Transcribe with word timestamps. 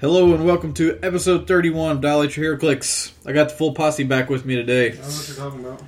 Hello 0.00 0.32
and 0.32 0.44
welcome 0.44 0.72
to 0.74 0.98
episode 1.02 1.48
31 1.48 1.92
of 1.92 2.00
Dilate 2.00 2.36
Your 2.36 2.46
Hair 2.46 2.58
Clicks. 2.58 3.12
I 3.26 3.32
got 3.32 3.48
the 3.48 3.54
full 3.56 3.72
posse 3.74 4.04
back 4.04 4.30
with 4.30 4.44
me 4.44 4.54
today. 4.54 4.92
I 4.92 4.94
don't 4.94 5.00
know 5.00 5.06
what 5.08 5.28
you're 5.28 5.36
talking 5.36 5.60
about. 5.64 5.82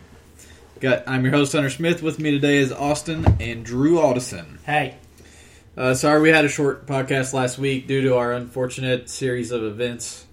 Got 0.80 1.04
I'm 1.06 1.22
your 1.24 1.32
host 1.32 1.52
Hunter 1.52 1.70
Smith. 1.70 2.02
With 2.02 2.18
me 2.18 2.30
today 2.32 2.56
is 2.58 2.72
Austin 2.72 3.24
and 3.38 3.64
Drew 3.64 3.96
Aldison. 3.98 4.58
Hey, 4.64 4.96
Uh, 5.76 5.94
sorry 5.94 6.20
we 6.20 6.30
had 6.30 6.44
a 6.44 6.48
short 6.48 6.86
podcast 6.86 7.32
last 7.32 7.58
week 7.58 7.86
due 7.86 8.02
to 8.02 8.16
our 8.16 8.32
unfortunate 8.32 9.08
series 9.08 9.52
of 9.52 9.62
events, 9.62 10.26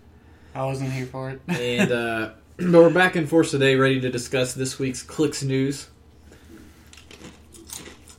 I 0.55 0.65
wasn't 0.65 0.91
here 0.91 1.05
for 1.05 1.29
it. 1.29 1.41
and 1.47 1.91
uh, 1.91 2.29
but 2.57 2.71
we're 2.71 2.89
back 2.89 3.15
in 3.15 3.28
force 3.28 3.51
today, 3.51 3.75
ready 3.75 4.00
to 4.01 4.09
discuss 4.09 4.54
this 4.54 4.79
week's 4.79 5.04
clicks 5.04 5.43
news. 5.43 5.87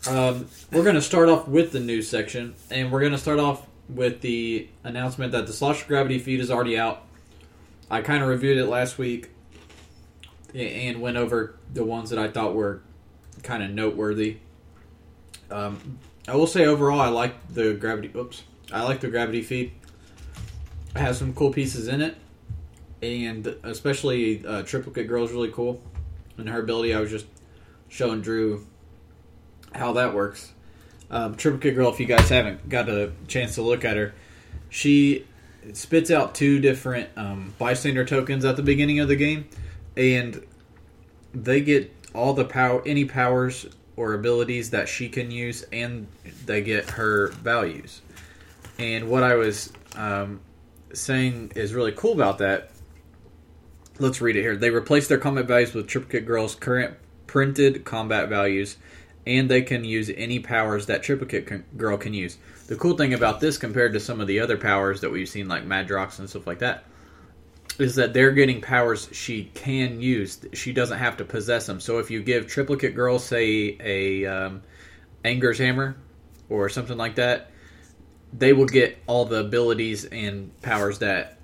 Um, 0.06 0.46
we're 0.72 0.84
going 0.84 0.94
to 0.94 1.02
start 1.02 1.28
off 1.28 1.48
with 1.48 1.72
the 1.72 1.80
news 1.80 2.08
section, 2.08 2.54
and 2.70 2.92
we're 2.92 3.00
going 3.00 3.12
to 3.12 3.18
start 3.18 3.40
off 3.40 3.66
with 3.88 4.20
the 4.20 4.68
announcement 4.84 5.32
that 5.32 5.46
the 5.46 5.52
Slosher 5.52 5.86
Gravity 5.86 6.18
feed 6.18 6.40
is 6.40 6.50
already 6.50 6.78
out. 6.78 7.04
I 7.90 8.02
kind 8.02 8.22
of 8.22 8.28
reviewed 8.28 8.58
it 8.58 8.66
last 8.66 8.98
week 8.98 9.30
and 10.54 11.00
went 11.00 11.16
over 11.16 11.56
the 11.72 11.84
ones 11.84 12.10
that 12.10 12.18
I 12.18 12.28
thought 12.28 12.54
were 12.54 12.82
kind 13.42 13.62
of 13.62 13.70
noteworthy. 13.70 14.38
Um, 15.50 15.98
I 16.26 16.36
will 16.36 16.46
say 16.46 16.66
overall, 16.66 17.00
I 17.00 17.08
like 17.08 17.54
the 17.54 17.74
gravity. 17.74 18.10
Oops, 18.14 18.42
I 18.72 18.82
like 18.82 19.00
the 19.00 19.08
gravity 19.08 19.42
feed. 19.42 19.72
It 20.94 20.98
has 20.98 21.18
some 21.18 21.32
cool 21.32 21.52
pieces 21.52 21.88
in 21.88 22.02
it, 22.02 22.16
and 23.00 23.46
especially 23.62 24.44
uh, 24.46 24.62
Triplicate 24.62 25.08
Girl 25.08 25.24
is 25.24 25.32
really 25.32 25.50
cool. 25.50 25.80
And 26.36 26.48
her 26.48 26.60
ability, 26.60 26.94
I 26.94 27.00
was 27.00 27.10
just 27.10 27.26
showing 27.88 28.20
Drew 28.20 28.66
how 29.74 29.92
that 29.94 30.14
works. 30.14 30.52
Um, 31.10 31.36
Triplicate 31.36 31.74
Girl, 31.74 31.90
if 31.90 32.00
you 32.00 32.06
guys 32.06 32.28
haven't 32.28 32.68
got 32.68 32.88
a 32.88 33.12
chance 33.26 33.54
to 33.54 33.62
look 33.62 33.84
at 33.84 33.96
her, 33.96 34.14
she 34.68 35.26
spits 35.72 36.10
out 36.10 36.34
two 36.34 36.58
different 36.60 37.08
um, 37.16 37.54
bystander 37.58 38.04
tokens 38.04 38.44
at 38.44 38.56
the 38.56 38.62
beginning 38.62 39.00
of 39.00 39.08
the 39.08 39.16
game, 39.16 39.48
and 39.96 40.44
they 41.32 41.60
get 41.60 41.94
all 42.14 42.34
the 42.34 42.44
power, 42.44 42.82
any 42.86 43.04
powers 43.04 43.66
or 43.96 44.14
abilities 44.14 44.70
that 44.70 44.88
she 44.88 45.08
can 45.08 45.30
use, 45.30 45.64
and 45.72 46.06
they 46.46 46.62
get 46.62 46.90
her 46.90 47.28
values. 47.28 48.00
And 48.78 49.08
what 49.08 49.22
I 49.22 49.34
was 49.34 49.72
um, 49.96 50.40
saying 50.92 51.52
is 51.56 51.74
really 51.74 51.92
cool 51.92 52.12
about 52.12 52.38
that. 52.38 52.70
Let's 53.98 54.20
read 54.20 54.36
it 54.36 54.42
here. 54.42 54.56
They 54.56 54.70
replace 54.70 55.08
their 55.08 55.18
combat 55.18 55.46
values 55.46 55.74
with 55.74 55.88
Triplicate 55.88 56.26
Girl's 56.26 56.54
current 56.54 56.96
printed 57.26 57.84
combat 57.84 58.28
values, 58.28 58.76
and 59.28 59.50
they 59.50 59.60
can 59.60 59.84
use 59.84 60.10
any 60.16 60.38
powers 60.38 60.86
that 60.86 61.02
Triplicate 61.02 61.46
can, 61.46 61.62
Girl 61.76 61.98
can 61.98 62.14
use. 62.14 62.38
The 62.66 62.76
cool 62.76 62.96
thing 62.96 63.12
about 63.12 63.40
this, 63.40 63.58
compared 63.58 63.92
to 63.92 64.00
some 64.00 64.22
of 64.22 64.26
the 64.26 64.40
other 64.40 64.56
powers 64.56 65.02
that 65.02 65.12
we've 65.12 65.28
seen, 65.28 65.48
like 65.48 65.66
Madrox 65.66 66.18
and 66.18 66.28
stuff 66.28 66.46
like 66.46 66.60
that, 66.60 66.84
is 67.78 67.94
that 67.96 68.14
they're 68.14 68.32
getting 68.32 68.62
powers 68.62 69.08
she 69.12 69.44
can 69.52 70.00
use. 70.00 70.40
She 70.54 70.72
doesn't 70.72 70.96
have 70.96 71.18
to 71.18 71.26
possess 71.26 71.66
them. 71.66 71.78
So 71.78 71.98
if 71.98 72.10
you 72.10 72.22
give 72.22 72.46
Triplicate 72.46 72.94
Girl, 72.94 73.18
say, 73.18 73.76
a 73.80 74.24
um, 74.24 74.62
Anger's 75.24 75.58
Hammer 75.58 75.96
or 76.48 76.70
something 76.70 76.96
like 76.96 77.16
that, 77.16 77.50
they 78.32 78.54
will 78.54 78.66
get 78.66 78.96
all 79.06 79.26
the 79.26 79.40
abilities 79.40 80.06
and 80.06 80.50
powers 80.62 81.00
that 81.00 81.38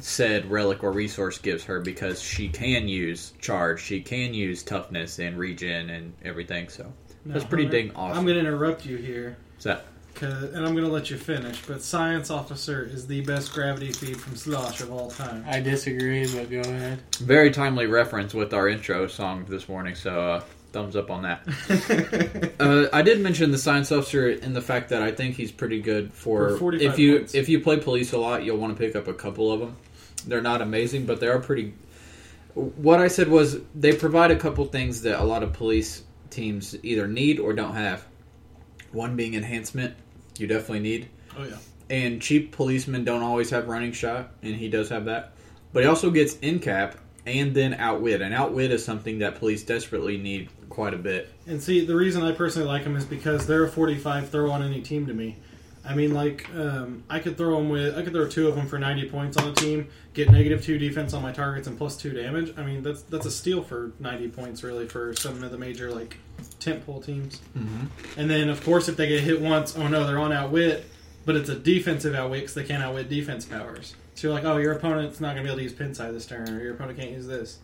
said 0.00 0.50
relic 0.50 0.82
or 0.82 0.90
resource 0.90 1.38
gives 1.38 1.64
her 1.64 1.80
because 1.80 2.20
she 2.20 2.48
can 2.48 2.88
use 2.88 3.32
charge, 3.40 3.82
she 3.82 4.00
can 4.00 4.34
use 4.34 4.64
toughness 4.64 5.20
and 5.20 5.38
regen 5.38 5.90
and 5.90 6.12
everything. 6.24 6.68
So 6.68 6.92
that's 7.26 7.44
pretty 7.44 7.64
Hunter, 7.64 7.82
dang 7.82 7.96
awesome. 7.96 8.18
I'm 8.18 8.24
going 8.24 8.34
to 8.36 8.40
interrupt 8.40 8.84
you 8.86 8.96
here, 8.96 9.36
Is 9.58 9.64
that 9.64 9.84
'cause- 10.14 10.42
and 10.52 10.58
I'm 10.66 10.72
going 10.74 10.86
to 10.86 10.90
let 10.92 11.10
you 11.10 11.16
finish. 11.16 11.60
But 11.66 11.82
Science 11.82 12.30
Officer 12.30 12.82
is 12.82 13.06
the 13.06 13.20
best 13.22 13.52
gravity 13.52 13.92
feed 13.92 14.20
from 14.20 14.36
Slosh 14.36 14.80
of 14.80 14.92
all 14.92 15.10
time. 15.10 15.44
I 15.48 15.60
disagree, 15.60 16.26
but 16.34 16.50
go 16.50 16.60
ahead. 16.60 17.00
very 17.20 17.50
timely 17.50 17.86
reference 17.86 18.34
with 18.34 18.52
our 18.54 18.68
intro 18.68 19.06
song 19.06 19.46
this 19.48 19.68
morning? 19.68 19.94
So 19.94 20.32
uh, 20.32 20.40
thumbs 20.72 20.96
up 20.96 21.10
on 21.10 21.22
that. 21.22 22.50
Uh, 22.60 22.88
I 22.92 23.00
did 23.00 23.20
mention 23.20 23.50
the 23.52 23.58
science 23.58 23.90
officer 23.90 24.28
in 24.28 24.52
the 24.52 24.60
fact 24.60 24.90
that 24.90 25.00
I 25.00 25.12
think 25.12 25.34
he's 25.36 25.50
pretty 25.50 25.80
good 25.80 26.12
for, 26.12 26.50
For 26.50 26.56
45 26.58 26.92
if 26.92 26.98
you 26.98 27.16
points. 27.16 27.34
if 27.34 27.48
you 27.48 27.58
play 27.60 27.78
police 27.78 28.12
a 28.12 28.18
lot, 28.18 28.44
you'll 28.44 28.58
want 28.58 28.76
to 28.76 28.78
pick 28.84 28.94
up 28.94 29.08
a 29.08 29.14
couple 29.14 29.50
of 29.50 29.60
them. 29.60 29.76
They're 30.26 30.42
not 30.42 30.60
amazing, 30.60 31.06
but 31.06 31.20
they 31.20 31.28
are 31.28 31.38
pretty. 31.38 31.72
What 32.54 33.00
I 33.00 33.08
said 33.08 33.28
was 33.28 33.60
they 33.74 33.94
provide 33.94 34.30
a 34.30 34.36
couple 34.36 34.66
things 34.66 35.00
that 35.02 35.18
a 35.18 35.24
lot 35.24 35.42
of 35.42 35.54
police 35.54 36.02
teams 36.30 36.76
either 36.82 37.06
need 37.08 37.38
or 37.38 37.52
don't 37.52 37.74
have. 37.74 38.06
One 38.92 39.16
being 39.16 39.34
enhancement, 39.34 39.94
you 40.38 40.46
definitely 40.46 40.80
need, 40.80 41.08
oh 41.38 41.44
yeah. 41.44 41.56
and 41.88 42.20
cheap 42.20 42.52
policemen 42.52 43.04
don't 43.04 43.22
always 43.22 43.50
have 43.50 43.68
running 43.68 43.92
shot, 43.92 44.32
and 44.42 44.54
he 44.54 44.68
does 44.68 44.88
have 44.88 45.04
that. 45.04 45.32
But 45.72 45.84
he 45.84 45.88
also 45.88 46.10
gets 46.10 46.34
incap 46.36 46.96
and 47.26 47.54
then 47.54 47.74
outwit, 47.74 48.22
and 48.22 48.34
outwit 48.34 48.72
is 48.72 48.84
something 48.84 49.20
that 49.20 49.36
police 49.36 49.62
desperately 49.62 50.16
need 50.16 50.48
quite 50.68 50.94
a 50.94 50.98
bit. 50.98 51.32
And 51.46 51.62
see, 51.62 51.84
the 51.84 51.94
reason 51.94 52.22
I 52.22 52.32
personally 52.32 52.66
like 52.66 52.82
him 52.82 52.96
is 52.96 53.04
because 53.04 53.46
they're 53.46 53.64
a 53.64 53.68
45 53.68 54.30
throw 54.30 54.50
on 54.50 54.62
any 54.62 54.80
team 54.80 55.06
to 55.06 55.14
me. 55.14 55.36
I 55.84 55.94
mean, 55.94 56.12
like, 56.12 56.46
um, 56.54 57.04
I 57.08 57.20
could 57.20 57.38
throw 57.38 57.56
them 57.56 57.70
with, 57.70 57.96
I 57.96 58.02
could 58.02 58.12
throw 58.12 58.28
two 58.28 58.48
of 58.48 58.56
them 58.56 58.66
for 58.66 58.78
90 58.78 59.08
points 59.08 59.36
on 59.36 59.48
a 59.48 59.54
team, 59.54 59.88
get 60.12 60.30
negative 60.30 60.62
two 60.62 60.78
defense 60.78 61.14
on 61.14 61.22
my 61.22 61.32
targets 61.32 61.66
and 61.66 61.78
plus 61.78 61.96
two 61.96 62.10
damage. 62.12 62.52
I 62.58 62.62
mean, 62.62 62.82
that's 62.82 63.02
that's 63.02 63.26
a 63.26 63.30
steal 63.30 63.62
for 63.62 63.92
90 63.98 64.28
points, 64.28 64.62
really, 64.62 64.86
for 64.86 65.14
some 65.14 65.42
of 65.42 65.50
the 65.50 65.58
major, 65.58 65.90
like, 65.90 66.18
tentpole 66.60 67.04
teams. 67.04 67.40
Mm-hmm. 67.56 67.86
And 68.20 68.30
then, 68.30 68.48
of 68.50 68.62
course, 68.62 68.88
if 68.88 68.96
they 68.96 69.08
get 69.08 69.22
hit 69.22 69.40
once, 69.40 69.76
oh 69.76 69.88
no, 69.88 70.06
they're 70.06 70.18
on 70.18 70.32
outwit, 70.32 70.84
but 71.24 71.34
it's 71.36 71.48
a 71.48 71.56
defensive 71.56 72.14
outwit 72.14 72.40
because 72.40 72.54
they 72.54 72.64
can't 72.64 72.82
outwit 72.82 73.08
defense 73.08 73.44
powers. 73.44 73.94
So 74.14 74.28
you're 74.28 74.34
like, 74.34 74.44
oh, 74.44 74.58
your 74.58 74.72
opponent's 74.72 75.20
not 75.20 75.34
going 75.34 75.38
to 75.38 75.42
be 75.44 75.48
able 75.48 75.58
to 75.58 75.62
use 75.62 75.72
pin 75.72 75.94
side 75.94 76.14
this 76.14 76.26
turn, 76.26 76.48
or 76.50 76.60
your 76.60 76.74
opponent 76.74 76.98
can't 76.98 77.10
use 77.10 77.26
this. 77.26 77.58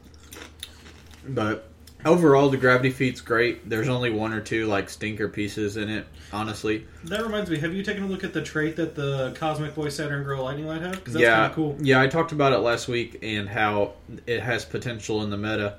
But 1.28 1.70
overall, 2.06 2.48
the 2.48 2.56
gravity 2.56 2.90
feat's 2.90 3.20
great. 3.20 3.68
There's 3.68 3.88
only 3.88 4.10
one 4.10 4.32
or 4.32 4.40
two 4.40 4.66
like 4.66 4.88
stinker 4.88 5.28
pieces 5.28 5.76
in 5.76 5.90
it. 5.90 6.06
Honestly, 6.32 6.86
That 7.04 7.22
reminds 7.22 7.50
me, 7.50 7.58
have 7.58 7.74
you 7.74 7.82
taken 7.82 8.04
a 8.04 8.06
look 8.06 8.24
at 8.24 8.32
the 8.32 8.42
trait 8.42 8.76
that 8.76 8.94
the 8.94 9.34
Cosmic 9.36 9.74
Boy 9.74 9.88
Saturn 9.88 10.24
Girl 10.24 10.44
Lightning 10.44 10.66
Lad 10.66 10.82
have? 10.82 11.04
That's 11.04 11.18
yeah, 11.18 11.48
cool. 11.50 11.76
yeah. 11.80 12.00
I 12.00 12.06
talked 12.06 12.32
about 12.32 12.52
it 12.52 12.58
last 12.58 12.88
week 12.88 13.18
and 13.22 13.48
how 13.48 13.94
it 14.26 14.40
has 14.42 14.64
potential 14.64 15.22
in 15.22 15.30
the 15.30 15.36
meta. 15.36 15.76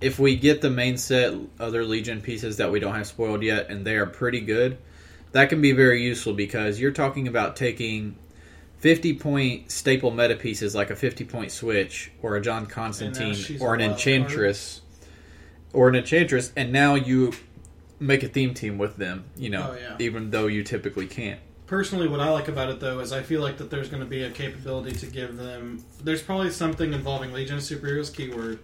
If 0.00 0.18
we 0.18 0.36
get 0.36 0.62
the 0.62 0.70
main 0.70 0.96
set 0.96 1.34
other 1.58 1.84
Legion 1.84 2.20
pieces 2.20 2.56
that 2.58 2.70
we 2.70 2.80
don't 2.80 2.94
have 2.94 3.06
spoiled 3.06 3.42
yet, 3.42 3.68
and 3.70 3.84
they 3.84 3.96
are 3.96 4.06
pretty 4.06 4.40
good, 4.40 4.78
that 5.32 5.48
can 5.48 5.60
be 5.60 5.72
very 5.72 6.02
useful 6.02 6.32
because 6.32 6.80
you're 6.80 6.90
talking 6.90 7.28
about 7.28 7.56
taking 7.56 8.16
50 8.78 9.14
point 9.14 9.70
staple 9.70 10.10
meta 10.10 10.36
pieces 10.36 10.74
like 10.74 10.90
a 10.90 10.96
50 10.96 11.24
point 11.24 11.52
switch 11.52 12.10
or 12.22 12.36
a 12.36 12.40
John 12.40 12.64
uh, 12.64 12.68
Constantine 12.68 13.58
or 13.60 13.74
an 13.74 13.82
enchantress 13.82 14.80
or 15.72 15.88
an 15.88 15.94
enchantress, 15.94 16.52
and 16.56 16.72
now 16.72 16.94
you 16.94 17.32
make 17.98 18.22
a 18.22 18.28
theme 18.28 18.54
team 18.54 18.78
with 18.78 18.96
them. 18.96 19.24
You 19.36 19.50
know, 19.50 19.70
Oh, 19.72 19.76
yeah. 19.78 19.96
even 19.98 20.30
though 20.30 20.46
you 20.46 20.62
typically 20.62 21.06
can't. 21.06 21.40
Personally, 21.66 22.08
what 22.08 22.18
I 22.20 22.30
like 22.30 22.48
about 22.48 22.68
it 22.70 22.80
though 22.80 22.98
is 23.00 23.12
I 23.12 23.22
feel 23.22 23.40
like 23.40 23.58
that 23.58 23.70
there's 23.70 23.88
going 23.88 24.02
to 24.02 24.08
be 24.08 24.22
a 24.24 24.30
capability 24.30 24.92
to 24.96 25.06
give 25.06 25.36
them. 25.36 25.84
There's 26.02 26.22
probably 26.22 26.50
something 26.50 26.92
involving 26.92 27.32
Legion 27.32 27.56
of 27.58 27.62
Superheroes 27.62 28.12
keyword, 28.14 28.58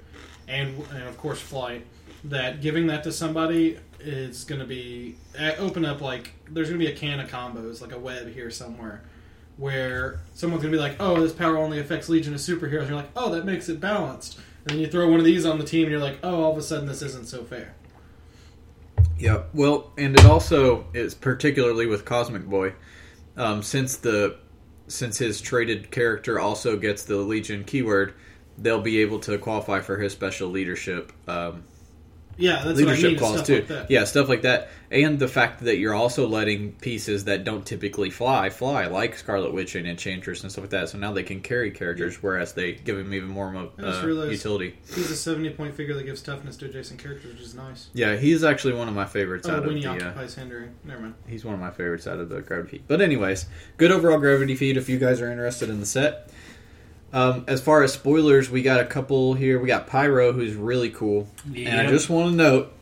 and 0.48 0.82
and 0.92 1.04
of 1.04 1.16
course 1.16 1.40
flight. 1.40 1.84
That 2.24 2.60
giving 2.60 2.88
that 2.88 3.04
to 3.04 3.12
somebody 3.12 3.78
is 4.00 4.42
going 4.44 4.60
to 4.60 4.66
be 4.66 5.14
eh, 5.38 5.54
open 5.58 5.84
up 5.84 6.00
like 6.00 6.32
there's 6.50 6.68
going 6.68 6.80
to 6.80 6.84
be 6.84 6.90
a 6.90 6.96
can 6.96 7.20
of 7.20 7.30
combos 7.30 7.80
like 7.80 7.92
a 7.92 7.98
web 7.98 8.32
here 8.32 8.50
somewhere. 8.50 9.02
Where 9.56 10.20
someone's 10.34 10.62
gonna 10.62 10.72
be 10.76 10.78
like, 10.78 10.96
"Oh, 11.00 11.18
this 11.18 11.32
power 11.32 11.56
only 11.56 11.78
affects 11.78 12.10
Legion 12.10 12.34
of 12.34 12.40
Superheroes," 12.40 12.80
and 12.80 12.88
you're 12.88 12.96
like, 12.98 13.10
"Oh, 13.16 13.30
that 13.34 13.46
makes 13.46 13.70
it 13.70 13.80
balanced." 13.80 14.38
And 14.66 14.74
then 14.74 14.80
you 14.80 14.88
throw 14.88 15.08
one 15.08 15.20
of 15.20 15.24
these 15.24 15.46
on 15.46 15.58
the 15.58 15.64
team, 15.64 15.82
and 15.84 15.92
you're 15.92 16.00
like, 16.00 16.18
"Oh, 16.22 16.42
all 16.42 16.52
of 16.52 16.58
a 16.58 16.62
sudden 16.62 16.86
this 16.86 17.00
isn't 17.02 17.26
so 17.28 17.44
fair." 17.44 17.74
Yep. 19.18 19.50
Well, 19.54 19.92
and 19.96 20.18
it 20.18 20.24
also 20.24 20.86
is 20.92 21.14
particularly 21.14 21.86
with 21.86 22.04
Cosmic 22.04 22.44
Boy, 22.46 22.74
um, 23.36 23.62
since 23.62 23.96
the 23.96 24.36
since 24.88 25.18
his 25.18 25.40
traded 25.40 25.90
character 25.90 26.38
also 26.38 26.76
gets 26.76 27.04
the 27.04 27.16
Legion 27.16 27.64
keyword, 27.64 28.14
they'll 28.58 28.80
be 28.80 28.98
able 29.00 29.18
to 29.20 29.36
qualify 29.38 29.80
for 29.80 29.98
his 29.98 30.12
special 30.12 30.48
leadership 30.48 31.12
um, 31.26 31.64
Yeah, 32.36 32.62
that's 32.64 32.78
leadership 32.78 33.20
what 33.20 33.30
I 33.30 33.34
mean. 33.36 33.44
Stuff 33.44 33.46
too. 33.46 33.74
like. 33.74 33.86
Yeah, 33.88 34.04
stuff 34.04 34.28
like 34.28 34.42
that, 34.42 34.68
and 34.90 35.18
the 35.18 35.28
fact 35.28 35.64
that 35.64 35.78
you're 35.78 35.94
also 35.94 36.28
letting 36.28 36.72
pieces 36.72 37.24
that 37.24 37.44
don't 37.44 37.66
typically 37.66 38.10
fly 38.10 38.50
fly, 38.50 38.86
like 38.86 39.16
Scarlet 39.16 39.52
Witch 39.52 39.74
and 39.74 39.86
Enchantress 39.86 40.42
and 40.42 40.52
stuff 40.52 40.62
like 40.62 40.70
that. 40.70 40.88
So 40.88 40.98
now 40.98 41.12
they 41.12 41.22
can 41.22 41.40
carry 41.40 41.70
characters, 41.70 42.22
whereas 42.22 42.52
they 42.52 42.72
give 42.72 42.96
them 42.96 43.12
even 43.12 43.28
more 43.28 43.50
mo- 43.50 43.70
I 43.78 43.82
just 43.82 44.02
uh, 44.04 44.06
utility. 44.06 44.76
He's 44.94 45.10
a 45.10 45.16
70 45.16 45.50
point 45.50 45.74
figure 45.74 45.94
that 45.94 46.04
gives 46.04 46.22
toughness 46.22 46.56
to 46.58 46.66
adjacent 46.66 47.00
characters, 47.02 47.32
which 47.34 47.42
is 47.42 47.54
nice. 47.54 47.88
Yeah, 47.94 48.16
he's 48.16 48.44
actually 48.44 48.74
one 48.74 48.88
of 48.88 48.94
my 48.94 49.06
favorites 49.06 49.48
Oh, 49.48 49.52
out 49.52 49.58
of 49.60 49.64
when 49.66 49.76
he 49.76 49.82
the. 49.82 49.90
Uh, 49.90 49.94
occupies 49.94 50.34
hindering. 50.34 50.74
Never 50.84 51.00
mind. 51.00 51.14
He's 51.26 51.44
one 51.44 51.54
of 51.54 51.60
my 51.60 51.70
favorites 51.70 52.06
out 52.06 52.18
of 52.20 52.28
the 52.28 52.40
gravity 52.42 52.78
feed. 52.78 52.84
But 52.86 53.00
anyways, 53.00 53.46
good 53.76 53.90
overall 53.90 54.18
gravity 54.18 54.54
feed 54.54 54.76
if 54.76 54.88
you 54.88 54.98
guys 54.98 55.20
are 55.20 55.30
interested 55.30 55.68
in 55.68 55.80
the 55.80 55.86
set. 55.86 56.30
Um, 57.12 57.44
as 57.46 57.60
far 57.62 57.82
as 57.82 57.92
spoilers, 57.92 58.50
we 58.50 58.62
got 58.62 58.80
a 58.80 58.84
couple 58.84 59.34
here. 59.34 59.58
We 59.58 59.68
got 59.68 59.86
Pyro, 59.86 60.32
who's 60.32 60.54
really 60.54 60.90
cool, 60.90 61.28
and 61.54 61.80
I 61.80 61.86
just 61.86 62.10
want 62.10 62.30
to 62.32 62.36
note 62.36 62.72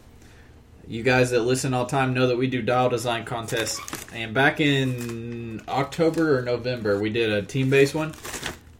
You 0.86 1.02
guys 1.02 1.30
that 1.30 1.40
listen 1.40 1.72
all 1.72 1.86
time 1.86 2.12
know 2.12 2.26
that 2.26 2.36
we 2.36 2.46
do 2.46 2.60
dial 2.60 2.90
design 2.90 3.24
contests. 3.24 3.80
And 4.12 4.34
back 4.34 4.60
in 4.60 5.62
October 5.66 6.38
or 6.38 6.42
November, 6.42 7.00
we 7.00 7.08
did 7.08 7.30
a 7.32 7.42
team 7.42 7.70
based 7.70 7.94
one. 7.94 8.14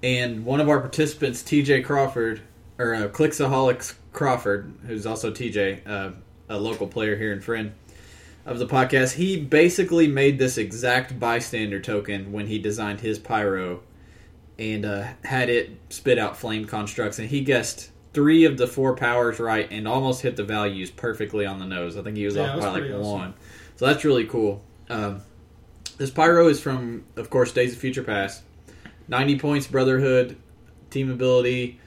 And 0.02 0.44
one 0.44 0.60
of 0.60 0.68
our 0.68 0.80
participants, 0.80 1.42
TJ 1.42 1.84
Crawford, 1.84 2.42
or 2.78 2.94
uh, 2.94 3.08
Clixaholics 3.08 3.94
Crawford, 4.12 4.74
who's 4.86 5.06
also 5.06 5.30
TJ, 5.30 5.88
uh, 5.88 6.10
a 6.50 6.58
local 6.58 6.86
player 6.86 7.16
here 7.16 7.32
and 7.32 7.42
friend 7.42 7.72
of 8.44 8.58
the 8.58 8.66
podcast, 8.66 9.14
he 9.14 9.40
basically 9.40 10.06
made 10.06 10.38
this 10.38 10.58
exact 10.58 11.18
bystander 11.18 11.80
token 11.80 12.32
when 12.32 12.48
he 12.48 12.58
designed 12.58 13.00
his 13.00 13.18
pyro 13.18 13.80
and 14.58 14.84
uh, 14.84 15.06
had 15.24 15.48
it 15.48 15.70
spit 15.88 16.18
out 16.18 16.36
flame 16.36 16.66
constructs. 16.66 17.18
And 17.18 17.30
he 17.30 17.40
guessed 17.40 17.90
three 18.14 18.44
of 18.44 18.56
the 18.56 18.66
four 18.66 18.94
powers 18.96 19.38
right 19.40 19.68
and 19.70 19.86
almost 19.86 20.22
hit 20.22 20.36
the 20.36 20.44
values 20.44 20.90
perfectly 20.90 21.44
on 21.44 21.58
the 21.58 21.66
nose. 21.66 21.96
I 21.96 22.02
think 22.02 22.16
he 22.16 22.24
was 22.24 22.36
Yeah, 22.36 22.50
off 22.50 22.56
was 22.56 22.64
by 22.64 22.70
like 22.70 22.84
awesome. 22.84 23.00
one. 23.02 23.34
So 23.76 23.86
that's 23.86 24.04
really 24.04 24.24
cool. 24.24 24.62
Um, 24.88 25.20
this 25.98 26.10
pyro 26.10 26.48
is 26.48 26.60
from, 26.60 27.04
of 27.16 27.28
course, 27.28 27.52
Days 27.52 27.72
of 27.74 27.78
Future 27.78 28.02
Past. 28.04 28.42
90 29.08 29.38
points, 29.38 29.66
Brotherhood, 29.66 30.36
team 30.90 31.10
ability, 31.10 31.78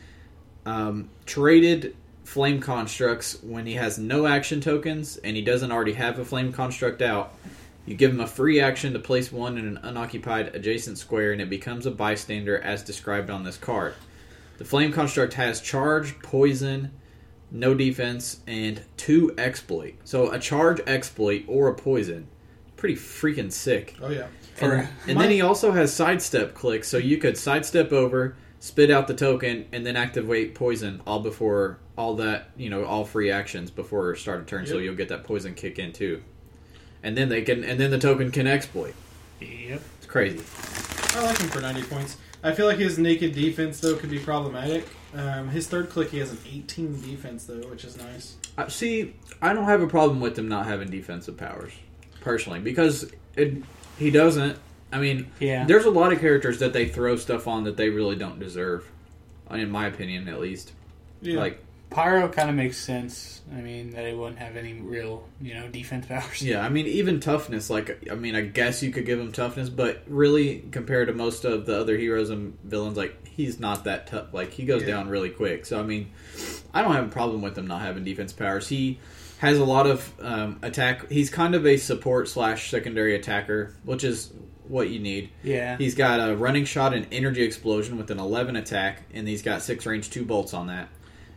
um, 0.65 1.09
traded 1.25 1.95
flame 2.23 2.59
constructs 2.59 3.41
when 3.41 3.65
he 3.65 3.73
has 3.73 3.97
no 3.97 4.27
action 4.27 4.59
tokens 4.59 5.17
and 5.17 5.35
he 5.35 5.41
doesn't 5.41 5.71
already 5.71 5.93
have 5.93 6.19
a 6.19 6.25
flame 6.25 6.51
construct 6.51 7.01
out. 7.01 7.33
You 7.85 7.95
give 7.95 8.11
him 8.11 8.19
a 8.19 8.27
free 8.27 8.59
action 8.59 8.91
to 8.93 8.99
place 8.99 9.31
one 9.31 9.57
in 9.57 9.65
an 9.65 9.79
unoccupied 9.81 10.53
adjacent 10.53 10.97
square 10.97 11.31
and 11.31 11.41
it 11.41 11.49
becomes 11.49 11.85
a 11.85 11.91
bystander 11.91 12.59
as 12.59 12.83
described 12.83 13.29
on 13.29 13.45
this 13.45 13.55
card. 13.55 13.95
The 14.57 14.65
flame 14.65 14.91
construct 14.91 15.33
has 15.35 15.61
charge, 15.61 16.19
poison, 16.19 16.91
no 17.51 17.73
defense, 17.73 18.39
and 18.47 18.81
two 18.97 19.33
exploit. 19.37 19.95
So 20.03 20.31
a 20.31 20.39
charge, 20.39 20.81
exploit, 20.87 21.43
or 21.47 21.67
a 21.69 21.75
poison. 21.75 22.27
Pretty 22.75 22.95
freaking 22.95 23.51
sick. 23.51 23.95
Oh 24.01 24.09
yeah. 24.09 24.27
And, 24.59 24.59
For- 24.59 24.89
and 25.07 25.15
My- 25.15 25.23
then 25.23 25.31
he 25.31 25.41
also 25.41 25.71
has 25.71 25.93
sidestep 25.93 26.53
click, 26.53 26.83
so 26.83 26.97
you 26.97 27.17
could 27.17 27.37
sidestep 27.37 27.91
over, 27.91 28.35
spit 28.59 28.89
out 28.91 29.07
the 29.07 29.13
token, 29.13 29.65
and 29.71 29.85
then 29.85 29.95
activate 29.95 30.55
poison 30.55 31.01
all 31.05 31.19
before 31.19 31.79
all 31.97 32.15
that 32.15 32.49
you 32.57 32.69
know 32.69 32.85
all 32.85 33.05
free 33.05 33.31
actions 33.31 33.71
before 33.71 34.15
start 34.15 34.39
of 34.41 34.45
turn. 34.47 34.65
So 34.67 34.77
you'll 34.77 34.95
get 34.95 35.09
that 35.09 35.23
poison 35.23 35.53
kick 35.55 35.79
in 35.79 35.91
too, 35.93 36.23
and 37.03 37.15
then 37.17 37.29
they 37.29 37.41
can 37.41 37.63
and 37.63 37.79
then 37.79 37.89
the 37.91 37.99
token 37.99 38.31
can 38.31 38.45
exploit. 38.47 38.93
Yep. 39.39 39.81
It's 39.97 40.05
crazy. 40.07 40.41
I 41.15 41.23
like 41.23 41.37
him 41.37 41.49
for 41.49 41.61
90 41.61 41.83
points. 41.83 42.17
I 42.47 42.53
feel 42.53 42.65
like 42.65 42.77
his 42.77 42.97
naked 42.97 43.33
defense 43.33 43.79
though 43.81 43.95
could 43.95 44.09
be 44.09 44.19
problematic. 44.19 44.87
Um, 45.13 45.49
his 45.49 45.67
third 45.67 45.89
click 45.89 46.11
he 46.11 46.19
has 46.19 46.31
an 46.31 46.37
18 46.49 47.01
defense 47.01 47.45
though, 47.45 47.67
which 47.69 47.83
is 47.83 47.97
nice. 47.97 48.37
Uh, 48.57 48.67
see, 48.69 49.15
I 49.41 49.53
don't 49.53 49.65
have 49.65 49.81
a 49.81 49.87
problem 49.87 50.21
with 50.21 50.37
him 50.39 50.47
not 50.47 50.65
having 50.65 50.89
defensive 50.89 51.35
powers, 51.37 51.73
personally, 52.21 52.59
because 52.59 53.11
it, 53.35 53.55
he 53.99 54.11
doesn't. 54.11 54.57
I 54.91 54.99
mean, 54.99 55.29
Yeah. 55.39 55.65
there's 55.65 55.83
a 55.85 55.89
lot 55.91 56.13
of 56.13 56.19
characters 56.19 56.59
that 56.59 56.71
they 56.71 56.87
throw 56.87 57.17
stuff 57.17 57.47
on 57.47 57.65
that 57.65 57.75
they 57.75 57.89
really 57.89 58.15
don't 58.15 58.39
deserve, 58.39 58.89
in 59.51 59.69
my 59.69 59.87
opinion, 59.87 60.29
at 60.29 60.39
least. 60.39 60.71
Yeah. 61.21 61.39
Like, 61.39 61.61
Pyro 61.89 62.27
kind 62.29 62.49
of 62.49 62.55
makes 62.55 62.77
sense. 62.77 63.41
I 63.51 63.61
mean, 63.61 63.91
that 63.91 64.05
he 64.05 64.13
wouldn't 64.13 64.39
have 64.39 64.57
any 64.57 64.73
real, 64.73 65.23
you 65.41 65.53
know, 65.53 65.67
defense 65.69 66.05
powers. 66.09 66.41
Yeah, 66.41 66.61
I 66.65 66.69
mean, 66.69 66.85
even 66.87 67.19
toughness. 67.19 67.69
Like, 67.69 68.07
I 68.11 68.15
mean, 68.15 68.35
I 68.35 68.41
guess 68.41 68.83
you 68.83 68.91
could 68.91 69.05
give 69.05 69.19
him 69.19 69.31
toughness, 69.31 69.69
but 69.69 70.03
really, 70.07 70.59
compared 70.71 71.07
to 71.07 71.13
most 71.13 71.45
of 71.45 71.65
the 71.65 71.79
other 71.79 71.97
heroes 71.97 72.29
and 72.29 72.57
villains, 72.63 72.97
like 72.97 73.25
he's 73.27 73.59
not 73.59 73.85
that 73.85 74.07
tough. 74.07 74.33
Like, 74.33 74.51
he 74.51 74.65
goes 74.65 74.81
Yeah. 74.81 74.89
down 74.89 75.09
really 75.09 75.29
quick. 75.29 75.65
So, 75.65 75.79
I 75.79 75.83
mean, 75.83 76.11
I 76.73 76.81
don't 76.81 76.93
have 76.93 77.05
a 77.05 77.09
problem 77.11 77.41
with 77.41 77.57
him 77.57 77.67
not 77.67 77.81
having 77.81 78.03
defense 78.03 78.33
powers. 78.33 78.67
He 78.67 78.99
has 79.39 79.57
a 79.57 79.65
lot 79.65 79.87
of 79.87 80.11
um, 80.19 80.59
attack. 80.63 81.09
He's 81.09 81.29
kind 81.29 81.55
of 81.55 81.65
a 81.65 81.77
support 81.77 82.27
slash 82.27 82.69
secondary 82.69 83.15
attacker, 83.15 83.75
which 83.85 84.03
is 84.03 84.33
what 84.67 84.89
you 84.89 84.99
need. 84.99 85.29
Yeah. 85.43 85.77
He's 85.77 85.95
got 85.95 86.19
a 86.19 86.35
running 86.35 86.65
shot 86.65 86.93
and 86.93 87.07
energy 87.11 87.43
explosion 87.43 87.97
with 87.97 88.11
an 88.11 88.19
11 88.19 88.55
attack, 88.57 89.03
and 89.13 89.25
he's 89.27 89.41
got 89.41 89.61
six 89.61 89.85
range, 89.85 90.09
two 90.09 90.25
bolts 90.25 90.53
on 90.53 90.67
that. 90.67 90.89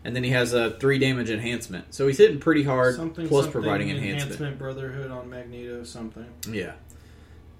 And 0.05 0.17
then 0.17 0.25
he 0.25 0.31
has 0.31 0.55
a 0.55 0.71
three 0.73 0.99
damage 0.99 1.29
enhancement. 1.31 1.93
So 1.95 2.07
he's 2.09 2.17
hitting 2.19 2.39
pretty 2.41 2.63
hard, 2.63 2.97
something 2.97 3.29
plus 3.29 3.45
something 3.45 3.61
providing 3.63 3.91
enhancement. 3.91 4.59
Brotherhood 4.59 5.11
on 5.11 5.29
Magneto 5.29 5.85
something. 5.85 6.27
Yeah. 6.51 6.73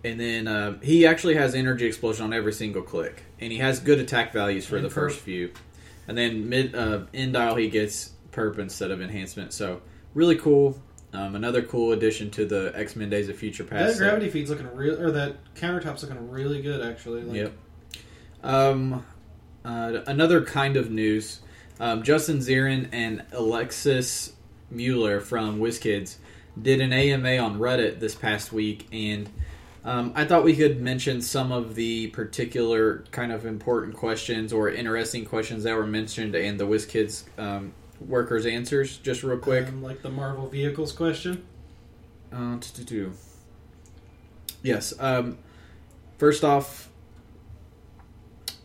And 0.03 0.19
then 0.19 0.49
uh, 0.49 0.79
he 0.81 1.07
actually 1.07 1.35
has 1.35 1.55
energy 1.55 1.85
explosion 1.87 2.25
on 2.25 2.33
every 2.33 2.55
single 2.55 2.81
click, 2.81 3.25
and 3.39 3.53
he 3.53 3.59
has 3.59 3.81
good 3.81 3.99
attack 3.99 4.33
values 4.33 4.65
for 4.65 4.77
And 4.77 4.85
the 4.87 4.89
perp. 4.89 4.93
first 4.95 5.19
few. 5.19 5.53
And 6.09 6.17
then 6.17 6.49
mid 6.49 6.75
uh, 6.75 7.03
end 7.13 7.35
dial 7.35 7.57
he 7.57 7.69
gets 7.69 8.13
perp 8.33 8.59
instead 8.59 8.91
of 8.91 9.03
enhancement, 9.03 9.53
so 9.53 9.83
really 10.15 10.37
cool. 10.37 10.81
Um, 11.13 11.35
another 11.35 11.61
cool 11.61 11.93
addition 11.93 12.31
to 12.31 12.47
the 12.47 12.73
X 12.75 12.97
Men 12.97 13.11
Days 13.11 13.29
of 13.29 13.37
Future 13.37 13.65
Past. 13.65 13.85
That 13.87 13.93
set. 13.93 13.99
gravity 13.99 14.31
feed's 14.31 14.49
looking 14.49 14.73
real, 14.75 14.99
or 14.99 15.11
that 15.11 15.37
countertop's 15.57 16.03
looking 16.03 16.31
really 16.31 16.63
good 16.63 16.81
actually. 16.81 17.23
Like, 17.23 17.37
Yep. 17.37 17.53
Um, 18.43 19.05
uh, 19.65 20.01
another 20.07 20.43
kind 20.43 20.77
of 20.77 20.91
news: 20.91 21.41
um, 21.81 22.03
Justin 22.03 22.39
Ziran 22.39 22.89
and 22.93 23.25
Alexis 23.33 24.33
Mueller 24.71 25.21
from 25.21 25.59
WizKids 25.59 26.17
did 26.61 26.81
an 26.81 26.93
AMA 26.93 27.39
on 27.39 27.59
Reddit 27.59 27.99
this 27.99 28.15
past 28.15 28.53
week, 28.53 28.87
and 28.93 29.29
um, 29.85 30.13
I 30.15 30.27
thought 30.27 30.45
we 30.45 30.55
could 30.55 30.81
mention 30.81 31.23
some 31.23 31.53
of 31.53 31.75
the 31.75 32.09
particular 32.09 33.05
kind 33.11 33.33
of 33.33 33.47
important 33.47 33.97
questions 33.97 34.53
or 34.53 34.69
interesting 34.69 35.25
questions 35.25 35.65
that 35.65 35.75
were 35.75 35.87
mentioned 35.87 36.35
and 36.35 36.61
the 36.61 36.67
WizKids 36.67 37.25
um, 37.39 37.73
workers' 38.07 38.45
answers 38.45 38.99
just 38.99 39.23
real 39.23 39.39
quick. 39.39 39.69
Um, 39.69 39.83
like 39.83 40.03
the 40.03 40.11
Marvel 40.11 40.49
vehicles 40.49 40.93
question. 40.93 41.47
Uh, 42.33 42.59
to 42.59 43.13
Yes. 44.63 44.93
Um, 45.01 45.39
first 46.19 46.45
off, 46.45 46.90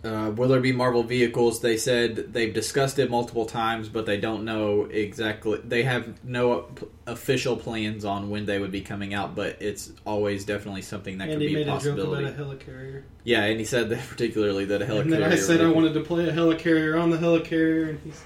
uh, 0.05 0.29
will 0.29 0.47
there 0.47 0.59
be 0.59 0.71
Marvel 0.71 1.01
vehicles? 1.01 1.61
They 1.61 1.77
said 1.77 2.31
they've 2.31 2.53
discussed 2.53 2.99
it 2.99 3.09
multiple 3.09 3.45
times, 3.45 3.89
but 3.89 4.05
they 4.05 4.17
don't 4.17 4.45
know 4.45 4.83
exactly. 4.83 5.59
They 5.63 5.81
have 5.83 6.23
no 6.23 6.69
official 7.07 7.57
plans 7.57 8.05
on 8.05 8.29
when 8.29 8.45
they 8.45 8.59
would 8.59 8.71
be 8.71 8.81
coming 8.81 9.15
out, 9.15 9.35
but 9.35 9.57
it's 9.61 9.91
always 10.05 10.45
definitely 10.45 10.83
something 10.83 11.17
that 11.17 11.29
and 11.29 11.33
could 11.33 11.39
be 11.39 11.55
a 11.55 11.65
made 11.65 11.67
a 11.67 11.79
joke 11.79 11.97
about 11.97 12.05
possibility. 12.05 12.27
a 12.27 12.31
helicarrier. 12.33 13.03
yeah, 13.23 13.43
and 13.45 13.59
he 13.59 13.65
said 13.65 13.89
that 13.89 13.99
particularly 14.09 14.65
that 14.65 14.83
a 14.83 14.85
helicarrier. 14.85 15.01
And 15.01 15.13
then 15.13 15.23
I 15.23 15.35
said 15.35 15.61
I 15.61 15.69
wanted 15.69 15.95
to 15.95 16.01
play 16.01 16.29
a 16.29 16.33
helicarrier 16.33 17.01
on 17.01 17.09
the 17.09 17.17
helicarrier, 17.17 17.89
and 17.89 17.99
he's, 18.03 18.21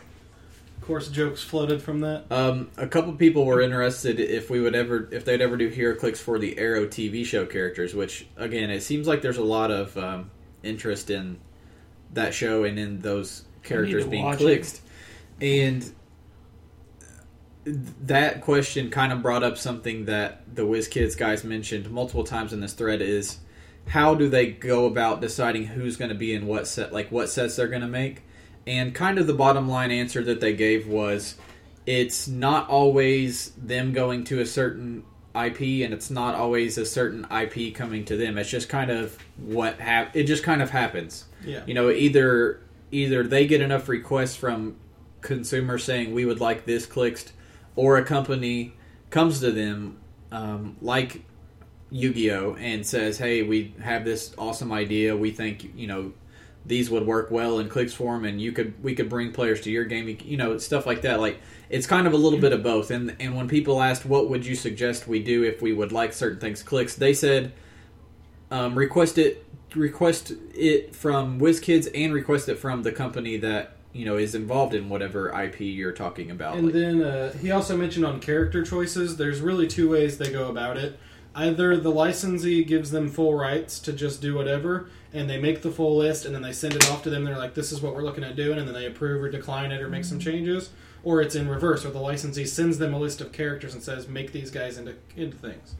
of 0.78 0.82
course, 0.82 1.08
jokes 1.08 1.42
floated 1.42 1.82
from 1.82 2.02
that. 2.02 2.26
Um, 2.30 2.72
a 2.76 2.88
couple 2.88 3.14
people 3.14 3.46
were 3.46 3.62
interested 3.62 4.20
if 4.20 4.50
we 4.50 4.60
would 4.60 4.76
ever, 4.76 5.08
if 5.12 5.24
they'd 5.24 5.42
ever 5.42 5.56
do 5.56 5.72
HeroClix 5.72 6.18
for 6.18 6.40
the 6.40 6.58
Arrow 6.58 6.88
TV 6.88 7.26
show 7.26 7.46
characters. 7.46 7.96
Which 7.96 8.28
again, 8.36 8.70
it 8.70 8.82
seems 8.82 9.08
like 9.08 9.22
there's 9.22 9.38
a 9.38 9.44
lot 9.44 9.72
of 9.72 9.96
um, 9.98 10.30
interest 10.62 11.10
in 11.10 11.40
that 12.14 12.34
show 12.34 12.64
and 12.64 12.80
in 12.80 13.00
those 13.00 13.44
characters 13.64 14.06
being 14.06 14.34
clicked. 14.36 14.82
And 15.42 15.90
that 17.66 18.42
question 18.42 18.90
kind 18.90 19.12
of 19.12 19.22
brought 19.22 19.44
up 19.44 19.58
something 19.58 20.06
that 20.06 20.56
the 20.56 20.64
WizKids 20.64 21.18
guys 21.18 21.44
mentioned 21.44 21.90
multiple 21.92 22.24
times 22.24 22.54
in 22.54 22.62
this 22.62 22.74
thread: 22.74 23.02
is 23.02 23.40
how 23.88 24.16
do 24.16 24.30
they 24.30 24.48
go 24.52 24.86
about 24.86 25.22
deciding 25.22 25.66
who's 25.66 25.98
going 25.98 26.10
to 26.10 26.16
be 26.16 26.34
in 26.34 26.46
what 26.46 26.68
set, 26.68 26.94
like 26.94 27.12
what 27.12 27.30
sets 27.30 27.56
they're 27.56 27.68
going 27.68 27.82
to 27.82 27.88
make? 27.88 28.24
And 28.68 28.94
kind 28.94 29.18
of 29.18 29.28
the 29.28 29.34
bottom 29.34 29.68
line 29.68 29.92
answer 29.92 30.24
that 30.24 30.42
they 30.42 30.54
gave 30.54 30.88
was 30.88 31.36
it's 31.86 32.28
not 32.28 32.70
always 32.70 33.52
them 33.52 33.94
going 33.94 34.24
to 34.26 34.42
a 34.42 34.46
certain 34.46 35.04
IP 35.36 35.84
and 35.84 35.94
it's 35.94 36.12
not 36.12 36.36
always 36.36 36.78
a 36.78 36.86
certain 36.86 37.26
IP 37.32 37.74
coming 37.74 38.06
to 38.06 38.18
them. 38.18 38.38
It's 38.38 38.50
just 38.50 38.70
kind 38.70 38.92
of 38.92 39.18
what 39.38 39.80
hap- 39.80 40.16
it 40.16 40.26
just 40.26 40.44
kind 40.44 40.62
of 40.62 40.70
happens. 40.70 41.26
Yeah. 41.44 41.64
You 41.66 41.74
know, 41.74 41.90
either 41.90 42.62
either 42.92 43.24
they 43.24 43.48
get 43.48 43.62
enough 43.62 43.88
requests 43.88 44.36
from 44.36 44.76
consumers 45.22 45.84
saying 45.84 46.14
we 46.14 46.26
would 46.26 46.40
like 46.40 46.66
this 46.66 46.86
clicked 46.86 47.34
or 47.76 47.98
a 47.98 48.06
company 48.06 48.74
comes 49.10 49.40
to 49.42 49.52
them 49.52 49.98
um, 50.32 50.78
like 50.82 51.24
Yu-Gi-Oh! 51.92 52.56
and 52.60 52.86
says, 52.86 53.18
"Hey, 53.18 53.42
we 53.42 53.74
have 53.82 54.06
this 54.06 54.34
awesome 54.38 54.72
idea. 54.72 55.16
We 55.16 55.32
think, 55.32 55.72
you 55.76 55.88
know, 55.88 56.14
these 56.66 56.90
would 56.90 57.06
work 57.06 57.32
well 57.32 57.60
in 57.60 57.70
clicks 57.70 57.94
form 57.94 58.26
and 58.26 58.40
you 58.42 58.52
could 58.52 58.82
we 58.84 58.94
could 58.94 59.10
bring 59.10 59.32
players 59.32 59.62
to 59.62 59.72
your 59.72 59.86
game. 59.86 60.18
You, 60.24 60.38
know 60.38 60.58
stuff 60.58 60.86
like 60.86 61.02
that. 61.02 61.20
Like 61.20 61.40
it's 61.70 61.88
kind 61.88 62.06
of 62.06 62.14
a 62.14 62.18
little 62.18 62.40
bit 62.40 62.54
of 62.54 62.64
both. 62.64 62.92
And 62.92 63.16
and 63.20 63.36
when 63.36 63.48
people 63.48 63.82
asked 63.82 64.06
what 64.06 64.30
would 64.30 64.46
you 64.46 64.56
suggest 64.56 65.08
we 65.08 65.22
do 65.22 65.44
if 65.44 65.62
we 65.62 65.74
would 65.74 65.92
like 65.92 66.14
certain 66.14 66.40
things 66.40 66.62
clicks? 66.62 66.96
they 66.96 67.14
said 67.14 67.54
um, 68.52 68.76
request 68.76 69.18
it 69.18 69.46
request 69.76 70.34
it 70.54 70.96
from 70.96 71.40
WizKids 71.40 71.90
and 71.94 72.14
request 72.14 72.50
it 72.50 72.56
from 72.58 72.84
the 72.84 72.92
company 72.92 73.38
that 73.38 73.76
you 73.94 74.06
know 74.06 74.18
is 74.18 74.36
involved 74.36 74.74
in 74.74 74.90
whatever 74.90 75.30
IP 75.30 75.60
you're 75.62 75.92
talking 75.92 76.30
about 76.32 76.56
And 76.56 76.66
Like, 76.66 76.74
then 76.74 77.02
uh, 77.02 77.34
he 77.34 77.52
also 77.52 77.76
mentioned 77.78 78.06
on 78.06 78.20
character 78.20 78.64
choices, 78.64 79.18
there's 79.18 79.42
really 79.42 79.68
two 79.68 79.90
ways 79.90 80.18
they 80.18 80.32
go 80.32 80.48
about 80.50 80.78
it. 80.78 81.00
either 81.36 81.78
the 81.78 81.90
licensee 81.92 82.64
gives 82.64 82.92
them 82.92 83.10
full 83.10 83.34
rights 83.34 83.80
to 83.80 83.94
just 83.94 84.22
do 84.22 84.36
whatever, 84.36 84.90
and 85.14 85.30
they 85.30 85.40
make 85.40 85.62
the 85.62 85.72
full 85.72 85.98
list, 85.98 86.26
and 86.26 86.34
then 86.36 86.42
they 86.42 86.52
send 86.52 86.74
it 86.76 86.90
off 86.92 87.02
to 87.04 87.10
them. 87.10 87.24
They're 87.24 87.38
like, 87.38 87.54
"This 87.56 87.72
is 87.72 87.82
what 87.82 87.96
we're 87.96 88.04
looking 88.04 88.24
at 88.24 88.36
doing," 88.36 88.58
and 88.60 88.68
then 88.68 88.76
they 88.76 88.86
approve 88.86 89.22
or 89.24 89.30
decline 89.30 89.72
it 89.72 89.82
or 89.82 89.90
make 89.90 90.06
some 90.06 90.20
changes. 90.20 90.70
Or 91.04 91.22
it's 91.22 91.34
in 91.36 91.48
reverse, 91.48 91.86
or 91.86 91.92
the 91.92 92.00
licensee 92.00 92.46
sends 92.46 92.78
them 92.78 92.94
a 92.94 93.00
list 93.00 93.22
of 93.22 93.32
characters 93.32 93.74
and 93.74 93.82
says, 93.82 94.08
"Make 94.08 94.32
these 94.34 94.52
guys 94.52 94.78
into 94.78 94.96
into 95.16 95.38
things." 95.38 95.76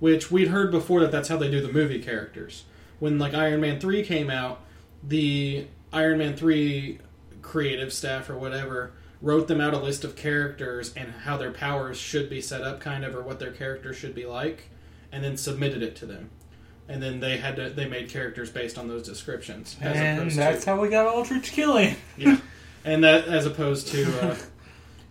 Which 0.00 0.30
we'd 0.32 0.48
heard 0.48 0.70
before 0.72 1.00
that 1.00 1.12
that's 1.12 1.28
how 1.28 1.36
they 1.36 1.50
do 1.50 1.60
the 1.60 1.72
movie 1.72 2.00
characters. 2.00 2.64
When 3.02 3.18
like 3.18 3.34
Iron 3.34 3.60
Man 3.60 3.80
three 3.80 4.04
came 4.04 4.30
out, 4.30 4.60
the 5.02 5.66
Iron 5.92 6.18
Man 6.18 6.36
three 6.36 7.00
creative 7.42 7.92
staff 7.92 8.30
or 8.30 8.38
whatever 8.38 8.92
wrote 9.20 9.48
them 9.48 9.60
out 9.60 9.74
a 9.74 9.78
list 9.78 10.04
of 10.04 10.14
characters 10.14 10.94
and 10.94 11.10
how 11.10 11.36
their 11.36 11.50
powers 11.50 11.98
should 11.98 12.30
be 12.30 12.40
set 12.40 12.60
up, 12.60 12.78
kind 12.78 13.04
of, 13.04 13.16
or 13.16 13.22
what 13.22 13.40
their 13.40 13.50
character 13.50 13.92
should 13.92 14.14
be 14.14 14.24
like, 14.24 14.68
and 15.10 15.24
then 15.24 15.36
submitted 15.36 15.82
it 15.82 15.96
to 15.96 16.06
them. 16.06 16.30
And 16.86 17.02
then 17.02 17.18
they 17.18 17.38
had 17.38 17.56
to 17.56 17.70
they 17.70 17.88
made 17.88 18.08
characters 18.08 18.50
based 18.50 18.78
on 18.78 18.86
those 18.86 19.02
descriptions. 19.02 19.76
And 19.80 20.30
that's 20.30 20.62
to, 20.62 20.70
how 20.70 20.80
we 20.80 20.88
got 20.88 21.08
Aldrich 21.08 21.50
Killian. 21.50 21.96
yeah, 22.16 22.38
and 22.84 23.02
that 23.02 23.24
as 23.24 23.46
opposed 23.46 23.88
to 23.88 24.30
uh, 24.30 24.36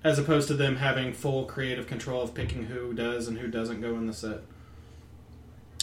as 0.02 0.18
opposed 0.18 0.48
to 0.48 0.54
them 0.54 0.78
having 0.78 1.12
full 1.12 1.44
creative 1.44 1.88
control 1.88 2.22
of 2.22 2.34
picking 2.34 2.68
who 2.68 2.94
does 2.94 3.28
and 3.28 3.38
who 3.38 3.50
doesn't 3.50 3.82
go 3.82 3.98
in 3.98 4.08
the 4.08 4.14
set. 4.14 4.44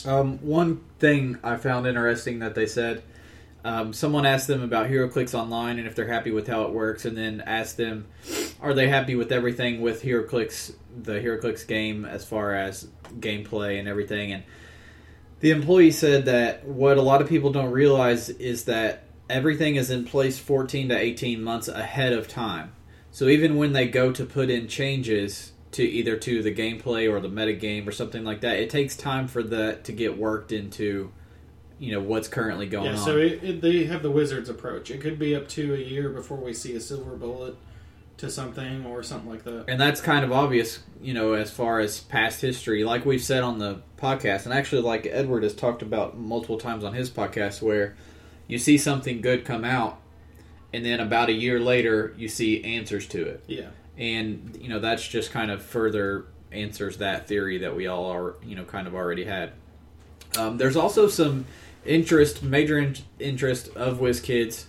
Um, 0.04 0.38
one 0.38 0.80
thing 0.98 1.38
I 1.42 1.56
found 1.56 1.86
interesting 1.86 2.38
that 2.38 2.54
they 2.54 2.66
said, 2.66 3.02
um, 3.64 3.92
someone 3.92 4.24
asked 4.24 4.46
them 4.46 4.62
about 4.62 4.88
HeroClix 4.88 5.34
Online 5.34 5.78
and 5.78 5.86
if 5.86 5.94
they're 5.94 6.06
happy 6.06 6.30
with 6.30 6.46
how 6.46 6.62
it 6.62 6.70
works, 6.70 7.04
and 7.04 7.16
then 7.16 7.42
asked 7.44 7.76
them, 7.76 8.06
are 8.60 8.72
they 8.72 8.88
happy 8.88 9.14
with 9.14 9.32
everything 9.32 9.80
with 9.80 10.02
HeroClix, 10.02 10.74
the 11.02 11.14
HeroClix 11.14 11.66
game, 11.66 12.04
as 12.04 12.24
far 12.24 12.54
as 12.54 12.88
gameplay 13.18 13.78
and 13.78 13.88
everything? 13.88 14.32
And 14.32 14.44
the 15.40 15.50
employee 15.50 15.90
said 15.90 16.24
that 16.26 16.64
what 16.64 16.96
a 16.96 17.02
lot 17.02 17.20
of 17.20 17.28
people 17.28 17.52
don't 17.52 17.70
realize 17.70 18.28
is 18.28 18.64
that 18.64 19.04
everything 19.28 19.76
is 19.76 19.90
in 19.90 20.04
place 20.04 20.38
14 20.38 20.88
to 20.88 20.96
18 20.96 21.42
months 21.42 21.68
ahead 21.68 22.12
of 22.12 22.28
time. 22.28 22.72
So 23.10 23.28
even 23.28 23.56
when 23.56 23.72
they 23.72 23.88
go 23.88 24.12
to 24.12 24.24
put 24.24 24.50
in 24.50 24.68
changes 24.68 25.52
to 25.72 25.82
either 25.82 26.16
to 26.16 26.42
the 26.42 26.54
gameplay 26.54 27.10
or 27.10 27.20
the 27.20 27.28
meta 27.28 27.52
game 27.52 27.88
or 27.88 27.92
something 27.92 28.24
like 28.24 28.40
that, 28.40 28.58
it 28.58 28.70
takes 28.70 28.96
time 28.96 29.28
for 29.28 29.42
that 29.42 29.84
to 29.84 29.92
get 29.92 30.16
worked 30.16 30.52
into, 30.52 31.12
you 31.78 31.92
know, 31.92 32.00
what's 32.00 32.28
currently 32.28 32.66
going 32.66 32.86
yeah, 32.86 32.98
on. 32.98 33.04
so 33.04 33.16
it, 33.18 33.42
it, 33.42 33.60
they 33.60 33.84
have 33.84 34.02
the 34.02 34.10
wizard's 34.10 34.48
approach. 34.48 34.90
It 34.90 35.00
could 35.00 35.18
be 35.18 35.34
up 35.34 35.48
to 35.50 35.74
a 35.74 35.78
year 35.78 36.10
before 36.10 36.38
we 36.38 36.54
see 36.54 36.74
a 36.74 36.80
silver 36.80 37.16
bullet 37.16 37.56
to 38.18 38.30
something 38.30 38.84
or 38.84 39.02
something 39.02 39.30
like 39.30 39.44
that. 39.44 39.66
and 39.68 39.80
that's 39.80 40.00
kind 40.00 40.24
of 40.24 40.32
obvious, 40.32 40.80
you 41.00 41.14
know, 41.14 41.34
as 41.34 41.50
far 41.50 41.78
as 41.78 42.00
past 42.00 42.40
history, 42.40 42.82
like 42.82 43.06
we've 43.06 43.22
said 43.22 43.42
on 43.42 43.58
the 43.58 43.80
podcast, 43.96 44.44
and 44.44 44.52
actually, 44.52 44.82
like 44.82 45.06
Edward 45.06 45.44
has 45.44 45.54
talked 45.54 45.82
about 45.82 46.18
multiple 46.18 46.58
times 46.58 46.82
on 46.82 46.94
his 46.94 47.10
podcast, 47.10 47.62
where 47.62 47.96
you 48.48 48.58
see 48.58 48.76
something 48.76 49.20
good 49.20 49.44
come 49.44 49.64
out, 49.64 50.00
and 50.72 50.84
then 50.84 50.98
about 50.98 51.28
a 51.28 51.32
year 51.32 51.60
later, 51.60 52.14
you 52.18 52.28
see 52.28 52.64
answers 52.64 53.06
to 53.08 53.24
it. 53.24 53.44
Yeah. 53.46 53.68
And 53.98 54.56
you 54.60 54.68
know 54.68 54.78
that's 54.78 55.06
just 55.06 55.32
kind 55.32 55.50
of 55.50 55.60
further 55.62 56.26
answers 56.52 56.98
that 56.98 57.26
theory 57.26 57.58
that 57.58 57.74
we 57.76 57.86
all 57.88 58.06
are 58.10 58.36
you 58.44 58.54
know 58.56 58.64
kind 58.64 58.86
of 58.86 58.94
already 58.94 59.24
had 59.24 59.52
um, 60.38 60.56
there's 60.56 60.76
also 60.76 61.08
some 61.08 61.44
interest 61.84 62.42
major 62.42 62.78
in- 62.78 62.96
interest 63.18 63.68
of 63.76 63.98
WizKids 63.98 64.64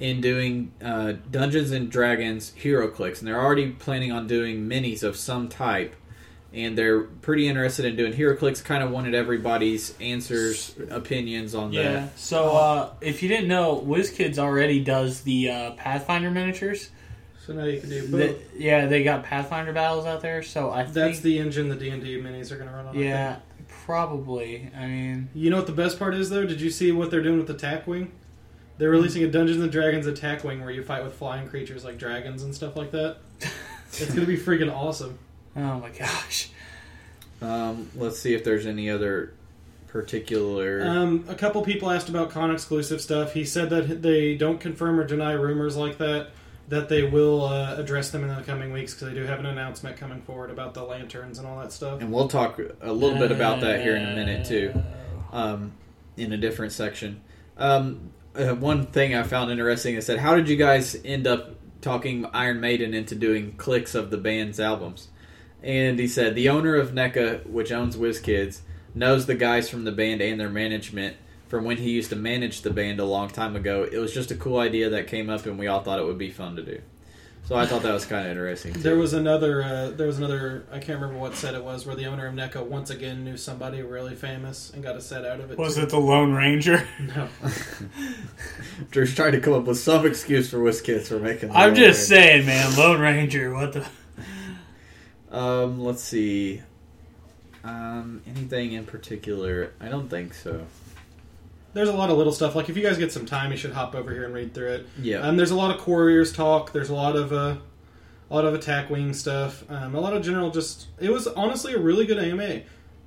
in 0.00 0.20
doing 0.20 0.72
uh, 0.82 1.14
Dungeons 1.30 1.70
and 1.70 1.90
Dragons 1.90 2.52
HeroClix 2.60 3.18
and 3.20 3.26
they're 3.28 3.40
already 3.40 3.70
planning 3.70 4.12
on 4.12 4.26
doing 4.26 4.68
minis 4.68 5.02
of 5.02 5.16
some 5.16 5.48
type 5.48 5.96
and 6.52 6.78
they're 6.78 7.00
pretty 7.02 7.48
interested 7.48 7.84
in 7.84 7.96
doing 7.96 8.12
HeroClix 8.12 8.62
kind 8.62 8.84
of 8.84 8.90
wanted 8.90 9.14
everybody's 9.14 9.94
answers 10.00 10.74
opinions 10.90 11.54
on 11.54 11.72
Yeah. 11.72 11.82
that 11.92 12.18
So 12.18 12.56
uh, 12.56 12.90
if 13.00 13.22
you 13.22 13.28
didn't 13.28 13.48
know, 13.48 13.82
WizKids 13.84 14.38
already 14.38 14.78
does 14.84 15.22
the 15.22 15.50
uh, 15.50 15.70
Pathfinder 15.72 16.30
miniatures. 16.30 16.90
So 17.46 17.52
now 17.52 17.64
you 17.64 17.80
can 17.80 17.90
do 17.90 18.02
both. 18.08 18.10
The- 18.10 18.38
yeah, 18.62 18.86
they 18.86 19.02
got 19.04 19.24
Pathfinder 19.24 19.72
battles 19.72 20.06
out 20.06 20.20
there. 20.22 20.42
So 20.42 20.70
I 20.70 20.82
think 20.84 20.94
That's 20.94 21.20
the 21.20 21.38
engine 21.38 21.68
the 21.68 21.76
D 21.76 21.90
and 21.90 22.02
D 22.02 22.16
minis 22.18 22.50
are 22.50 22.56
going 22.56 22.68
to 22.70 22.74
run 22.74 22.86
on. 22.86 22.98
Yeah, 22.98 23.36
probably. 23.84 24.70
I 24.76 24.86
mean, 24.86 25.28
You 25.34 25.50
know 25.50 25.56
what 25.58 25.66
the 25.66 25.72
best 25.72 25.98
part 25.98 26.14
is 26.14 26.30
though? 26.30 26.46
Did 26.46 26.60
you 26.60 26.70
see 26.70 26.90
what 26.92 27.10
they're 27.10 27.22
doing 27.22 27.36
with 27.38 27.46
the 27.46 27.54
Attack 27.54 27.86
Wing? 27.86 28.12
They're 28.78 28.90
releasing 28.90 29.22
a 29.22 29.28
Dungeons 29.28 29.62
and 29.62 29.70
Dragons 29.70 30.06
Attack 30.06 30.42
Wing 30.42 30.60
where 30.60 30.70
you 30.70 30.82
fight 30.82 31.04
with 31.04 31.14
flying 31.14 31.46
creatures 31.48 31.84
like 31.84 31.96
dragons 31.98 32.42
and 32.42 32.54
stuff 32.54 32.76
like 32.76 32.90
that. 32.92 33.18
It's 33.96 34.06
going 34.12 34.22
to 34.22 34.26
be 34.26 34.36
freaking 34.36 34.74
awesome. 34.74 35.16
oh 35.54 35.78
my 35.78 35.90
gosh. 35.90 36.48
um, 37.40 37.88
let's 37.94 38.18
see 38.18 38.34
if 38.34 38.42
there's 38.42 38.66
any 38.66 38.90
other 38.90 39.32
particular 39.86 40.82
Um, 40.84 41.24
a 41.28 41.34
couple 41.36 41.62
people 41.62 41.88
asked 41.88 42.08
about 42.08 42.30
con 42.30 42.50
exclusive 42.50 43.00
stuff. 43.00 43.34
He 43.34 43.44
said 43.44 43.70
that 43.70 44.02
they 44.02 44.34
don't 44.34 44.58
confirm 44.58 44.98
or 44.98 45.04
deny 45.06 45.30
rumors 45.32 45.76
like 45.76 45.98
that. 45.98 46.30
That 46.68 46.88
they 46.88 47.02
will 47.02 47.44
uh, 47.44 47.76
address 47.76 48.10
them 48.10 48.22
in 48.24 48.34
the 48.34 48.42
coming 48.42 48.72
weeks 48.72 48.94
because 48.94 49.08
they 49.08 49.14
do 49.14 49.26
have 49.26 49.38
an 49.38 49.46
announcement 49.46 49.96
coming 49.98 50.22
forward 50.22 50.50
about 50.50 50.72
the 50.72 50.82
lanterns 50.82 51.38
and 51.38 51.46
all 51.46 51.58
that 51.60 51.72
stuff. 51.72 52.00
and 52.00 52.10
we'll 52.10 52.28
talk 52.28 52.58
a 52.80 52.92
little 52.92 53.18
bit 53.18 53.30
about 53.30 53.60
that 53.60 53.82
here 53.82 53.96
in 53.96 54.02
a 54.06 54.14
minute 54.14 54.46
too 54.46 54.72
Uh, 55.32 55.36
um, 55.36 55.72
in 56.16 56.32
a 56.32 56.36
different 56.38 56.72
section. 56.72 57.20
Um, 57.58 58.12
uh, 58.34 58.54
one 58.54 58.86
thing 58.86 59.14
I 59.14 59.24
found 59.24 59.50
interesting 59.50 59.94
is 59.94 60.06
that 60.06 60.18
how 60.18 60.34
did 60.34 60.48
you 60.48 60.56
guys 60.56 60.96
end 61.04 61.26
up 61.26 61.50
talking 61.82 62.24
Iron 62.32 62.60
Maiden 62.60 62.94
into 62.94 63.14
doing 63.14 63.52
clicks 63.56 63.94
of 63.94 64.10
the 64.10 64.16
band's 64.16 64.58
albums? 64.58 65.08
And 65.62 65.98
he 65.98 66.08
said 66.08 66.34
the 66.34 66.48
owner 66.48 66.76
of 66.76 66.92
NECA, 66.92 67.46
which 67.46 67.72
owns 67.72 67.96
WizKids, 67.96 68.60
knows 68.94 69.26
the 69.26 69.34
guys 69.34 69.68
from 69.68 69.84
the 69.84 69.92
band 69.92 70.20
and 70.22 70.40
their 70.40 70.48
management 70.50 71.16
from 71.48 71.64
when 71.64 71.76
he 71.76 71.90
used 71.90 72.10
to 72.10 72.16
manage 72.16 72.62
the 72.62 72.70
band 72.70 73.00
a 73.00 73.04
long 73.04 73.28
time 73.28 73.54
ago. 73.56 73.86
It 73.90 73.98
was 73.98 74.12
just 74.12 74.30
a 74.30 74.34
cool 74.34 74.58
idea 74.58 74.90
that 74.90 75.06
came 75.06 75.30
up, 75.30 75.46
and 75.46 75.58
we 75.58 75.66
all 75.66 75.80
thought 75.82 75.98
it 75.98 76.04
would 76.04 76.18
be 76.18 76.30
fun 76.30 76.56
to 76.56 76.62
do. 76.62 76.80
So 77.46 77.56
I 77.56 77.66
thought 77.66 77.82
that 77.82 77.92
was 77.92 78.06
kind 78.06 78.24
of 78.24 78.30
interesting. 78.30 78.72
Too. 78.72 78.80
There 78.80 78.96
was 78.96 79.12
another. 79.12 79.62
Uh, 79.62 79.90
there 79.90 80.06
was 80.06 80.16
another. 80.16 80.64
I 80.72 80.78
can't 80.78 80.98
remember 80.98 81.18
what 81.18 81.34
set 81.34 81.54
it 81.54 81.62
was, 81.62 81.84
where 81.84 81.94
the 81.94 82.06
owner 82.06 82.26
of 82.26 82.34
NECA 82.34 82.64
once 82.64 82.88
again 82.88 83.22
knew 83.22 83.36
somebody 83.36 83.82
really 83.82 84.14
famous 84.14 84.70
and 84.72 84.82
got 84.82 84.96
a 84.96 85.00
set 85.02 85.26
out 85.26 85.40
of 85.40 85.50
it. 85.50 85.58
Was 85.58 85.74
too. 85.74 85.82
it 85.82 85.90
the 85.90 85.98
Lone 85.98 86.32
Ranger? 86.32 86.88
No. 87.14 87.28
Drew's 88.90 89.14
trying 89.14 89.32
to 89.32 89.40
come 89.40 89.52
up 89.52 89.64
with 89.64 89.78
some 89.78 90.06
excuse 90.06 90.48
for 90.48 90.56
WizKids 90.56 91.08
for 91.08 91.18
making. 91.18 91.50
the 91.50 91.54
I'm 91.54 91.68
Lone 91.68 91.76
just 91.76 92.10
Ranger. 92.10 92.22
saying, 92.24 92.46
man. 92.46 92.76
Lone 92.78 93.00
Ranger. 93.00 93.52
What 93.54 93.72
the? 93.74 93.86
Um, 95.30 95.80
let's 95.80 96.00
see. 96.00 96.62
Um, 97.64 98.22
anything 98.24 98.72
in 98.72 98.86
particular? 98.86 99.72
I 99.80 99.88
don't 99.88 100.08
think 100.08 100.32
so. 100.32 100.64
There's 101.74 101.88
a 101.88 101.92
lot 101.92 102.08
of 102.10 102.16
little 102.16 102.32
stuff. 102.32 102.54
Like 102.54 102.68
if 102.68 102.76
you 102.76 102.82
guys 102.82 102.96
get 102.96 103.12
some 103.12 103.26
time, 103.26 103.50
you 103.50 103.56
should 103.56 103.72
hop 103.72 103.94
over 103.94 104.12
here 104.12 104.24
and 104.24 104.32
read 104.32 104.54
through 104.54 104.72
it. 104.72 104.86
Yeah. 105.00 105.18
Um, 105.18 105.36
there's 105.36 105.50
a 105.50 105.56
lot 105.56 105.74
of 105.74 105.80
Quarriors 105.80 106.32
talk. 106.32 106.72
There's 106.72 106.88
a 106.88 106.94
lot 106.94 107.16
of 107.16 107.32
uh, 107.32 107.56
a 108.30 108.34
lot 108.34 108.44
of 108.44 108.54
attack 108.54 108.90
wing 108.90 109.12
stuff. 109.12 109.64
Um, 109.68 109.94
a 109.94 110.00
lot 110.00 110.14
of 110.14 110.22
general. 110.22 110.50
Just 110.50 110.86
it 110.98 111.10
was 111.10 111.26
honestly 111.26 111.74
a 111.74 111.78
really 111.78 112.06
good 112.06 112.18
AMA. 112.18 112.62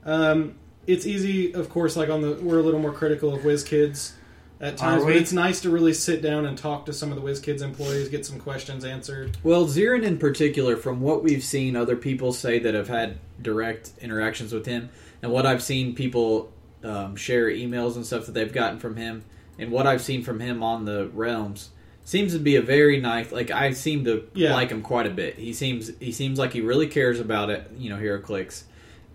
Um, 0.05 0.55
it's 0.85 1.05
easy, 1.05 1.53
of 1.53 1.69
course. 1.69 1.95
Like 1.95 2.09
on 2.09 2.21
the, 2.21 2.33
we're 2.41 2.59
a 2.59 2.63
little 2.63 2.79
more 2.79 2.93
critical 2.93 3.33
of 3.33 3.41
WizKids 3.41 4.13
at 4.59 4.77
times, 4.77 5.03
but 5.03 5.15
it's 5.15 5.33
nice 5.33 5.61
to 5.61 5.69
really 5.69 5.93
sit 5.93 6.21
down 6.21 6.45
and 6.45 6.57
talk 6.57 6.85
to 6.87 6.93
some 6.93 7.11
of 7.11 7.21
the 7.21 7.21
WizKids 7.21 7.61
employees, 7.61 8.09
get 8.09 8.25
some 8.25 8.39
questions 8.39 8.83
answered. 8.83 9.37
well, 9.43 9.65
Ziran 9.65 10.03
in 10.03 10.17
particular, 10.17 10.75
from 10.75 11.01
what 11.01 11.23
we've 11.23 11.43
seen 11.43 11.75
other 11.75 11.95
people 11.95 12.33
say 12.33 12.57
that 12.59 12.73
have 12.73 12.87
had 12.87 13.17
direct 13.41 13.91
interactions 14.01 14.53
with 14.53 14.65
him, 14.65 14.89
and 15.21 15.31
what 15.31 15.45
I've 15.45 15.61
seen 15.61 15.93
people 15.93 16.51
um, 16.87 17.15
share 17.15 17.45
emails 17.47 17.95
and 17.95 18.05
stuff 18.05 18.25
that 18.27 18.31
they've 18.33 18.51
gotten 18.53 18.79
from 18.79 18.95
him, 18.95 19.23
and 19.59 19.71
what 19.71 19.85
I've 19.87 20.01
seen 20.01 20.23
from 20.23 20.39
him 20.39 20.63
on 20.63 20.85
the 20.85 21.07
realms, 21.13 21.69
seems 22.03 22.33
to 22.33 22.39
be 22.39 22.55
a 22.55 22.61
very 22.61 22.99
nice. 22.99 23.31
Like 23.31 23.51
I 23.51 23.71
seem 23.71 24.05
to 24.05 24.27
Yeah. 24.33 24.53
like 24.53 24.69
him 24.69 24.81
quite 24.81 25.05
a 25.07 25.11
bit. 25.11 25.35
He 25.35 25.53
seems 25.53 25.91
he 25.99 26.11
seems 26.11 26.39
like 26.39 26.53
he 26.53 26.61
really 26.61 26.87
cares 26.87 27.19
about 27.19 27.49
it. 27.49 27.69
You 27.77 27.89
know, 27.89 27.97
HeroClix, 27.97 28.63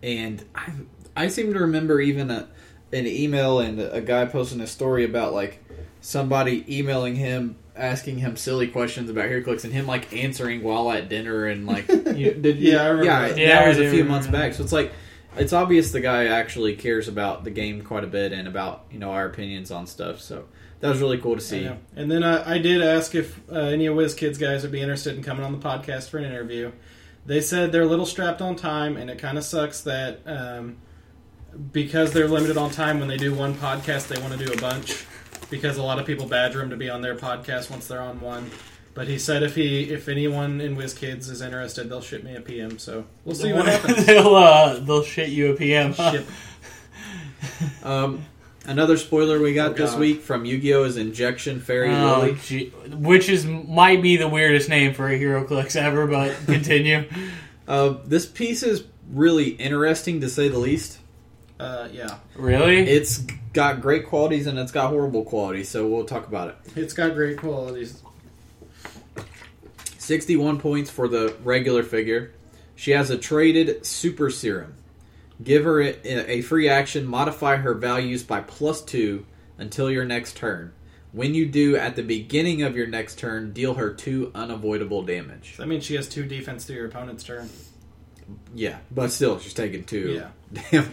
and 0.02 0.44
I 0.54 0.72
I 1.16 1.28
seem 1.28 1.52
to 1.54 1.60
remember 1.60 2.00
even 2.00 2.30
a 2.30 2.48
an 2.92 3.06
email 3.06 3.60
and 3.60 3.80
a 3.80 4.00
guy 4.02 4.26
posting 4.26 4.60
a 4.60 4.66
story 4.66 5.04
about 5.04 5.32
like 5.32 5.64
somebody 6.02 6.64
emailing 6.78 7.14
him 7.16 7.56
asking 7.74 8.18
him 8.18 8.36
silly 8.36 8.66
questions 8.68 9.08
about 9.08 9.24
HeroClix 9.30 9.64
and 9.64 9.72
him 9.72 9.86
like 9.86 10.12
answering 10.12 10.62
while 10.62 10.90
at 10.92 11.08
dinner 11.08 11.46
and 11.46 11.66
like 11.66 11.88
you, 12.14 12.34
did 12.34 12.58
you, 12.58 12.72
Yeah, 12.72 12.82
I 12.82 12.86
remember 12.88 13.04
yeah 13.04 13.28
that. 13.28 13.38
Yeah, 13.38 13.48
that 13.60 13.68
was 13.68 13.78
a 13.78 13.80
few 13.82 13.90
remember 14.02 14.10
months 14.12 14.26
back 14.26 14.52
so 14.52 14.62
it's 14.62 14.72
like 14.72 14.92
it's 15.36 15.52
obvious 15.52 15.92
the 15.92 16.00
guy 16.00 16.26
actually 16.26 16.76
cares 16.76 17.08
about 17.08 17.44
the 17.44 17.50
game 17.50 17.82
quite 17.82 18.04
a 18.04 18.08
bit 18.08 18.32
and 18.32 18.46
about 18.46 18.84
you 18.90 18.98
know 18.98 19.12
our 19.12 19.26
opinions 19.26 19.70
on 19.70 19.86
stuff 19.86 20.20
so 20.20 20.44
that 20.82 20.88
was 20.88 21.00
really 21.00 21.18
cool 21.18 21.36
to 21.36 21.40
see. 21.40 21.70
And 21.94 22.10
then 22.10 22.24
I, 22.24 22.54
I 22.54 22.58
did 22.58 22.82
ask 22.82 23.14
if 23.14 23.40
uh, 23.48 23.54
any 23.54 23.86
of 23.86 23.94
WizKids 23.94 24.38
guys 24.38 24.62
would 24.62 24.72
be 24.72 24.80
interested 24.80 25.16
in 25.16 25.22
coming 25.22 25.44
on 25.44 25.52
the 25.52 25.58
podcast 25.58 26.08
for 26.08 26.18
an 26.18 26.24
interview. 26.24 26.72
They 27.24 27.40
said 27.40 27.70
they're 27.70 27.82
a 27.82 27.86
little 27.86 28.04
strapped 28.04 28.42
on 28.42 28.56
time, 28.56 28.96
and 28.96 29.08
it 29.08 29.20
kind 29.20 29.38
of 29.38 29.44
sucks 29.44 29.82
that 29.82 30.22
um, 30.26 30.78
because 31.70 32.12
they're 32.12 32.26
limited 32.26 32.56
on 32.56 32.70
time 32.70 32.98
when 32.98 33.06
they 33.06 33.16
do 33.16 33.32
one 33.32 33.54
podcast, 33.54 34.08
they 34.08 34.20
want 34.20 34.36
to 34.36 34.44
do 34.44 34.52
a 34.52 34.56
bunch 34.56 35.06
because 35.50 35.76
a 35.76 35.82
lot 35.84 36.00
of 36.00 36.06
people 36.06 36.26
badger 36.26 36.58
them 36.58 36.70
to 36.70 36.76
be 36.76 36.90
on 36.90 37.00
their 37.00 37.14
podcast 37.14 37.70
once 37.70 37.86
they're 37.86 38.02
on 38.02 38.20
one. 38.20 38.50
But 38.94 39.08
he 39.08 39.18
said 39.18 39.42
if 39.42 39.54
he 39.54 39.84
if 39.84 40.08
anyone 40.08 40.60
in 40.60 40.76
WizKids 40.76 41.30
is 41.30 41.40
interested, 41.40 41.88
they'll 41.88 42.02
ship 42.02 42.22
me 42.24 42.36
a 42.36 42.40
PM. 42.40 42.78
So 42.78 43.06
we'll 43.24 43.34
see 43.34 43.52
what 43.52 43.66
happens. 43.68 44.04
they'll 44.04 44.34
uh, 44.34 44.78
they'll 44.80 45.02
shit 45.02 45.30
you 45.30 45.52
a 45.52 45.56
PM. 45.56 45.92
huh? 45.94 46.12
Ship. 46.12 46.26
Um, 47.82 48.24
another 48.66 48.96
spoiler 48.96 49.40
we 49.40 49.54
got 49.54 49.72
Oh, 49.72 49.74
this 49.74 49.90
God. 49.92 50.00
week 50.00 50.20
from 50.22 50.44
Yu-Gi-Oh! 50.44 50.84
is 50.84 50.96
Injection 50.96 51.60
Fairy 51.60 51.90
Oh, 51.90 52.20
Lily. 52.20 52.38
gee, 52.44 52.68
which 52.92 53.28
is 53.28 53.44
might 53.44 54.00
be 54.02 54.16
the 54.16 54.28
weirdest 54.28 54.68
name 54.68 54.94
for 54.94 55.08
a 55.08 55.18
HeroClix 55.18 55.74
ever, 55.74 56.06
but 56.06 56.36
continue. 56.46 57.04
Uh, 57.66 57.94
this 58.04 58.26
piece 58.26 58.62
is 58.62 58.84
really 59.10 59.50
interesting 59.50 60.20
to 60.20 60.28
say 60.28 60.48
the 60.48 60.58
least. 60.58 60.98
Uh, 61.58 61.88
yeah, 61.92 62.18
really? 62.36 62.78
It's 62.88 63.18
got 63.52 63.80
great 63.80 64.06
qualities 64.06 64.46
and 64.46 64.58
it's 64.58 64.72
got 64.72 64.90
horrible 64.90 65.24
qualities, 65.24 65.68
so 65.68 65.86
we'll 65.88 66.04
talk 66.04 66.26
about 66.28 66.48
it. 66.48 66.56
it's 66.76 66.92
got 66.94 67.14
great 67.14 67.38
qualities. 67.38 68.00
61 70.12 70.58
points 70.58 70.90
for 70.90 71.08
the 71.08 71.34
regular 71.42 71.82
figure. 71.82 72.32
She 72.76 72.90
has 72.90 73.08
a 73.08 73.16
traded 73.16 73.86
super 73.86 74.28
serum. 74.28 74.74
Give 75.42 75.64
her 75.64 75.80
a, 75.80 76.42
free 76.42 76.68
action, 76.68 77.06
modify 77.06 77.56
her 77.56 77.72
values 77.72 78.22
by 78.22 78.42
plus 78.42 78.82
2 78.82 79.24
until 79.56 79.90
your 79.90 80.04
next 80.04 80.36
turn. 80.36 80.74
When 81.12 81.34
you 81.34 81.46
do, 81.46 81.76
at 81.76 81.96
the 81.96 82.02
beginning 82.02 82.60
of 82.60 82.76
your 82.76 82.86
next 82.86 83.18
turn, 83.18 83.54
deal 83.54 83.72
her 83.72 83.90
2 83.90 84.32
unavoidable 84.34 85.00
damage. 85.00 85.56
That 85.56 85.66
means 85.66 85.82
she 85.82 85.94
has 85.94 86.06
two 86.10 86.26
defense 86.26 86.66
to 86.66 86.74
your 86.74 86.88
opponent's 86.88 87.24
turn. 87.24 87.48
Yeah, 88.54 88.80
but 88.90 89.12
still, 89.12 89.38
she's 89.38 89.54
taking 89.54 89.84
2 89.84 90.20
Yeah. 90.52 90.62
Damn. 90.70 90.92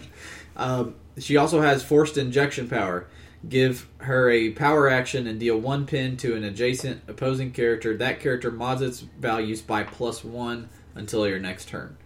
Um, 0.56 0.94
she 1.18 1.36
also 1.36 1.60
has 1.60 1.82
forced 1.82 2.16
injection 2.16 2.70
power. 2.70 3.06
Give 3.48 3.88
her 3.98 4.30
a 4.30 4.50
power 4.50 4.88
action 4.88 5.26
and 5.26 5.40
deal 5.40 5.58
one 5.58 5.86
pin 5.86 6.16
to 6.18 6.36
an 6.36 6.44
adjacent 6.44 7.02
opposing 7.08 7.52
character. 7.52 7.96
That 7.96 8.20
character 8.20 8.50
mods 8.50 8.82
its 8.82 9.00
values 9.00 9.62
by 9.62 9.82
plus 9.82 10.22
one 10.22 10.68
until 10.94 11.26
your 11.26 11.38
next 11.38 11.68
turn. 11.68 11.96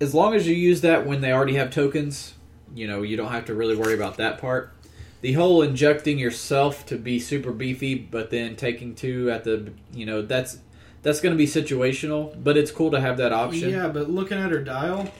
As 0.00 0.14
long 0.14 0.34
as 0.34 0.46
you 0.46 0.54
use 0.54 0.80
that 0.82 1.06
when 1.06 1.20
they 1.20 1.32
already 1.32 1.56
have 1.56 1.70
tokens, 1.70 2.34
you 2.74 2.86
know, 2.86 3.02
you 3.02 3.16
don't 3.16 3.32
have 3.32 3.46
to 3.46 3.54
really 3.54 3.76
worry 3.76 3.94
about 3.94 4.16
that 4.18 4.38
part. 4.38 4.72
The 5.20 5.34
whole 5.34 5.62
injecting 5.62 6.18
yourself 6.18 6.86
to 6.86 6.96
be 6.96 7.18
super 7.18 7.52
beefy, 7.52 7.94
but 7.94 8.30
then 8.30 8.56
taking 8.56 8.94
two 8.94 9.30
at 9.30 9.44
the, 9.44 9.72
you 9.92 10.06
know, 10.06 10.22
that's 10.22 10.58
that's 11.02 11.20
going 11.20 11.34
to 11.34 11.38
be 11.38 11.46
situational, 11.46 12.32
but 12.42 12.56
it's 12.56 12.70
cool 12.70 12.90
to 12.90 13.00
have 13.00 13.16
that 13.18 13.32
option. 13.32 13.70
Yeah, 13.70 13.88
but 13.88 14.10
looking 14.10 14.38
at 14.38 14.50
her 14.50 14.62
dial, 14.62 15.10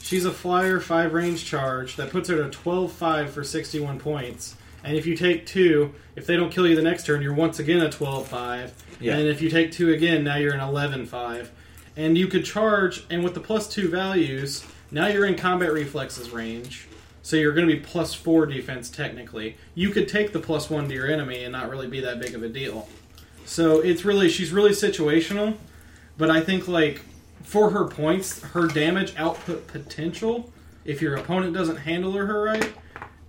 she's 0.00 0.24
a 0.24 0.30
flyer 0.30 0.80
five 0.80 1.12
range 1.12 1.44
charge 1.44 1.96
that 1.96 2.10
puts 2.10 2.28
her 2.28 2.36
to 2.48 2.58
12-5 2.58 3.28
for 3.30 3.42
61 3.42 3.98
points. 3.98 4.56
And 4.84 4.96
if 4.96 5.06
you 5.06 5.16
take 5.16 5.46
two, 5.46 5.94
if 6.16 6.26
they 6.26 6.36
don't 6.36 6.50
kill 6.50 6.66
you 6.66 6.74
the 6.76 6.82
next 6.82 7.06
turn, 7.06 7.22
you're 7.22 7.34
once 7.34 7.58
again 7.58 7.80
a 7.80 7.88
12-5. 7.88 8.70
Yeah. 9.00 9.16
And 9.16 9.28
if 9.28 9.40
you 9.40 9.50
take 9.50 9.72
two 9.72 9.92
again, 9.92 10.24
now 10.24 10.36
you're 10.36 10.54
an 10.54 10.60
11-5. 10.60 11.48
And 11.96 12.16
you 12.16 12.28
could 12.28 12.44
charge, 12.44 13.04
and 13.10 13.24
with 13.24 13.34
the 13.34 13.40
plus 13.40 13.68
two 13.68 13.88
values, 13.88 14.64
now 14.90 15.06
you're 15.08 15.26
in 15.26 15.36
combat 15.36 15.72
reflexes 15.72 16.30
range. 16.30 16.86
So 17.22 17.36
you're 17.36 17.52
going 17.52 17.68
to 17.68 17.74
be 17.74 17.80
plus 17.80 18.14
four 18.14 18.46
defense 18.46 18.88
technically. 18.90 19.56
You 19.74 19.90
could 19.90 20.08
take 20.08 20.32
the 20.32 20.40
plus 20.40 20.70
one 20.70 20.88
to 20.88 20.94
your 20.94 21.10
enemy 21.10 21.44
and 21.44 21.52
not 21.52 21.70
really 21.70 21.86
be 21.86 22.00
that 22.00 22.18
big 22.20 22.34
of 22.34 22.42
a 22.42 22.48
deal. 22.48 22.88
So 23.44 23.80
it's 23.80 24.04
really 24.04 24.28
she's 24.28 24.52
really 24.52 24.70
situational, 24.70 25.56
but 26.16 26.30
I 26.30 26.40
think 26.40 26.68
like 26.68 27.02
for 27.42 27.70
her 27.70 27.84
points, 27.84 28.42
her 28.42 28.66
damage 28.66 29.14
output 29.16 29.66
potential, 29.66 30.50
if 30.84 31.02
your 31.02 31.16
opponent 31.16 31.52
doesn't 31.52 31.76
handle 31.76 32.12
her 32.12 32.42
right, 32.42 32.72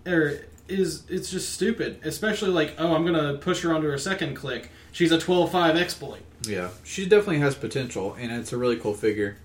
or 0.05 0.46
is 0.71 1.03
it's 1.09 1.29
just 1.29 1.53
stupid. 1.53 1.99
Especially 2.03 2.49
like, 2.49 2.75
oh, 2.77 2.95
I'm 2.95 3.05
gonna 3.05 3.35
push 3.35 3.61
her 3.61 3.73
onto 3.73 3.87
her 3.87 3.97
second 3.97 4.35
click. 4.35 4.69
She's 4.91 5.11
a 5.11 5.17
12-5 5.17 5.75
exploit. 5.75 6.21
Yeah, 6.47 6.69
she 6.83 7.05
definitely 7.05 7.39
has 7.39 7.55
potential, 7.55 8.15
and 8.19 8.31
it's 8.31 8.51
a 8.51 8.57
really 8.57 8.77
cool 8.77 8.93
figure. 8.93 9.37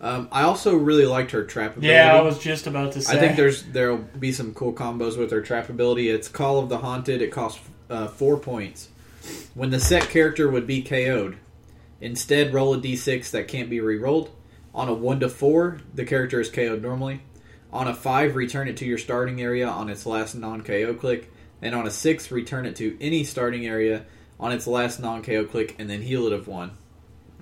Um, 0.00 0.28
I 0.30 0.42
also 0.42 0.76
really 0.76 1.06
liked 1.06 1.30
her 1.30 1.44
trap 1.44 1.72
ability. 1.72 1.88
yeah, 1.88 2.14
I 2.14 2.20
was 2.20 2.38
just 2.38 2.66
about 2.66 2.92
to 2.92 3.00
say. 3.02 3.16
I 3.16 3.20
think 3.20 3.36
there's 3.36 3.62
there'll 3.62 3.96
be 4.18 4.32
some 4.32 4.52
cool 4.52 4.72
combos 4.72 5.16
with 5.18 5.30
her 5.30 5.40
trap 5.40 5.70
ability. 5.70 6.10
It's 6.10 6.28
Call 6.28 6.58
of 6.58 6.68
the 6.68 6.78
Haunted. 6.78 7.22
It 7.22 7.32
costs 7.32 7.60
uh, 7.88 8.08
four 8.08 8.36
points. 8.38 8.88
When 9.54 9.70
the 9.70 9.80
set 9.80 10.08
character 10.10 10.48
would 10.50 10.66
be 10.66 10.82
KO'd, 10.82 11.36
instead 12.00 12.52
roll 12.52 12.74
a 12.74 12.78
d6 12.78 13.30
that 13.30 13.48
can't 13.48 13.70
be 13.70 13.80
re-rolled. 13.80 14.30
On 14.74 14.88
a 14.88 14.92
one 14.92 15.18
to 15.20 15.28
four, 15.30 15.78
the 15.94 16.04
character 16.04 16.38
is 16.38 16.50
KO'd 16.50 16.82
normally. 16.82 17.22
On 17.72 17.88
a 17.88 17.94
five, 17.94 18.36
return 18.36 18.68
it 18.68 18.76
to 18.78 18.86
your 18.86 18.98
starting 18.98 19.40
area 19.42 19.66
on 19.66 19.88
its 19.88 20.06
last 20.06 20.34
non-KO 20.34 20.94
click, 20.94 21.30
and 21.60 21.74
on 21.74 21.86
a 21.86 21.90
six, 21.90 22.30
return 22.30 22.66
it 22.66 22.76
to 22.76 22.96
any 23.00 23.24
starting 23.24 23.66
area 23.66 24.04
on 24.38 24.52
its 24.52 24.66
last 24.66 25.00
non-KO 25.00 25.44
click, 25.46 25.74
and 25.78 25.90
then 25.90 26.02
heal 26.02 26.26
it 26.26 26.32
of 26.32 26.46
one. 26.46 26.72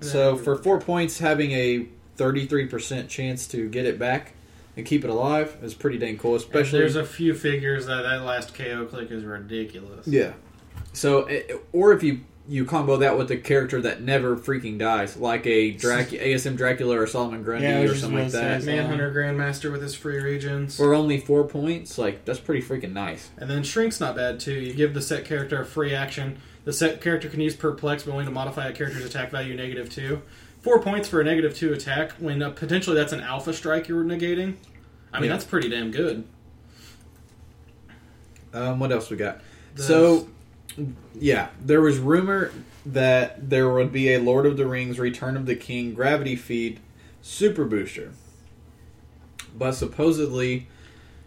So 0.01 0.35
for 0.35 0.57
four 0.57 0.79
points, 0.79 1.19
having 1.19 1.51
a 1.51 1.87
33% 2.17 3.07
chance 3.07 3.47
to 3.47 3.69
get 3.69 3.85
it 3.85 3.97
back 3.97 4.33
and 4.77 4.85
keep 4.85 5.03
it 5.03 5.09
alive 5.09 5.57
is 5.61 5.73
pretty 5.73 5.97
dang 5.97 6.17
cool. 6.17 6.35
Especially 6.35 6.61
Especially 6.61 6.79
there's 6.79 6.95
a 6.95 7.05
few 7.05 7.33
figures 7.33 7.85
that 7.85 8.01
that 8.03 8.23
last 8.23 8.53
KO 8.53 8.85
click 8.85 9.11
is 9.11 9.23
ridiculous. 9.23 10.07
yeah. 10.07 10.33
So 10.93 11.23
eh, 11.23 11.55
or 11.71 11.93
if 11.93 12.03
you 12.03 12.21
you 12.47 12.63
combo 12.65 12.97
that 12.97 13.17
with 13.17 13.31
a 13.31 13.37
character 13.37 13.81
that 13.81 14.01
never 14.01 14.35
freaking 14.37 14.77
dies, 14.77 15.17
like 15.17 15.47
a 15.47 15.71
Drac- 15.71 16.07
ASM 16.09 16.55
Dracula 16.55 16.99
or 16.99 17.07
Solomon 17.07 17.41
Grundy 17.43 17.65
Yeah, 17.65 17.79
or 17.81 17.95
something 17.95 18.19
like 18.19 18.31
that, 18.33 18.61
say 18.63 18.75
Manhunter 18.75 19.11
Grandmaster 19.13 19.71
with 19.71 19.81
his 19.81 19.95
free 19.95 20.19
regions. 20.21 20.77
for 20.77 20.93
only 20.93 21.19
four 21.19 21.43
points, 21.47 21.97
like 21.97 22.23
that's 22.25 22.39
pretty 22.39 22.61
freaking 22.65 22.93
nice. 22.93 23.29
And 23.37 23.49
then 23.49 23.63
Shrink's 23.63 23.99
not 23.99 24.15
bad 24.15 24.39
too. 24.39 24.53
You 24.53 24.73
give 24.73 24.93
the 24.93 25.01
set 25.01 25.25
character 25.25 25.59
a 25.61 25.65
free 25.65 25.95
action. 25.95 26.37
The 26.65 26.73
set 26.73 27.01
character 27.01 27.29
can 27.29 27.39
use 27.41 27.55
Perplex, 27.55 28.03
but 28.03 28.11
only 28.11 28.25
to 28.25 28.31
modify 28.31 28.67
a 28.67 28.73
character's 28.73 29.05
attack 29.05 29.31
value 29.31 29.55
negative 29.55 29.89
two. 29.89 30.21
Four 30.61 30.81
points 30.81 31.07
for 31.07 31.21
a 31.21 31.23
negative 31.23 31.55
two 31.55 31.73
attack 31.73 32.11
when 32.13 32.41
uh, 32.41 32.49
potentially 32.51 32.95
that's 32.95 33.13
an 33.13 33.21
Alpha 33.21 33.53
Strike 33.53 33.87
you're 33.87 34.03
negating. 34.03 34.55
I 35.13 35.19
mean, 35.19 35.29
Yeah. 35.29 35.33
that's 35.35 35.45
pretty 35.45 35.69
damn 35.69 35.91
good. 35.91 36.25
Um, 38.53 38.79
what 38.79 38.91
else 38.91 39.09
we 39.09 39.17
got? 39.17 39.41
The- 39.75 39.83
So, 39.83 40.27
yeah, 41.13 41.49
there 41.61 41.81
was 41.81 41.99
rumor 41.99 42.51
that 42.85 43.49
there 43.49 43.69
would 43.69 43.91
be 43.91 44.13
a 44.13 44.19
Lord 44.19 44.45
of 44.45 44.57
the 44.57 44.65
Rings 44.65 44.99
Return 44.99 45.37
of 45.37 45.45
the 45.45 45.55
King 45.55 45.93
gravity 45.93 46.35
feed 46.35 46.79
super 47.21 47.65
booster. 47.65 48.13
But 49.57 49.73
supposedly, 49.73 50.67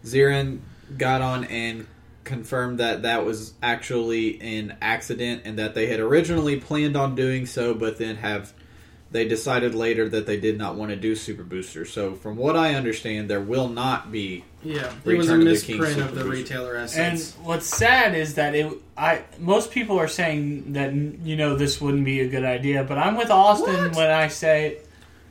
Ziran 0.03 0.59
got 0.97 1.21
on 1.21 1.43
and 1.45 1.87
confirmed 2.23 2.79
that 2.79 3.01
that 3.01 3.25
was 3.25 3.53
actually 3.61 4.39
an 4.41 4.77
accident 4.81 5.41
and 5.45 5.57
that 5.57 5.73
they 5.73 5.87
had 5.87 5.99
originally 5.99 6.59
planned 6.59 6.95
on 6.95 7.15
doing 7.15 7.45
so, 7.45 7.73
but 7.73 7.97
then 7.97 8.17
have 8.17 8.53
they 9.11 9.27
decided 9.27 9.73
later 9.73 10.07
that 10.09 10.25
they 10.25 10.39
did 10.39 10.57
not 10.57 10.75
want 10.75 10.91
to 10.91 10.95
do 10.95 11.15
super 11.15 11.43
booster. 11.43 11.85
So, 11.85 12.13
from 12.13 12.35
what 12.37 12.55
I 12.55 12.75
understand, 12.75 13.29
there 13.29 13.41
will 13.41 13.67
not 13.69 14.11
be. 14.11 14.43
Yeah, 14.63 14.91
it 15.05 15.17
was 15.17 15.29
a 15.29 15.37
Return 15.37 15.47
of 15.47 15.59
the 15.59 15.65
King 15.65 15.77
misprint 15.79 16.01
of 16.01 16.09
Super 16.09 16.23
the 16.23 16.29
Booster. 16.29 16.29
retailer 16.29 16.75
And 16.75 17.19
what's 17.43 17.65
sad 17.65 18.13
is 18.15 18.35
that 18.35 18.55
it. 18.55 18.71
I 18.97 19.23
most 19.39 19.71
people 19.71 19.97
are 19.97 20.07
saying 20.09 20.73
that 20.73 20.93
you 20.93 21.35
know 21.37 21.55
this 21.55 21.79
wouldn't 21.79 22.05
be 22.05 22.19
a 22.21 22.27
good 22.27 22.43
idea, 22.43 22.83
but 22.83 22.97
I'm 22.97 23.15
with 23.15 23.31
Austin 23.31 23.73
What? 23.75 23.95
when 23.95 24.11
I 24.11 24.27
say 24.27 24.79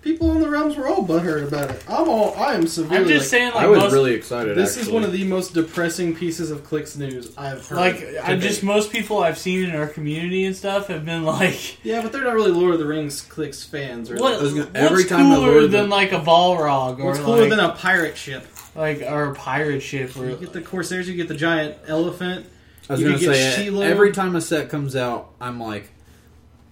People 0.01 0.31
in 0.33 0.41
the 0.41 0.49
realms 0.49 0.77
were 0.77 0.87
all 0.87 1.05
butthurt 1.05 1.49
about 1.49 1.71
it. 1.71 1.83
I'm 1.89 2.09
all. 2.09 2.33
I 2.37 2.55
am 2.55 2.69
severely. 2.69 2.97
I'm 3.05 3.09
just 3.09 3.21
like, 3.33 3.41
saying 3.41 3.53
like 3.55 3.65
I 3.65 3.67
was 3.67 3.81
most, 3.83 3.93
really 3.93 4.15
excited. 4.15 4.57
This 4.57 4.77
is 4.77 4.89
one 4.89 5.03
of 5.03 5.11
the 5.13 5.25
most 5.25 5.55
depressing 5.55 6.15
pieces 6.15 6.53
of 6.53 6.63
clicks 6.65 6.97
news 6.97 7.37
I've 7.37 7.67
heard. 7.67 7.77
like 7.77 7.99
to 7.99 8.25
I'm 8.31 8.41
just 8.41 8.63
most 8.63 8.93
people 8.93 9.19
I've 9.19 9.37
seen 9.39 9.69
in 9.69 9.75
our 9.75 9.89
community 9.89 10.45
and 10.45 10.55
stuff 10.55 10.87
have 10.87 11.05
been 11.05 11.25
like, 11.25 11.85
yeah, 11.85 12.01
but 12.01 12.13
they're 12.13 12.23
not 12.25 12.35
really 12.35 12.53
Lord 12.53 12.75
of 12.75 12.79
the 12.81 12.87
Rings 12.87 13.21
clicks 13.23 13.65
fans. 13.65 14.09
Really. 14.11 14.23
what, 14.23 14.41
was 14.41 14.53
gonna- 14.55 14.67
what's 14.67 14.77
every 14.77 15.05
time 15.05 15.33
I 15.33 15.35
cooler 15.35 15.49
loaded 15.53 15.71
than 15.73 15.83
the- 15.91 15.95
like 15.97 16.13
a 16.13 16.21
Balrog 16.21 17.01
or 17.01 17.07
What's 17.07 17.19
cooler 17.19 17.41
like, 17.41 17.51
than 17.51 17.61
a 17.61 17.73
pirate 17.73 18.17
ship? 18.17 18.47
like 18.77 19.03
or 19.03 19.33
a 19.33 19.35
pirate 19.35 19.81
ship 19.81 20.17
or 20.17 20.29
You 20.31 20.37
get 20.37 20.53
the 20.53 20.61
Corsairs, 20.63 21.09
you 21.09 21.17
get 21.17 21.27
the 21.27 21.35
giant 21.35 21.75
elephant. 21.89 22.47
I 22.89 22.93
was 22.93 23.01
You 23.01 23.09
gonna 23.09 23.19
get 23.19 23.35
say 23.35 23.67
Shelob. 23.69 23.83
every 23.85 24.13
time 24.13 24.37
a 24.37 24.41
set 24.41 24.71
comes 24.71 24.95
out, 24.95 25.33
I'm 25.41 25.59
like, 25.61 25.91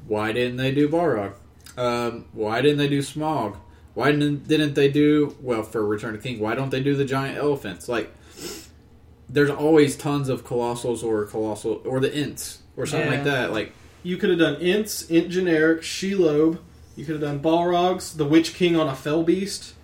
why 0.07 0.31
didn't 0.33 0.57
they 0.59 0.71
do 0.73 0.89
Balrog? 0.89 1.33
Um, 1.77 2.27
why 2.33 2.61
didn't 2.62 2.79
they 2.79 2.89
do 2.89 3.01
Smaug? 3.01 3.57
Why 3.95 4.11
didn't 4.12 4.47
didn't 4.49 4.75
they 4.75 4.89
do 4.91 5.37
well 5.41 5.62
for 5.62 5.85
Return 5.87 6.15
of 6.15 6.23
King? 6.23 6.39
Why 6.41 6.55
don't 6.55 6.71
they 6.71 6.83
do 6.83 6.95
the 6.95 7.05
giant 7.05 7.39
elephants? 7.39 7.89
Like, 7.89 8.12
there's 9.29 9.51
always 9.51 9.97
tons 9.97 10.29
of 10.29 10.45
colossals 10.45 11.03
or 11.03 11.25
colossal 11.27 11.83
or 11.85 12.01
the 12.01 12.15
Ents 12.15 12.59
or 12.77 12.87
something 12.87 13.09
Yeah. 13.11 13.15
like 13.17 13.25
that. 13.25 13.53
Like, 13.53 13.73
You 14.03 14.17
could 14.19 14.31
have 14.31 14.39
done 14.39 14.57
Ents, 14.61 15.05
Ent 15.11 15.31
Generic, 15.31 15.83
Shelob. 15.83 16.59
You 16.95 17.05
could 17.05 17.15
have 17.15 17.23
done 17.23 17.41
Balrogs, 17.41 18.17
the 18.17 18.25
Witch 18.25 18.55
King 18.55 18.77
on 18.77 18.87
a 18.89 18.95
Fell 18.95 19.23
Beast, 19.25 19.75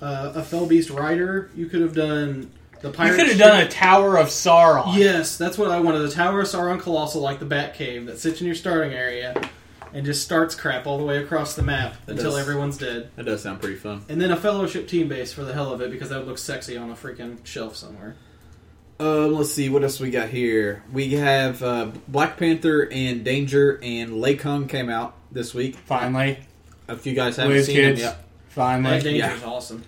uh, 0.00 0.32
a 0.34 0.42
Fell 0.42 0.64
Beast 0.66 0.88
Rider. 0.90 1.50
You 1.54 1.66
could 1.66 1.82
have 1.82 1.94
done 1.94 2.50
the 2.80 2.90
pirate. 2.90 3.10
you 3.10 3.16
could 3.18 3.28
have 3.28 3.38
done 3.38 3.60
a 3.60 3.68
Tower 3.68 4.16
of 4.16 4.28
Sauron. 4.28 4.96
Yes, 4.96 5.36
that's 5.36 5.58
what 5.58 5.70
I 5.70 5.80
wanted. 5.80 5.98
The 6.00 6.10
Tower 6.10 6.40
of 6.40 6.46
Sauron 6.48 6.80
Colossal, 6.80 7.20
like 7.20 7.38
the 7.40 7.44
Bat 7.44 7.74
Cave, 7.74 8.06
that 8.06 8.18
sits 8.18 8.40
in 8.40 8.46
your 8.46 8.56
starting 8.56 8.92
area 8.94 9.34
and 9.94 10.04
just 10.06 10.22
starts 10.24 10.54
crap 10.54 10.86
all 10.86 10.98
the 10.98 11.04
way 11.04 11.18
across 11.22 11.54
the 11.54 11.62
map 11.62 11.94
It 12.06 12.12
until 12.12 12.32
does. 12.32 12.40
everyone's 12.40 12.78
dead. 12.78 13.10
that 13.16 13.24
does 13.26 13.42
sound 13.42 13.60
pretty 13.60 13.76
fun. 13.76 14.02
And 14.08 14.20
then 14.20 14.30
a 14.30 14.36
Fellowship 14.36 14.88
team 14.88 15.08
base 15.08 15.32
for 15.32 15.44
the 15.44 15.52
hell 15.52 15.72
of 15.72 15.80
it, 15.80 15.90
because 15.90 16.08
that 16.10 16.18
would 16.18 16.28
look 16.28 16.38
sexy 16.38 16.76
on 16.76 16.90
a 16.90 16.94
freaking 16.94 17.44
shelf 17.44 17.76
somewhere. 17.76 18.16
Um, 19.00 19.34
let's 19.34 19.52
see 19.52 19.68
what 19.68 19.82
else 19.82 19.98
we 19.98 20.10
got 20.10 20.28
here. 20.28 20.84
We 20.92 21.12
have 21.14 21.62
uh, 21.62 21.90
Black 22.08 22.36
Panther 22.36 22.88
and 22.92 23.24
Danger 23.24 23.80
and 23.82 24.20
Lei 24.20 24.36
Kung 24.36 24.68
came 24.68 24.88
out 24.88 25.14
this 25.32 25.52
week. 25.54 25.76
Finally, 25.76 26.38
If 26.88 27.04
you 27.06 27.14
guys 27.14 27.36
haven't 27.36 27.52
Whiz 27.52 27.66
seen 27.66 27.76
them 27.76 27.84
Kids. 27.92 28.00
yet. 28.02 28.24
finally. 28.48 28.98
That 28.98 29.04
Danger's 29.04 29.40
yeah. 29.40 29.46
awesome. 29.48 29.82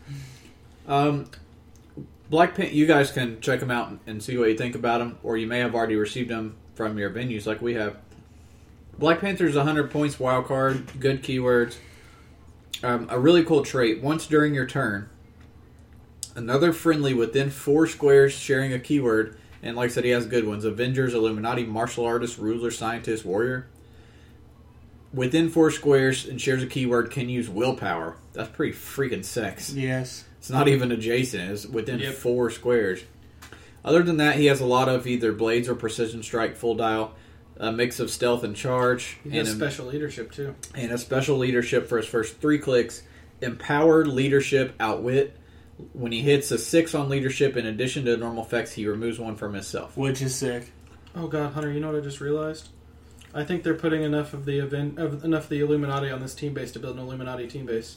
Um, 0.89 1.31
Black 2.31 2.55
Panther, 2.57 2.73
you 2.75 2.87
guys 2.87 3.13
can 3.13 3.41
check 3.41 3.61
them 3.61 3.71
out 3.71 3.93
and 4.07 4.23
see 4.23 4.37
what 4.37 4.49
you 4.49 4.57
think 4.57 4.75
about 4.75 4.99
them, 4.99 5.19
or 5.23 5.37
you 5.37 5.47
may 5.47 5.61
have 5.61 5.75
already 5.75 5.95
received 5.97 6.31
them 6.31 6.57
from 6.75 6.99
your 6.99 7.11
venues 7.11 7.47
like 7.47 7.63
we 7.63 7.75
have. 7.75 7.97
Black 8.99 9.21
Panther's 9.21 9.57
100 9.57 9.91
points 9.91 10.19
wild 10.21 10.47
card, 10.47 10.85
good 11.01 11.23
keywords. 11.23 11.77
Um, 12.83 13.07
a 13.11 13.19
really 13.19 13.45
cool 13.45 13.65
trait. 13.65 14.03
Once 14.03 14.27
during 14.27 14.55
your 14.55 14.67
turn, 14.67 15.09
another 16.37 16.73
friendly 16.73 17.15
within 17.15 17.51
four 17.51 17.87
squares 17.87 18.33
sharing 18.33 18.73
a 18.73 18.79
keyword, 18.79 19.37
and 19.63 19.77
like 19.77 19.91
I 19.91 19.93
said, 19.95 20.05
he 20.05 20.11
has 20.11 20.27
good 20.27 20.47
ones 20.47 20.65
Avengers, 20.65 21.15
Illuminati, 21.15 21.65
Martial 21.65 22.05
Artist, 22.05 22.39
Ruler, 22.39 22.71
Scientist, 22.71 23.25
Warrior. 23.25 23.67
Within 25.13 25.49
four 25.49 25.71
squares 25.71 26.27
and 26.27 26.41
shares 26.41 26.63
a 26.63 26.67
keyword 26.67 27.11
can 27.11 27.29
use 27.29 27.49
willpower. 27.49 28.17
That's 28.33 28.51
pretty 28.51 28.73
freaking 28.77 29.25
sex. 29.25 29.73
Yes. 29.73 30.25
It's 30.39 30.51
not 30.51 30.67
even 30.69 30.91
adjacent. 30.93 31.51
It's 31.51 31.67
within 31.67 32.01
Yep. 32.01 32.15
four 32.15 32.51
squares. 32.51 33.05
Other 33.85 34.03
than 34.03 34.17
that, 34.17 34.37
he 34.37 34.47
has 34.47 34.61
a 34.61 34.67
lot 34.67 34.89
of 34.89 35.07
either 35.07 35.33
blades 35.33 35.69
or 35.69 35.75
precision 35.75 36.23
strike 36.23 36.57
full 36.57 36.75
dial, 36.75 37.15
a 37.57 37.73
mix 37.73 38.01
of 38.01 38.11
stealth 38.11 38.45
and 38.45 38.57
charge, 38.57 39.19
and 39.25 39.35
a, 39.35 39.47
special 39.47 39.87
leadership 39.87 40.33
too. 40.33 40.55
and 40.75 40.93
a 40.93 40.99
special 40.99 41.37
leadership 41.39 41.89
for 41.89 41.99
his 41.99 42.07
first 42.07 42.41
three 42.41 42.59
clicks. 42.59 43.03
Empowered 43.41 44.07
leadership 44.07 44.75
outwit. 44.81 45.37
When 45.93 46.13
he 46.13 46.21
hits 46.23 46.51
a 46.53 46.59
six 46.59 46.95
on 46.95 47.09
leadership, 47.09 47.57
in 47.57 47.67
addition 47.67 48.05
to 48.05 48.17
normal 48.17 48.45
effects, 48.45 48.73
he 48.73 48.87
removes 48.87 49.19
one 49.19 49.35
from 49.37 49.55
himself. 49.55 49.97
Which 49.97 50.23
is 50.23 50.35
sick. 50.35 50.73
Oh 51.17 51.27
God, 51.27 51.53
Hunter, 51.53 51.73
you 51.73 51.81
know 51.81 51.91
what 51.93 51.97
I 51.97 52.01
just 52.01 52.21
realized? 52.21 52.69
I 53.35 53.43
think 53.45 53.65
they're 53.65 53.75
putting 53.75 54.03
enough 54.03 54.33
of 54.35 54.45
the 54.45 54.61
event 54.61 54.99
of 54.99 55.25
enough 55.25 55.45
of 55.45 55.49
the 55.49 55.61
Illuminati 55.61 56.11
on 56.11 56.21
this 56.21 56.35
team 56.35 56.55
base 56.55 56.71
to 56.73 56.79
build 56.79 56.97
an 56.97 57.03
Illuminati 57.03 57.49
team 57.49 57.67
base. 57.67 57.97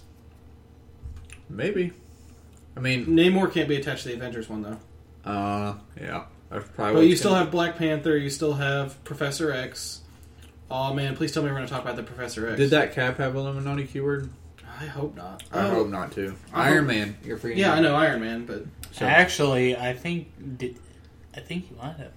Maybe. 1.50 1.94
I 2.76 2.80
mean, 2.80 3.06
Namor 3.08 3.52
can't 3.52 3.70
be 3.70 3.76
attached 3.76 4.04
to 4.04 4.10
the 4.10 4.16
Avengers 4.16 4.50
one 4.50 4.62
though. 4.64 4.80
uh, 5.30 5.76
yeah. 6.00 6.26
That's 6.50 6.68
probably 6.70 7.02
But 7.02 7.08
you 7.08 7.16
still 7.16 7.36
have 7.36 7.52
Black 7.52 7.76
Panther. 7.78 8.18
You 8.18 8.30
still 8.30 8.54
have 8.54 9.04
Professor 9.04 9.52
X. 9.52 10.02
Oh 10.72 10.94
man, 10.94 11.16
please 11.16 11.32
tell 11.32 11.44
me 11.44 11.50
we're 11.50 11.56
going 11.56 11.68
to 11.68 11.74
talk 11.74 11.84
about 11.84 11.96
the 11.96 12.04
Professor 12.04 12.48
X. 12.50 12.58
Did 12.58 12.70
that 12.72 12.94
cap 12.94 13.18
have 13.18 13.36
Illuminati 13.36 13.86
keyword? 13.86 14.30
I 14.80 14.86
hope 14.86 15.16
not. 15.16 15.44
I 15.52 15.68
Oh, 15.68 15.70
hope 15.72 15.88
not 15.90 16.12
too. 16.12 16.36
I 16.54 16.70
Iron 16.70 16.86
hope- 16.86 16.88
Man, 16.96 17.18
you're 17.24 17.38
freaking. 17.38 17.58
Yeah, 17.58 17.74
I 17.74 17.80
know 17.80 17.96
Iron 17.96 18.22
Man, 18.22 18.46
but 18.46 18.64
So- 18.92 19.06
Actually, 19.06 19.76
I 19.76 19.94
think 19.94 20.28
did, 20.58 20.78
I 21.36 21.40
think 21.40 21.70
you 21.72 21.78
might 21.78 21.96
have. 21.98 22.12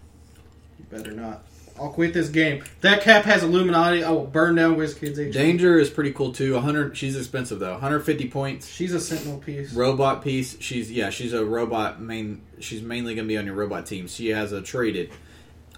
you 0.78 0.84
better 0.90 1.12
not. 1.12 1.42
I'll 1.80 1.88
quit 1.88 2.12
this 2.12 2.28
game. 2.28 2.62
That 2.82 3.00
cap 3.00 3.24
has 3.24 3.42
Illuminati. 3.42 4.04
I 4.04 4.10
will 4.10 4.26
burn 4.26 4.56
down 4.56 4.76
WizKids 4.76 5.16
HD. 5.16 5.32
Danger 5.32 5.78
is 5.78 5.88
pretty 5.88 6.12
cool 6.12 6.32
too. 6.32 6.52
100. 6.54 6.94
She's 6.94 7.16
expensive 7.16 7.58
though. 7.58 7.72
150 7.72 8.28
points. 8.28 8.68
She's 8.68 8.92
a 8.92 9.00
Sentinel 9.00 9.38
piece. 9.38 9.72
Robot 9.72 10.22
piece. 10.22 10.60
She's 10.60 10.92
yeah. 10.92 11.08
She's 11.08 11.32
a 11.32 11.44
robot 11.44 12.00
main. 12.00 12.42
She's 12.58 12.82
mainly 12.82 13.14
gonna 13.14 13.28
be 13.28 13.38
on 13.38 13.46
your 13.46 13.54
robot 13.54 13.86
team. 13.86 14.08
She 14.08 14.28
has 14.28 14.52
a 14.52 14.60
traded 14.60 15.10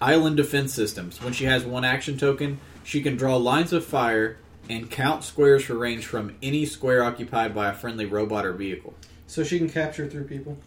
island 0.00 0.36
defense 0.36 0.74
systems. 0.74 1.22
When 1.22 1.32
she 1.32 1.44
has 1.44 1.64
one 1.64 1.84
action 1.84 2.18
token, 2.18 2.58
she 2.82 3.00
can 3.00 3.16
draw 3.16 3.36
lines 3.36 3.72
of 3.72 3.84
fire 3.84 4.38
and 4.68 4.90
count 4.90 5.22
squares 5.22 5.64
for 5.64 5.74
range 5.74 6.04
from 6.04 6.34
any 6.42 6.66
square 6.66 7.04
occupied 7.04 7.54
by 7.54 7.68
a 7.68 7.72
friendly 7.72 8.06
robot 8.06 8.44
or 8.44 8.52
vehicle. 8.52 8.94
So 9.28 9.44
she 9.44 9.58
can 9.58 9.70
capture 9.70 10.08
through 10.08 10.24
people. 10.24 10.58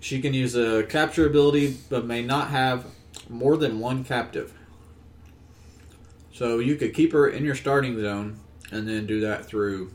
She 0.00 0.20
can 0.20 0.34
use 0.34 0.56
a 0.56 0.82
capture 0.84 1.26
ability, 1.26 1.76
but 1.88 2.04
may 2.04 2.22
not 2.22 2.50
have 2.50 2.86
more 3.28 3.56
than 3.56 3.78
one 3.80 4.04
captive. 4.04 4.52
So 6.32 6.58
you 6.58 6.76
could 6.76 6.94
keep 6.94 7.12
her 7.12 7.28
in 7.28 7.44
your 7.44 7.54
starting 7.54 7.98
zone, 8.00 8.38
and 8.70 8.86
then 8.86 9.06
do 9.06 9.20
that 9.20 9.46
through 9.46 9.90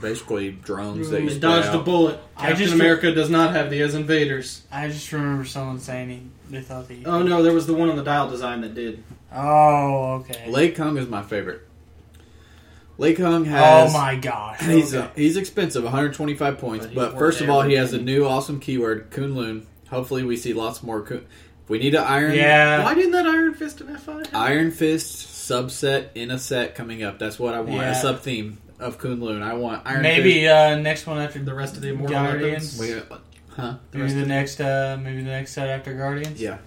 basically 0.00 0.50
drones 0.52 1.08
that 1.10 1.20
you 1.22 1.26
They 1.28 1.34
spit 1.36 1.42
dodged 1.42 1.68
a 1.68 1.78
out. 1.78 1.84
bullet. 1.84 2.18
I 2.36 2.48
Captain 2.48 2.64
just- 2.66 2.74
America 2.74 3.12
does 3.14 3.30
not 3.30 3.54
have 3.54 3.70
the 3.70 3.80
as 3.80 3.94
invaders. 3.94 4.62
I 4.72 4.88
just 4.88 5.10
remember 5.12 5.44
someone 5.44 5.78
saying 5.78 6.08
he, 6.10 6.22
they 6.50 6.60
thought 6.62 6.88
that. 6.88 7.06
Oh 7.06 7.22
no, 7.22 7.42
there 7.42 7.52
was 7.52 7.66
the 7.66 7.74
one 7.74 7.88
on 7.88 7.96
the 7.96 8.02
dial 8.04 8.28
design 8.28 8.60
that 8.62 8.74
did. 8.74 9.02
Oh, 9.32 10.14
okay. 10.20 10.50
Lei 10.50 10.70
Kung 10.70 10.96
is 10.98 11.08
my 11.08 11.22
favorite. 11.22 11.62
Lei 12.98 13.14
Kung 13.14 13.44
has. 13.44 13.90
oh 13.90 13.92
my 13.96 14.16
gosh. 14.16 14.60
He's 14.62 14.94
okay. 14.94 15.06
uh, 15.06 15.10
he's 15.14 15.36
expensive, 15.36 15.84
125 15.84 16.58
points. 16.58 16.86
But 16.86 16.94
But, 17.12 17.18
first 17.18 17.40
of 17.40 17.48
all, 17.50 17.62
he 17.62 17.74
has 17.74 17.92
a 17.92 18.00
new 18.00 18.24
awesome 18.26 18.58
keyword, 18.58 19.10
Kunlun. 19.10 19.64
Hopefully, 19.90 20.24
we 20.24 20.36
see 20.36 20.52
lots 20.54 20.82
more. 20.82 21.02
Kun- 21.02 21.18
if 21.18 21.26
we 21.68 21.78
need 21.78 21.94
an 21.94 22.04
iron, 22.04 22.34
yeah. 22.34 22.84
Why 22.84 22.94
didn't 22.94 23.12
that 23.12 23.26
Iron 23.26 23.54
Fist 23.54 23.80
in 23.80 23.88
F5? 23.88 24.34
Iron 24.34 24.70
Fist 24.70 25.26
subset 25.50 26.08
in 26.14 26.30
a 26.30 26.38
set 26.38 26.74
coming 26.74 27.02
up. 27.02 27.18
That's 27.18 27.38
what 27.38 27.54
I 27.54 27.60
want. 27.60 27.72
Yeah. 27.82 27.90
A 27.92 27.94
sub 27.94 28.20
theme 28.20 28.58
of 28.78 28.98
Kunlun. 28.98 29.42
I 29.42 29.54
want 29.54 29.82
Iron 29.86 30.02
Maybe 30.02 30.48
uh, 30.48 30.76
next 30.78 31.06
one 31.06 31.18
after 31.18 31.38
The 31.38 31.54
rest 31.54 31.76
of 31.76 31.82
the 31.82 31.88
immortal 31.90 32.14
Guardians. 32.16 32.78
weapons. 32.78 33.10
Wait, 33.10 33.18
huh? 33.56 33.76
The 33.90 33.98
Maybe 33.98 34.02
rest, 34.02 34.14
the 34.16 34.26
next. 34.26 34.60
Uh, 34.60 34.98
maybe 35.02 35.18
the 35.22 35.30
next 35.30 35.52
set 35.52 35.68
after 35.68 35.94
Guardians. 35.94 36.40
Yeah. 36.40 36.58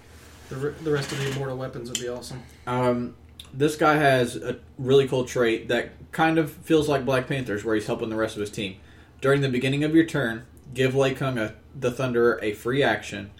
the, 0.48 0.56
re- 0.56 0.74
the 0.82 0.90
rest 0.90 1.12
of 1.12 1.18
the 1.18 1.30
immortal 1.30 1.56
weapons 1.56 1.90
would 1.90 2.00
be 2.00 2.08
awesome. 2.08 2.42
Um, 2.66 3.14
this 3.54 3.76
guy 3.76 3.96
has 3.96 4.36
a 4.36 4.58
really 4.78 5.08
cool 5.08 5.24
trait 5.24 5.68
that 5.68 5.90
kind 6.12 6.38
of 6.38 6.50
feels 6.52 6.88
like 6.88 7.04
Black 7.04 7.26
Panther's, 7.28 7.64
where 7.64 7.74
he's 7.74 7.86
helping 7.86 8.10
the 8.10 8.16
rest 8.16 8.34
of 8.36 8.40
his 8.40 8.50
team. 8.50 8.76
During 9.20 9.40
the 9.40 9.48
beginning 9.48 9.84
of 9.84 9.94
your 9.94 10.04
turn, 10.04 10.46
give 10.72 10.94
Lei 10.94 11.14
Kung 11.14 11.36
a, 11.38 11.54
the 11.78 11.90
Thunderer 11.90 12.38
a 12.42 12.52
free 12.54 12.82
action. 12.82 13.30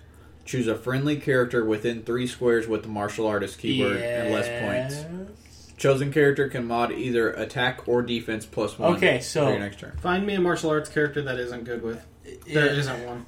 Choose 0.51 0.67
a 0.67 0.75
friendly 0.75 1.15
character 1.15 1.65
within 1.65 2.03
three 2.03 2.27
squares 2.27 2.67
with 2.67 2.83
the 2.83 2.89
martial 2.89 3.25
artist 3.29 3.61
keyword 3.61 3.99
and 3.99 4.35
less 4.35 4.49
points. 4.99 5.37
Chosen 5.77 6.13
character 6.13 6.49
can 6.49 6.67
mod 6.67 6.91
either 6.91 7.31
attack 7.31 7.87
or 7.87 8.03
defense 8.03 8.47
plus 8.47 8.77
one. 8.77 8.95
Okay, 8.97 9.21
so- 9.21 9.45
for 9.45 9.51
your 9.53 9.61
next 9.61 9.79
turn. 9.79 9.93
Find 10.03 10.27
me 10.27 10.35
a 10.35 10.41
martial 10.41 10.71
arts 10.71 10.91
character 10.91 11.23
that 11.23 11.39
isn't 11.39 11.63
good 11.63 11.85
with. 11.85 12.05
There 12.53 12.75
Yeah. 12.75 12.83
not 12.83 12.99
one. 13.07 13.27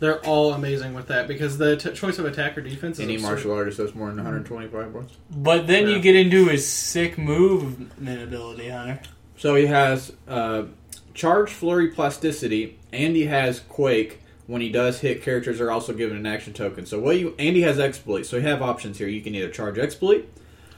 They're 0.00 0.18
all 0.26 0.52
amazing 0.52 0.94
with 0.94 1.06
that 1.06 1.28
because 1.28 1.58
the 1.58 1.76
t- 1.76 1.92
choice 1.92 2.18
of 2.18 2.24
attack 2.24 2.58
or 2.58 2.60
defense 2.60 2.98
is 2.98 3.04
Any 3.04 3.14
absurd. 3.14 3.26
martial 3.28 3.52
artist 3.52 3.78
has 3.78 3.94
more 3.94 4.08
than 4.08 4.16
125 4.16 4.92
points. 4.92 5.14
But 5.30 5.68
then 5.68 5.86
Yeah. 5.86 5.94
you 5.94 6.02
get 6.02 6.16
into 6.16 6.46
his 6.48 6.66
sick 6.66 7.16
movement 7.16 7.92
ability, 8.20 8.68
Hunter. 8.68 8.98
So 9.36 9.54
he 9.54 9.66
has 9.66 10.10
uh, 10.26 10.64
charge, 11.14 11.50
flurry, 11.50 11.86
plasticity, 11.86 12.80
and 12.92 13.14
he 13.14 13.26
has 13.26 13.60
quake. 13.60 14.18
When 14.46 14.60
he 14.60 14.70
does 14.70 15.00
hit, 15.00 15.22
characters 15.22 15.60
are 15.60 15.70
also 15.70 15.92
given 15.92 16.16
an 16.16 16.26
action 16.26 16.52
token. 16.52 16.84
So 16.84 16.98
what 16.98 17.18
you 17.18 17.34
and 17.38 17.54
he 17.56 17.62
has 17.62 17.78
exploit. 17.78 18.24
So 18.26 18.36
you 18.36 18.42
have 18.42 18.60
options 18.62 18.98
here. 18.98 19.08
You 19.08 19.20
can 19.22 19.34
either 19.34 19.48
charge 19.50 19.78
exploit. 19.78 20.28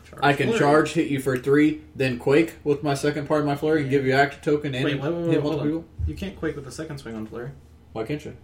Charge 0.08 0.20
I 0.22 0.32
can 0.34 0.48
flurry. 0.48 0.58
charge, 0.60 0.92
hit 0.92 1.08
you 1.08 1.18
for 1.20 1.38
three, 1.38 1.80
then 1.96 2.18
quake 2.18 2.54
with 2.62 2.82
my 2.82 2.94
second 2.94 3.26
part 3.26 3.40
of 3.40 3.46
my 3.46 3.56
flurry 3.56 3.82
and 3.82 3.90
give 3.90 4.04
you 4.04 4.12
action 4.12 4.42
token 4.42 4.74
and 4.74 4.84
Wait, 4.84 5.00
wait, 5.00 5.12
wait, 5.12 5.30
hit 5.32 5.40
hold 5.40 5.54
multiple 5.56 5.60
on. 5.60 5.66
people. 5.66 5.84
You 6.06 6.14
can't 6.14 6.36
quake 6.38 6.56
with 6.56 6.66
the 6.66 6.72
second 6.72 6.98
swing 6.98 7.16
on 7.16 7.26
flurry. 7.26 7.50
Why 7.94 8.04
can't 8.04 8.22
you? 8.24 8.36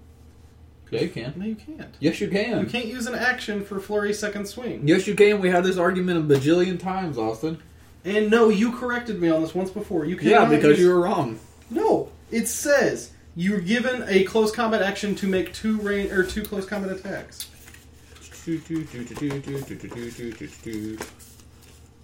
Yeah, 0.90 1.02
you 1.02 1.08
can. 1.10 1.34
No, 1.36 1.44
you 1.44 1.54
can't. 1.54 1.94
Yes, 2.00 2.20
you 2.20 2.28
can. 2.28 2.60
You 2.60 2.66
can't 2.66 2.86
use 2.86 3.06
an 3.06 3.14
action 3.14 3.64
for 3.64 3.78
flurry 3.78 4.12
second 4.12 4.46
swing. 4.46 4.88
Yes, 4.88 5.06
you 5.06 5.14
can. 5.14 5.40
We 5.40 5.48
had 5.50 5.62
this 5.62 5.76
argument 5.76 6.18
a 6.30 6.34
bajillion 6.34 6.80
times, 6.80 7.16
Austin. 7.16 7.62
And 8.04 8.28
no, 8.30 8.48
you 8.48 8.72
corrected 8.72 9.20
me 9.20 9.28
on 9.30 9.40
this 9.42 9.54
once 9.54 9.70
before. 9.70 10.04
You 10.04 10.16
can't. 10.16 10.30
Yeah, 10.30 10.44
because 10.46 10.70
use- 10.70 10.80
you 10.80 10.88
were 10.94 11.02
wrong. 11.02 11.38
No, 11.68 12.08
it 12.32 12.48
says 12.48 13.12
you're 13.36 13.60
given 13.60 14.04
a 14.08 14.24
close 14.24 14.52
combat 14.52 14.82
action 14.82 15.14
to 15.16 15.26
make 15.26 15.52
two 15.52 15.80
rain 15.80 16.10
or 16.10 16.24
two 16.24 16.42
close 16.42 16.66
combat 16.66 16.92
attacks. 16.92 17.48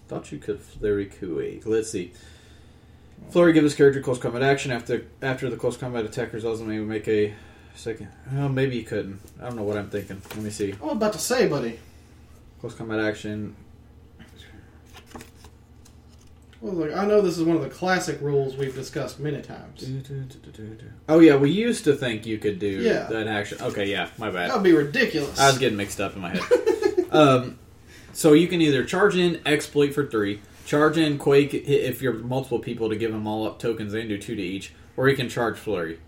Thought 0.08 0.30
you 0.30 0.38
could 0.38 0.60
flurry 0.60 1.06
Kuwait. 1.06 1.66
Let's 1.66 1.90
see. 1.90 2.12
Flurry 3.30 3.52
gives 3.52 3.64
this 3.64 3.74
character 3.74 4.00
close 4.00 4.18
combat 4.18 4.42
action 4.42 4.70
after 4.70 5.06
after 5.20 5.50
the 5.50 5.56
close 5.56 5.76
combat 5.76 6.04
attack 6.04 6.32
results 6.32 6.60
maybe 6.60 6.84
make 6.84 7.08
a 7.08 7.34
second. 7.74 8.08
Oh, 8.34 8.48
maybe 8.48 8.76
you 8.76 8.84
couldn't. 8.84 9.20
I 9.40 9.44
don't 9.44 9.56
know 9.56 9.62
what 9.62 9.76
I'm 9.76 9.90
thinking. 9.90 10.22
Let 10.30 10.38
me 10.38 10.50
see. 10.50 10.74
I 10.80 10.84
was 10.84 10.92
about 10.92 11.12
to 11.14 11.18
say, 11.18 11.48
buddy. 11.48 11.78
Close 12.60 12.74
combat 12.74 13.00
action. 13.00 13.56
Well, 16.66 16.74
look, 16.74 16.96
I 16.96 17.06
know 17.06 17.20
this 17.20 17.38
is 17.38 17.44
one 17.44 17.54
of 17.54 17.62
the 17.62 17.68
classic 17.68 18.20
rules 18.20 18.56
we've 18.56 18.74
discussed 18.74 19.20
many 19.20 19.40
times. 19.40 19.88
Oh 21.08 21.20
yeah, 21.20 21.36
we 21.36 21.48
used 21.52 21.84
to 21.84 21.94
think 21.94 22.26
you 22.26 22.38
could 22.38 22.58
do 22.58 22.66
Yeah. 22.66 23.04
that 23.04 23.28
action. 23.28 23.58
Okay, 23.60 23.88
yeah, 23.88 24.08
my 24.18 24.30
bad. 24.30 24.50
That 24.50 24.56
would 24.56 24.64
be 24.64 24.72
ridiculous. 24.72 25.38
I 25.38 25.46
was 25.46 25.58
getting 25.58 25.76
mixed 25.76 26.00
up 26.00 26.16
in 26.16 26.22
my 26.22 26.30
head. 26.30 26.42
um, 27.12 27.58
so 28.12 28.32
you 28.32 28.48
can 28.48 28.60
either 28.60 28.84
charge 28.84 29.14
in 29.14 29.40
exploit 29.46 29.94
for 29.94 30.06
three, 30.06 30.40
charge 30.64 30.98
in 30.98 31.18
quake 31.18 31.54
if 31.54 32.02
you're 32.02 32.14
multiple 32.14 32.58
people 32.58 32.88
to 32.88 32.96
give 32.96 33.12
them 33.12 33.28
all 33.28 33.46
up 33.46 33.60
tokens 33.60 33.94
and 33.94 34.08
do 34.08 34.18
two 34.18 34.34
to 34.34 34.42
each, 34.42 34.72
or 34.96 35.08
you 35.08 35.14
can 35.14 35.28
charge 35.28 35.56
flurry. 35.58 36.00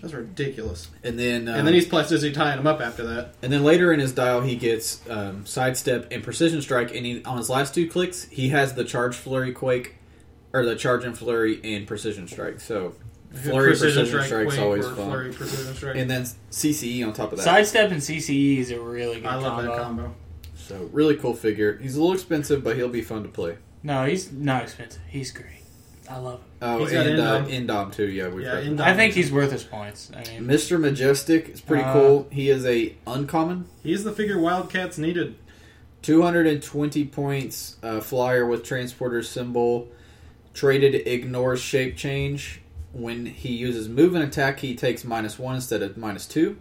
That's 0.00 0.14
ridiculous. 0.14 0.88
And 1.04 1.18
then 1.18 1.46
um, 1.46 1.56
and 1.56 1.66
then 1.66 1.74
he's 1.74 1.86
plasticity 1.86 2.32
tying 2.32 2.58
him 2.58 2.66
up 2.66 2.80
after 2.80 3.02
that. 3.04 3.34
and 3.42 3.52
then 3.52 3.64
later 3.64 3.92
in 3.92 4.00
his 4.00 4.12
dial 4.12 4.40
he 4.40 4.56
gets 4.56 5.02
um, 5.10 5.44
sidestep 5.44 6.06
and 6.10 6.22
precision 6.22 6.62
strike, 6.62 6.94
and 6.94 7.04
he, 7.04 7.22
on 7.24 7.36
his 7.36 7.50
last 7.50 7.74
two 7.74 7.86
clicks 7.86 8.24
he 8.24 8.48
has 8.48 8.72
the 8.72 8.84
charge 8.84 9.14
flurry 9.14 9.52
quake 9.52 9.95
or 10.56 10.64
the 10.64 10.74
charge 10.74 11.04
and 11.04 11.16
flurry 11.16 11.60
and 11.62 11.86
precision 11.86 12.26
strike. 12.26 12.60
So 12.60 12.94
flurry 13.32 13.72
precision, 13.72 14.06
strike's 14.06 14.54
quake, 14.54 14.60
always 14.60 14.86
fun. 14.86 14.94
Flurry 14.94 15.32
precision 15.32 15.74
strike. 15.74 15.96
And 15.96 16.10
then 16.10 16.22
CCE 16.50 17.06
on 17.06 17.12
top 17.12 17.32
of 17.32 17.38
that. 17.38 17.44
Sidestep 17.44 17.90
and 17.90 18.00
CCE 18.00 18.58
is 18.58 18.70
a 18.70 18.80
really 18.80 19.16
good 19.16 19.24
combo. 19.24 19.46
I 19.46 19.50
love 19.50 19.56
combo. 19.58 19.72
that 19.76 19.82
combo. 19.82 20.14
So 20.56 20.88
really 20.92 21.16
cool 21.16 21.34
figure. 21.34 21.76
He's 21.76 21.96
a 21.96 22.00
little 22.00 22.14
expensive, 22.14 22.64
but 22.64 22.76
he'll 22.76 22.88
be 22.88 23.02
fun 23.02 23.22
to 23.24 23.28
play. 23.28 23.58
No, 23.82 24.06
he's 24.06 24.32
not 24.32 24.62
expensive. 24.62 25.02
He's 25.08 25.30
great. 25.30 25.62
I 26.08 26.18
love 26.18 26.38
him. 26.38 26.44
Oh, 26.62 26.78
He's 26.78 26.92
got 26.92 27.06
and 27.06 27.20
uh, 27.20 27.42
Indom. 27.42 27.66
Indom 27.66 27.92
too. 27.92 28.06
Yeah, 28.06 28.28
we've 28.28 28.44
Yeah, 28.44 28.62
Indom. 28.62 28.80
I 28.80 28.94
think 28.94 29.12
he's 29.14 29.30
worth 29.30 29.50
his 29.52 29.64
points. 29.64 30.10
I 30.14 30.22
mean, 30.30 30.44
Mr. 30.48 30.80
Majestic 30.80 31.48
is 31.50 31.60
pretty 31.60 31.82
Uh, 31.82 31.92
cool. 31.92 32.28
He 32.30 32.48
is 32.48 32.64
a 32.64 32.94
uncommon. 33.06 33.66
He's 33.82 34.04
the 34.04 34.12
figure 34.12 34.38
Wildcats 34.38 34.98
needed. 34.98 35.34
220 36.02 37.04
points, 37.06 37.76
uh, 37.82 38.00
flyer 38.00 38.46
with 38.46 38.62
transporter 38.62 39.22
symbol. 39.22 39.88
Traded 40.56 41.06
ignores 41.06 41.60
shape 41.60 41.98
change. 41.98 42.62
When 42.94 43.26
he 43.26 43.50
uses 43.50 43.90
move 43.90 44.14
and 44.14 44.24
attack, 44.24 44.60
he 44.60 44.74
takes 44.74 45.04
minus 45.04 45.38
one 45.38 45.56
instead 45.56 45.82
of 45.82 45.98
minus 45.98 46.26
two. 46.26 46.56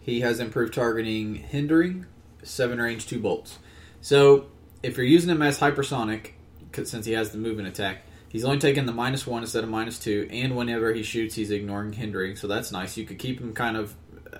He 0.00 0.22
has 0.22 0.40
improved 0.40 0.72
targeting, 0.72 1.34
hindering, 1.34 2.06
seven 2.42 2.80
range, 2.80 3.06
two 3.06 3.20
bolts. 3.20 3.58
So 4.00 4.46
if 4.82 4.96
you're 4.96 5.04
using 5.04 5.28
him 5.28 5.42
as 5.42 5.58
hypersonic, 5.58 6.30
since 6.84 7.04
he 7.04 7.12
has 7.12 7.32
the 7.32 7.36
move 7.36 7.58
and 7.58 7.68
attack, 7.68 7.98
he's 8.30 8.46
only 8.46 8.58
taking 8.58 8.86
the 8.86 8.92
minus 8.92 9.26
one 9.26 9.42
instead 9.42 9.62
of 9.62 9.68
minus 9.68 9.98
two. 9.98 10.26
And 10.30 10.56
whenever 10.56 10.94
he 10.94 11.02
shoots, 11.02 11.34
he's 11.34 11.50
ignoring 11.50 11.92
hindering. 11.92 12.36
So 12.36 12.46
that's 12.46 12.72
nice. 12.72 12.96
You 12.96 13.04
could 13.04 13.18
keep 13.18 13.40
him 13.40 13.52
kind 13.52 13.76
of 13.76 13.94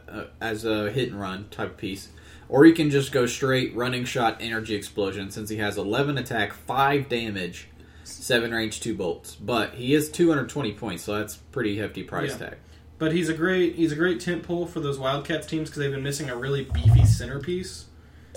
uh, 0.08 0.24
as 0.40 0.64
a 0.64 0.90
hit 0.90 1.10
and 1.10 1.20
run 1.20 1.50
type 1.50 1.76
piece. 1.76 2.08
Or 2.48 2.64
he 2.64 2.72
can 2.72 2.88
just 2.88 3.12
go 3.12 3.26
straight 3.26 3.76
running 3.76 4.06
shot 4.06 4.38
energy 4.40 4.74
explosion 4.74 5.30
since 5.30 5.50
he 5.50 5.58
has 5.58 5.76
11 5.76 6.16
attack, 6.16 6.54
5 6.54 7.10
damage, 7.10 7.68
7 8.04 8.52
range, 8.52 8.80
2 8.80 8.94
bolts. 8.94 9.34
But 9.36 9.74
he 9.74 9.94
is 9.94 10.10
220 10.10 10.72
points, 10.74 11.02
so 11.04 11.16
that's 11.18 11.36
pretty 11.36 11.76
hefty 11.78 12.02
price 12.02 12.30
Yeah. 12.32 12.48
tag. 12.48 12.58
But 12.98 13.12
he's 13.12 13.28
a 13.28 13.34
great 13.34 13.74
he's 13.74 13.90
a 13.92 13.96
great 13.96 14.20
tent 14.20 14.44
pole 14.44 14.64
for 14.66 14.78
those 14.80 14.98
Wildcats 14.98 15.46
teams 15.46 15.68
because 15.68 15.80
they've 15.82 15.90
been 15.90 16.04
missing 16.04 16.30
a 16.30 16.36
really 16.36 16.64
beefy 16.72 17.04
centerpiece, 17.04 17.86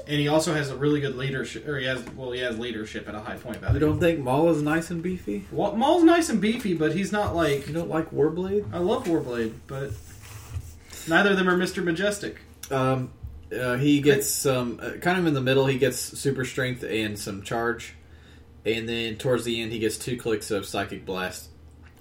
and 0.08 0.20
he 0.20 0.28
also 0.28 0.54
has 0.56 0.72
a 0.72 0.76
really 0.76 1.00
good 1.02 1.16
leadership. 1.16 1.68
Or 1.68 1.78
he 1.78 1.86
has 1.86 2.04
well 2.16 2.32
he 2.32 2.40
has 2.40 2.58
leadership 2.58 3.08
at 3.08 3.14
a 3.14 3.20
high 3.20 3.36
point 3.36 3.58
value. 3.58 3.76
You 3.76 3.80
value. 3.80 3.94
don't 3.94 4.00
think 4.00 4.20
Maul 4.22 4.50
is 4.50 4.64
nice 4.64 4.90
and 4.90 5.04
beefy? 5.04 5.46
Wa- 5.52 5.76
Maul's 5.76 6.04
nice 6.04 6.30
and 6.30 6.42
beefy, 6.42 6.74
but 6.74 6.96
he's 6.96 7.12
not 7.12 7.36
like 7.36 7.68
You 7.68 7.74
don't 7.76 7.90
like 7.90 8.10
Warblade? 8.12 8.66
I 8.74 8.80
love 8.80 9.04
Warblade, 9.06 9.54
but 9.68 9.92
neither 11.08 11.32
of 11.32 11.38
them 11.38 11.48
are 11.48 11.58
Mister 11.58 11.82
Majestic. 11.84 12.40
Um, 12.72 13.12
uh, 13.56 13.76
he 13.76 14.02
gets 14.02 14.28
some, 14.28 14.80
uh, 14.82 14.94
kind 15.00 15.20
of 15.20 15.28
in 15.28 15.36
the 15.36 15.42
middle, 15.42 15.68
he 15.68 15.78
gets 15.78 16.00
super 16.00 16.44
strength 16.46 16.82
and 16.84 17.20
some 17.20 17.44
charge. 17.44 17.94
And 18.66 18.90
then 18.90 19.18
towards 19.18 19.46
the 19.46 19.62
end, 19.62 19.72
he 19.72 19.80
gets 19.80 19.98
two 19.98 20.18
clicks 20.18 20.50
of 20.52 20.66
Psychic 20.66 21.06
Blast. 21.06 21.50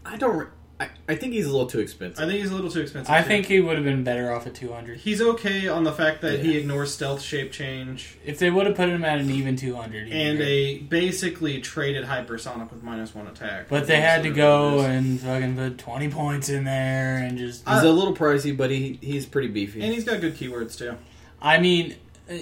I 0.05 0.17
don't. 0.17 0.37
Re- 0.37 0.47
I, 0.81 0.89
I 1.09 1.15
think 1.15 1.35
he's 1.35 1.47
a 1.47 1.53
little 1.53 1.69
too 1.69 1.79
expensive. 1.79 2.23
I 2.25 2.27
think 2.27 2.41
he's 2.41 2.51
a 2.51 2.55
little 2.55 2.71
too 2.71 2.81
expensive. 2.81 3.09
I 3.09 3.23
too. 3.23 3.29
think 3.29 3.47
he 3.47 3.61
would 3.61 3.77
have 3.77 3.85
been 3.85 4.03
better 4.03 4.33
off 4.33 4.49
at 4.49 4.55
200. 4.57 4.99
he's 4.99 5.23
okay 5.23 5.69
on 5.69 5.85
the 5.85 5.93
fact 5.93 6.21
that 6.23 6.41
he 6.41 6.59
ignores 6.59 6.93
stealth 6.93 7.23
shape 7.23 7.53
change 7.53 8.19
If 8.25 8.41
they 8.41 8.51
would 8.51 8.67
have 8.67 8.75
put 8.75 8.89
him 8.89 9.05
at 9.05 9.21
an 9.21 9.31
even 9.31 9.55
200, 9.55 10.09
and 10.11 10.37
they 10.41 10.79
basically 10.79 11.61
traded 11.61 12.05
hypersonic 12.07 12.73
with 12.73 12.83
minus 12.83 13.15
one 13.15 13.29
attack. 13.29 13.69
But 13.69 13.87
they 13.87 14.01
had 14.01 14.25
to 14.25 14.31
go 14.31 14.79
what 14.79 14.91
it 14.91 14.95
is. 14.95 14.97
and 14.97 15.21
fucking 15.21 15.57
put 15.57 15.79
20 15.79 16.09
points 16.09 16.49
in 16.49 16.65
there 16.65 17.19
and 17.19 17.39
just. 17.39 17.69
He's 17.69 17.83
a 17.83 17.93
little 17.93 18.17
pricey, 18.17 18.57
but 18.57 18.71
he 18.71 18.99
he's 19.01 19.27
pretty 19.27 19.49
beefy. 19.49 19.81
and 19.81 19.93
he's 19.95 20.05
got 20.05 20.21
good 20.21 20.35
keywords 20.35 20.77
too. 20.77 20.97
I 21.41 21.59
mean, 21.61 21.95
uh, 22.29 22.35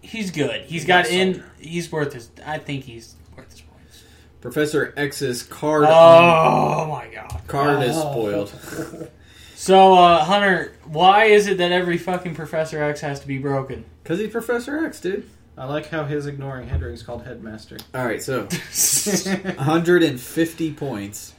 he's 0.00 0.30
good. 0.30 0.60
He's 0.62 0.70
He's 0.70 0.84
got 0.84 1.06
got 1.06 1.12
in. 1.12 1.42
He's 1.58 1.90
worth 1.90 2.12
his. 2.12 2.30
I 2.46 2.58
think 2.58 2.84
he's 2.84 2.92
worth 2.92 2.92
his 2.94 3.12
points. 3.12 3.13
Professor 4.44 4.92
X's 4.96 5.42
card 5.42 5.84
Oh 5.88 6.86
my 6.86 7.08
god. 7.12 7.40
card 7.48 7.82
is 7.82 7.96
Oh. 7.96 8.10
spoiled 8.46 9.10
So, 9.56 9.94
uh, 9.94 10.22
Hunter, 10.22 10.72
why 10.84 11.24
is 11.24 11.46
it 11.46 11.56
that 11.58 11.72
every 11.72 11.96
fucking 11.96 12.34
Professor 12.34 12.82
X 12.82 13.00
has 13.00 13.20
to 13.20 13.26
be 13.26 13.38
broken? 13.38 13.84
because 14.02 14.18
he's 14.18 14.28
Professor 14.30 14.84
X, 14.84 15.00
dude. 15.00 15.26
I 15.56 15.64
like 15.64 15.88
how 15.88 16.04
his 16.04 16.26
ignoring 16.26 16.68
hindering 16.68 16.92
is 16.92 17.02
called 17.02 17.24
headmaster. 17.24 17.78
All 17.94 18.04
right, 18.04 18.22
so 18.22 18.42
150 19.56 20.72
points. 20.74 21.32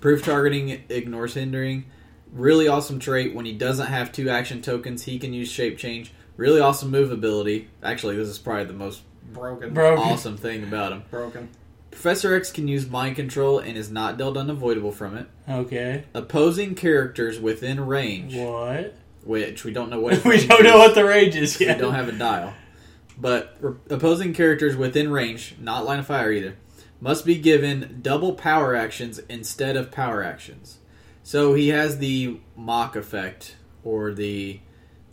Proof 0.00 0.22
targeting 0.24 0.84
ignores 0.88 1.34
hindering. 1.34 1.86
Really 2.32 2.68
awesome 2.68 2.98
trait. 3.00 3.34
When 3.34 3.46
he 3.46 3.52
doesn't 3.52 3.86
have 3.86 4.12
two 4.12 4.28
action 4.28 4.62
tokens, 4.62 5.02
he 5.04 5.18
can 5.18 5.32
use 5.32 5.48
shape 5.50 5.78
change. 5.78 6.12
Really 6.36 6.60
awesome 6.60 6.90
move 6.90 7.10
ability. 7.10 7.68
Actually, 7.82 8.16
this 8.16 8.28
is 8.28 8.38
probably 8.38 8.64
the 8.66 8.72
most 8.74 9.02
Broken. 9.32 9.72
Broken. 9.74 10.04
awesome 10.04 10.36
thing 10.36 10.62
about 10.62 10.92
him. 10.92 11.02
Broken. 11.10 11.48
Professor 11.94 12.34
X 12.34 12.50
can 12.52 12.68
use 12.68 12.88
mind 12.88 13.16
control 13.16 13.58
and 13.58 13.76
is 13.76 13.90
not 13.90 14.18
dealt 14.18 14.36
unavoidable 14.36 14.92
from 14.92 15.16
it. 15.16 15.26
Okay. 15.48 16.04
Opposing 16.14 16.74
characters 16.74 17.40
within 17.40 17.80
range, 17.86 18.34
What? 18.34 18.94
which 19.24 19.64
we 19.64 19.72
don't 19.72 19.90
know 19.90 20.00
what. 20.00 20.22
we 20.24 20.32
range 20.32 20.48
don't 20.48 20.62
know 20.64 20.74
is. 20.82 20.88
what 20.88 20.94
the 20.94 21.04
range 21.04 21.36
is 21.36 21.58
yet. 21.60 21.76
We 21.78 21.82
don't 21.82 21.94
have 21.94 22.08
a 22.08 22.12
dial. 22.12 22.52
But 23.18 23.56
re- 23.60 23.74
opposing 23.90 24.34
characters 24.34 24.76
within 24.76 25.10
range, 25.10 25.54
not 25.60 25.84
line 25.84 26.00
of 26.00 26.06
fire 26.06 26.30
either, 26.32 26.56
must 27.00 27.24
be 27.24 27.36
given 27.36 28.00
double 28.02 28.34
power 28.34 28.74
actions 28.74 29.18
instead 29.28 29.76
of 29.76 29.90
power 29.90 30.22
actions. 30.22 30.78
So 31.22 31.54
he 31.54 31.68
has 31.68 31.98
the 31.98 32.38
mock 32.56 32.96
effect 32.96 33.56
or 33.82 34.12
the 34.12 34.60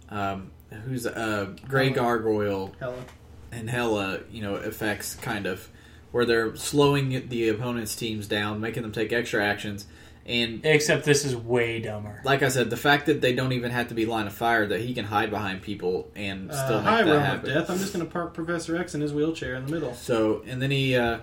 um, 0.09 0.51
who's 0.85 1.05
uh, 1.07 1.53
Gray 1.67 1.89
Gargoyle 1.91 2.73
Hela. 2.79 3.05
and 3.51 3.69
Hela, 3.69 4.19
you 4.31 4.41
know, 4.41 4.55
effects 4.55 5.15
kind 5.15 5.45
of 5.45 5.69
where 6.11 6.25
they're 6.25 6.55
slowing 6.55 7.27
the 7.29 7.49
opponent's 7.49 7.95
teams 7.95 8.27
down, 8.27 8.59
making 8.59 8.83
them 8.83 8.91
take 8.91 9.11
extra 9.13 9.43
actions. 9.43 9.85
And 10.25 10.63
Except 10.63 11.03
this 11.03 11.25
is 11.25 11.35
way 11.35 11.79
dumber. 11.79 12.21
like 12.23 12.43
I 12.43 12.49
said, 12.49 12.69
the 12.69 12.77
fact 12.77 13.07
that 13.07 13.21
they 13.21 13.33
don't 13.33 13.53
even 13.53 13.71
have 13.71 13.87
to 13.87 13.95
be 13.95 14.05
line 14.05 14.27
of 14.27 14.33
fire, 14.33 14.67
that 14.67 14.79
he 14.81 14.93
can 14.93 15.03
hide 15.05 15.31
behind 15.31 15.63
people 15.63 16.11
and 16.15 16.53
still 16.53 16.77
Uh, 16.77 16.81
make 16.81 16.89
hi, 16.89 17.03
that 17.03 17.11
Realm 17.11 17.23
happen. 17.23 17.49
of 17.49 17.55
Death. 17.55 17.69
I'm 17.71 17.79
just 17.79 17.91
going 17.91 18.05
to 18.05 18.11
park 18.11 18.33
Professor 18.35 18.77
X 18.77 18.93
in 18.93 19.01
his 19.01 19.13
wheelchair 19.13 19.55
in 19.55 19.65
the 19.65 19.71
middle. 19.71 19.95
So, 19.95 20.43
and 20.45 20.61
then 20.61 20.69
he 20.69 20.95
uh, 20.95 21.19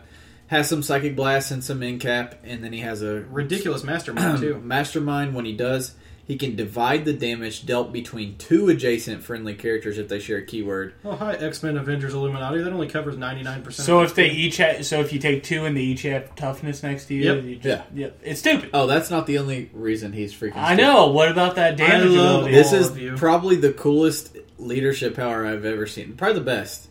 has 0.48 0.68
some 0.68 0.82
psychic 0.82 1.14
blast 1.14 1.52
and 1.52 1.62
some 1.62 1.80
incap, 1.80 2.34
and 2.42 2.64
then 2.64 2.72
he 2.72 2.80
has 2.80 3.00
a 3.02 3.20
Ridiculous 3.30 3.84
mastermind 3.84 4.40
too. 4.40 4.58
mastermind. 4.64 5.32
When 5.34 5.44
he 5.44 5.52
does, 5.52 5.94
he 6.28 6.36
can 6.36 6.54
divide 6.54 7.04
the 7.06 7.12
damage 7.14 7.66
dealt 7.66 7.90
between 7.92 8.36
two 8.36 8.68
adjacent 8.68 9.24
friendly 9.24 9.54
characters 9.54 9.96
if 9.98 10.08
they 10.08 10.18
share 10.20 10.36
a 10.36 10.42
keyword. 10.44 10.94
Oh 11.04 11.16
hi, 11.16 11.32
X 11.34 11.62
Men 11.62 11.76
Avengers 11.78 12.12
Illuminati. 12.14 12.62
That 12.62 12.72
only 12.72 12.86
covers 12.86 13.16
ninety 13.16 13.42
nine 13.42 13.62
percent. 13.62 13.86
So 13.86 14.02
if 14.02 14.14
they 14.14 14.28
each 14.30 14.58
have, 14.58 14.84
so 14.86 15.00
if 15.00 15.12
you 15.12 15.18
take 15.18 15.42
two 15.42 15.64
and 15.64 15.76
they 15.76 15.80
each 15.80 16.02
have 16.02 16.36
toughness 16.36 16.82
next 16.82 17.06
to 17.06 17.14
you, 17.14 17.22
Yep. 17.34 17.44
you 17.44 17.54
just, 17.56 17.66
Yeah. 17.66 17.82
yep, 17.94 18.20
it's 18.22 18.40
stupid. 18.40 18.70
Oh, 18.74 18.86
that's 18.86 19.10
not 19.10 19.26
the 19.26 19.38
only 19.38 19.70
reason 19.72 20.12
he's 20.12 20.32
freaking. 20.34 20.56
I 20.56 20.74
stupid. 20.74 20.82
know. 20.82 21.06
What 21.08 21.30
about 21.30 21.56
that 21.56 21.76
damage 21.76 22.10
love 22.10 22.42
ability? 22.42 22.54
This 22.54 22.72
all 22.72 22.78
is 22.78 22.90
of 22.90 22.98
you. 22.98 23.16
probably 23.16 23.56
the 23.56 23.72
coolest 23.72 24.36
leadership 24.58 25.16
power 25.16 25.46
I've 25.46 25.64
ever 25.64 25.86
seen. 25.86 26.12
Probably 26.14 26.38
the 26.40 26.44
best. 26.44 26.88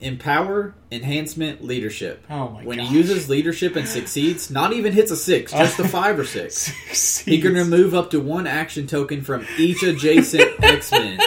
Empower, 0.00 0.74
enhancement, 0.92 1.64
leadership. 1.64 2.22
oh 2.28 2.50
my 2.50 2.62
when 2.64 2.76
gosh. 2.78 2.88
he 2.88 2.96
uses 2.96 3.28
leadership 3.30 3.76
and 3.76 3.88
succeeds, 3.88 4.50
not 4.50 4.74
even 4.74 4.92
hits 4.92 5.10
a 5.10 5.16
six, 5.16 5.52
just 5.52 5.78
a 5.78 5.88
five 5.88 6.18
or 6.18 6.24
six. 6.24 6.54
Succeeds. 6.88 7.20
He 7.24 7.40
can 7.40 7.54
remove 7.54 7.94
up 7.94 8.10
to 8.10 8.20
one 8.20 8.46
action 8.46 8.86
token 8.86 9.22
from 9.22 9.46
each 9.58 9.82
adjacent 9.82 10.50
X 10.62 10.92
Men. 10.92 11.18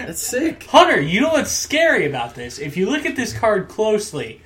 That's 0.00 0.20
sick. 0.20 0.64
Hunter, 0.64 1.00
you 1.00 1.22
know 1.22 1.30
what's 1.30 1.50
scary 1.52 2.06
about 2.06 2.34
this? 2.34 2.58
If 2.58 2.76
you 2.76 2.84
look 2.88 3.06
at 3.06 3.16
this 3.16 3.32
card 3.32 3.68
closely, 3.68 4.42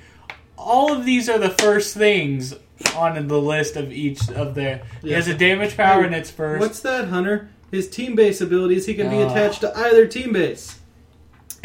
all 0.57 0.93
of 0.93 1.03
these 1.05 1.27
are 1.29 1.37
the 1.37 1.49
first 1.49 1.93
things 1.95 2.53
on 2.95 3.27
the 3.27 3.37
list 3.41 3.75
of 3.75 3.91
each 3.91 4.29
of 4.31 4.55
their. 4.55 4.83
He 5.01 5.11
has 5.11 5.27
a 5.27 5.33
damage 5.37 5.75
power 5.75 6.01
Hey, 6.01 6.07
and 6.07 6.15
it's 6.15 6.31
first. 6.31 6.61
What's 6.61 6.79
that, 6.81 7.09
Hunter? 7.09 7.49
His 7.71 7.89
team 7.89 8.15
base 8.15 8.39
abilities. 8.39 8.85
He 8.85 8.93
can 8.93 9.09
be 9.09 9.17
Ah. 9.21 9.29
attached 9.29 9.59
to 9.61 9.77
either 9.77 10.07
team 10.07 10.31
base. 10.33 10.79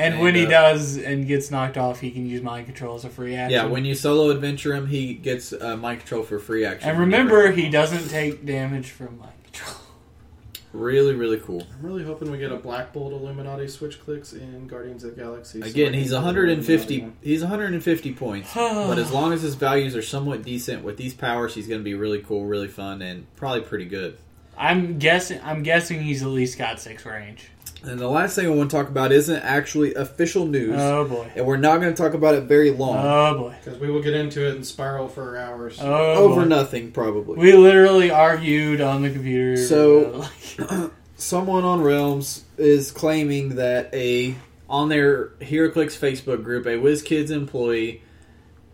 And 0.00 0.14
And, 0.14 0.22
when 0.22 0.34
he 0.34 0.46
uh, 0.46 0.50
does 0.50 0.96
and 0.96 1.26
gets 1.26 1.50
knocked 1.50 1.76
off, 1.76 2.00
he 2.00 2.10
can 2.10 2.26
use 2.26 2.42
mind 2.42 2.66
control 2.66 2.94
as 2.96 3.04
a 3.04 3.10
free 3.10 3.34
action. 3.36 3.52
Yeah, 3.52 3.66
when 3.66 3.84
you 3.84 3.94
solo 3.94 4.30
adventure 4.30 4.74
him, 4.74 4.86
he 4.86 5.14
gets 5.14 5.52
uh, 5.52 5.76
mind 5.76 6.00
control 6.00 6.22
for 6.22 6.38
free 6.38 6.64
action. 6.64 6.88
and 6.88 6.98
remember, 6.98 7.50
he 7.52 7.68
doesn't 7.68 8.08
take 8.08 8.44
damage 8.46 8.90
from 8.90 9.18
mind 9.18 9.32
control. 9.44 9.76
really, 10.72 11.14
really 11.14 11.38
cool. 11.38 11.66
I'm 11.78 11.86
really 11.86 12.04
hoping 12.04 12.30
we 12.30 12.38
get 12.38 12.52
a 12.52 12.56
Black 12.56 12.92
Bolt 12.92 13.12
Illuminati 13.12 13.66
switch 13.68 14.00
clicks 14.02 14.32
in 14.32 14.66
Guardians 14.66 15.04
of 15.04 15.14
the 15.16 15.22
Galaxy. 15.22 15.60
so 15.60 15.66
Again, 15.66 15.94
I 15.94 15.98
he's 15.98 16.10
can- 16.10 16.22
150. 16.22 17.12
He's 17.22 17.40
150 17.42 18.12
points, 18.14 18.52
but 18.54 18.98
as 18.98 19.10
long 19.12 19.32
as 19.32 19.42
his 19.42 19.54
values 19.54 19.94
are 19.96 20.02
somewhat 20.02 20.42
decent 20.42 20.84
with 20.84 20.96
these 20.96 21.14
powers, 21.14 21.54
he's 21.54 21.66
going 21.66 21.80
to 21.80 21.84
be 21.84 21.94
really 21.94 22.20
cool, 22.22 22.44
really 22.46 22.68
fun, 22.68 23.02
and 23.02 23.26
probably 23.36 23.62
pretty 23.62 23.86
good. 23.86 24.16
I'm 24.56 24.98
guessing. 24.98 25.40
I'm 25.42 25.62
guessing 25.62 26.02
he's 26.02 26.22
at 26.22 26.28
least 26.28 26.58
got 26.58 26.78
six 26.80 27.06
range. 27.06 27.48
And 27.82 27.98
the 27.98 28.08
last 28.08 28.36
thing 28.36 28.46
I 28.46 28.50
want 28.50 28.70
to 28.70 28.76
talk 28.76 28.88
about 28.88 29.10
isn't 29.10 29.42
actually 29.42 29.94
official 29.94 30.46
news, 30.46 30.74
Oh 30.78 31.06
boy. 31.06 31.30
and 31.34 31.46
we're 31.46 31.56
not 31.56 31.80
going 31.80 31.94
to 31.94 32.02
talk 32.02 32.12
about 32.14 32.34
it 32.34 32.42
very 32.44 32.70
long. 32.70 32.98
Oh 32.98 33.38
boy. 33.38 33.56
Because 33.62 33.78
we 33.80 33.90
will 33.90 34.02
get 34.02 34.14
into 34.14 34.46
it 34.46 34.54
and 34.54 34.66
spiral 34.66 35.08
for 35.08 35.36
hours. 35.38 35.78
Oh 35.80 36.14
Over 36.24 36.42
boy. 36.42 36.46
nothing, 36.48 36.92
probably. 36.92 37.38
We 37.38 37.52
literally 37.54 38.10
argued 38.10 38.80
on 38.82 39.02
the 39.02 39.10
computer. 39.10 39.56
So- 39.56 40.26
uh, 40.58 40.88
someone 41.16 41.64
on 41.64 41.80
Realms 41.82 42.44
is 42.58 42.90
claiming 42.90 43.56
that 43.56 43.92
a 43.94 44.34
on 44.68 44.88
their 44.88 45.28
HeroClix 45.40 45.98
Facebook 45.98 46.44
group, 46.44 46.66
a 46.66 46.70
WizKids 46.76 47.30
employee 47.30 48.02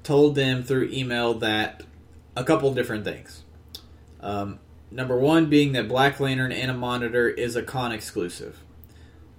told 0.03 0.35
them 0.35 0.62
through 0.62 0.90
email 0.92 1.35
that 1.35 1.83
a 2.37 2.45
couple 2.45 2.73
different 2.75 3.05
things. 3.05 3.42
Um, 4.21 4.59
number 4.90 5.16
one 5.19 5.47
being 5.49 5.73
that 5.73 5.88
Black 5.88 6.21
Lantern 6.21 6.53
Anti 6.53 6.75
Monitor 6.75 7.29
is 7.29 7.57
a 7.57 7.62
con 7.62 7.92
exclusive. 7.92 8.59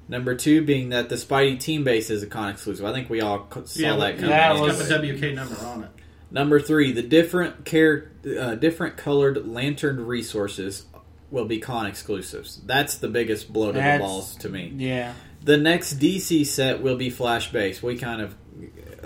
Number 0.10 0.36
two 0.36 0.64
being 0.64 0.90
that 0.90 1.10
the 1.10 1.16
Spidey 1.16 1.60
team 1.60 1.84
base 1.84 2.10
is 2.10 2.24
a 2.24 2.28
con 2.28 2.50
exclusive. 2.50 2.86
I 2.86 2.94
think 2.94 3.10
we 3.10 3.22
all 3.22 3.48
c- 3.54 3.62
saw 3.66 3.80
yeah, 3.82 3.96
that 3.98 4.16
coming. 4.16 4.30
that 4.30 4.52
it's 4.54 4.62
was- 4.62 4.90
got 4.90 5.02
the 5.02 5.12
WK 5.14 5.34
number 5.36 5.56
on 5.66 5.84
it. 5.84 5.90
Number 6.32 6.60
three, 6.60 6.92
the 6.92 7.02
different 7.04 7.64
care, 7.66 8.12
uh, 8.40 8.56
different 8.56 8.98
colored 8.98 9.48
lantern 9.48 10.06
resources 10.06 10.86
will 11.32 11.46
be 11.46 11.60
con 11.60 11.86
exclusives. 11.86 12.62
That's 12.66 12.98
the 12.98 13.08
biggest 13.08 13.52
blow 13.52 13.72
to 13.72 13.78
the 13.78 13.98
balls 14.00 14.36
to 14.38 14.50
me. 14.50 14.74
Yeah. 14.76 15.14
The 15.44 15.58
next 15.58 16.00
DC 16.00 16.46
set 16.46 16.82
will 16.82 16.98
be 16.98 17.10
flash 17.10 17.52
based. 17.52 17.82
We 17.84 17.98
kind 17.98 18.22
of 18.22 18.36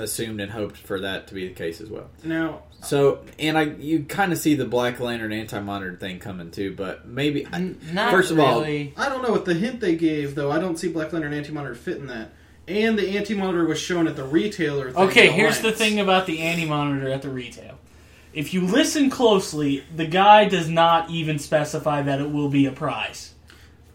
assumed 0.02 0.42
and 0.42 0.52
hoped 0.52 0.78
for 0.78 1.00
that 1.02 1.28
to 1.28 1.34
be 1.34 1.48
the 1.48 1.54
case 1.54 1.80
as 1.82 1.90
well. 1.90 2.10
Now, 2.24 2.64
So, 2.84 3.20
and 3.40 3.58
I 3.58 3.64
you 3.64 4.04
kind 4.04 4.32
of 4.32 4.38
see 4.40 4.56
the 4.56 4.66
Black 4.66 5.00
Lantern 5.00 5.32
anti 5.32 5.60
monitor 5.60 5.96
thing 5.96 6.20
coming 6.20 6.52
too, 6.52 6.74
but 6.76 7.08
maybe 7.08 7.46
I, 7.46 7.56
N- 7.56 7.80
Not 7.94 8.12
First 8.12 8.32
of 8.32 8.40
all- 8.40 8.64
I 8.64 8.92
don't 8.98 9.22
know 9.22 9.32
what 9.32 9.46
the 9.46 9.54
hint 9.54 9.80
they 9.80 9.96
gave 9.96 10.36
though. 10.36 10.52
I 10.52 10.60
don't 10.60 10.78
see 10.78 10.90
Black 10.90 11.14
Lantern 11.14 11.34
Anti 11.34 11.52
Monitor 11.52 11.76
fit 11.76 11.98
in 11.98 12.08
that. 12.08 12.32
And 12.68 12.98
the 12.98 13.18
Anti 13.18 13.34
Monitor 13.36 13.66
was 13.66 13.80
shown 13.80 14.08
at 14.08 14.16
the 14.16 14.24
retailer. 14.24 14.92
Thing 14.92 15.04
Okay, 15.10 15.28
at 15.30 15.34
here's 15.34 15.60
the 15.62 15.72
thing 15.72 16.00
about 16.00 16.26
the 16.26 16.40
anti 16.40 16.66
monitor 16.66 17.10
at 17.10 17.22
the 17.22 17.30
retail. 17.30 17.78
If 18.34 18.54
you 18.54 18.62
listen 18.62 19.10
closely, 19.10 19.84
the 19.94 20.06
guy 20.06 20.48
does 20.48 20.70
not 20.70 21.10
even 21.10 21.38
specify 21.38 22.02
that 22.04 22.22
it 22.22 22.32
will 22.32 22.50
be 22.50 22.66
a 22.66 22.72
prize. 22.72 23.31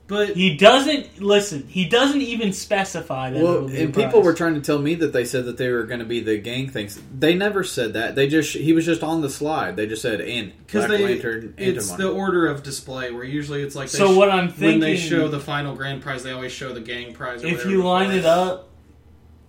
But 0.09 0.37
He 0.37 0.57
doesn't 0.57 1.21
listen. 1.21 1.67
He 1.67 1.89
doesn't 1.89 2.21
even 2.21 2.53
specify 2.53 3.31
that. 3.31 3.41
it 3.41 3.43
well, 3.43 3.63
will 3.63 3.69
be 3.69 3.83
and 3.83 3.97
a 3.97 4.01
people 4.05 4.23
were 4.23 4.35
trying 4.35 4.55
to 4.55 4.61
tell 4.61 4.79
me 4.79 4.95
that 4.97 5.13
they 5.13 5.25
said 5.25 5.47
that 5.47 5.57
they 5.57 5.69
were 5.71 5.83
going 5.83 5.99
to 5.99 6.07
be 6.07 6.21
the 6.21 6.39
gang 6.39 6.69
things. 6.69 7.01
They 7.17 7.35
never 7.35 7.65
said 7.65 7.95
that. 7.95 8.15
They 8.15 8.29
just 8.29 8.55
he 8.55 8.73
was 8.73 8.85
just 8.85 9.03
on 9.03 9.21
the 9.21 9.31
slide. 9.31 9.75
They 9.75 9.87
just 9.87 10.03
said 10.03 10.21
and 10.21 10.53
because 10.59 10.87
Black 10.87 10.99
they, 10.99 11.05
Lantern 11.05 11.55
it's 11.57 11.91
anti 11.91 12.05
the 12.05 12.11
order 12.11 12.47
of 12.47 12.63
display 12.63 13.11
where 13.11 13.25
usually 13.25 13.63
it's 13.63 13.75
like 13.75 13.91
they 13.91 13.99
So 13.99 14.13
sh- 14.13 14.17
what 14.17 14.31
I'm 14.31 14.49
thinking 14.49 14.69
when 14.69 14.81
they 14.81 14.97
show 14.97 15.27
the 15.27 15.41
final 15.41 15.75
grand 15.75 16.03
prize, 16.03 16.23
they 16.23 16.33
always 16.33 16.53
show 16.53 16.73
the 16.73 16.81
gang 16.81 17.13
prize. 17.13 17.43
Or 17.43 17.49
if 17.49 17.67
you 17.67 17.83
line 17.83 18.13
it. 18.13 18.19
it 18.19 18.27
up, 18.27 18.69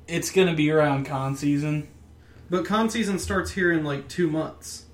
it's 0.07 0.31
going 0.31 0.47
to 0.47 0.55
be 0.55 0.71
around 0.71 1.05
con 1.05 1.35
season. 1.35 1.87
but 2.49 2.65
con 2.65 2.89
season 2.89 3.19
starts 3.19 3.51
here 3.51 3.71
in 3.71 3.83
like 3.83 4.07
two 4.07 4.27
months. 4.27 4.85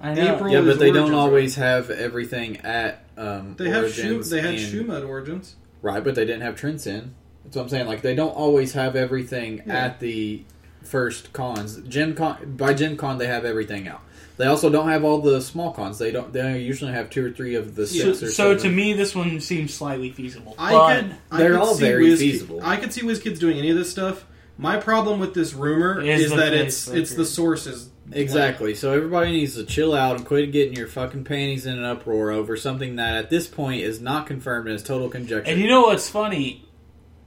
I 0.00 0.14
know. 0.14 0.34
April- 0.36 0.50
Yeah, 0.50 0.60
but 0.62 0.78
they 0.78 0.86
don't 0.90 1.12
Origins, 1.12 1.16
always 1.18 1.54
have 1.56 1.90
everything 1.90 2.58
at 2.58 3.04
um, 3.18 3.54
They 3.58 3.68
have 3.68 3.92
shoe. 3.92 4.02
Origins 4.04 4.30
They 4.30 4.40
had 4.40 4.50
and- 4.54 4.58
shoe 4.60 4.82
mud 4.84 5.02
origins. 5.04 5.56
Right, 5.82 6.02
but 6.02 6.14
they 6.14 6.24
didn't 6.24 6.42
have 6.42 6.56
Trents 6.56 6.86
in. 6.86 7.14
That's 7.44 7.56
what 7.56 7.62
I'm 7.64 7.68
saying. 7.68 7.86
Like 7.86 8.02
they 8.02 8.14
don't 8.14 8.30
always 8.34 8.72
have 8.74 8.96
everything 8.96 9.62
Yeah. 9.66 9.74
at 9.86 10.00
the 10.00 10.42
first 10.82 11.32
cons. 11.32 11.76
Gen 11.88 12.14
Con 12.14 12.54
by 12.56 12.74
Gen 12.74 12.96
Con 12.96 13.18
they 13.18 13.26
have 13.26 13.44
everything 13.44 13.88
out. 13.88 14.00
They 14.36 14.46
also 14.46 14.70
don't 14.70 14.88
have 14.88 15.04
all 15.04 15.18
the 15.18 15.40
small 15.42 15.72
cons. 15.72 15.98
They 15.98 16.10
don't. 16.12 16.32
They 16.32 16.60
usually 16.60 16.92
have 16.92 17.10
two 17.10 17.26
or 17.26 17.30
three 17.30 17.54
of 17.56 17.74
the 17.76 17.86
So, 17.86 18.12
six 18.12 18.22
or 18.22 18.30
so 18.30 18.56
seven. 18.56 18.58
to 18.62 18.68
me, 18.70 18.92
this 18.94 19.14
one 19.14 19.38
seems 19.40 19.74
slightly 19.74 20.10
feasible. 20.10 20.54
I 20.58 20.72
but 20.72 20.94
could. 21.02 21.16
I 21.30 21.38
they're 21.38 21.50
could 21.52 21.60
all 21.60 21.74
see 21.74 21.84
very 21.84 22.06
WizKid- 22.06 22.18
feasible. 22.18 22.60
I 22.62 22.76
could 22.76 22.92
see 22.92 23.02
WizKids 23.02 23.38
doing 23.38 23.58
any 23.58 23.68
of 23.70 23.76
this 23.76 23.90
stuff. 23.90 24.24
My 24.60 24.76
problem 24.76 25.20
with 25.20 25.34
this 25.34 25.54
rumor 25.54 26.00
Is 26.00 26.24
is, 26.26 26.30
that 26.36 26.52
it's 26.52 26.88
Facebook 26.88 26.96
it's 26.96 27.14
the 27.14 27.24
sources. 27.24 27.90
exactly. 28.12 28.74
So 28.74 28.92
everybody 28.92 29.32
needs 29.32 29.54
to 29.54 29.64
chill 29.64 29.94
out 29.94 30.16
and 30.16 30.26
quit 30.26 30.52
getting 30.52 30.74
your 30.74 30.86
fucking 30.88 31.24
panties 31.24 31.66
in 31.66 31.78
an 31.78 31.84
uproar 31.84 32.30
over 32.30 32.56
something 32.56 32.96
that 32.96 33.16
at 33.16 33.30
this 33.30 33.46
point 33.46 33.82
is 33.82 34.00
not 34.00 34.26
confirmed 34.26 34.66
and 34.68 34.76
is 34.76 34.82
total 34.82 35.08
conjecture. 35.08 35.50
And 35.50 35.60
you 35.60 35.68
know 35.68 35.82
what's 35.82 36.08
funny? 36.08 36.64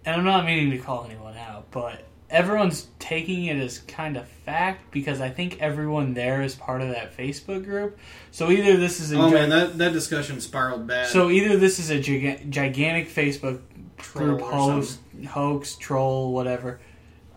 And 0.06 0.16
I'm 0.18 0.26
not 0.26 0.46
meaning 0.46 0.72
to 0.72 0.78
call 0.78 1.06
anyone 1.06 1.38
out, 1.38 1.72
but 1.72 2.04
everyone's 2.30 2.88
taking 3.00 3.46
it 3.46 3.58
as 3.58 3.80
kind 3.80 4.18
of 4.18 4.28
fact 4.28 4.92
because 4.92 5.22
I 5.22 5.30
think 5.30 5.60
everyone 5.62 6.14
there 6.14 6.42
is 6.42 6.56
part 6.56 6.82
of 6.82 6.90
that 6.90 7.16
Facebook 7.16 7.64
group. 7.64 7.98
So 8.32 8.52
either 8.52 8.76
this 8.78 9.00
is 9.00 9.12
a 9.14 9.18
Oh 9.20 9.30
gi- 9.30 9.34
man, 9.36 9.50
that 9.50 9.78
that 9.78 9.94
discussion 9.94 10.40
spiraled 10.42 10.86
bad. 10.88 11.08
so 11.10 11.30
either 11.30 11.58
this 11.58 11.80
is 11.80 11.90
a 11.90 12.00
giga- 12.00 12.50
gigantic 12.50 13.10
Facebook 13.10 13.62
Troll 13.98 14.26
group 14.28 14.42
or 14.42 14.52
host, 14.52 15.00
hoax, 15.30 15.76
troll, 15.78 16.34
whatever, 16.34 16.80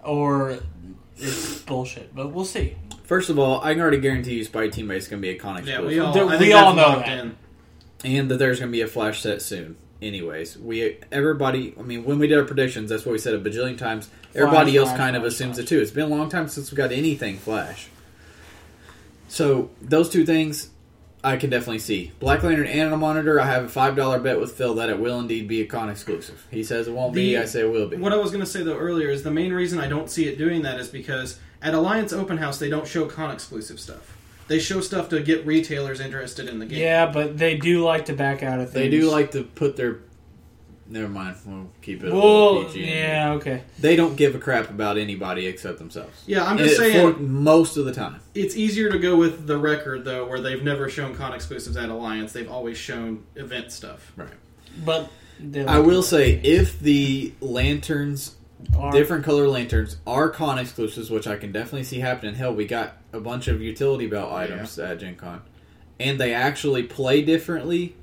or 0.07 0.59
it's 1.17 1.61
bullshit. 1.63 2.15
But 2.15 2.29
we'll 2.33 2.45
see. 2.45 2.77
First 3.05 3.31
of 3.31 3.39
all, 3.39 3.61
I 3.63 3.73
can 3.73 3.83
already 3.83 3.99
guarantee 4.01 4.35
you, 4.35 4.45
Spy 4.45 4.69
Teammate 4.69 4.97
is 4.97 5.09
going 5.09 5.23
to 5.23 5.29
be 5.29 5.31
a 5.31 5.39
con 5.39 5.65
yeah, 5.67 5.81
we 5.81 5.99
all. 5.99 6.13
There- 6.13 6.25
I 6.25 6.37
we 6.39 6.53
all 6.53 6.75
that's 6.75 6.89
know 6.89 6.95
locked 6.97 7.07
that. 7.07 7.19
in. 7.19 7.37
and 8.05 8.31
that 8.31 8.39
there's 8.39 8.59
going 8.59 8.71
to 8.71 8.77
be 8.77 8.83
a 8.83 8.89
flash 8.89 9.21
set 9.23 9.43
soon. 9.43 9.77
Anyways, 10.03 10.59
we 10.59 10.99
everybody. 11.11 11.75
I 11.79 11.83
mean, 11.83 12.05
when 12.05 12.19
we 12.19 12.27
did 12.27 12.37
our 12.39 12.45
predictions, 12.45 12.91
that's 12.91 13.07
what 13.07 13.13
we 13.13 13.19
said 13.19 13.35
a 13.35 13.41
bajillion 13.41 13.79
times. 13.79 14.11
Everybody 14.35 14.77
else 14.77 14.89
flash, 14.91 14.99
kind 14.99 15.17
of 15.17 15.23
flash, 15.23 15.33
assumes 15.33 15.57
flash. 15.57 15.65
it 15.65 15.69
too. 15.69 15.81
It's 15.81 15.91
been 15.91 16.05
a 16.05 16.15
long 16.15 16.29
time 16.29 16.49
since 16.49 16.71
we 16.71 16.77
got 16.77 16.93
anything 16.93 17.39
flash. 17.39 17.89
So 19.29 19.71
those 19.81 20.11
two 20.11 20.27
things, 20.27 20.71
I 21.25 21.37
can 21.37 21.51
definitely 21.51 21.81
see. 21.81 22.13
Black 22.21 22.43
Lantern 22.43 22.67
and 22.67 22.93
a 22.95 22.97
monitor. 22.97 23.41
I 23.41 23.47
have 23.47 23.65
a 23.65 23.69
five 23.69 23.97
dollar 23.97 24.21
bet 24.21 24.39
with 24.41 24.53
Phil 24.53 24.75
that 24.75 24.89
it 24.91 24.99
will 25.01 25.19
indeed 25.19 25.49
be 25.49 25.61
a 25.61 25.67
con 25.67 25.89
exclusive. 25.91 26.47
He 26.51 26.63
says 26.63 26.87
it 26.89 26.95
won't 26.95 27.15
be. 27.15 27.35
The- 27.35 27.43
I 27.43 27.45
say 27.47 27.61
it 27.63 27.71
will 27.71 27.89
be. 27.89 27.97
What 27.97 28.13
I 28.13 28.17
was 28.17 28.31
going 28.31 28.45
to 28.45 28.51
say 28.51 28.63
though 28.63 28.77
earlier 28.77 29.09
is 29.09 29.23
the 29.23 29.31
main 29.31 29.53
reason 29.53 29.79
I 29.81 29.89
don't 29.89 30.09
see 30.11 30.27
it 30.29 30.39
doing 30.39 30.63
that 30.63 30.79
is 30.79 30.89
because 30.89 31.39
at 31.63 31.75
Alliance 31.75 32.13
Open 32.13 32.37
House 32.39 32.59
they 32.59 32.69
don't 32.69 32.87
show 32.87 33.07
con 33.07 33.31
exclusive 33.33 33.81
stuff. 33.81 34.17
They 34.49 34.61
show 34.61 34.81
stuff 34.81 35.09
to 35.09 35.21
get 35.21 35.45
retailers 35.45 35.99
interested 35.99 36.49
in 36.49 36.61
the 36.61 36.67
game. 36.67 36.79
Yeah, 36.79 37.07
but 37.11 37.37
they 37.37 37.57
do 37.57 37.83
like 37.83 38.05
to 38.07 38.13
back 38.13 38.45
out 38.45 38.61
of 38.61 38.71
things. 38.71 38.75
They 38.75 38.89
do 38.89 39.11
like 39.11 39.33
to 39.33 39.43
put 39.43 39.77
their. 39.77 39.99
Never 40.89 41.09
mind. 41.09 41.37
We'll 41.45 41.69
keep 41.83 42.05
it. 42.05 42.13
Well, 42.13 42.65
PG. 42.67 42.85
yeah, 42.89 43.33
okay. 43.33 43.63
They 43.81 43.97
don't 43.97 44.15
give 44.17 44.35
a 44.35 44.39
crap 44.39 44.71
about 44.71 44.99
anybody 44.99 45.47
except 45.47 45.79
themselves. 45.79 46.23
Yeah, 46.27 46.45
I'm 46.45 46.59
just 46.59 46.75
Eh, 46.75 46.79
saying 46.93 47.15
for 47.15 47.21
most 47.21 47.77
of 47.77 47.85
the 47.87 47.93
time. 47.93 48.21
it's 48.35 48.57
easier 48.57 48.91
to 48.93 48.99
go 48.99 49.17
with 49.17 49.47
the 49.49 49.59
record 49.59 50.05
though, 50.05 50.27
where 50.29 50.41
they've 50.41 50.63
never 50.63 50.89
shown 50.89 51.15
con 51.15 51.33
exclusives 51.35 51.77
at 51.77 51.89
Alliance. 51.89 52.33
They've 52.33 52.51
always 52.51 52.77
shown 52.79 53.25
event 53.35 53.73
stuff. 53.73 54.13
Right. 54.17 54.29
But 54.85 55.11
I 55.67 55.81
will 55.81 56.03
say, 56.03 56.35
if 56.43 56.79
the 56.81 57.33
lanterns, 57.41 58.37
Are- 58.77 58.93
different 58.93 59.25
color 59.25 59.49
lanterns, 59.49 59.97
are 60.07 60.29
con 60.31 60.59
exclusives, 60.59 61.11
which 61.11 61.27
I 61.27 61.37
can 61.37 61.51
definitely 61.53 61.85
see 61.85 61.99
happening. 61.99 62.35
Hell, 62.37 62.55
we 62.55 62.65
got 62.67 62.97
a 63.13 63.21
bunch 63.21 63.49
of 63.49 63.61
utility 63.61 64.07
belt 64.07 64.33
items 64.33 64.79
at 64.79 65.01
Gen 65.01 65.17
Con, 65.17 65.43
and 65.99 66.19
they 66.21 66.33
actually 66.33 66.85
play 66.85 67.23
differently. 67.23 67.97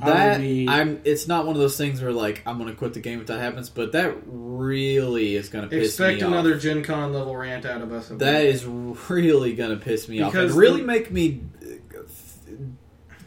I 0.00 0.06
would 0.06 0.14
That 0.14 0.40
be- 0.40 0.68
I'm. 0.68 1.00
It's 1.04 1.28
not 1.28 1.46
one 1.46 1.54
of 1.54 1.60
those 1.62 1.76
things 1.76 2.02
where 2.02 2.12
like 2.12 2.42
I'm 2.46 2.58
going 2.58 2.68
to 2.70 2.76
quit 2.76 2.94
the 2.94 3.00
game 3.00 3.20
if 3.20 3.28
that 3.28 3.40
happens, 3.40 3.70
but 3.70 3.92
that 3.92 4.14
really 4.26 5.36
is 5.36 5.48
going 5.48 5.64
to 5.64 5.70
piss 5.70 5.90
Expect 5.90 6.22
another 6.22 6.56
off. 6.56 6.60
Gen 6.62 6.82
Con 6.82 7.12
level 7.12 7.36
rant 7.36 7.64
out 7.64 7.80
of 7.80 7.92
us. 7.92 8.08
That 8.08 8.44
is 8.44 8.64
really 8.66 9.54
going 9.54 9.70
to 9.70 9.76
piss 9.84 10.08
me 10.08 10.20
off 10.20 10.32
Because 10.32 10.50
and 10.50 10.60
really 10.60 10.80
the- 10.80 10.86
make 10.86 11.10
me 11.10 11.42
uh, 11.62 12.52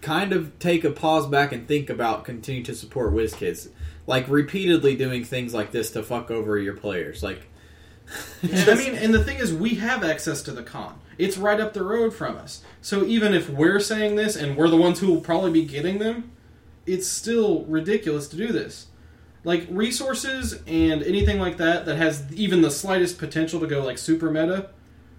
kind 0.01 0.33
of 0.33 0.57
take 0.59 0.83
a 0.83 0.91
pause 0.91 1.27
back 1.27 1.51
and 1.51 1.67
think 1.67 1.89
about 1.89 2.25
continuing 2.25 2.65
to 2.65 2.75
support 2.75 3.13
WizKids. 3.13 3.69
Like 4.05 4.27
repeatedly 4.29 4.95
doing 4.95 5.23
things 5.23 5.53
like 5.53 5.71
this 5.71 5.91
to 5.91 6.03
fuck 6.03 6.31
over 6.31 6.57
your 6.57 6.75
players. 6.75 7.23
Like, 7.23 7.41
And 8.41 8.69
I 8.69 8.75
mean, 8.75 8.95
and 8.95 9.13
the 9.13 9.23
thing 9.23 9.37
is, 9.37 9.53
we 9.53 9.75
have 9.75 10.03
access 10.03 10.41
to 10.43 10.51
the 10.51 10.63
con. 10.63 10.99
It's 11.17 11.37
right 11.37 11.59
up 11.59 11.73
the 11.73 11.83
road 11.83 12.13
from 12.13 12.37
us. 12.37 12.61
So 12.81 13.03
even 13.05 13.33
if 13.33 13.49
we're 13.49 13.79
saying 13.81 14.15
this 14.15 14.35
and 14.35 14.55
we're 14.55 14.69
the 14.69 14.77
ones 14.77 14.99
who 14.99 15.07
will 15.07 15.19
probably 15.21 15.51
be 15.51 15.65
getting 15.65 15.97
them, 15.97 16.31
it's 16.87 17.07
still 17.07 17.65
ridiculous 17.65 18.27
to 18.29 18.37
do 18.37 18.47
this. 18.47 18.87
Like 19.43 19.67
resources 19.69 20.61
and 20.65 21.03
anything 21.03 21.39
like 21.39 21.57
that 21.57 21.85
that 21.85 21.97
has 21.97 22.25
even 22.33 22.61
the 22.61 22.71
slightest 22.71 23.17
potential 23.17 23.59
to 23.59 23.67
go 23.67 23.83
like 23.83 23.97
super 23.97 24.31
meta 24.31 24.69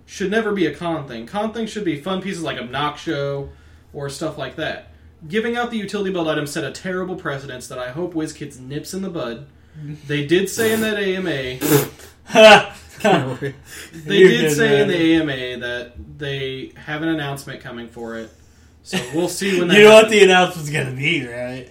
should 0.07 0.31
never 0.31 0.53
be 0.53 0.67
a 0.67 0.75
con 0.75 1.07
thing. 1.07 1.27
Con 1.27 1.53
things 1.53 1.71
should 1.71 1.85
be 1.85 2.01
fun 2.01 2.21
pieces 2.21 2.43
like 2.43 2.59
Obnoxio 2.59 3.51
or 3.93 4.09
stuff 4.09 4.37
like 4.37 4.57
that. 4.57 4.91
Giving 5.27 5.57
out 5.57 5.71
the 5.71 5.77
utility 5.77 6.13
belt 6.13 6.29
items 6.29 6.51
set 6.51 6.65
a 6.65 6.71
terrible 6.71 7.17
precedence 7.17 7.69
that 7.69 7.79
I 7.79 7.91
hope 7.91 8.15
WizKids 8.15 8.61
nips 8.61 8.95
in 8.95 9.03
the 9.03 9.11
bud. 9.11 9.47
They 10.07 10.27
did 10.27 10.49
say 10.49 10.73
in 10.73 10.81
that 10.81 10.99
AMA 10.99 11.59
they 14.05 14.19
did 14.19 14.41
did 14.41 14.57
say 14.57 14.83
in 14.83 14.89
the 14.89 15.15
AMA 15.15 15.61
that 15.61 15.93
they 16.19 16.73
have 16.77 17.03
an 17.03 17.09
announcement 17.09 17.61
coming 17.61 17.89
for 17.89 18.17
it. 18.17 18.31
So 18.89 18.99
we'll 19.15 19.29
see 19.29 19.59
when 19.59 19.69
that 19.69 19.77
you 19.77 19.85
know 19.85 19.91
what 19.91 20.05
happens. 20.05 20.13
the 20.13 20.25
announcement's 20.25 20.71
gonna 20.71 20.93
be, 20.97 21.27
right? 21.27 21.69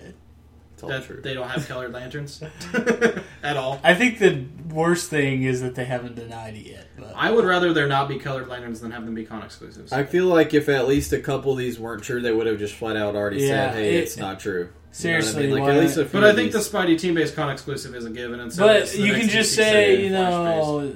it's 0.73 0.83
all 0.83 0.89
that 0.89 1.03
true. 1.05 1.19
they 1.23 1.33
don't 1.33 1.47
have 1.49 1.67
colored 1.67 1.91
lanterns 1.91 2.39
at 3.43 3.57
all. 3.57 3.79
I 3.83 3.95
think 3.95 4.19
the 4.19 4.45
worst 4.71 5.09
thing 5.09 5.41
is 5.41 5.61
that 5.61 5.73
they 5.73 5.85
haven't 5.85 6.13
denied 6.15 6.55
it 6.55 6.67
yet. 6.67 6.87
But 6.95 7.13
I 7.15 7.31
would 7.31 7.45
rather 7.45 7.73
there 7.73 7.87
not 7.87 8.07
be 8.07 8.19
colored 8.19 8.47
lanterns 8.47 8.81
than 8.81 8.91
have 8.91 9.03
them 9.03 9.15
be 9.15 9.25
con 9.25 9.41
exclusives. 9.41 9.91
I 9.91 10.03
feel 10.03 10.25
like 10.27 10.53
if 10.53 10.69
at 10.69 10.87
least 10.87 11.11
a 11.13 11.19
couple 11.19 11.51
of 11.51 11.57
these 11.57 11.79
weren't 11.79 12.03
true, 12.03 12.21
they 12.21 12.31
would 12.31 12.45
have 12.45 12.59
just 12.59 12.75
flat 12.75 12.95
out 12.95 13.15
already 13.15 13.37
Yeah, 13.37 13.71
said, 13.71 13.73
"Hey, 13.73 13.95
it- 13.95 14.03
it's 14.03 14.17
not 14.17 14.39
true." 14.39 14.69
seriously, 14.91 15.43
you 15.47 15.55
know 15.55 15.61
what 15.61 15.71
I 15.71 15.73
mean? 15.73 15.75
why- 15.75 15.75
like 15.75 15.77
at 15.77 15.83
least 15.87 15.97
a 15.97 16.05
few 16.05 16.19
but 16.19 16.23
I 16.25 16.29
of 16.29 16.35
think 16.35 16.51
the 16.51 16.57
these- 16.59 16.69
Spidey 16.69 16.99
team 16.99 17.13
based 17.15 17.35
con 17.35 17.49
exclusive 17.49 17.95
is 17.95 18.05
a 18.05 18.09
given, 18.11 18.39
and 18.39 18.53
so 18.53 18.65
but 18.67 18.87
the 18.87 18.97
you 18.99 19.13
next 19.13 19.19
can 19.19 19.29
just 19.29 19.53
DC 19.53 19.55
say, 19.55 20.03
you 20.03 20.09
flash-based. 20.09 20.67
know, 20.67 20.93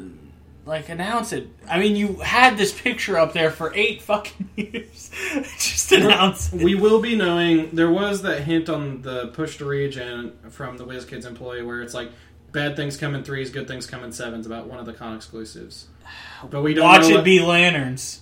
like 0.66 0.90
announce 0.90 1.34
it. 1.34 1.48
I 1.70 1.80
mean, 1.80 1.96
you 1.96 2.16
had 2.18 2.58
this 2.58 2.72
picture 2.80 3.18
up 3.18 3.34
there 3.34 3.52
for 3.52 3.74
eight 3.76 4.02
fucking 4.04 4.50
years. 4.56 5.12
just 5.58 5.92
announce 5.92 6.54
it. 6.54 6.62
We 6.64 6.76
will 6.76 7.02
be 7.02 7.16
knowing. 7.16 7.72
There 7.72 7.90
was 7.92 8.22
that 8.24 8.42
hint 8.42 8.70
on 8.70 9.02
the 9.02 9.28
push 9.28 9.58
to 9.58 9.66
region 9.66 10.34
from 10.50 10.78
the 10.78 10.86
WizKids 10.86 11.26
employee 11.26 11.64
where 11.64 11.82
it's 11.82 11.94
like 11.94 12.12
bad 12.52 12.76
things 12.76 12.98
come 12.98 13.16
in 13.16 13.24
threes, 13.24 13.50
good 13.50 13.68
things 13.68 13.88
come 13.88 14.04
in 14.04 14.12
sevens 14.12 14.46
about 14.46 14.68
one 14.68 14.80
of 14.80 14.86
the 14.86 14.94
con 14.94 15.16
exclusives. 15.16 15.88
But 16.50 16.62
we 16.62 16.74
don't 16.74 16.84
Watch 16.86 17.02
know 17.04 17.10
it 17.10 17.16
what- 17.16 17.24
be 17.24 17.40
lanterns. 17.40 18.22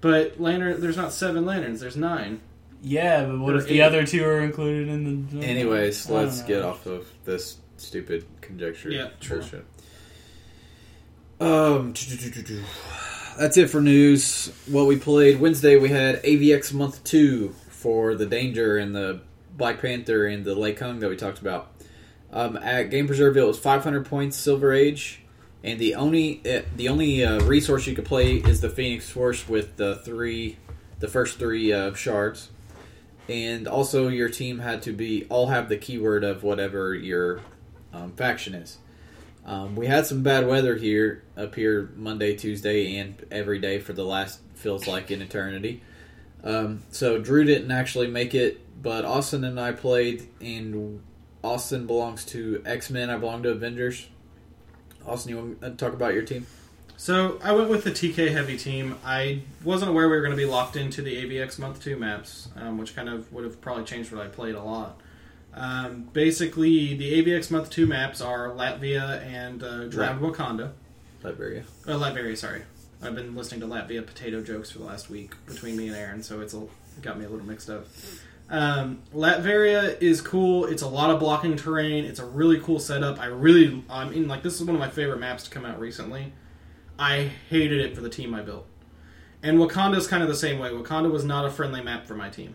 But 0.00 0.38
lantern, 0.40 0.80
there's 0.80 0.96
not 0.96 1.12
seven 1.12 1.46
lanterns. 1.46 1.80
There's 1.80 1.96
nine. 1.96 2.40
Yeah, 2.82 3.24
but 3.24 3.38
what 3.40 3.54
Or 3.54 3.58
if 3.58 3.66
the 3.66 3.80
eight. 3.80 3.82
other 3.82 4.06
two 4.06 4.24
are 4.24 4.40
included 4.40 4.88
in 4.88 5.26
the? 5.40 5.44
Anyways, 5.44 6.08
let's 6.10 6.40
know. 6.42 6.46
get 6.46 6.62
off 6.62 6.86
of 6.86 7.08
this 7.24 7.56
stupid 7.78 8.24
conjecture. 8.42 8.90
Yeah, 8.90 9.08
sure. 9.20 9.38
bullshit. 9.38 9.64
Um, 11.38 11.92
that's 13.38 13.56
it 13.58 13.68
for 13.68 13.82
news. 13.82 14.50
What 14.66 14.86
we 14.86 14.96
played 14.96 15.38
Wednesday, 15.38 15.76
we 15.76 15.90
had 15.90 16.22
AVX 16.22 16.72
Month 16.72 17.04
Two 17.04 17.54
for 17.68 18.14
the 18.14 18.24
Danger 18.24 18.78
and 18.78 18.94
the 18.94 19.20
Black 19.54 19.82
Panther 19.82 20.26
and 20.26 20.46
the 20.46 20.54
Lei 20.54 20.72
Kung 20.72 21.00
that 21.00 21.10
we 21.10 21.16
talked 21.16 21.38
about. 21.38 21.72
Um, 22.32 22.56
at 22.56 22.90
Game 22.90 23.06
Preserve, 23.06 23.36
it 23.36 23.46
was 23.46 23.58
500 23.58 24.06
points 24.06 24.36
Silver 24.36 24.72
Age, 24.72 25.20
and 25.62 25.78
the 25.78 25.94
only 25.94 26.40
uh, 26.50 26.62
the 26.74 26.88
only 26.88 27.22
uh, 27.22 27.40
resource 27.40 27.86
you 27.86 27.94
could 27.94 28.06
play 28.06 28.36
is 28.36 28.62
the 28.62 28.70
Phoenix 28.70 29.10
Force 29.10 29.46
with 29.46 29.76
the 29.76 29.96
three, 29.96 30.56
the 31.00 31.08
first 31.08 31.38
three 31.38 31.70
uh, 31.70 31.92
shards, 31.92 32.48
and 33.28 33.68
also 33.68 34.08
your 34.08 34.30
team 34.30 34.60
had 34.60 34.80
to 34.82 34.92
be 34.92 35.26
all 35.28 35.48
have 35.48 35.68
the 35.68 35.76
keyword 35.76 36.24
of 36.24 36.42
whatever 36.42 36.94
your 36.94 37.40
um, 37.92 38.12
faction 38.12 38.54
is. 38.54 38.78
Um, 39.46 39.76
we 39.76 39.86
had 39.86 40.06
some 40.06 40.24
bad 40.24 40.48
weather 40.48 40.74
here 40.74 41.22
up 41.36 41.54
here 41.54 41.92
Monday, 41.94 42.34
Tuesday, 42.34 42.96
and 42.96 43.14
every 43.30 43.60
day 43.60 43.78
for 43.78 43.92
the 43.92 44.04
last 44.04 44.40
feels 44.54 44.88
like 44.88 45.12
an 45.12 45.22
eternity. 45.22 45.82
Um, 46.42 46.82
so 46.90 47.18
Drew 47.18 47.44
didn't 47.44 47.70
actually 47.70 48.08
make 48.08 48.34
it, 48.34 48.60
but 48.82 49.04
Austin 49.04 49.44
and 49.44 49.60
I 49.60 49.70
played, 49.70 50.28
and 50.40 51.00
Austin 51.44 51.86
belongs 51.86 52.24
to 52.26 52.60
X 52.66 52.90
Men. 52.90 53.08
I 53.08 53.18
belong 53.18 53.44
to 53.44 53.50
Avengers. 53.50 54.08
Austin, 55.06 55.30
you 55.30 55.36
want 55.36 55.60
to 55.60 55.70
talk 55.70 55.92
about 55.92 56.12
your 56.12 56.24
team? 56.24 56.44
So 56.96 57.38
I 57.44 57.52
went 57.52 57.68
with 57.68 57.84
the 57.84 57.92
TK 57.92 58.32
heavy 58.32 58.56
team. 58.56 58.96
I 59.04 59.42
wasn't 59.62 59.90
aware 59.92 60.08
we 60.08 60.16
were 60.16 60.22
going 60.22 60.32
to 60.32 60.36
be 60.36 60.46
locked 60.46 60.74
into 60.74 61.02
the 61.02 61.24
AVX 61.24 61.58
month 61.60 61.80
two 61.80 61.96
maps, 61.96 62.48
um, 62.56 62.78
which 62.78 62.96
kind 62.96 63.08
of 63.08 63.32
would 63.32 63.44
have 63.44 63.60
probably 63.60 63.84
changed 63.84 64.10
what 64.10 64.24
I 64.24 64.28
played 64.28 64.56
a 64.56 64.62
lot. 64.62 65.00
Um, 65.56 66.08
basically, 66.12 66.94
the 66.94 67.22
AVX 67.22 67.50
month 67.50 67.70
two 67.70 67.86
maps 67.86 68.20
are 68.20 68.50
Latvia 68.50 69.24
and 69.24 69.62
uh, 69.62 69.84
Drowned 69.86 70.20
Wakanda. 70.20 70.72
Liberia. 71.22 71.64
Uh, 71.86 71.92
Latveria, 71.92 72.36
sorry. 72.36 72.62
I've 73.02 73.14
been 73.14 73.34
listening 73.34 73.60
to 73.60 73.66
Latvia 73.66 74.06
potato 74.06 74.42
jokes 74.42 74.70
for 74.70 74.78
the 74.78 74.84
last 74.84 75.10
week 75.10 75.34
between 75.46 75.76
me 75.76 75.88
and 75.88 75.96
Aaron, 75.96 76.22
so 76.22 76.40
it's 76.40 76.54
a, 76.54 76.66
got 77.00 77.18
me 77.18 77.24
a 77.24 77.28
little 77.28 77.46
mixed 77.46 77.70
up. 77.70 77.86
Um, 78.48 79.02
Latveria 79.14 80.00
is 80.00 80.20
cool. 80.20 80.66
It's 80.66 80.82
a 80.82 80.88
lot 80.88 81.10
of 81.10 81.18
blocking 81.20 81.56
terrain. 81.56 82.04
It's 82.04 82.20
a 82.20 82.24
really 82.24 82.60
cool 82.60 82.78
setup. 82.78 83.18
I 83.18 83.26
really, 83.26 83.82
I 83.90 84.08
mean, 84.08 84.28
like 84.28 84.42
this 84.42 84.54
is 84.54 84.64
one 84.64 84.76
of 84.76 84.80
my 84.80 84.90
favorite 84.90 85.18
maps 85.18 85.44
to 85.44 85.50
come 85.50 85.64
out 85.64 85.80
recently. 85.80 86.32
I 86.98 87.30
hated 87.50 87.80
it 87.80 87.94
for 87.94 88.02
the 88.02 88.08
team 88.08 88.34
I 88.34 88.42
built, 88.42 88.66
and 89.42 89.58
Wakanda's 89.58 90.06
kind 90.06 90.22
of 90.22 90.28
the 90.28 90.36
same 90.36 90.58
way. 90.58 90.70
Wakanda 90.70 91.10
was 91.10 91.24
not 91.24 91.44
a 91.44 91.50
friendly 91.50 91.82
map 91.82 92.06
for 92.06 92.14
my 92.14 92.28
team. 92.30 92.54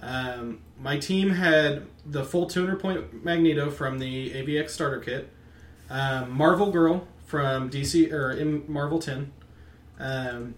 Um, 0.00 0.60
my 0.80 0.98
team 0.98 1.30
had 1.30 1.86
the 2.04 2.24
full 2.24 2.46
200 2.46 2.80
point 2.80 3.24
Magneto 3.24 3.70
from 3.70 3.98
the 3.98 4.30
AVX 4.30 4.70
starter 4.70 5.00
kit, 5.00 5.30
um, 5.90 6.30
Marvel 6.30 6.70
Girl 6.70 7.06
from 7.26 7.70
DC 7.70 8.12
or 8.12 8.32
in 8.32 8.64
Marvel 8.68 8.98
10. 8.98 9.32
Um, 9.98 10.54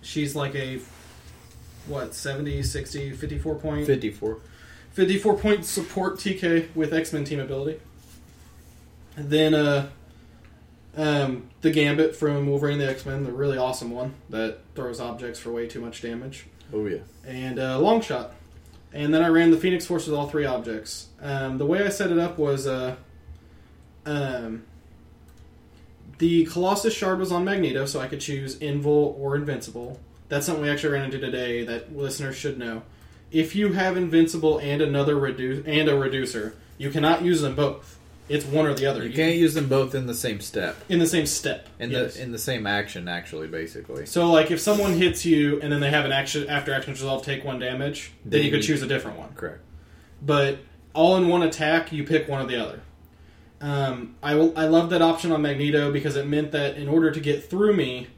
she's 0.00 0.34
like 0.34 0.54
a 0.54 0.80
what 1.86 2.14
70, 2.14 2.62
60, 2.62 3.12
54 3.12 3.54
point 3.56 3.86
54. 3.86 4.38
54 4.92 5.38
point 5.38 5.64
support 5.64 6.16
TK 6.16 6.74
with 6.74 6.92
X 6.92 7.12
Men 7.12 7.24
team 7.24 7.40
ability. 7.40 7.80
And 9.16 9.30
then 9.30 9.54
uh, 9.54 9.88
um, 10.96 11.50
the 11.60 11.70
Gambit 11.70 12.16
from 12.16 12.46
Wolverine 12.46 12.78
the 12.78 12.88
X 12.88 13.04
Men, 13.06 13.24
the 13.24 13.32
really 13.32 13.58
awesome 13.58 13.90
one 13.90 14.14
that 14.30 14.58
throws 14.74 15.00
objects 15.00 15.38
for 15.38 15.52
way 15.52 15.66
too 15.66 15.80
much 15.80 16.02
damage 16.02 16.46
Oh 16.72 16.86
yeah. 16.86 16.98
and 17.26 17.58
uh, 17.58 17.78
Longshot. 17.78 18.32
And 18.94 19.12
then 19.12 19.22
I 19.22 19.28
ran 19.28 19.50
the 19.50 19.56
Phoenix 19.56 19.86
Force 19.86 20.06
with 20.06 20.14
all 20.14 20.28
three 20.28 20.44
objects. 20.44 21.08
Um, 21.20 21.56
the 21.56 21.64
way 21.64 21.82
I 21.82 21.88
set 21.88 22.10
it 22.10 22.18
up 22.18 22.38
was 22.38 22.66
uh, 22.66 22.96
um, 24.04 24.64
the 26.18 26.44
Colossus 26.44 26.92
Shard 26.92 27.18
was 27.18 27.32
on 27.32 27.44
Magneto, 27.44 27.86
so 27.86 28.00
I 28.00 28.06
could 28.06 28.20
choose 28.20 28.58
Invul 28.58 29.18
or 29.18 29.34
Invincible. 29.34 29.98
That's 30.28 30.46
something 30.46 30.62
we 30.62 30.70
actually 30.70 30.92
ran 30.92 31.04
into 31.04 31.18
today 31.18 31.64
that 31.64 31.96
listeners 31.96 32.36
should 32.36 32.58
know. 32.58 32.82
If 33.30 33.56
you 33.56 33.72
have 33.72 33.96
Invincible 33.96 34.58
and 34.58 34.82
another 34.82 35.16
reduce 35.18 35.66
and 35.66 35.88
a 35.88 35.96
reducer, 35.96 36.54
you 36.76 36.90
cannot 36.90 37.22
use 37.22 37.40
them 37.40 37.54
both. 37.54 37.98
It's 38.32 38.46
one 38.46 38.66
or 38.66 38.72
the 38.74 38.86
other. 38.86 39.06
You 39.06 39.12
can't 39.14 39.36
use 39.36 39.52
them 39.54 39.68
both 39.68 39.94
in 39.94 40.06
the 40.06 40.14
same 40.14 40.40
step. 40.40 40.76
in 40.88 40.98
the 40.98 41.06
same 41.06 41.26
step. 41.26 41.68
In 41.78 41.90
Yes. 41.90 42.14
the 42.14 42.22
in 42.22 42.32
the 42.32 42.38
same 42.38 42.66
action, 42.66 43.06
actually, 43.06 43.46
basically. 43.48 44.06
So, 44.06 44.30
like, 44.30 44.50
if 44.50 44.58
someone 44.58 44.94
hits 44.94 45.26
you 45.26 45.60
and 45.60 45.70
then 45.70 45.80
they 45.80 45.90
have 45.90 46.04
an 46.06 46.12
action 46.12 46.48
after 46.48 46.72
action 46.72 46.92
resolve, 46.94 47.24
take 47.24 47.44
one 47.44 47.58
damage, 47.58 48.12
then 48.24 48.30
Then 48.38 48.44
you 48.46 48.50
could 48.50 48.62
choose 48.62 48.80
a 48.82 48.86
different 48.86 49.18
one. 49.18 49.30
Correct. 49.34 49.60
But 50.24 50.58
all 50.94 51.16
in 51.16 51.28
one 51.28 51.42
attack, 51.42 51.92
you 51.92 52.04
pick 52.04 52.26
one 52.28 52.40
or 52.42 52.46
the 52.46 52.56
other. 52.56 52.80
Um, 53.60 54.16
I 54.22 54.34
will- 54.34 54.52
I 54.56 54.66
love 54.66 54.90
that 54.90 55.02
option 55.02 55.30
on 55.30 55.42
Magneto 55.42 55.92
because 55.92 56.16
it 56.16 56.26
meant 56.26 56.52
that 56.52 56.76
in 56.76 56.88
order 56.88 57.10
to 57.10 57.20
get 57.20 57.44
through 57.48 57.74
me, 57.76 58.08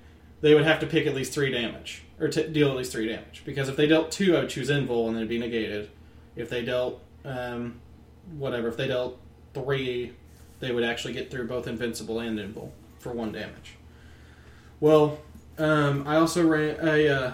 they 0.42 0.54
would 0.54 0.64
have 0.64 0.78
to 0.80 0.86
pick 0.86 1.06
at 1.06 1.14
least 1.14 1.32
three 1.32 1.50
damage 1.50 2.02
or 2.20 2.28
t- 2.28 2.44
deal 2.48 2.68
at 2.70 2.76
least 2.76 2.92
three 2.92 3.08
damage. 3.08 3.42
Because 3.44 3.68
if 3.68 3.76
they 3.76 3.86
dealt 3.86 4.10
two, 4.10 4.36
I 4.36 4.40
would 4.40 4.48
choose 4.48 4.70
Invul 4.70 5.06
and 5.08 5.16
then 5.16 5.22
it'd 5.24 5.28
be 5.28 5.38
negated. 5.38 5.88
If 6.36 6.48
they 6.50 6.62
dealt 6.64 7.02
um, 7.24 7.80
whatever, 8.38 8.68
if 8.68 8.76
they 8.76 8.86
dealt 8.88 9.18
three, 9.54 10.12
they 10.60 10.72
would 10.72 10.84
actually 10.84 11.14
get 11.14 11.30
through 11.30 11.46
both 11.46 11.66
Invincible 11.66 12.20
and 12.20 12.38
Invul 12.38 12.70
for 12.98 13.12
one 13.12 13.32
damage. 13.32 13.76
Well, 14.80 15.18
um, 15.58 16.06
I 16.06 16.16
also 16.16 16.46
ran 16.46 16.76
a. 16.80 17.08
Uh, 17.08 17.32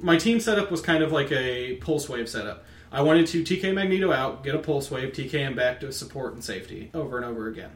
my 0.00 0.16
team 0.16 0.40
setup 0.40 0.70
was 0.70 0.80
kind 0.80 1.02
of 1.02 1.12
like 1.12 1.30
a 1.30 1.76
pulse 1.76 2.08
wave 2.08 2.28
setup. 2.28 2.64
I 2.90 3.02
wanted 3.02 3.26
to 3.28 3.42
TK 3.42 3.74
Magneto 3.74 4.12
out, 4.12 4.44
get 4.44 4.54
a 4.54 4.58
pulse 4.58 4.90
wave, 4.90 5.12
TK 5.12 5.30
him 5.30 5.56
back 5.56 5.80
to 5.80 5.90
support 5.92 6.34
and 6.34 6.44
safety 6.44 6.90
over 6.94 7.16
and 7.16 7.24
over 7.24 7.48
again. 7.48 7.70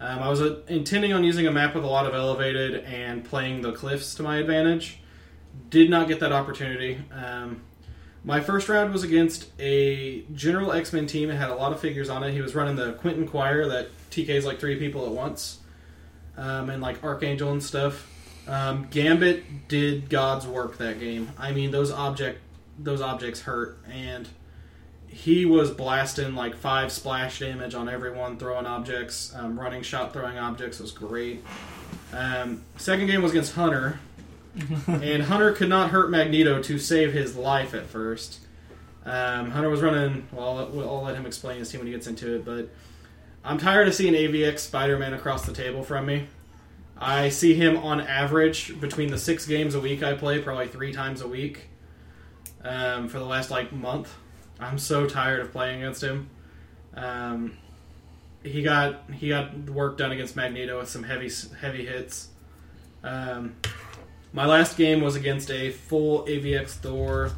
Um, 0.00 0.18
I 0.18 0.28
was 0.28 0.40
uh, 0.40 0.60
intending 0.68 1.12
on 1.12 1.24
using 1.24 1.46
a 1.46 1.50
map 1.50 1.74
with 1.74 1.84
a 1.84 1.88
lot 1.88 2.06
of 2.06 2.14
elevated 2.14 2.84
and 2.84 3.24
playing 3.24 3.62
the 3.62 3.72
cliffs 3.72 4.14
to 4.16 4.22
my 4.22 4.38
advantage. 4.38 4.98
Did 5.70 5.88
not 5.88 6.08
get 6.08 6.20
that 6.20 6.32
opportunity. 6.32 6.98
Um, 7.12 7.62
my 8.26 8.40
first 8.40 8.68
round 8.68 8.92
was 8.92 9.04
against 9.04 9.48
a 9.60 10.22
general 10.34 10.72
X 10.72 10.92
Men 10.92 11.06
team. 11.06 11.30
It 11.30 11.36
had 11.36 11.48
a 11.48 11.54
lot 11.54 11.72
of 11.72 11.80
figures 11.80 12.10
on 12.10 12.24
it. 12.24 12.32
He 12.32 12.42
was 12.42 12.56
running 12.56 12.74
the 12.74 12.94
Quentin 12.94 13.26
Quire 13.26 13.68
that 13.68 13.88
TK's 14.10 14.44
like 14.44 14.58
three 14.58 14.76
people 14.76 15.06
at 15.06 15.12
once, 15.12 15.60
um, 16.36 16.68
and 16.68 16.82
like 16.82 17.02
Archangel 17.04 17.52
and 17.52 17.62
stuff. 17.62 18.12
Um, 18.48 18.88
Gambit 18.90 19.68
did 19.68 20.10
God's 20.10 20.44
work 20.44 20.76
that 20.78 20.98
game. 20.98 21.30
I 21.38 21.52
mean, 21.52 21.70
those 21.70 21.92
object 21.92 22.40
those 22.78 23.00
objects 23.00 23.42
hurt, 23.42 23.78
and 23.88 24.28
he 25.06 25.46
was 25.46 25.70
blasting 25.70 26.34
like 26.34 26.56
five 26.56 26.90
splash 26.90 27.38
damage 27.38 27.76
on 27.76 27.88
everyone, 27.88 28.38
throwing 28.38 28.66
objects, 28.66 29.32
um, 29.36 29.58
running 29.58 29.82
shot, 29.82 30.12
throwing 30.12 30.36
objects 30.36 30.80
was 30.80 30.90
great. 30.90 31.44
Um, 32.12 32.64
second 32.76 33.06
game 33.06 33.22
was 33.22 33.30
against 33.30 33.54
Hunter, 33.54 34.00
and 34.86 35.22
Hunter 35.24 35.52
could 35.52 35.68
not 35.68 35.90
hurt 35.90 36.10
Magneto 36.10 36.62
to 36.62 36.78
save 36.78 37.12
his 37.12 37.36
life 37.36 37.74
at 37.74 37.86
first. 37.86 38.40
Um, 39.04 39.50
Hunter 39.50 39.68
was 39.68 39.82
running. 39.82 40.26
Well, 40.32 40.58
I'll, 40.58 40.80
I'll 40.80 41.02
let 41.02 41.14
him 41.14 41.26
explain 41.26 41.58
his 41.58 41.70
team 41.70 41.80
when 41.80 41.86
he 41.86 41.92
gets 41.92 42.06
into 42.06 42.36
it, 42.36 42.44
but 42.44 42.70
I'm 43.44 43.58
tired 43.58 43.86
of 43.86 43.94
seeing 43.94 44.14
AVX 44.14 44.58
Spider-Man 44.60 45.14
across 45.14 45.46
the 45.46 45.52
table 45.52 45.82
from 45.82 46.06
me. 46.06 46.26
I 46.98 47.28
see 47.28 47.54
him 47.54 47.76
on 47.76 48.00
average 48.00 48.80
between 48.80 49.10
the 49.10 49.18
six 49.18 49.46
games 49.46 49.74
a 49.74 49.80
week 49.80 50.02
I 50.02 50.14
play, 50.14 50.40
probably 50.40 50.66
three 50.68 50.92
times 50.92 51.20
a 51.20 51.28
week 51.28 51.68
um, 52.64 53.08
for 53.08 53.18
the 53.18 53.24
last 53.24 53.50
like 53.50 53.72
month. 53.72 54.12
I'm 54.58 54.78
so 54.78 55.06
tired 55.06 55.40
of 55.40 55.52
playing 55.52 55.82
against 55.82 56.02
him. 56.02 56.30
Um, 56.94 57.58
he 58.42 58.62
got 58.62 59.10
he 59.12 59.28
got 59.28 59.54
work 59.70 59.98
done 59.98 60.12
against 60.12 60.36
Magneto 60.36 60.78
with 60.78 60.88
some 60.88 61.02
heavy 61.02 61.30
heavy 61.60 61.84
hits. 61.84 62.28
Um, 63.04 63.56
my 64.36 64.44
last 64.44 64.76
game 64.76 65.00
was 65.00 65.16
against 65.16 65.50
a 65.50 65.70
full 65.70 66.26
AVX 66.26 66.68
Thor, 66.72 67.30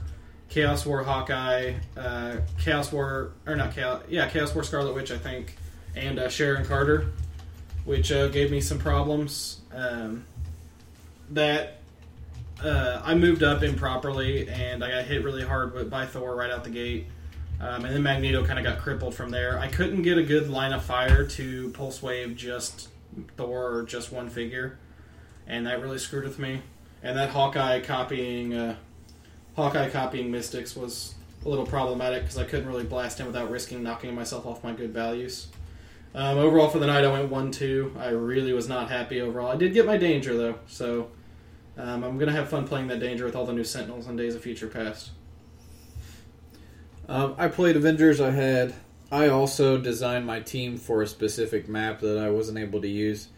Chaos 0.49 0.85
War 0.85 1.05
Hawkeye, 1.05 1.75
uh, 1.97 2.39
Chaos 2.59 2.91
War 2.91 3.31
or 3.47 3.55
not 3.55 3.73
Chaos 3.73 4.03
yeah 4.09 4.29
Chaos 4.29 4.53
War 4.53 4.65
Scarlet 4.65 4.95
Witch 4.95 5.13
I 5.13 5.17
think, 5.17 5.57
and 5.95 6.19
uh, 6.19 6.29
Sharon 6.29 6.67
Carter, 6.67 7.13
which 7.85 8.11
uh, 8.11 8.27
gave 8.27 8.51
me 8.51 8.61
some 8.61 8.81
problems. 8.81 9.61
Um, 9.73 10.25
that 11.31 11.79
uh, 12.65 13.01
I 13.05 13.15
moved 13.15 13.45
up 13.45 13.63
improperly 13.63 14.49
and 14.49 14.83
I 14.83 14.91
got 14.91 15.05
hit 15.05 15.23
really 15.23 15.45
hard 15.45 15.89
by 15.89 16.05
Thor 16.05 16.35
right 16.35 16.51
out 16.51 16.65
the 16.65 16.71
gate. 16.71 17.07
Um, 17.61 17.85
and 17.85 17.95
then 17.95 18.03
Magneto 18.03 18.45
kind 18.45 18.59
of 18.59 18.65
got 18.65 18.83
crippled 18.83 19.15
from 19.15 19.31
there. 19.31 19.59
I 19.61 19.69
couldn't 19.69 20.03
get 20.03 20.19
a 20.19 20.23
good 20.25 20.51
line 20.51 20.73
of 20.73 20.83
fire 20.85 21.25
to 21.25 21.71
pulse 21.71 22.03
wave 22.03 22.35
just 22.35 22.89
Thor 23.37 23.73
or 23.73 23.83
just 23.85 24.11
one 24.11 24.29
figure, 24.31 24.79
and 25.47 25.67
that 25.67 25.81
really 25.81 25.99
screwed 25.99 26.25
with 26.25 26.41
me. 26.41 26.63
And 27.03 27.17
that 27.17 27.31
Hawkeye 27.31 27.81
copying, 27.81 28.55
uh, 28.55 28.77
Hawkeye 29.57 29.91
copying 29.91 30.31
Mystics 30.31 30.75
was 30.75 31.15
a 31.45 31.49
little 31.49 31.67
problematic 31.67 32.23
because 32.23 32.39
I 32.39 32.45
couldn't 32.45 32.67
really 32.67 32.85
blast 32.85 33.19
him 33.19 33.27
without 33.27 33.51
risking 33.51 33.83
knocking 33.83 34.15
myself 34.15 34.47
off 34.47 34.65
my 34.65 34.73
good 34.73 34.93
values. 34.93 35.49
Um, 36.15 36.39
overall 36.39 36.69
for 36.69 36.79
the 36.79 36.87
night, 36.87 37.05
I 37.05 37.13
went 37.13 37.31
one 37.31 37.51
two. 37.51 37.95
I 37.99 38.09
really 38.09 38.53
was 38.53 38.69
not 38.69 38.91
happy 38.91 39.21
overall. 39.21 39.51
I 39.51 39.57
did 39.57 39.73
get 39.75 39.87
my 39.87 39.97
danger 39.97 40.37
though, 40.37 40.57
so 40.67 41.11
um, 41.77 42.03
I'm 42.03 42.19
gonna 42.19 42.33
have 42.33 42.49
fun 42.49 42.67
playing 42.67 42.89
that 42.89 42.99
danger 42.99 43.25
with 43.25 43.37
all 43.37 43.47
the 43.47 43.53
new 43.53 43.65
Sentinels 43.65 44.09
on 44.09 44.17
Days 44.17 44.35
of 44.35 44.43
Future 44.43 44.67
Past. 44.67 45.11
Um, 47.09 47.35
I 47.39 47.49
played 47.49 47.77
Avengers. 47.77 48.21
I 48.21 48.31
had. 48.31 48.75
I 49.11 49.29
also 49.29 49.79
designed 49.79 50.27
my 50.27 50.41
team 50.41 50.77
for 50.77 51.01
a 51.01 51.07
specific 51.07 51.67
map 51.69 52.01
that 52.01 52.19
I 52.19 52.29
wasn't 52.29 52.59
able 52.59 52.83
to 52.83 52.89
use, 52.89 53.29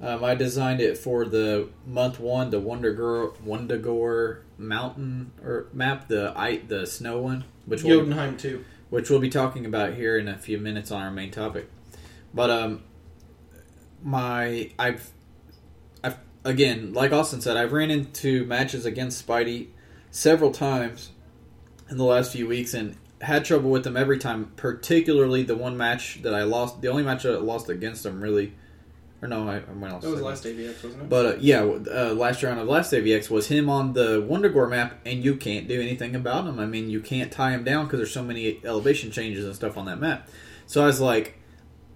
Um, 0.00 0.22
I 0.22 0.34
designed 0.36 0.80
it 0.80 0.96
for 0.96 1.24
the 1.24 1.68
month 1.84 2.20
one, 2.20 2.50
the 2.50 2.60
Wonder 2.60 2.92
Girl, 2.92 3.34
Wundagore 3.44 4.42
Mountain 4.56 5.32
or 5.42 5.66
map, 5.72 6.06
the 6.08 6.32
I, 6.36 6.58
the 6.58 6.86
snow 6.86 7.20
one, 7.20 7.44
which 7.66 7.82
we'll, 7.82 8.04
too. 8.36 8.64
which 8.90 9.10
we'll 9.10 9.18
be 9.18 9.28
talking 9.28 9.66
about 9.66 9.94
here 9.94 10.16
in 10.16 10.28
a 10.28 10.38
few 10.38 10.58
minutes 10.58 10.92
on 10.92 11.02
our 11.02 11.10
main 11.10 11.32
topic. 11.32 11.68
But 12.32 12.50
um, 12.50 12.82
my 14.02 14.70
I've 14.78 15.10
I've 16.04 16.18
again, 16.44 16.92
like 16.92 17.10
Austin 17.10 17.40
said, 17.40 17.56
I've 17.56 17.72
ran 17.72 17.90
into 17.90 18.44
matches 18.46 18.86
against 18.86 19.26
Spidey 19.26 19.68
several 20.12 20.52
times 20.52 21.10
in 21.90 21.96
the 21.96 22.04
last 22.04 22.32
few 22.32 22.46
weeks 22.46 22.72
and 22.72 22.96
had 23.20 23.44
trouble 23.44 23.70
with 23.70 23.82
them 23.82 23.96
every 23.96 24.18
time. 24.18 24.52
Particularly 24.54 25.42
the 25.42 25.56
one 25.56 25.76
match 25.76 26.22
that 26.22 26.34
I 26.34 26.44
lost, 26.44 26.82
the 26.82 26.88
only 26.88 27.02
match 27.02 27.26
I 27.26 27.30
lost 27.30 27.68
against 27.68 28.06
him, 28.06 28.20
really. 28.20 28.54
Or 29.20 29.26
no, 29.26 29.48
I, 29.48 29.56
I 29.56 29.72
went 29.74 29.92
else. 29.92 30.04
That 30.04 30.10
was 30.10 30.20
last 30.20 30.44
AVX, 30.44 30.84
wasn't 30.84 31.02
it? 31.02 31.08
But 31.08 31.26
uh, 31.26 31.36
yeah, 31.40 31.62
uh, 31.62 32.14
last 32.14 32.42
round 32.42 32.60
of 32.60 32.68
last 32.68 32.92
AVX 32.92 33.28
was 33.28 33.48
him 33.48 33.68
on 33.68 33.92
the 33.92 34.22
Wundagore 34.22 34.70
map, 34.70 34.94
and 35.04 35.24
you 35.24 35.34
can't 35.34 35.66
do 35.66 35.80
anything 35.80 36.14
about 36.14 36.46
him. 36.46 36.60
I 36.60 36.66
mean, 36.66 36.88
you 36.88 37.00
can't 37.00 37.32
tie 37.32 37.50
him 37.50 37.64
down 37.64 37.86
because 37.86 37.98
there's 37.98 38.12
so 38.12 38.22
many 38.22 38.60
elevation 38.64 39.10
changes 39.10 39.44
and 39.44 39.54
stuff 39.56 39.76
on 39.76 39.86
that 39.86 39.98
map. 39.98 40.28
So 40.66 40.84
I 40.84 40.86
was 40.86 41.00
like, 41.00 41.36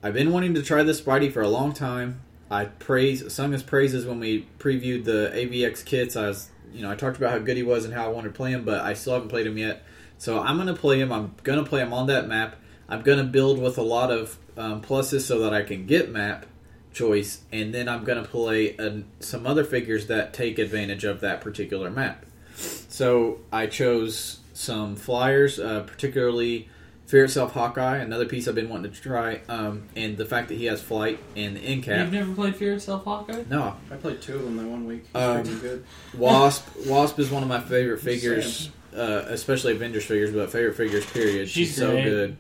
I've 0.03 0.14
been 0.14 0.33
wanting 0.33 0.55
to 0.55 0.62
try 0.62 0.83
this 0.83 1.01
Spidey 1.01 1.33
for 1.33 1.43
a 1.43 1.49
long 1.49 1.73
time. 1.73 2.23
I 2.51 2.64
praise 2.64 3.33
sung 3.33 3.53
his 3.53 3.62
praises 3.62 4.05
when 4.05 4.18
we 4.18 4.49
previewed 4.59 5.05
the 5.05 5.31
AVX 5.33 5.85
kits. 5.85 6.16
I 6.16 6.27
was, 6.27 6.51
you 6.73 6.83
know, 6.83 6.91
I 6.91 6.97
talked 6.97 7.18
about 7.18 7.31
how 7.31 7.39
good 7.39 7.57
he 7.57 7.62
was 7.62 7.85
and 7.85 7.95
how 7.95 8.07
I 8.07 8.09
wanted 8.09 8.29
to 8.29 8.35
play 8.35 8.51
him, 8.51 8.64
but 8.64 8.81
I 8.81 8.95
still 8.95 9.14
haven't 9.14 9.29
played 9.29 9.47
him 9.47 9.57
yet. 9.57 9.85
So 10.18 10.41
I'm 10.41 10.57
going 10.57 10.66
to 10.66 10.75
play 10.75 11.01
him. 11.01 11.12
I'm 11.12 11.35
going 11.45 11.62
to 11.62 11.68
play 11.68 11.81
him 11.81 11.93
on 11.93 12.09
that 12.09 12.27
map. 12.27 12.57
I'm 12.89 13.03
going 13.03 13.18
to 13.18 13.25
build 13.25 13.61
with 13.61 13.79
a 13.79 13.83
lot 13.83 14.11
of 14.11 14.39
um, 14.57 14.83
pluses 14.83 15.20
so 15.20 15.39
that 15.39 15.55
I 15.55 15.62
can 15.62 15.87
get 15.87 16.11
map 16.11 16.47
choice, 16.93 17.43
and 17.53 17.72
then 17.74 17.88
I'm 17.88 18.05
going 18.05 18.22
to 18.22 18.28
play 18.28 18.76
uh, 18.76 18.99
some 19.20 19.47
other 19.47 19.64
figures 19.64 20.07
that 20.09 20.32
take 20.32 20.59
advantage 20.59 21.05
of 21.05 21.20
that 21.20 21.40
particular 21.40 21.90
map. 21.90 22.24
So 22.55 23.40
I 23.53 23.66
chose 23.66 24.40
some 24.53 24.97
flyers, 24.97 25.59
uh, 25.59 25.80
particularly 25.80 26.68
Fear 27.07 27.24
Itself 27.24 27.53
Hawkeye, 27.53 27.97
another 27.99 28.26
piece 28.26 28.47
I've 28.49 28.55
been 28.55 28.68
wanting 28.68 28.93
to 28.93 29.01
try, 29.01 29.40
um, 29.49 29.84
and 29.97 30.16
the 30.16 30.24
fact 30.24 30.49
that 30.49 30.55
he 30.57 30.66
has 30.66 30.80
flight 30.82 31.18
and 31.36 31.57
the 31.57 31.61
end 31.61 31.86
You've 31.86 32.12
never 32.12 32.32
played 32.34 32.57
Fear 32.57 32.74
Itself 32.74 33.05
Hawkeye? 33.05 33.45
No, 33.51 33.76
I 33.90 33.97
played 33.97 34.22
two 34.22 34.36
of 34.36 34.45
them 34.45 34.57
that 34.57 34.66
one 34.66 34.86
week. 34.86 35.05
He's 35.07 35.16
Um, 35.22 35.43
pretty 35.43 35.59
good. 35.61 35.84
Wasp. 36.16 36.66
Wasp 36.86 37.18
is 37.18 37.30
one 37.30 37.43
of 37.43 37.49
my 37.49 37.61
favorite 37.61 38.01
figures, 38.01 38.70
uh, 38.97 39.24
especially 39.28 39.72
Avengers 39.72 40.05
figures, 40.05 40.32
but 40.32 40.51
favorite 40.51 40.76
figures. 40.76 41.05
Period. 41.07 41.49
She's, 41.49 41.68
She's 41.68 41.76
so 41.76 41.93
good. 41.93 42.36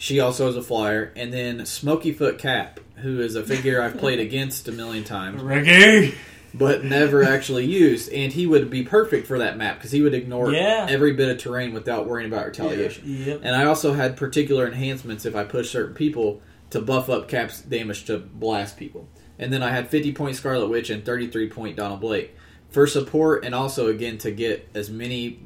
She 0.00 0.18
also 0.18 0.48
is 0.48 0.56
a 0.56 0.62
flyer, 0.62 1.12
and 1.14 1.30
then 1.30 1.66
Smoky 1.66 2.12
Foot 2.12 2.38
Cap, 2.38 2.80
who 2.96 3.20
is 3.20 3.34
a 3.34 3.42
figure 3.44 3.82
I've 3.82 3.98
played 3.98 4.18
against 4.28 4.66
a 4.66 4.72
million 4.72 5.04
times, 5.04 5.42
Ricky! 5.42 6.14
but 6.54 6.82
never 6.82 7.22
actually 7.22 7.66
used. 7.66 8.10
And 8.10 8.32
he 8.32 8.46
would 8.46 8.70
be 8.70 8.82
perfect 8.82 9.26
for 9.26 9.38
that 9.40 9.58
map 9.58 9.76
because 9.76 9.90
he 9.92 10.00
would 10.00 10.14
ignore 10.14 10.52
Yeah. 10.54 10.86
every 10.88 11.12
bit 11.12 11.28
of 11.28 11.36
terrain 11.36 11.74
without 11.74 12.06
worrying 12.08 12.32
about 12.32 12.46
retaliation. 12.46 13.04
Yep. 13.26 13.40
And 13.44 13.54
I 13.54 13.66
also 13.66 13.92
had 13.92 14.16
particular 14.16 14.66
enhancements 14.66 15.26
if 15.26 15.36
I 15.36 15.44
push 15.44 15.68
certain 15.70 15.94
people 15.94 16.40
to 16.70 16.80
buff 16.80 17.10
up 17.10 17.28
Cap's 17.28 17.60
damage 17.60 18.06
to 18.06 18.16
blast 18.18 18.78
people. 18.78 19.06
And 19.38 19.52
then 19.52 19.62
I 19.62 19.70
had 19.70 19.88
50 19.88 20.12
point 20.14 20.34
Scarlet 20.34 20.68
Witch 20.68 20.88
and 20.88 21.04
33 21.04 21.50
point 21.50 21.76
Donald 21.76 22.00
Blake 22.00 22.34
for 22.70 22.86
support 22.86 23.44
and 23.44 23.54
also 23.54 23.88
again 23.88 24.16
to 24.18 24.30
get 24.30 24.66
as 24.74 24.88
many 24.88 25.40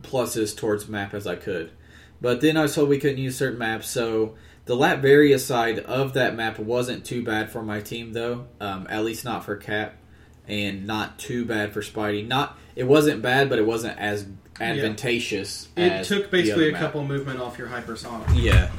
pluses 0.00 0.56
towards 0.56 0.88
map 0.88 1.14
as 1.14 1.28
I 1.28 1.36
could. 1.36 1.70
But 2.20 2.40
then 2.40 2.56
I 2.56 2.62
was 2.62 2.74
told 2.74 2.88
we 2.88 2.98
couldn't 2.98 3.18
use 3.18 3.36
certain 3.36 3.58
maps, 3.58 3.88
so 3.88 4.34
the 4.66 4.76
Latveria 4.76 5.38
side 5.40 5.78
of 5.80 6.12
that 6.14 6.34
map 6.36 6.58
wasn't 6.58 7.04
too 7.04 7.24
bad 7.24 7.50
for 7.50 7.62
my 7.62 7.80
team 7.80 8.12
though, 8.12 8.46
um, 8.60 8.86
at 8.90 9.04
least 9.04 9.24
not 9.24 9.44
for 9.44 9.56
Cap, 9.56 9.94
and 10.46 10.86
not 10.86 11.18
too 11.18 11.44
bad 11.44 11.72
for 11.72 11.80
Spidey. 11.80 12.26
Not 12.26 12.58
it 12.76 12.84
wasn't 12.84 13.22
bad, 13.22 13.48
but 13.48 13.58
it 13.58 13.66
wasn't 13.66 13.98
as 13.98 14.26
advantageous. 14.60 15.68
It 15.76 15.92
as 15.92 16.08
took 16.08 16.30
basically 16.30 16.68
a 16.68 16.72
map. 16.72 16.80
couple 16.80 17.04
movement 17.04 17.40
off 17.40 17.58
your 17.58 17.68
hypersonic. 17.68 18.26
Yeah, 18.34 18.70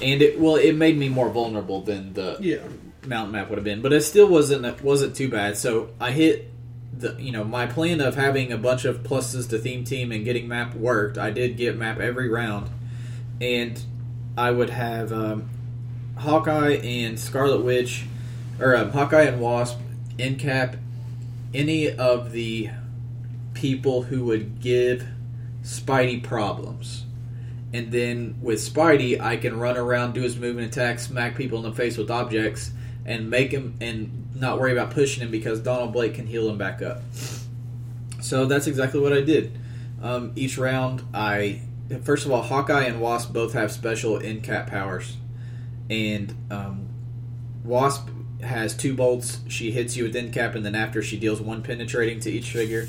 and 0.00 0.22
it 0.22 0.38
well, 0.38 0.56
it 0.56 0.74
made 0.74 0.96
me 0.98 1.08
more 1.08 1.30
vulnerable 1.30 1.82
than 1.82 2.12
the 2.14 2.36
Yeah. 2.40 2.58
mountain 3.06 3.32
map 3.32 3.48
would 3.48 3.56
have 3.58 3.64
been, 3.64 3.80
but 3.82 3.92
it 3.92 4.02
still 4.02 4.28
wasn't 4.28 4.82
wasn't 4.82 5.16
too 5.16 5.28
bad. 5.28 5.56
So 5.56 5.90
I 6.00 6.12
hit 6.12 6.50
the 6.96 7.16
you 7.18 7.32
know 7.32 7.44
my 7.44 7.66
plan 7.66 8.00
of 8.00 8.14
having 8.14 8.52
a 8.52 8.58
bunch 8.58 8.84
of 8.84 9.02
pluses 9.02 9.48
to 9.50 9.58
theme 9.58 9.84
team 9.84 10.12
and 10.12 10.24
getting 10.24 10.46
map 10.48 10.74
worked. 10.74 11.18
I 11.18 11.30
did 11.30 11.56
get 11.56 11.76
map 11.76 11.98
every 11.98 12.28
round, 12.28 12.68
and 13.40 13.82
I 14.36 14.50
would 14.50 14.70
have 14.70 15.12
um, 15.12 15.48
Hawkeye 16.18 16.74
and 16.74 17.18
Scarlet 17.18 17.62
Witch, 17.62 18.04
or 18.60 18.76
um, 18.76 18.90
Hawkeye 18.90 19.22
and 19.22 19.40
Wasp, 19.40 19.78
in 20.18 20.36
cap, 20.36 20.76
any 21.54 21.90
of 21.90 22.32
the 22.32 22.70
people 23.54 24.02
who 24.02 24.24
would 24.24 24.60
give 24.60 25.06
Spidey 25.62 26.22
problems. 26.22 27.04
And 27.72 27.92
then 27.92 28.36
with 28.42 28.58
Spidey, 28.58 29.20
I 29.20 29.36
can 29.36 29.58
run 29.58 29.76
around, 29.76 30.12
do 30.12 30.22
his 30.22 30.36
movement 30.36 30.68
attack, 30.68 30.98
smack 30.98 31.36
people 31.36 31.58
in 31.58 31.64
the 31.64 31.72
face 31.72 31.96
with 31.96 32.10
objects, 32.10 32.72
and 33.06 33.30
make 33.30 33.52
him 33.52 33.76
and 33.80 34.28
not 34.34 34.58
worry 34.58 34.72
about 34.72 34.90
pushing 34.90 35.22
him 35.22 35.30
because 35.30 35.60
Donald 35.60 35.92
Blake 35.92 36.14
can 36.14 36.26
heal 36.26 36.48
him 36.48 36.58
back 36.58 36.82
up. 36.82 37.02
So 38.20 38.46
that's 38.46 38.66
exactly 38.66 39.00
what 39.00 39.12
I 39.12 39.20
did. 39.20 39.58
Um, 40.02 40.32
each 40.34 40.58
round, 40.58 41.02
I 41.14 41.62
first 42.02 42.26
of 42.26 42.32
all, 42.32 42.42
Hawkeye 42.42 42.84
and 42.84 43.00
Wasp 43.00 43.32
both 43.32 43.52
have 43.52 43.72
special 43.72 44.18
incap 44.18 44.68
powers, 44.68 45.16
and 45.88 46.34
um, 46.50 46.88
Wasp 47.64 48.08
has 48.42 48.74
two 48.74 48.94
bolts. 48.94 49.40
She 49.48 49.70
hits 49.70 49.96
you 49.96 50.04
with 50.04 50.14
incap, 50.14 50.54
and 50.54 50.64
then 50.64 50.74
after 50.74 51.02
she 51.02 51.18
deals 51.18 51.40
one 51.40 51.62
penetrating 51.62 52.20
to 52.20 52.30
each 52.30 52.50
figure. 52.50 52.88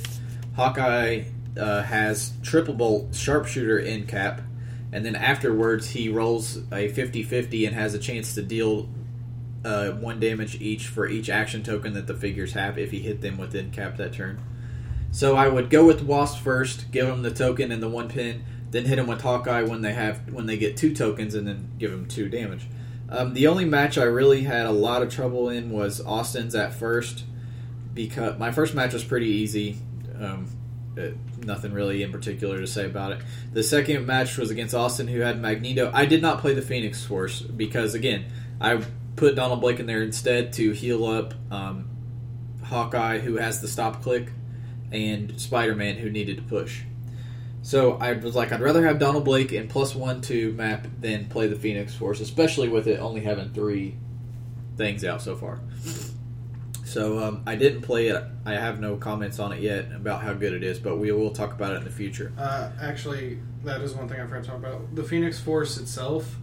Hawkeye 0.55 1.23
uh, 1.57 1.83
has 1.83 2.33
triple 2.43 2.73
bolt 2.73 3.15
sharpshooter 3.15 3.79
incap, 3.79 4.43
and 4.91 5.05
then 5.05 5.15
afterwards 5.15 5.89
he 5.89 6.09
rolls 6.09 6.57
a 6.71 6.89
50-50 6.89 7.67
and 7.67 7.75
has 7.75 7.93
a 7.93 7.99
chance 7.99 8.35
to 8.35 8.41
deal 8.41 8.89
uh, 9.63 9.91
one 9.91 10.19
damage 10.19 10.59
each 10.59 10.87
for 10.87 11.07
each 11.07 11.29
action 11.29 11.63
token 11.63 11.93
that 11.93 12.07
the 12.07 12.15
figures 12.15 12.53
have 12.53 12.77
if 12.77 12.91
he 12.91 12.99
hit 12.99 13.21
them 13.21 13.37
with 13.37 13.53
incap 13.53 13.97
that 13.97 14.13
turn. 14.13 14.41
So 15.11 15.35
I 15.35 15.47
would 15.49 15.69
go 15.69 15.85
with 15.85 16.01
Wasp 16.01 16.41
first, 16.41 16.91
give 16.91 17.07
him 17.07 17.21
the 17.21 17.31
token 17.31 17.71
and 17.71 17.83
the 17.83 17.89
one 17.89 18.07
pin, 18.07 18.43
then 18.71 18.85
hit 18.85 18.97
him 18.97 19.07
with 19.07 19.21
Hawkeye 19.21 19.63
when 19.63 19.81
they 19.81 19.93
have 19.93 20.31
when 20.33 20.45
they 20.45 20.57
get 20.57 20.77
two 20.77 20.95
tokens, 20.95 21.35
and 21.35 21.47
then 21.47 21.69
give 21.77 21.91
him 21.91 22.07
two 22.07 22.29
damage. 22.29 22.67
Um, 23.09 23.33
the 23.33 23.47
only 23.47 23.65
match 23.65 23.97
I 23.97 24.03
really 24.03 24.43
had 24.43 24.65
a 24.65 24.71
lot 24.71 25.03
of 25.03 25.13
trouble 25.13 25.49
in 25.49 25.69
was 25.69 25.99
Austin's 25.99 26.55
at 26.55 26.73
first 26.73 27.25
because 27.93 28.39
my 28.39 28.51
first 28.51 28.73
match 28.73 28.93
was 28.93 29.03
pretty 29.03 29.27
easy. 29.27 29.77
Um, 30.17 30.47
uh, 30.97 31.07
nothing 31.37 31.73
really 31.73 32.03
in 32.03 32.11
particular 32.11 32.59
to 32.59 32.67
say 32.67 32.85
about 32.85 33.11
it. 33.11 33.21
The 33.53 33.63
second 33.63 34.05
match 34.05 34.37
was 34.37 34.49
against 34.49 34.73
Austin, 34.73 35.07
who 35.07 35.19
had 35.19 35.41
Magneto. 35.41 35.91
I 35.93 36.05
did 36.05 36.21
not 36.21 36.39
play 36.39 36.53
the 36.53 36.61
Phoenix 36.61 37.03
Force 37.03 37.41
because, 37.41 37.93
again, 37.93 38.25
I 38.59 38.81
put 39.15 39.35
Donald 39.35 39.61
Blake 39.61 39.79
in 39.79 39.85
there 39.85 40.03
instead 40.03 40.53
to 40.53 40.71
heal 40.71 41.05
up 41.05 41.33
um, 41.49 41.89
Hawkeye, 42.63 43.19
who 43.19 43.35
has 43.35 43.61
the 43.61 43.67
stop 43.67 44.01
click, 44.01 44.29
and 44.91 45.39
Spider 45.39 45.75
Man, 45.75 45.95
who 45.95 46.09
needed 46.09 46.37
to 46.37 46.43
push. 46.43 46.83
So 47.63 47.97
I 47.97 48.13
was 48.13 48.35
like, 48.35 48.51
I'd 48.51 48.61
rather 48.61 48.85
have 48.85 48.99
Donald 48.99 49.23
Blake 49.23 49.51
and 49.51 49.69
plus 49.69 49.93
one 49.93 50.21
to 50.21 50.51
map 50.53 50.87
than 50.99 51.27
play 51.27 51.47
the 51.47 51.55
Phoenix 51.55 51.93
Force, 51.93 52.19
especially 52.19 52.69
with 52.69 52.87
it 52.87 52.99
only 52.99 53.21
having 53.21 53.53
three 53.53 53.95
things 54.77 55.05
out 55.05 55.21
so 55.21 55.35
far. 55.35 55.59
So 56.91 57.19
um, 57.19 57.43
I 57.45 57.55
didn't 57.55 57.83
play 57.83 58.07
it. 58.07 58.21
I 58.45 58.53
have 58.53 58.81
no 58.81 58.97
comments 58.97 59.39
on 59.39 59.53
it 59.53 59.61
yet 59.61 59.91
about 59.93 60.23
how 60.23 60.33
good 60.33 60.51
it 60.51 60.63
is, 60.63 60.77
but 60.77 60.97
we 60.97 61.11
will 61.11 61.31
talk 61.31 61.53
about 61.53 61.73
it 61.73 61.77
in 61.77 61.83
the 61.85 61.91
future. 61.91 62.33
Uh, 62.37 62.71
actually, 62.81 63.39
that 63.63 63.79
is 63.79 63.93
one 63.93 64.09
thing 64.09 64.19
I 64.19 64.25
forgot 64.27 64.43
to 64.43 64.49
talk 64.49 64.57
about. 64.57 64.93
The 64.93 65.03
Phoenix 65.03 65.39
Force 65.39 65.77
itself, 65.77 66.35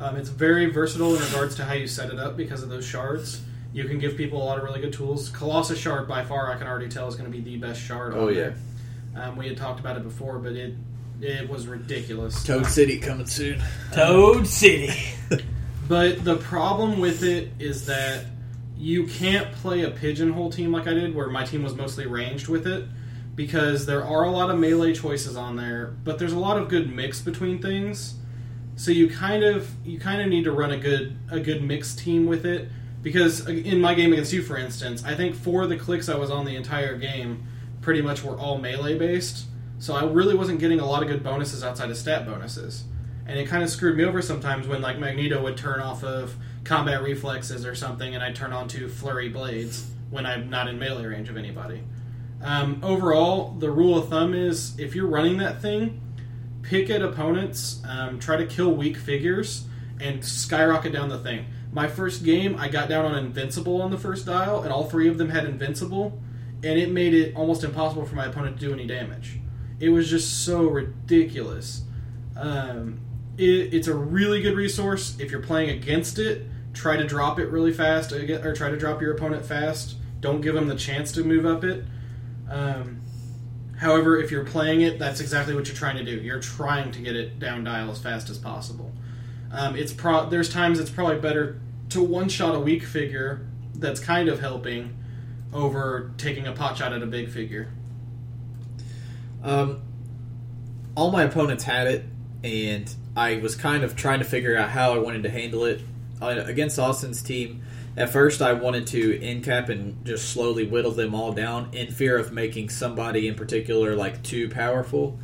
um, 0.00 0.16
it's 0.16 0.28
very 0.30 0.66
versatile 0.66 1.14
in 1.14 1.22
regards 1.22 1.54
to 1.56 1.64
how 1.64 1.74
you 1.74 1.86
set 1.86 2.10
it 2.10 2.18
up 2.18 2.36
because 2.36 2.64
of 2.64 2.68
those 2.68 2.84
shards. 2.84 3.42
You 3.72 3.84
can 3.84 3.98
give 3.98 4.16
people 4.16 4.42
a 4.42 4.44
lot 4.44 4.58
of 4.58 4.64
really 4.64 4.80
good 4.80 4.92
tools. 4.92 5.28
Colossus 5.28 5.78
shard, 5.78 6.08
by 6.08 6.24
far, 6.24 6.50
I 6.50 6.58
can 6.58 6.66
already 6.66 6.88
tell 6.88 7.06
is 7.06 7.14
going 7.14 7.30
to 7.30 7.36
be 7.36 7.42
the 7.42 7.56
best 7.58 7.80
shard. 7.80 8.14
Oh 8.14 8.28
yeah, 8.28 8.34
there. 8.34 8.56
Um, 9.14 9.36
we 9.36 9.48
had 9.48 9.56
talked 9.56 9.80
about 9.80 9.96
it 9.96 10.02
before, 10.02 10.38
but 10.38 10.52
it 10.52 10.74
it 11.20 11.48
was 11.48 11.66
ridiculous. 11.66 12.42
Toad 12.42 12.66
City 12.66 12.98
coming 12.98 13.26
soon. 13.26 13.62
Toad 13.92 14.46
City. 14.46 14.92
But 15.88 16.24
the 16.24 16.36
problem 16.36 17.00
with 17.00 17.22
it 17.22 17.50
is 17.58 17.86
that 17.86 18.24
you 18.78 19.06
can't 19.06 19.52
play 19.52 19.82
a 19.82 19.90
pigeonhole 19.90 20.50
team 20.50 20.72
like 20.72 20.86
I 20.86 20.94
did, 20.94 21.14
where 21.14 21.28
my 21.28 21.44
team 21.44 21.62
was 21.62 21.74
mostly 21.74 22.06
ranged 22.06 22.48
with 22.48 22.66
it, 22.66 22.84
because 23.34 23.84
there 23.84 24.02
are 24.02 24.24
a 24.24 24.30
lot 24.30 24.50
of 24.50 24.58
melee 24.58 24.94
choices 24.94 25.36
on 25.36 25.56
there, 25.56 25.94
but 26.04 26.18
there's 26.18 26.32
a 26.32 26.38
lot 26.38 26.56
of 26.56 26.68
good 26.68 26.88
mix 26.90 27.20
between 27.20 27.60
things. 27.60 28.14
So 28.76 28.90
you 28.90 29.10
kind 29.10 29.44
of 29.44 29.70
you 29.84 29.98
kind 30.00 30.22
of 30.22 30.28
need 30.28 30.44
to 30.44 30.52
run 30.52 30.70
a 30.70 30.78
good 30.78 31.18
a 31.30 31.40
good 31.40 31.62
mixed 31.62 31.98
team 31.98 32.26
with 32.26 32.46
it, 32.46 32.68
because 33.02 33.46
uh, 33.46 33.50
in 33.50 33.80
my 33.80 33.92
game 33.94 34.12
against 34.12 34.32
you, 34.32 34.42
for 34.42 34.56
instance, 34.56 35.04
I 35.04 35.14
think 35.14 35.34
four 35.34 35.62
of 35.64 35.68
the 35.68 35.76
clicks 35.76 36.08
I 36.08 36.16
was 36.16 36.30
on 36.30 36.46
the 36.46 36.56
entire 36.56 36.96
game 36.96 37.46
pretty 37.82 38.00
much 38.00 38.24
were 38.24 38.38
all 38.38 38.58
melee 38.58 38.98
based. 38.98 39.46
So 39.78 39.94
I 39.94 40.04
really 40.04 40.34
wasn't 40.34 40.60
getting 40.60 40.80
a 40.80 40.86
lot 40.86 41.02
of 41.02 41.08
good 41.08 41.22
bonuses 41.22 41.62
outside 41.62 41.90
of 41.90 41.96
stat 41.96 42.24
bonuses 42.24 42.84
and 43.26 43.38
it 43.38 43.48
kind 43.48 43.62
of 43.62 43.70
screwed 43.70 43.96
me 43.96 44.04
over 44.04 44.20
sometimes 44.20 44.66
when 44.66 44.82
like 44.82 44.98
Magneto 44.98 45.42
would 45.42 45.56
turn 45.56 45.80
off 45.80 46.02
of 46.02 46.34
combat 46.64 47.02
reflexes 47.02 47.64
or 47.64 47.74
something, 47.74 48.14
and 48.14 48.22
I'd 48.22 48.36
turn 48.36 48.52
on 48.52 48.68
to 48.68 48.88
flurry 48.88 49.28
blades 49.28 49.90
when 50.10 50.26
I'm 50.26 50.50
not 50.50 50.68
in 50.68 50.78
melee 50.78 51.06
range 51.06 51.28
of 51.28 51.36
anybody. 51.36 51.82
Um, 52.42 52.80
overall, 52.82 53.52
the 53.52 53.70
rule 53.70 53.96
of 53.96 54.08
thumb 54.08 54.34
is 54.34 54.78
if 54.78 54.94
you're 54.94 55.06
running 55.06 55.38
that 55.38 55.62
thing, 55.62 56.00
pick 56.62 56.90
at 56.90 57.02
opponents, 57.02 57.80
um, 57.88 58.18
try 58.18 58.36
to 58.36 58.46
kill 58.46 58.74
weak 58.74 58.96
figures, 58.96 59.64
and 60.00 60.24
skyrocket 60.24 60.92
down 60.92 61.08
the 61.08 61.18
thing. 61.18 61.46
My 61.72 61.86
first 61.86 62.24
game, 62.24 62.56
I 62.58 62.68
got 62.68 62.88
down 62.88 63.04
on 63.04 63.16
Invincible 63.16 63.80
on 63.80 63.90
the 63.90 63.98
first 63.98 64.26
dial, 64.26 64.62
and 64.62 64.72
all 64.72 64.84
three 64.84 65.08
of 65.08 65.16
them 65.16 65.30
had 65.30 65.44
Invincible, 65.44 66.20
and 66.64 66.78
it 66.78 66.90
made 66.90 67.14
it 67.14 67.34
almost 67.34 67.64
impossible 67.64 68.04
for 68.04 68.14
my 68.14 68.26
opponent 68.26 68.58
to 68.60 68.66
do 68.66 68.72
any 68.72 68.86
damage. 68.86 69.38
It 69.80 69.88
was 69.88 70.08
just 70.08 70.44
so 70.44 70.62
ridiculous. 70.68 71.82
Um, 72.36 73.00
it, 73.36 73.74
it's 73.74 73.88
a 73.88 73.94
really 73.94 74.42
good 74.42 74.54
resource 74.54 75.16
if 75.18 75.30
you're 75.30 75.42
playing 75.42 75.70
against 75.70 76.18
it. 76.18 76.46
Try 76.72 76.96
to 76.96 77.04
drop 77.04 77.38
it 77.38 77.48
really 77.48 77.72
fast, 77.72 78.12
or 78.12 78.54
try 78.54 78.70
to 78.70 78.76
drop 78.76 79.00
your 79.00 79.14
opponent 79.14 79.44
fast. 79.44 79.96
Don't 80.20 80.40
give 80.40 80.54
them 80.54 80.68
the 80.68 80.76
chance 80.76 81.12
to 81.12 81.24
move 81.24 81.44
up 81.44 81.64
it. 81.64 81.84
Um, 82.48 83.02
however, 83.78 84.16
if 84.16 84.30
you're 84.30 84.44
playing 84.44 84.82
it, 84.82 84.98
that's 84.98 85.20
exactly 85.20 85.54
what 85.54 85.66
you're 85.66 85.76
trying 85.76 85.96
to 85.96 86.04
do. 86.04 86.12
You're 86.12 86.40
trying 86.40 86.92
to 86.92 87.00
get 87.00 87.16
it 87.16 87.38
down 87.38 87.64
dial 87.64 87.90
as 87.90 87.98
fast 87.98 88.30
as 88.30 88.38
possible. 88.38 88.92
Um, 89.50 89.76
it's 89.76 89.92
pro- 89.92 90.30
there's 90.30 90.48
times 90.48 90.78
it's 90.78 90.90
probably 90.90 91.18
better 91.18 91.60
to 91.90 92.02
one 92.02 92.28
shot 92.28 92.54
a 92.54 92.60
weak 92.60 92.84
figure 92.84 93.46
that's 93.74 94.00
kind 94.00 94.28
of 94.28 94.40
helping 94.40 94.96
over 95.52 96.12
taking 96.16 96.46
a 96.46 96.52
pot 96.52 96.78
shot 96.78 96.92
at 96.92 97.02
a 97.02 97.06
big 97.06 97.30
figure. 97.30 97.72
Um, 99.42 99.82
all 100.96 101.10
my 101.10 101.24
opponents 101.24 101.64
had 101.64 101.86
it, 101.86 102.04
and 102.44 102.92
I 103.16 103.36
was 103.36 103.54
kind 103.54 103.84
of 103.84 103.96
trying 103.96 104.20
to 104.20 104.24
figure 104.24 104.56
out 104.56 104.70
how 104.70 104.94
I 104.94 104.98
wanted 104.98 105.24
to 105.24 105.30
handle 105.30 105.64
it. 105.64 105.82
Uh, 106.20 106.44
against 106.46 106.78
Austin's 106.78 107.20
team, 107.20 107.62
at 107.96 108.10
first 108.10 108.40
I 108.40 108.52
wanted 108.52 108.86
to 108.88 109.18
incap 109.18 109.68
and 109.68 110.04
just 110.06 110.30
slowly 110.30 110.64
whittle 110.64 110.92
them 110.92 111.16
all 111.16 111.32
down 111.32 111.70
in 111.72 111.90
fear 111.90 112.16
of 112.16 112.32
making 112.32 112.68
somebody 112.68 113.26
in 113.26 113.34
particular 113.34 113.96
like 113.96 114.22
too 114.22 114.48
powerful. 114.48 115.18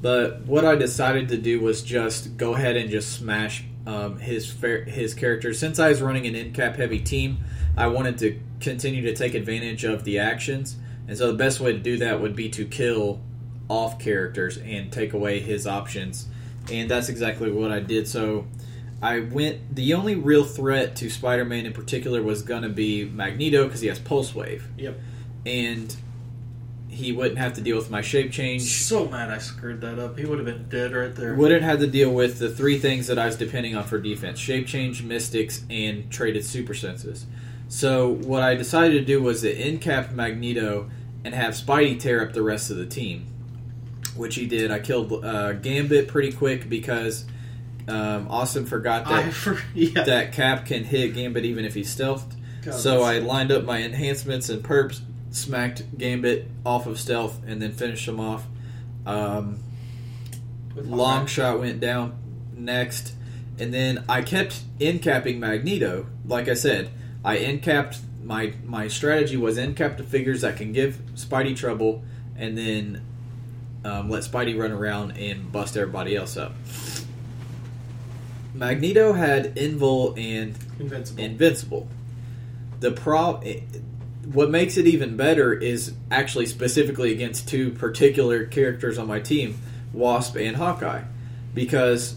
But 0.00 0.42
what 0.42 0.64
I 0.64 0.74
decided 0.74 1.28
to 1.28 1.36
do 1.36 1.60
was 1.60 1.80
just 1.80 2.36
go 2.36 2.54
ahead 2.54 2.76
and 2.76 2.90
just 2.90 3.12
smash 3.12 3.64
um, 3.86 4.18
his 4.18 4.52
his 4.86 5.14
character. 5.14 5.54
Since 5.54 5.78
I 5.78 5.90
was 5.90 6.02
running 6.02 6.26
an 6.26 6.34
incap 6.34 6.74
heavy 6.74 6.98
team, 6.98 7.44
I 7.76 7.86
wanted 7.86 8.18
to 8.18 8.38
continue 8.60 9.02
to 9.02 9.14
take 9.14 9.34
advantage 9.34 9.84
of 9.84 10.04
the 10.04 10.18
actions, 10.18 10.76
and 11.08 11.16
so 11.16 11.28
the 11.32 11.38
best 11.38 11.60
way 11.60 11.72
to 11.72 11.78
do 11.78 11.96
that 11.98 12.20
would 12.20 12.36
be 12.36 12.48
to 12.50 12.64
kill 12.64 13.20
off 13.68 13.98
characters 13.98 14.58
and 14.58 14.92
take 14.92 15.12
away 15.12 15.40
his 15.40 15.66
options, 15.66 16.28
and 16.70 16.90
that's 16.90 17.08
exactly 17.08 17.50
what 17.50 17.72
I 17.72 17.80
did. 17.80 18.06
So 18.06 18.46
I 19.00 19.20
went. 19.20 19.74
The 19.74 19.94
only 19.94 20.14
real 20.14 20.44
threat 20.44 20.94
to 20.96 21.08
Spider-Man 21.08 21.66
in 21.66 21.72
particular 21.72 22.22
was 22.22 22.42
going 22.42 22.62
to 22.62 22.68
be 22.68 23.04
Magneto 23.04 23.64
because 23.64 23.80
he 23.80 23.88
has 23.88 23.98
Pulse 23.98 24.34
Wave. 24.34 24.68
Yep. 24.76 25.00
And 25.44 25.96
he 26.88 27.10
wouldn't 27.10 27.38
have 27.38 27.54
to 27.54 27.62
deal 27.62 27.76
with 27.76 27.90
my 27.90 28.02
shape 28.02 28.30
change. 28.30 28.62
So 28.62 29.08
mad 29.08 29.30
I 29.30 29.38
screwed 29.38 29.80
that 29.80 29.98
up. 29.98 30.18
He 30.18 30.26
would 30.26 30.38
have 30.38 30.44
been 30.44 30.68
dead 30.68 30.92
right 30.92 31.14
there. 31.14 31.34
Wouldn't 31.34 31.62
have 31.62 31.80
to 31.80 31.86
deal 31.86 32.12
with 32.12 32.38
the 32.38 32.50
three 32.50 32.78
things 32.78 33.06
that 33.06 33.18
I 33.18 33.26
was 33.26 33.36
depending 33.36 33.74
on 33.74 33.84
for 33.84 33.98
defense: 33.98 34.38
shape 34.38 34.66
change, 34.66 35.02
mystics, 35.02 35.64
and 35.70 36.10
traded 36.10 36.44
super 36.44 36.74
senses. 36.74 37.26
So 37.72 38.08
what 38.08 38.42
I 38.42 38.54
decided 38.54 38.98
to 38.98 39.04
do 39.06 39.22
was 39.22 39.40
to 39.40 39.56
incap 39.56 40.12
Magneto 40.12 40.90
and 41.24 41.34
have 41.34 41.54
Spidey 41.54 41.98
tear 41.98 42.22
up 42.22 42.34
the 42.34 42.42
rest 42.42 42.70
of 42.70 42.76
the 42.76 42.84
team, 42.84 43.26
which 44.14 44.34
he 44.34 44.44
did. 44.46 44.70
I 44.70 44.78
killed 44.78 45.24
uh, 45.24 45.54
Gambit 45.54 46.06
pretty 46.06 46.32
quick 46.32 46.68
because 46.68 47.24
um, 47.88 48.28
Austin 48.28 48.66
forgot 48.66 49.06
that 49.06 49.32
for, 49.32 49.58
yeah. 49.72 50.04
that 50.04 50.32
Cap 50.32 50.66
can 50.66 50.84
hit 50.84 51.14
Gambit 51.14 51.46
even 51.46 51.64
if 51.64 51.72
he's 51.72 51.88
stealthed. 51.96 52.34
God, 52.60 52.74
so 52.74 53.00
I 53.00 53.20
lined 53.20 53.50
up 53.50 53.64
my 53.64 53.82
enhancements 53.82 54.50
and 54.50 54.62
perps, 54.62 55.00
smacked 55.30 55.96
Gambit 55.96 56.48
off 56.66 56.86
of 56.86 57.00
stealth, 57.00 57.40
and 57.46 57.62
then 57.62 57.72
finished 57.72 58.06
him 58.06 58.20
off. 58.20 58.44
Um, 59.06 59.60
Longshot 60.74 61.58
went 61.58 61.80
down 61.80 62.18
next, 62.54 63.14
and 63.58 63.72
then 63.72 64.04
I 64.10 64.20
kept 64.20 64.60
incapping 64.78 65.40
Magneto. 65.40 66.08
Like 66.26 66.48
I 66.48 66.54
said, 66.54 66.90
I 67.24 67.36
incapped 67.36 67.98
my 68.24 68.54
my 68.64 68.88
strategy 68.88 69.36
was 69.36 69.58
incap 69.58 69.96
the 69.96 70.04
figures 70.04 70.42
that 70.42 70.56
can 70.56 70.72
give 70.72 70.98
Spidey 71.14 71.56
trouble, 71.56 72.02
and 72.36 72.56
then 72.56 73.02
um, 73.84 74.10
let 74.10 74.22
Spidey 74.22 74.58
run 74.58 74.72
around 74.72 75.12
and 75.12 75.50
bust 75.50 75.76
everybody 75.76 76.16
else 76.16 76.36
up. 76.36 76.52
Magneto 78.54 79.12
had 79.14 79.56
Invul 79.56 80.16
and 80.18 80.56
Invincible. 80.78 81.22
Invincible. 81.22 81.88
The 82.80 82.92
pro, 82.92 83.40
what 84.32 84.50
makes 84.50 84.76
it 84.76 84.86
even 84.86 85.16
better 85.16 85.52
is 85.52 85.94
actually 86.10 86.46
specifically 86.46 87.12
against 87.12 87.48
two 87.48 87.70
particular 87.70 88.44
characters 88.44 88.98
on 88.98 89.06
my 89.06 89.20
team, 89.20 89.58
Wasp 89.92 90.36
and 90.36 90.56
Hawkeye, 90.56 91.04
because, 91.54 92.16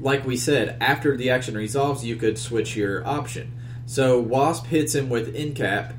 like 0.00 0.26
we 0.26 0.36
said, 0.36 0.76
after 0.80 1.16
the 1.16 1.30
action 1.30 1.56
resolves, 1.56 2.04
you 2.04 2.16
could 2.16 2.38
switch 2.38 2.74
your 2.76 3.06
option. 3.06 3.52
So 3.86 4.20
Wasp 4.20 4.66
hits 4.66 4.94
him 4.94 5.08
with 5.08 5.34
Incap, 5.34 5.94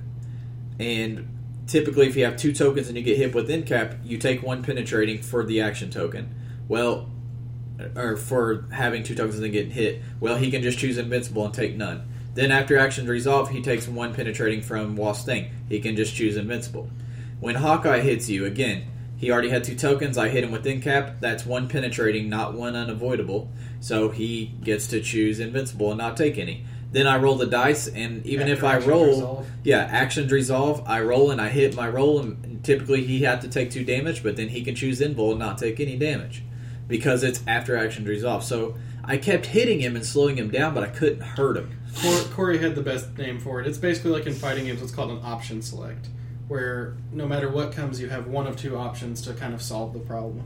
and 0.79 1.27
typically, 1.67 2.07
if 2.07 2.15
you 2.15 2.25
have 2.25 2.37
two 2.37 2.53
tokens 2.53 2.87
and 2.89 2.97
you 2.97 3.03
get 3.03 3.17
hit 3.17 3.33
with 3.33 3.49
Incap, 3.49 4.05
you 4.05 4.17
take 4.17 4.43
one 4.43 4.61
penetrating 4.61 5.21
for 5.21 5.43
the 5.43 5.61
action 5.61 5.89
token. 5.89 6.35
Well, 6.67 7.09
or 7.95 8.17
for 8.17 8.65
having 8.71 9.03
two 9.03 9.15
tokens 9.15 9.39
and 9.39 9.51
getting 9.51 9.71
hit. 9.71 10.01
Well, 10.19 10.35
he 10.37 10.51
can 10.51 10.61
just 10.61 10.79
choose 10.79 10.97
invincible 10.97 11.45
and 11.45 11.53
take 11.53 11.75
none. 11.75 12.07
Then 12.33 12.51
after 12.51 12.77
actions 12.77 13.07
resolve, 13.07 13.49
he 13.49 13.61
takes 13.61 13.87
one 13.87 14.13
penetrating 14.13 14.61
from 14.61 14.95
Wasp's 14.95 15.25
thing. 15.25 15.51
He 15.69 15.79
can 15.79 15.95
just 15.95 16.15
choose 16.15 16.37
invincible. 16.37 16.89
When 17.39 17.55
Hawkeye 17.55 18.01
hits 18.01 18.29
you, 18.29 18.45
again, 18.45 18.87
he 19.17 19.31
already 19.31 19.49
had 19.49 19.63
two 19.63 19.75
tokens. 19.75 20.17
I 20.17 20.29
hit 20.29 20.43
him 20.43 20.51
with 20.51 20.65
incap. 20.65 21.19
That's 21.19 21.45
one 21.45 21.67
penetrating, 21.67 22.29
not 22.29 22.53
one 22.53 22.75
unavoidable. 22.75 23.51
So 23.79 24.09
he 24.09 24.53
gets 24.63 24.87
to 24.87 25.01
choose 25.01 25.39
invincible 25.39 25.91
and 25.91 25.97
not 25.97 26.17
take 26.17 26.37
any. 26.37 26.65
Then 26.91 27.05
I 27.05 27.17
roll 27.17 27.35
the 27.35 27.45
dice, 27.47 27.87
and 27.87 28.25
even 28.25 28.47
if 28.47 28.63
I 28.63 28.77
roll, 28.77 29.07
resolve. 29.07 29.47
yeah, 29.63 29.79
actions 29.79 30.31
resolve. 30.31 30.83
I 30.87 31.01
roll 31.01 31.31
and 31.31 31.41
I 31.41 31.49
hit 31.49 31.75
my 31.75 31.87
roll, 31.89 32.19
and 32.19 32.63
typically 32.63 33.03
he 33.03 33.23
had 33.23 33.41
to 33.41 33.49
take 33.49 33.71
two 33.71 33.83
damage, 33.83 34.23
but 34.23 34.37
then 34.37 34.47
he 34.49 34.63
can 34.63 34.73
choose 34.73 35.01
invul 35.01 35.31
and 35.31 35.39
not 35.39 35.57
take 35.57 35.79
any 35.79 35.97
damage 35.97 36.43
because 36.87 37.23
it's 37.23 37.41
after 37.45 37.75
actions 37.75 38.07
resolve. 38.07 38.43
So 38.43 38.75
I 39.03 39.17
kept 39.17 39.47
hitting 39.47 39.79
him 39.81 39.95
and 39.95 40.05
slowing 40.05 40.37
him 40.37 40.49
down, 40.49 40.73
but 40.73 40.83
I 40.83 40.87
couldn't 40.87 41.21
hurt 41.21 41.57
him. 41.57 41.71
Corey 42.33 42.57
had 42.59 42.75
the 42.75 42.81
best 42.81 43.17
name 43.17 43.39
for 43.39 43.59
it. 43.59 43.67
It's 43.67 43.77
basically 43.77 44.11
like 44.11 44.25
in 44.25 44.33
fighting 44.33 44.65
games, 44.65 44.79
what's 44.79 44.93
called 44.93 45.11
an 45.11 45.19
option 45.23 45.61
select, 45.61 46.07
where 46.47 46.95
no 47.11 47.27
matter 47.27 47.49
what 47.49 47.71
comes, 47.71 47.99
you 47.99 48.07
have 48.09 48.27
one 48.27 48.47
of 48.47 48.55
two 48.55 48.77
options 48.77 49.21
to 49.23 49.33
kind 49.33 49.53
of 49.53 49.61
solve 49.61 49.93
the 49.93 49.99
problem. 49.99 50.45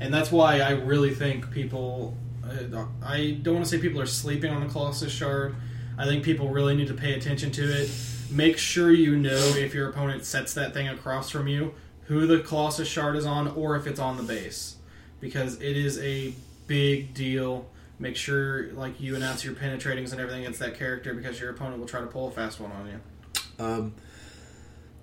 And 0.00 0.12
that's 0.12 0.32
why 0.32 0.60
I 0.60 0.70
really 0.70 1.14
think 1.14 1.50
people. 1.50 2.16
Uh, 2.44 2.86
I 3.04 3.38
don't 3.42 3.54
want 3.54 3.66
to 3.66 3.70
say 3.70 3.78
people 3.80 4.00
are 4.00 4.06
sleeping 4.06 4.50
on 4.50 4.66
the 4.66 4.72
Colossus 4.72 5.12
Shard. 5.12 5.54
I 5.98 6.04
think 6.04 6.24
people 6.24 6.48
really 6.48 6.74
need 6.74 6.88
to 6.88 6.94
pay 6.94 7.14
attention 7.14 7.50
to 7.52 7.62
it. 7.62 7.90
Make 8.30 8.58
sure 8.58 8.90
you 8.90 9.16
know 9.16 9.36
if 9.56 9.74
your 9.74 9.90
opponent 9.90 10.24
sets 10.24 10.54
that 10.54 10.72
thing 10.72 10.88
across 10.88 11.30
from 11.30 11.48
you, 11.48 11.74
who 12.04 12.26
the 12.26 12.40
Colossus 12.40 12.88
Shard 12.88 13.16
is 13.16 13.26
on, 13.26 13.48
or 13.48 13.76
if 13.76 13.86
it's 13.86 14.00
on 14.00 14.16
the 14.16 14.22
base. 14.22 14.76
Because 15.20 15.60
it 15.60 15.76
is 15.76 15.98
a 15.98 16.34
big 16.66 17.14
deal 17.14 17.66
make 18.02 18.16
sure 18.16 18.72
like 18.72 19.00
you 19.00 19.14
announce 19.14 19.44
your 19.44 19.54
penetratings 19.54 20.10
and 20.10 20.20
everything 20.20 20.40
against 20.40 20.58
that 20.58 20.76
character 20.76 21.14
because 21.14 21.40
your 21.40 21.50
opponent 21.50 21.78
will 21.78 21.86
try 21.86 22.00
to 22.00 22.06
pull 22.06 22.28
a 22.28 22.30
fast 22.32 22.60
one 22.60 22.72
on 22.72 22.88
you. 22.88 23.64
Um, 23.64 23.94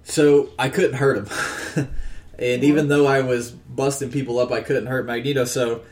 so 0.04 0.50
I 0.60 0.70
couldn't 0.70 0.96
hurt 0.96 1.18
him, 1.18 1.88
and 2.40 2.64
even 2.64 2.90
though 2.90 3.08
I 3.08 3.22
was 3.22 3.52
busting 3.52 4.12
people 4.12 4.38
up, 4.38 4.52
I 4.52 4.62
couldn't 4.62 4.88
hurt 4.88 5.06
Magneto. 5.06 5.46
So 5.46 5.84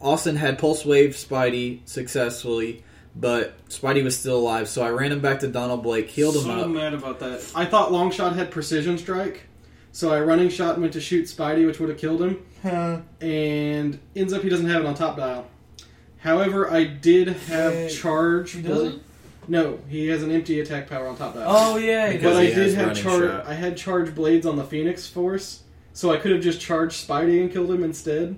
Austin 0.00 0.36
had 0.36 0.58
Pulse 0.58 0.84
Wave 0.84 1.10
Spidey 1.10 1.86
successfully, 1.86 2.82
but 3.20 3.66
Spidey 3.68 4.02
was 4.04 4.18
still 4.18 4.38
alive. 4.38 4.68
So 4.68 4.82
I 4.82 4.90
ran 4.90 5.12
him 5.12 5.20
back 5.20 5.40
to 5.40 5.48
Donald 5.48 5.82
Blake, 5.82 6.08
healed 6.08 6.36
him 6.36 6.42
so 6.42 6.50
up. 6.50 6.60
So 6.62 6.68
mad 6.68 6.94
about 6.94 7.18
that. 7.20 7.50
I 7.54 7.64
thought 7.64 7.90
Longshot 7.90 8.34
had 8.36 8.50
precision 8.50 8.96
strike, 8.98 9.42
so 9.92 10.12
I 10.12 10.20
running 10.20 10.48
shot 10.48 10.74
and 10.74 10.82
went 10.82 10.92
to 10.94 11.00
shoot 11.00 11.26
Spidey, 11.26 11.66
which 11.66 11.80
would 11.80 11.88
have 11.88 11.98
killed 11.98 12.22
him, 12.22 12.44
and 13.20 13.98
ends 14.16 14.32
up 14.32 14.42
he 14.42 14.48
doesn't 14.48 14.68
have 14.68 14.82
it 14.82 14.86
on 14.86 14.94
top 14.94 15.16
dial. 15.16 15.46
However, 16.18 16.70
I 16.70 16.84
did 16.84 17.28
have 17.28 17.72
Wait, 17.72 17.88
charge. 17.90 18.52
he 18.52 18.62
doesn't? 18.62 19.02
No, 19.46 19.78
he 19.88 20.08
has 20.08 20.22
an 20.22 20.30
empty 20.30 20.60
attack 20.60 20.88
power 20.90 21.06
on 21.06 21.16
top 21.16 21.34
dial. 21.34 21.46
Oh 21.48 21.76
yeah, 21.78 22.12
Because 22.12 22.36
but 22.36 22.42
does. 22.42 22.52
I 22.52 22.54
did 22.54 22.74
have 22.74 22.96
charge. 22.96 23.46
I 23.46 23.54
had 23.54 23.76
charge 23.76 24.14
blades 24.14 24.44
on 24.46 24.56
the 24.56 24.64
Phoenix 24.64 25.06
Force, 25.06 25.62
so 25.92 26.10
I 26.12 26.16
could 26.18 26.32
have 26.32 26.42
just 26.42 26.60
charged 26.60 27.06
Spidey 27.06 27.40
and 27.40 27.50
killed 27.52 27.70
him 27.70 27.82
instead. 27.82 28.36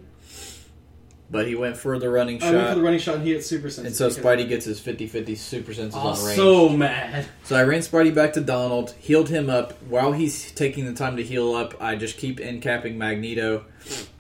But 1.31 1.47
he 1.47 1.55
went 1.55 1.77
for 1.77 1.97
the 1.99 2.11
running 2.11 2.39
oh, 2.39 2.41
shot. 2.41 2.49
I 2.49 2.57
went 2.57 2.63
for 2.65 2.69
shot, 2.71 2.75
the 2.75 2.83
running 2.83 2.99
shot 2.99 3.15
and 3.17 3.25
he 3.25 3.33
hit 3.33 3.45
super 3.45 3.71
sense. 3.71 3.87
and 3.87 3.95
so 3.97 4.09
Spidey 4.09 4.49
gets 4.49 4.65
his 4.65 4.81
50-50 4.81 5.37
super 5.37 5.73
senses 5.73 5.95
Oh, 5.95 6.09
on 6.09 6.25
range. 6.25 6.37
so 6.37 6.69
mad. 6.69 7.27
So 7.45 7.55
I 7.57 7.63
ran 7.63 7.81
Spidey 7.81 8.13
back 8.13 8.33
to 8.33 8.41
Donald, 8.41 8.91
healed 8.99 9.29
him 9.29 9.49
up. 9.49 9.81
While 9.85 10.13
he's 10.13 10.51
taking 10.53 10.87
the 10.87 10.93
time 10.93 11.17
to 11.19 11.23
heal 11.23 11.55
up, 11.55 11.81
I 11.81 11.95
just 11.95 12.17
keep 12.19 12.41
incapping 12.41 12.99
Magneto, 12.99 13.65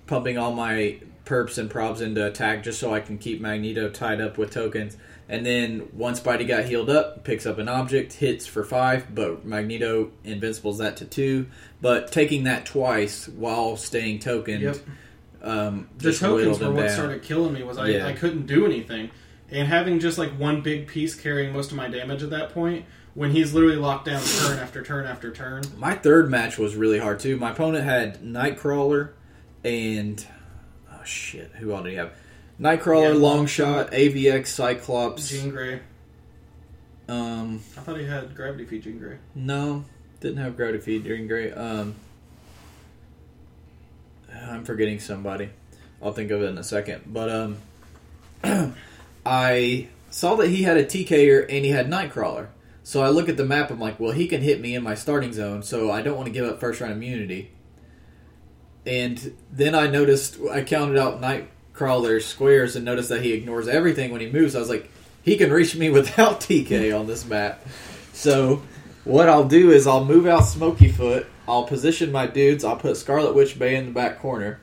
pumping 0.06 0.38
all 0.38 0.52
my 0.52 1.00
perps 1.24 1.58
and 1.58 1.68
probs 1.70 2.00
into 2.00 2.24
attack 2.26 2.62
just 2.62 2.78
so 2.78 2.94
I 2.94 3.00
can 3.00 3.18
keep 3.18 3.40
Magneto 3.40 3.88
tied 3.88 4.20
up 4.20 4.38
with 4.38 4.50
tokens. 4.52 4.96
And 5.28 5.46
then 5.46 5.88
once 5.92 6.20
Spidey 6.20 6.46
got 6.46 6.64
healed 6.64 6.90
up, 6.90 7.22
picks 7.24 7.46
up 7.46 7.58
an 7.58 7.68
object, 7.68 8.14
hits 8.14 8.46
for 8.46 8.64
five, 8.64 9.14
but 9.14 9.44
Magneto 9.44 10.10
invincibles 10.24 10.78
that 10.78 10.96
to 10.98 11.04
two. 11.04 11.46
But 11.80 12.10
taking 12.12 12.44
that 12.44 12.66
twice 12.66 13.28
while 13.28 13.76
staying 13.76 14.20
tokened, 14.20 14.62
Yep. 14.62 14.76
Um, 15.42 15.88
The 15.98 16.12
tokens 16.12 16.58
were 16.60 16.70
what 16.70 16.80
down. 16.86 16.90
started 16.90 17.22
killing 17.22 17.52
me. 17.54 17.62
Was 17.62 17.78
I, 17.78 17.88
Yeah. 17.88 18.06
I 18.06 18.12
couldn't 18.12 18.46
do 18.46 18.66
anything, 18.66 19.10
and 19.50 19.66
having 19.68 19.98
just 19.98 20.18
like 20.18 20.30
one 20.38 20.60
big 20.60 20.86
piece 20.86 21.14
carrying 21.14 21.52
most 21.52 21.70
of 21.70 21.76
my 21.76 21.88
damage 21.88 22.22
at 22.22 22.30
that 22.30 22.50
point, 22.52 22.84
when 23.14 23.30
he's 23.32 23.52
literally 23.54 23.76
locked 23.76 24.04
down 24.06 24.22
turn 24.22 24.58
after 24.58 24.82
turn 24.82 25.06
after 25.06 25.30
turn. 25.32 25.62
My 25.76 25.94
third 25.94 26.30
match 26.30 26.58
was 26.58 26.76
really 26.76 26.98
hard 26.98 27.18
too. 27.20 27.36
My 27.36 27.50
opponent 27.50 27.84
had 27.84 28.22
Nightcrawler 28.22 29.10
and 29.64 30.24
oh 30.92 31.04
shit, 31.04 31.50
who 31.58 31.72
all 31.72 31.82
did 31.82 31.90
he 31.90 31.96
have? 31.96 32.12
Nightcrawler, 32.60 33.14
Yeah, 33.14 33.20
Longshot, 33.20 33.90
AVX, 33.92 34.46
Cyclops. 34.48 35.28
Jean 35.30 35.50
Grey. 35.50 35.80
Um, 37.08 37.60
I 37.76 37.80
thought 37.80 37.98
he 37.98 38.04
had 38.06 38.34
gravity 38.36 38.64
feed 38.66 38.82
Jean 38.84 38.98
Grey. 38.98 39.16
no, 39.34 39.84
didn't 40.20 40.36
have 40.38 40.56
Gravity 40.56 40.78
Feed 40.78 41.04
Jean 41.04 41.26
Grey. 41.26 41.50
Um, 41.50 41.94
I'm 44.48 44.64
forgetting 44.64 45.00
somebody. 45.00 45.50
I'll 46.02 46.12
think 46.12 46.30
of 46.30 46.42
it 46.42 46.46
in 46.46 46.58
a 46.58 46.64
second. 46.64 47.02
But 47.06 47.30
um, 47.30 47.56
I 49.26 49.88
saw 50.10 50.34
that 50.36 50.48
he 50.48 50.62
had 50.62 50.76
a 50.76 50.84
TKer 50.84 51.42
and 51.42 51.64
he 51.64 51.70
had 51.70 51.88
Nightcrawler. 51.88 52.48
So 52.82 53.02
I 53.02 53.10
look 53.10 53.28
at 53.28 53.36
the 53.36 53.44
map. 53.44 53.70
I'm 53.70 53.78
like, 53.78 54.00
well, 54.00 54.12
he 54.12 54.26
can 54.26 54.40
hit 54.40 54.60
me 54.60 54.74
in 54.74 54.82
my 54.82 54.94
starting 54.94 55.32
zone, 55.32 55.62
so 55.62 55.90
I 55.90 56.02
don't 56.02 56.16
want 56.16 56.26
to 56.26 56.32
give 56.32 56.44
up 56.44 56.58
first 56.58 56.80
round 56.80 56.92
immunity. 56.94 57.50
And 58.86 59.36
then 59.52 59.74
I 59.74 59.86
noticed 59.86 60.38
I 60.50 60.64
counted 60.64 60.96
out 60.96 61.20
Nightcrawler's 61.20 62.26
squares 62.26 62.76
and 62.76 62.84
noticed 62.84 63.10
that 63.10 63.22
he 63.22 63.32
ignores 63.32 63.68
everything 63.68 64.10
when 64.10 64.20
he 64.20 64.30
moves. 64.30 64.56
I 64.56 64.58
was 64.58 64.70
like, 64.70 64.90
he 65.22 65.36
can 65.36 65.52
reach 65.52 65.76
me 65.76 65.90
without 65.90 66.40
TK 66.40 66.98
on 66.98 67.06
this 67.06 67.24
map. 67.26 67.64
So 68.12 68.62
what 69.04 69.28
I'll 69.28 69.48
do 69.48 69.70
is 69.70 69.86
I'll 69.86 70.04
move 70.04 70.26
out 70.26 70.40
Smoky 70.40 70.88
Foot. 70.88 71.26
I'll 71.50 71.64
position 71.64 72.12
my 72.12 72.28
dudes. 72.28 72.64
I'll 72.64 72.76
put 72.76 72.96
Scarlet 72.96 73.34
Witch 73.34 73.58
Bay 73.58 73.74
in 73.74 73.86
the 73.86 73.90
back 73.90 74.20
corner, 74.20 74.60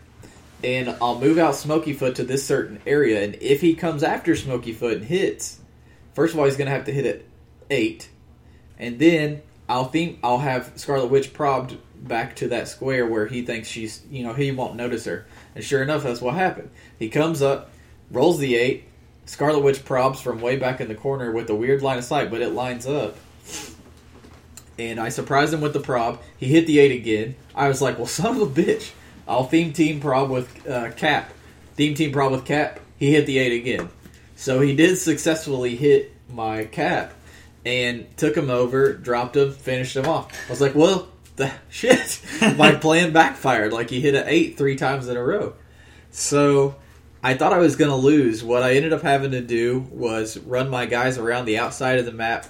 and 0.64 0.96
I'll 1.02 1.20
move 1.20 1.38
out 1.38 1.54
Smoky 1.54 1.92
Foot 1.92 2.16
to 2.16 2.24
this 2.24 2.46
certain 2.46 2.80
area. 2.88 3.26
And 3.26 3.36
if 3.42 3.60
he 3.60 3.76
comes 3.76 4.04
after 4.04 4.38
Smoky 4.38 4.72
Foot 4.72 4.98
and 4.98 5.06
hits, 5.06 5.60
first 6.14 6.34
of 6.34 6.40
all, 6.40 6.46
he's 6.46 6.56
going 6.56 6.68
to 6.68 6.72
have 6.72 6.86
to 6.86 6.94
hit 6.94 7.06
at 7.06 7.24
eight, 7.70 8.10
and 8.80 9.00
then 9.00 9.42
I'll 9.68 9.90
think 9.90 10.20
I'll 10.24 10.38
have 10.38 10.72
Scarlet 10.78 11.08
Witch 11.08 11.34
probed 11.34 11.78
back 11.96 12.38
to 12.38 12.48
that 12.48 12.70
square 12.70 13.06
where 13.06 13.28
he 13.28 13.42
thinks 13.42 13.68
she's, 13.68 14.02
you 14.10 14.24
know, 14.24 14.32
he 14.32 14.52
won't 14.52 14.76
notice 14.76 15.04
her. 15.04 15.26
And 15.56 15.64
sure 15.66 15.84
enough, 15.84 16.04
that's 16.04 16.22
what 16.22 16.36
happened. 16.36 16.70
He 16.98 17.10
comes 17.10 17.42
up, 17.42 17.70
rolls 18.12 18.40
the 18.40 18.56
eight. 18.56 18.86
Scarlet 19.26 19.60
Witch 19.60 19.84
probs 19.84 20.22
from 20.22 20.40
way 20.40 20.56
back 20.56 20.80
in 20.80 20.88
the 20.88 20.96
corner 20.96 21.34
with 21.34 21.50
a 21.50 21.56
weird 21.56 21.82
line 21.82 21.98
of 21.98 22.06
sight, 22.06 22.32
but 22.32 22.42
it 22.42 22.54
lines 22.54 22.88
up 22.88 23.18
and 24.80 25.00
I 25.00 25.10
surprised 25.10 25.54
him 25.54 25.62
with 25.62 25.74
the 25.74 25.80
prob. 25.80 26.22
He 26.38 26.48
hit 26.48 26.68
the 26.68 26.80
eight 26.80 26.92
again. 26.92 27.36
I 27.56 27.68
was 27.68 27.82
like, 27.82 27.98
"Well, 27.98 28.08
son 28.08 28.40
of 28.40 28.42
a 28.42 28.62
bitch!" 28.62 28.92
I'll 29.28 29.44
theme 29.44 29.74
team 29.74 30.00
prob 30.00 30.30
with 30.30 30.68
uh, 30.68 30.92
Cap. 30.92 31.34
Theme 31.76 31.96
team 31.96 32.12
prob 32.12 32.32
with 32.32 32.46
Cap. 32.46 32.80
He 32.98 33.12
hit 33.12 33.26
the 33.26 33.38
eight 33.40 33.60
again. 33.60 33.90
So 34.36 34.62
he 34.62 34.76
did 34.76 34.98
successfully 34.98 35.76
hit 35.76 36.14
my 36.32 36.66
Cap, 36.66 37.14
and 37.66 38.06
took 38.18 38.36
him 38.36 38.50
over, 38.50 38.94
dropped 38.94 39.36
him, 39.36 39.52
finished 39.52 39.96
him 39.96 40.08
off. 40.08 40.32
I 40.48 40.52
was 40.52 40.62
like, 40.62 40.76
"Well, 40.76 41.08
the 41.36 41.52
shit!" 41.70 42.22
my 42.58 42.72
plan 42.82 43.14
backfired. 43.14 43.74
Like 43.74 43.90
he 43.90 44.02
hit 44.02 44.16
an 44.16 44.26
eight 44.28 44.58
three 44.58 44.76
times 44.76 45.08
in 45.08 45.18
a 45.18 45.24
row. 45.24 45.54
So 46.12 46.76
I 47.24 47.34
thought 47.34 47.54
I 47.54 47.58
was 47.58 47.76
going 47.76 47.92
to 47.92 47.98
lose. 47.98 48.44
What 48.44 48.64
I 48.64 48.76
ended 48.76 48.94
up 48.94 49.02
having 49.02 49.32
to 49.32 49.42
do 49.42 49.88
was 49.92 50.38
run 50.38 50.70
my 50.70 50.86
guys 50.86 51.18
around 51.18 51.46
the 51.46 51.58
outside 51.58 52.00
of 52.00 52.06
the 52.06 52.12
map 52.12 52.46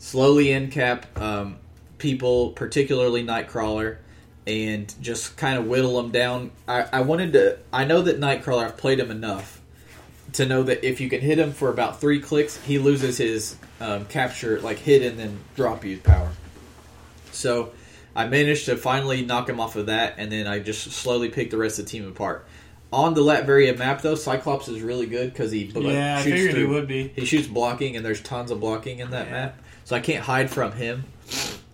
slowly 0.00 0.46
incap 0.46 1.04
um, 1.20 1.56
people, 1.98 2.50
particularly 2.50 3.22
Nightcrawler, 3.22 3.98
and 4.46 4.92
just 5.00 5.36
kind 5.36 5.56
of 5.58 5.66
whittle 5.66 6.02
them 6.02 6.10
down. 6.10 6.50
I, 6.66 6.86
I 6.92 7.00
wanted 7.02 7.34
to. 7.34 7.58
I 7.72 7.84
know 7.84 8.02
that 8.02 8.18
Nightcrawler. 8.18 8.64
I've 8.64 8.76
played 8.76 8.98
him 8.98 9.12
enough 9.12 9.60
to 10.32 10.46
know 10.46 10.62
that 10.64 10.84
if 10.84 11.00
you 11.00 11.08
can 11.08 11.20
hit 11.20 11.38
him 11.38 11.52
for 11.52 11.68
about 11.70 12.00
three 12.00 12.20
clicks, 12.20 12.56
he 12.64 12.78
loses 12.78 13.18
his 13.18 13.56
um, 13.80 14.06
capture, 14.06 14.60
like 14.60 14.78
hit 14.78 15.02
and 15.02 15.18
then 15.18 15.38
drop 15.54 15.84
you 15.84 15.98
power. 15.98 16.30
So 17.32 17.72
I 18.14 18.26
managed 18.26 18.66
to 18.66 18.76
finally 18.76 19.24
knock 19.24 19.48
him 19.48 19.60
off 19.60 19.76
of 19.76 19.86
that, 19.86 20.14
and 20.18 20.30
then 20.30 20.46
I 20.46 20.58
just 20.60 20.90
slowly 20.92 21.28
picked 21.28 21.50
the 21.50 21.56
rest 21.58 21.78
of 21.78 21.84
the 21.84 21.90
team 21.90 22.06
apart. 22.08 22.46
On 22.92 23.14
the 23.14 23.20
Latveria 23.20 23.78
map, 23.78 24.02
though, 24.02 24.16
Cyclops 24.16 24.66
is 24.68 24.82
really 24.82 25.06
good 25.06 25.32
because 25.32 25.52
he 25.52 25.64
yeah, 25.64 26.16
I 26.18 26.22
shoots 26.22 26.36
figured 26.36 26.56
he 26.56 26.64
would 26.64 26.88
be. 26.88 27.08
he 27.08 27.24
shoots 27.24 27.46
blocking, 27.46 27.94
and 27.96 28.04
there's 28.04 28.20
tons 28.20 28.50
of 28.50 28.58
blocking 28.58 28.98
in 28.98 29.10
that 29.10 29.26
Yeah. 29.26 29.32
map, 29.32 29.59
so 29.90 29.96
I 29.96 30.00
can't 30.00 30.22
hide 30.24 30.48
from 30.50 30.70
him. 30.70 31.02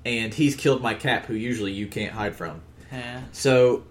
And 0.06 0.32
he's 0.32 0.56
killed 0.56 0.80
my 0.80 0.94
cap, 0.94 1.26
who 1.26 1.34
usually 1.34 1.72
you 1.72 1.86
can't 1.86 2.12
hide 2.14 2.34
from. 2.34 2.62
Yeah. 2.90 3.20
So 3.32 3.84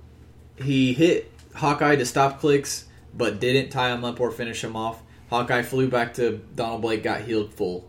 he 0.56 0.94
hit 0.94 1.32
Hawkeye 1.54 1.98
to 1.98 2.06
stop 2.08 2.40
clicks, 2.40 2.86
but 3.14 3.40
didn't 3.40 3.70
tie 3.70 3.92
him 3.94 4.04
up 4.04 4.20
or 4.20 4.32
finish 4.32 4.64
him 4.64 4.76
off. 4.76 5.00
Hawkeye 5.30 5.62
flew 5.62 5.88
back 5.90 6.16
to 6.16 6.38
Donald 6.56 6.82
Blake, 6.82 7.04
got 7.04 7.22
healed 7.22 7.54
full, 7.54 7.88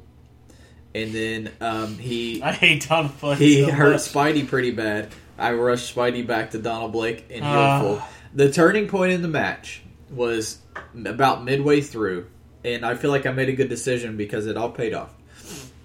and 0.95 1.13
then 1.13 1.51
um, 1.63 1.97
he 1.97 2.43
I 2.43 2.53
hate 2.53 2.87
Donald 2.87 3.19
Blake. 3.19 3.39
he 3.39 3.65
so 3.65 3.71
hurt 3.71 3.93
much. 3.93 4.01
Spidey 4.03 4.47
pretty 4.47 4.73
bad. 4.73 5.09
I 5.39 5.53
rushed 5.55 5.95
Spidey 5.95 6.27
back 6.27 6.51
to 6.51 6.59
Donald 6.59 6.93
Blake 6.93 7.25
and 7.31 7.43
healed 7.45 7.57
Ah. 7.57 7.81
full. 7.81 8.03
The 8.35 8.53
turning 8.53 8.89
point 8.89 9.13
in 9.13 9.23
the 9.23 9.29
match 9.29 9.81
was 10.11 10.59
about 10.95 11.45
midway 11.45 11.81
through, 11.81 12.27
and 12.65 12.85
I 12.85 12.95
feel 12.95 13.11
like 13.11 13.25
I 13.25 13.33
made 13.33 13.49
a 13.49 13.55
good 13.55 13.69
decision 13.71 14.19
because 14.19 14.47
it 14.47 14.57
all 14.59 14.71
paid 14.71 14.93
off. 14.93 15.15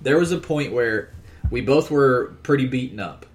There 0.01 0.17
was 0.17 0.31
a 0.31 0.37
point 0.37 0.73
where 0.73 1.13
we 1.49 1.61
both 1.61 1.91
were 1.91 2.33
pretty 2.43 2.65
beaten 2.65 2.99
up. 2.99 3.25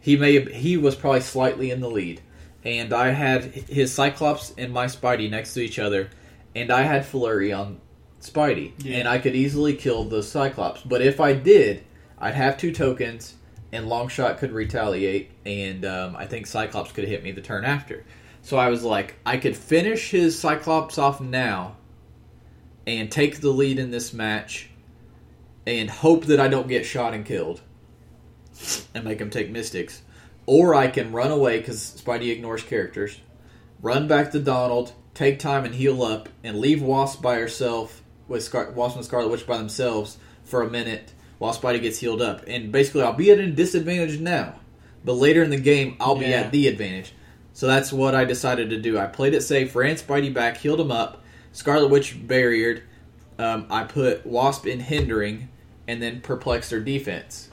He 0.00 0.16
may 0.16 0.34
have, 0.34 0.48
he 0.48 0.76
was 0.76 0.94
probably 0.94 1.20
slightly 1.20 1.70
in 1.70 1.80
the 1.80 1.88
lead, 1.90 2.20
and 2.64 2.92
I 2.92 3.10
had 3.10 3.44
his 3.44 3.92
Cyclops 3.92 4.54
and 4.56 4.72
my 4.72 4.86
Spidey 4.86 5.30
next 5.30 5.54
to 5.54 5.60
each 5.60 5.78
other, 5.78 6.10
and 6.54 6.70
I 6.70 6.82
had 6.82 7.06
Flurry 7.06 7.52
on 7.52 7.80
Spidey, 8.20 8.72
Yeah. 8.78 8.98
and 8.98 9.08
I 9.08 9.18
could 9.18 9.34
easily 9.34 9.74
kill 9.74 10.04
the 10.04 10.22
Cyclops. 10.22 10.82
But 10.82 11.02
if 11.02 11.20
I 11.20 11.32
did, 11.32 11.84
I'd 12.18 12.34
have 12.34 12.56
two 12.58 12.72
tokens, 12.72 13.34
and 13.72 13.86
Longshot 13.86 14.38
could 14.38 14.52
retaliate, 14.52 15.30
and 15.44 15.84
um, 15.84 16.16
I 16.16 16.26
think 16.26 16.46
Cyclops 16.46 16.92
could 16.92 17.08
hit 17.08 17.22
me 17.24 17.32
the 17.32 17.40
turn 17.40 17.64
after. 17.64 18.04
So 18.42 18.56
I 18.58 18.68
was 18.68 18.82
like, 18.82 19.16
I 19.24 19.38
could 19.38 19.56
finish 19.56 20.10
his 20.10 20.38
Cyclops 20.38 20.96
off 20.98 21.20
now, 21.20 21.76
and 22.86 23.10
take 23.10 23.40
the 23.40 23.48
lead 23.50 23.78
in 23.78 23.90
this 23.90 24.12
match, 24.12 24.68
and 25.66 25.90
hope 25.90 26.26
that 26.26 26.40
I 26.40 26.48
don't 26.48 26.68
get 26.68 26.84
shot 26.86 27.14
and 27.14 27.24
killed, 27.24 27.60
and 28.94 29.04
make 29.04 29.20
him 29.20 29.30
take 29.30 29.50
Mystics. 29.50 30.02
Or 30.46 30.74
I 30.74 30.88
can 30.88 31.12
run 31.12 31.30
away 31.30 31.58
because 31.58 31.78
Spidey 31.80 32.30
ignores 32.30 32.62
characters, 32.62 33.20
run 33.80 34.06
back 34.06 34.30
to 34.32 34.38
Donald, 34.38 34.92
take 35.14 35.38
time 35.38 35.64
and 35.64 35.74
heal 35.74 36.02
up, 36.02 36.28
and 36.42 36.58
leave 36.58 36.82
Wasp 36.82 37.22
by 37.22 37.36
herself 37.36 38.02
with 38.28 38.42
Scar- 38.42 38.70
Wasp 38.72 38.96
and 38.96 39.04
Scarlet 39.04 39.30
Witch 39.30 39.46
by 39.46 39.56
themselves 39.56 40.18
for 40.44 40.62
a 40.62 40.70
minute 40.70 41.12
while 41.38 41.54
Spidey 41.54 41.80
gets 41.80 41.98
healed 41.98 42.20
up. 42.22 42.44
And 42.46 42.70
basically, 42.70 43.02
I'll 43.02 43.12
be 43.14 43.30
at 43.30 43.38
a 43.38 43.50
disadvantage 43.50 44.20
now, 44.20 44.60
but 45.04 45.14
later 45.14 45.42
in 45.42 45.50
the 45.50 45.56
game, 45.58 45.96
I'll 45.98 46.16
be 46.16 46.26
Yeah. 46.26 46.40
at 46.42 46.52
the 46.52 46.68
advantage. 46.68 47.12
So 47.54 47.66
that's 47.66 47.92
what 47.92 48.14
I 48.14 48.24
decided 48.24 48.70
to 48.70 48.80
do. 48.80 48.98
I 48.98 49.06
played 49.06 49.32
it 49.32 49.42
safe, 49.42 49.74
ran 49.74 49.96
Spidey 49.96 50.32
back, 50.34 50.58
healed 50.58 50.80
him 50.80 50.90
up. 50.90 51.22
Scarlet 51.52 51.88
Witch 51.88 52.16
barriered. 52.26 52.82
Um, 53.38 53.66
I 53.70 53.84
put 53.84 54.26
Wasp 54.26 54.66
in 54.66 54.80
hindering, 54.80 55.48
and 55.88 56.02
then 56.02 56.20
perplexed 56.20 56.70
her 56.70 56.80
defense. 56.80 57.50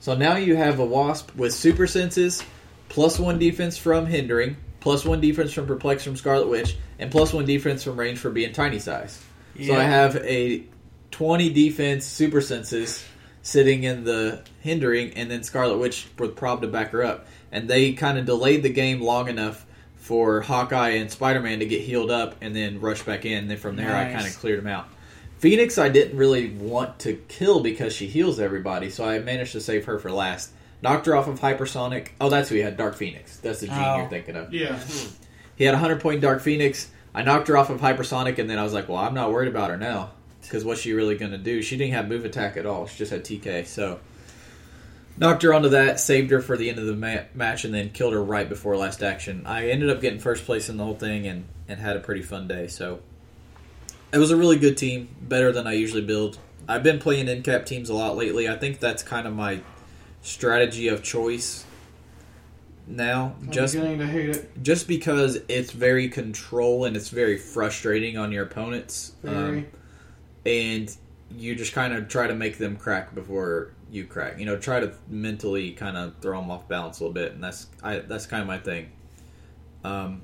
So 0.00 0.14
now 0.14 0.36
you 0.36 0.56
have 0.56 0.78
a 0.78 0.84
Wasp 0.84 1.34
with 1.34 1.54
super 1.54 1.86
senses, 1.86 2.42
plus 2.88 3.18
one 3.18 3.38
defense 3.38 3.78
from 3.78 4.06
hindering, 4.06 4.56
plus 4.80 5.04
one 5.04 5.20
defense 5.20 5.52
from 5.52 5.66
perplex 5.66 6.04
from 6.04 6.16
Scarlet 6.16 6.48
Witch, 6.48 6.76
and 6.98 7.10
plus 7.10 7.32
one 7.32 7.46
defense 7.46 7.84
from 7.84 7.98
range 7.98 8.18
for 8.18 8.30
being 8.30 8.52
tiny 8.52 8.78
size. 8.78 9.22
So 9.66 9.74
I 9.74 9.84
have 9.84 10.16
a 10.16 10.64
20 11.10 11.50
defense 11.50 12.04
super 12.04 12.40
senses 12.40 13.04
sitting 13.42 13.84
in 13.84 14.04
the 14.04 14.42
hindering, 14.60 15.14
and 15.14 15.30
then 15.30 15.42
Scarlet 15.42 15.78
Witch 15.78 16.06
with 16.18 16.34
prob 16.34 16.62
to 16.62 16.68
back 16.68 16.90
her 16.90 17.04
up. 17.04 17.26
And 17.52 17.68
they 17.68 17.92
kind 17.92 18.18
of 18.18 18.26
delayed 18.26 18.62
the 18.62 18.68
game 18.68 19.00
long 19.00 19.28
enough 19.28 19.64
for 19.96 20.40
Hawkeye 20.40 20.96
and 20.96 21.10
Spider 21.10 21.40
Man 21.40 21.60
to 21.60 21.66
get 21.66 21.82
healed 21.82 22.10
up 22.10 22.36
and 22.40 22.54
then 22.54 22.80
rush 22.80 23.02
back 23.02 23.24
in. 23.24 23.38
And 23.38 23.50
then 23.50 23.58
from 23.58 23.76
there, 23.76 23.94
I 23.94 24.12
kind 24.12 24.26
of 24.26 24.36
cleared 24.36 24.58
them 24.58 24.66
out. 24.66 24.88
Phoenix, 25.38 25.76
I 25.78 25.88
didn't 25.90 26.16
really 26.16 26.50
want 26.50 26.98
to 27.00 27.14
kill 27.28 27.60
because 27.60 27.94
she 27.94 28.06
heals 28.06 28.40
everybody, 28.40 28.88
so 28.90 29.04
I 29.04 29.18
managed 29.18 29.52
to 29.52 29.60
save 29.60 29.84
her 29.86 29.98
for 29.98 30.10
last. 30.10 30.50
Knocked 30.82 31.06
her 31.06 31.14
off 31.16 31.28
of 31.28 31.40
hypersonic. 31.40 32.08
Oh, 32.20 32.28
that's 32.30 32.48
who 32.48 32.54
he 32.56 32.60
had, 32.62 32.76
Dark 32.76 32.94
Phoenix. 32.94 33.36
That's 33.38 33.60
the 33.60 33.66
Jean 33.66 33.78
Oh. 33.78 33.96
you're 33.98 34.08
thinking 34.08 34.36
of. 34.36 34.52
Yeah. 34.52 34.78
He 35.56 35.64
had 35.64 35.74
a 35.74 35.78
100 35.78 36.00
point 36.00 36.20
Dark 36.20 36.40
Phoenix. 36.40 36.90
I 37.14 37.22
knocked 37.22 37.48
her 37.48 37.56
off 37.56 37.70
of 37.70 37.80
hypersonic, 37.80 38.38
and 38.38 38.48
then 38.50 38.58
I 38.58 38.62
was 38.64 38.72
like, 38.72 38.88
well, 38.88 38.98
I'm 38.98 39.14
not 39.14 39.32
worried 39.32 39.48
about 39.48 39.70
her 39.70 39.76
now. 39.76 40.12
Because 40.42 40.64
what's 40.64 40.80
she 40.80 40.92
really 40.92 41.16
going 41.16 41.30
to 41.32 41.38
do? 41.38 41.62
She 41.62 41.76
didn't 41.76 41.94
have 41.94 42.08
move 42.08 42.24
attack 42.24 42.56
at 42.56 42.66
all. 42.66 42.86
She 42.86 42.98
just 42.98 43.10
had 43.12 43.24
TK. 43.24 43.66
So 43.66 44.00
knocked 45.16 45.42
her 45.42 45.54
onto 45.54 45.70
that, 45.70 46.00
saved 46.00 46.30
her 46.32 46.40
for 46.42 46.56
the 46.56 46.68
end 46.68 46.78
of 46.78 46.86
the 46.86 46.94
ma- 46.94 47.22
match, 47.34 47.64
and 47.64 47.72
then 47.72 47.90
killed 47.90 48.12
her 48.12 48.22
right 48.22 48.48
before 48.48 48.76
last 48.76 49.02
action. 49.02 49.44
I 49.46 49.68
ended 49.70 49.88
up 49.90 50.00
getting 50.00 50.18
first 50.18 50.44
place 50.44 50.68
in 50.68 50.76
the 50.76 50.84
whole 50.84 50.96
thing 50.96 51.26
and, 51.26 51.44
and 51.68 51.80
had 51.80 51.96
a 51.96 52.00
pretty 52.00 52.22
fun 52.22 52.46
day. 52.48 52.66
So 52.66 53.00
it 54.12 54.18
was 54.18 54.30
a 54.30 54.36
really 54.36 54.56
good 54.56 54.76
team, 54.76 55.08
better 55.20 55.52
than 55.52 55.66
I 55.66 55.72
usually 55.72 56.02
build. 56.02 56.38
I've 56.68 56.82
been 56.82 56.98
playing 56.98 57.26
incap 57.26 57.66
teams 57.66 57.88
a 57.90 57.94
lot 57.94 58.16
lately. 58.16 58.48
I 58.48 58.56
think 58.56 58.80
that's 58.80 59.02
kind 59.02 59.26
of 59.26 59.34
my 59.34 59.60
strategy 60.22 60.88
of 60.88 61.02
choice 61.02 61.64
now. 62.86 63.34
I'm 63.42 63.50
Just 63.50 63.74
beginning 63.74 63.98
to 63.98 64.06
hate 64.06 64.30
it. 64.30 64.62
just 64.62 64.88
because 64.88 65.38
it's 65.48 65.72
very 65.72 66.08
control 66.08 66.84
and 66.84 66.96
it's 66.96 67.10
very 67.10 67.36
frustrating 67.36 68.16
on 68.16 68.32
your 68.32 68.44
opponents. 68.44 69.12
Um, 69.26 69.66
and 70.46 70.94
you 71.36 71.54
just 71.54 71.72
kind 71.72 71.92
of 71.92 72.08
try 72.08 72.26
to 72.26 72.34
make 72.34 72.58
them 72.58 72.76
crack 72.76 73.14
before 73.14 73.72
you 73.90 74.04
crack. 74.04 74.38
You 74.38 74.46
know, 74.46 74.56
try 74.56 74.80
to 74.80 74.92
mentally 75.08 75.72
kind 75.72 75.96
of 75.96 76.14
throw 76.20 76.40
them 76.40 76.50
off 76.50 76.68
balance 76.68 77.00
a 77.00 77.02
little 77.02 77.14
bit, 77.14 77.32
and 77.32 77.42
that's 77.42 77.66
I 77.82 77.98
that's 77.98 78.26
kind 78.26 78.40
of 78.40 78.46
my 78.46 78.58
thing. 78.58 78.90
Um, 79.82 80.22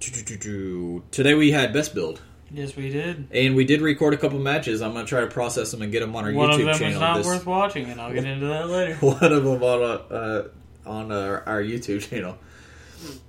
today 0.00 1.34
we 1.34 1.52
had 1.52 1.72
best 1.72 1.94
build, 1.94 2.20
Yes, 2.54 2.76
we 2.76 2.90
did. 2.90 3.28
and 3.30 3.54
we 3.56 3.64
did 3.64 3.80
record 3.80 4.12
a 4.14 4.16
couple 4.18 4.38
matches. 4.38 4.82
I'm 4.82 4.92
gonna 4.92 5.06
try 5.06 5.20
to 5.22 5.26
process 5.26 5.70
them 5.70 5.82
and 5.82 5.90
get 5.90 6.00
them 6.00 6.14
on 6.14 6.24
our 6.24 6.32
One 6.32 6.50
of 6.50 6.56
YouTube 6.56 6.64
them 6.66 6.74
channel. 6.74 6.88
was 6.94 7.00
not 7.00 7.16
this- 7.18 7.26
worth 7.26 7.46
watching, 7.46 7.86
and 7.90 8.00
I'll 8.00 8.12
get 8.12 8.24
into 8.24 8.46
that 8.46 8.68
later. 8.68 8.94
one 9.00 9.32
of 9.32 9.44
them 9.44 9.62
on 9.62 9.82
a, 9.82 10.14
uh, 10.14 10.48
on 10.84 11.12
our, 11.12 11.42
our 11.48 11.62
YouTube 11.62 12.08
channel. 12.08 12.36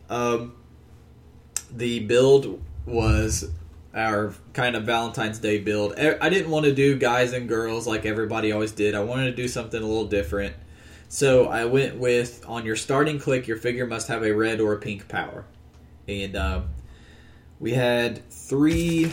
Um, 0.10 0.54
the 1.72 2.00
build 2.02 2.62
was 2.86 3.50
our 3.96 4.34
kind 4.54 4.76
of 4.76 4.84
Valentine's 4.84 5.40
Day 5.40 5.60
build. 5.60 5.94
I 5.98 6.30
didn't 6.30 6.52
want 6.52 6.66
to 6.66 6.74
do 6.74 6.98
guys 6.98 7.32
and 7.34 7.48
girls 7.48 7.88
like 7.88 8.06
everybody 8.06 8.52
always 8.52 8.72
did. 8.72 8.96
I 8.96 9.02
wanted 9.04 9.26
to 9.26 9.36
do 9.36 9.48
something 9.48 9.82
a 9.82 9.86
little 9.86 10.06
different. 10.08 10.56
So 11.10 11.46
I 11.46 11.66
went 11.66 11.98
with 11.98 12.44
on 12.48 12.66
your 12.66 12.76
starting 12.76 13.20
click, 13.20 13.48
your 13.48 13.58
figure 13.58 13.86
must 13.86 14.08
have 14.08 14.24
a 14.24 14.32
red 14.32 14.60
or 14.60 14.74
a 14.74 14.78
pink 14.80 15.08
power, 15.08 15.46
and 16.08 16.36
um, 16.36 16.70
we 17.64 17.72
had 17.72 18.30
three 18.30 19.10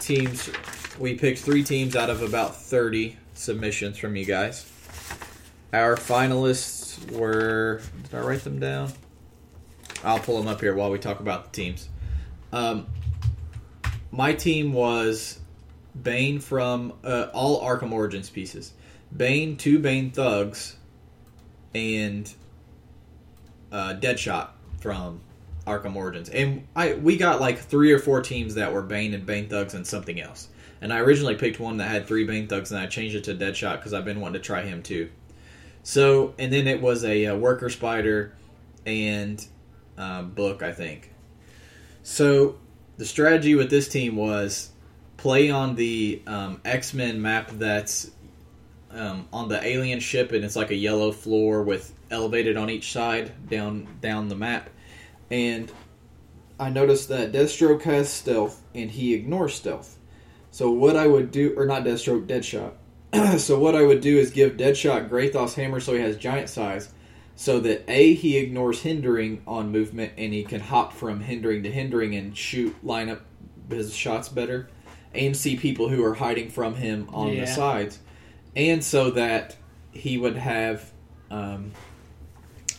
teams. 0.00 0.50
We 0.98 1.14
picked 1.14 1.38
three 1.38 1.62
teams 1.62 1.94
out 1.94 2.10
of 2.10 2.20
about 2.20 2.56
thirty 2.56 3.16
submissions 3.34 3.98
from 3.98 4.16
you 4.16 4.24
guys. 4.24 4.68
Our 5.72 5.94
finalists 5.94 7.08
were. 7.12 7.80
Did 8.02 8.14
I 8.16 8.20
write 8.22 8.40
them 8.40 8.58
down? 8.58 8.92
I'll 10.02 10.18
pull 10.18 10.38
them 10.38 10.48
up 10.48 10.60
here 10.60 10.74
while 10.74 10.90
we 10.90 10.98
talk 10.98 11.20
about 11.20 11.52
the 11.52 11.62
teams. 11.62 11.88
Um, 12.52 12.88
my 14.10 14.32
team 14.32 14.72
was 14.72 15.38
Bane 16.02 16.40
from 16.40 16.94
uh, 17.04 17.28
all 17.32 17.62
Arkham 17.62 17.92
Origins 17.92 18.28
pieces. 18.28 18.72
Bane, 19.16 19.56
two 19.56 19.78
Bane 19.78 20.10
thugs, 20.10 20.76
and 21.76 22.28
uh, 23.70 23.94
Deadshot 24.00 24.48
from 24.80 25.20
Arkham 25.66 25.94
Origins. 25.94 26.28
And 26.28 26.66
I 26.74 26.94
we 26.94 27.16
got 27.16 27.40
like 27.40 27.58
three 27.58 27.92
or 27.92 27.98
four 27.98 28.20
teams 28.22 28.54
that 28.54 28.72
were 28.72 28.82
Bane 28.82 29.14
and 29.14 29.24
Bane 29.24 29.48
thugs 29.48 29.74
and 29.74 29.86
something 29.86 30.20
else. 30.20 30.48
And 30.80 30.92
I 30.92 30.98
originally 30.98 31.36
picked 31.36 31.60
one 31.60 31.76
that 31.76 31.88
had 31.88 32.06
three 32.06 32.24
Bane 32.24 32.48
thugs, 32.48 32.72
and 32.72 32.80
I 32.80 32.86
changed 32.86 33.14
it 33.14 33.24
to 33.24 33.34
Deadshot 33.34 33.76
because 33.76 33.94
I've 33.94 34.04
been 34.04 34.20
wanting 34.20 34.40
to 34.40 34.46
try 34.46 34.62
him 34.62 34.82
too. 34.82 35.10
So, 35.84 36.34
and 36.38 36.52
then 36.52 36.66
it 36.66 36.80
was 36.80 37.04
a, 37.04 37.26
uh 37.26 37.36
worker 37.36 37.70
spider 37.70 38.34
and 38.84 39.44
um, 39.96 40.30
book, 40.30 40.62
I 40.62 40.72
think. 40.72 41.12
So, 42.02 42.56
the 42.96 43.04
strategy 43.04 43.54
with 43.54 43.70
this 43.70 43.88
team 43.88 44.16
was 44.16 44.70
play 45.16 45.50
on 45.50 45.76
the 45.76 46.20
um, 46.26 46.60
X 46.64 46.94
Men 46.94 47.22
map 47.22 47.50
that's 47.52 48.10
um, 48.90 49.28
on 49.32 49.48
the 49.48 49.64
alien 49.64 50.00
ship, 50.00 50.32
and 50.32 50.44
it's 50.44 50.56
like 50.56 50.70
a 50.70 50.76
yellow 50.76 51.12
floor 51.12 51.62
with 51.62 51.94
elevated 52.10 52.56
on 52.56 52.68
each 52.70 52.92
side 52.92 53.32
down 53.48 53.86
down 54.00 54.28
the 54.28 54.34
map. 54.34 54.68
And 55.32 55.72
I 56.60 56.68
noticed 56.68 57.08
that 57.08 57.32
Deathstroke 57.32 57.82
has 57.82 58.12
stealth, 58.12 58.62
and 58.74 58.90
he 58.90 59.14
ignores 59.14 59.54
stealth. 59.54 59.98
So 60.50 60.70
what 60.70 60.94
I 60.94 61.06
would 61.06 61.30
do, 61.30 61.54
or 61.56 61.64
not 61.64 61.84
Deathstroke, 61.84 62.26
Deadshot. 62.26 63.38
so 63.40 63.58
what 63.58 63.74
I 63.74 63.82
would 63.82 64.02
do 64.02 64.18
is 64.18 64.30
give 64.30 64.58
Deadshot 64.58 65.08
Greithoth 65.08 65.54
hammer 65.54 65.80
so 65.80 65.94
he 65.94 66.00
has 66.00 66.18
giant 66.18 66.50
size, 66.50 66.92
so 67.34 67.60
that 67.60 67.82
a 67.88 68.12
he 68.12 68.36
ignores 68.36 68.82
hindering 68.82 69.42
on 69.46 69.72
movement 69.72 70.12
and 70.18 70.34
he 70.34 70.44
can 70.44 70.60
hop 70.60 70.92
from 70.92 71.20
hindering 71.20 71.62
to 71.62 71.72
hindering 71.72 72.14
and 72.14 72.36
shoot 72.36 72.76
line 72.84 73.08
up 73.08 73.22
his 73.70 73.96
shots 73.96 74.28
better, 74.28 74.68
and 75.14 75.34
see 75.34 75.56
people 75.56 75.88
who 75.88 76.04
are 76.04 76.14
hiding 76.14 76.50
from 76.50 76.74
him 76.74 77.08
on 77.14 77.34
the 77.34 77.46
sides, 77.46 77.98
and 78.54 78.84
so 78.84 79.10
that 79.12 79.56
he 79.92 80.18
would 80.18 80.36
have 80.36 80.92
um, 81.30 81.72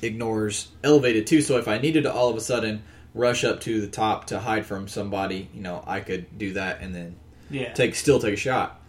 ignores 0.04 0.68
elevated 0.84 1.28
too. 1.28 1.41
So 1.41 1.58
if 1.58 1.68
I 1.68 1.78
needed 1.78 2.04
to 2.04 2.14
all 2.14 2.30
of 2.30 2.36
a 2.36 2.41
sudden 2.41 2.84
rush 3.14 3.43
up 3.43 3.62
to 3.62 3.82
the 3.82 3.88
top 3.88 4.26
to 4.28 4.39
hide 4.39 4.66
from 4.66 4.88
somebody, 4.88 5.49
you 5.54 5.62
know, 5.62 5.84
I 5.86 5.99
could 5.99 6.38
do 6.38 6.54
that 6.54 6.82
and 6.82 6.93
then 6.93 7.16
Yeah. 7.49 7.74
take 7.74 7.95
still 7.95 8.20
take 8.20 8.34
a 8.34 8.38
shot. 8.38 8.80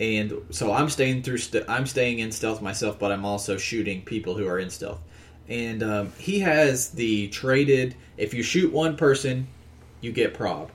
And 0.00 0.32
so 0.50 0.72
I'm 0.72 0.88
staying 0.88 1.22
through. 1.22 1.38
St- 1.38 1.64
I'm 1.68 1.86
staying 1.86 2.20
in 2.20 2.30
stealth 2.30 2.62
myself, 2.62 2.98
but 2.98 3.10
I'm 3.10 3.24
also 3.24 3.56
shooting 3.56 4.02
people 4.02 4.36
who 4.36 4.46
are 4.46 4.58
in 4.58 4.70
stealth. 4.70 5.00
And 5.48 5.82
um, 5.82 6.12
he 6.18 6.40
has 6.40 6.90
the 6.90 7.28
traded. 7.28 7.96
If 8.16 8.32
you 8.34 8.42
shoot 8.42 8.72
one 8.72 8.96
person, 8.96 9.48
you 10.00 10.12
get 10.12 10.34
prob, 10.34 10.70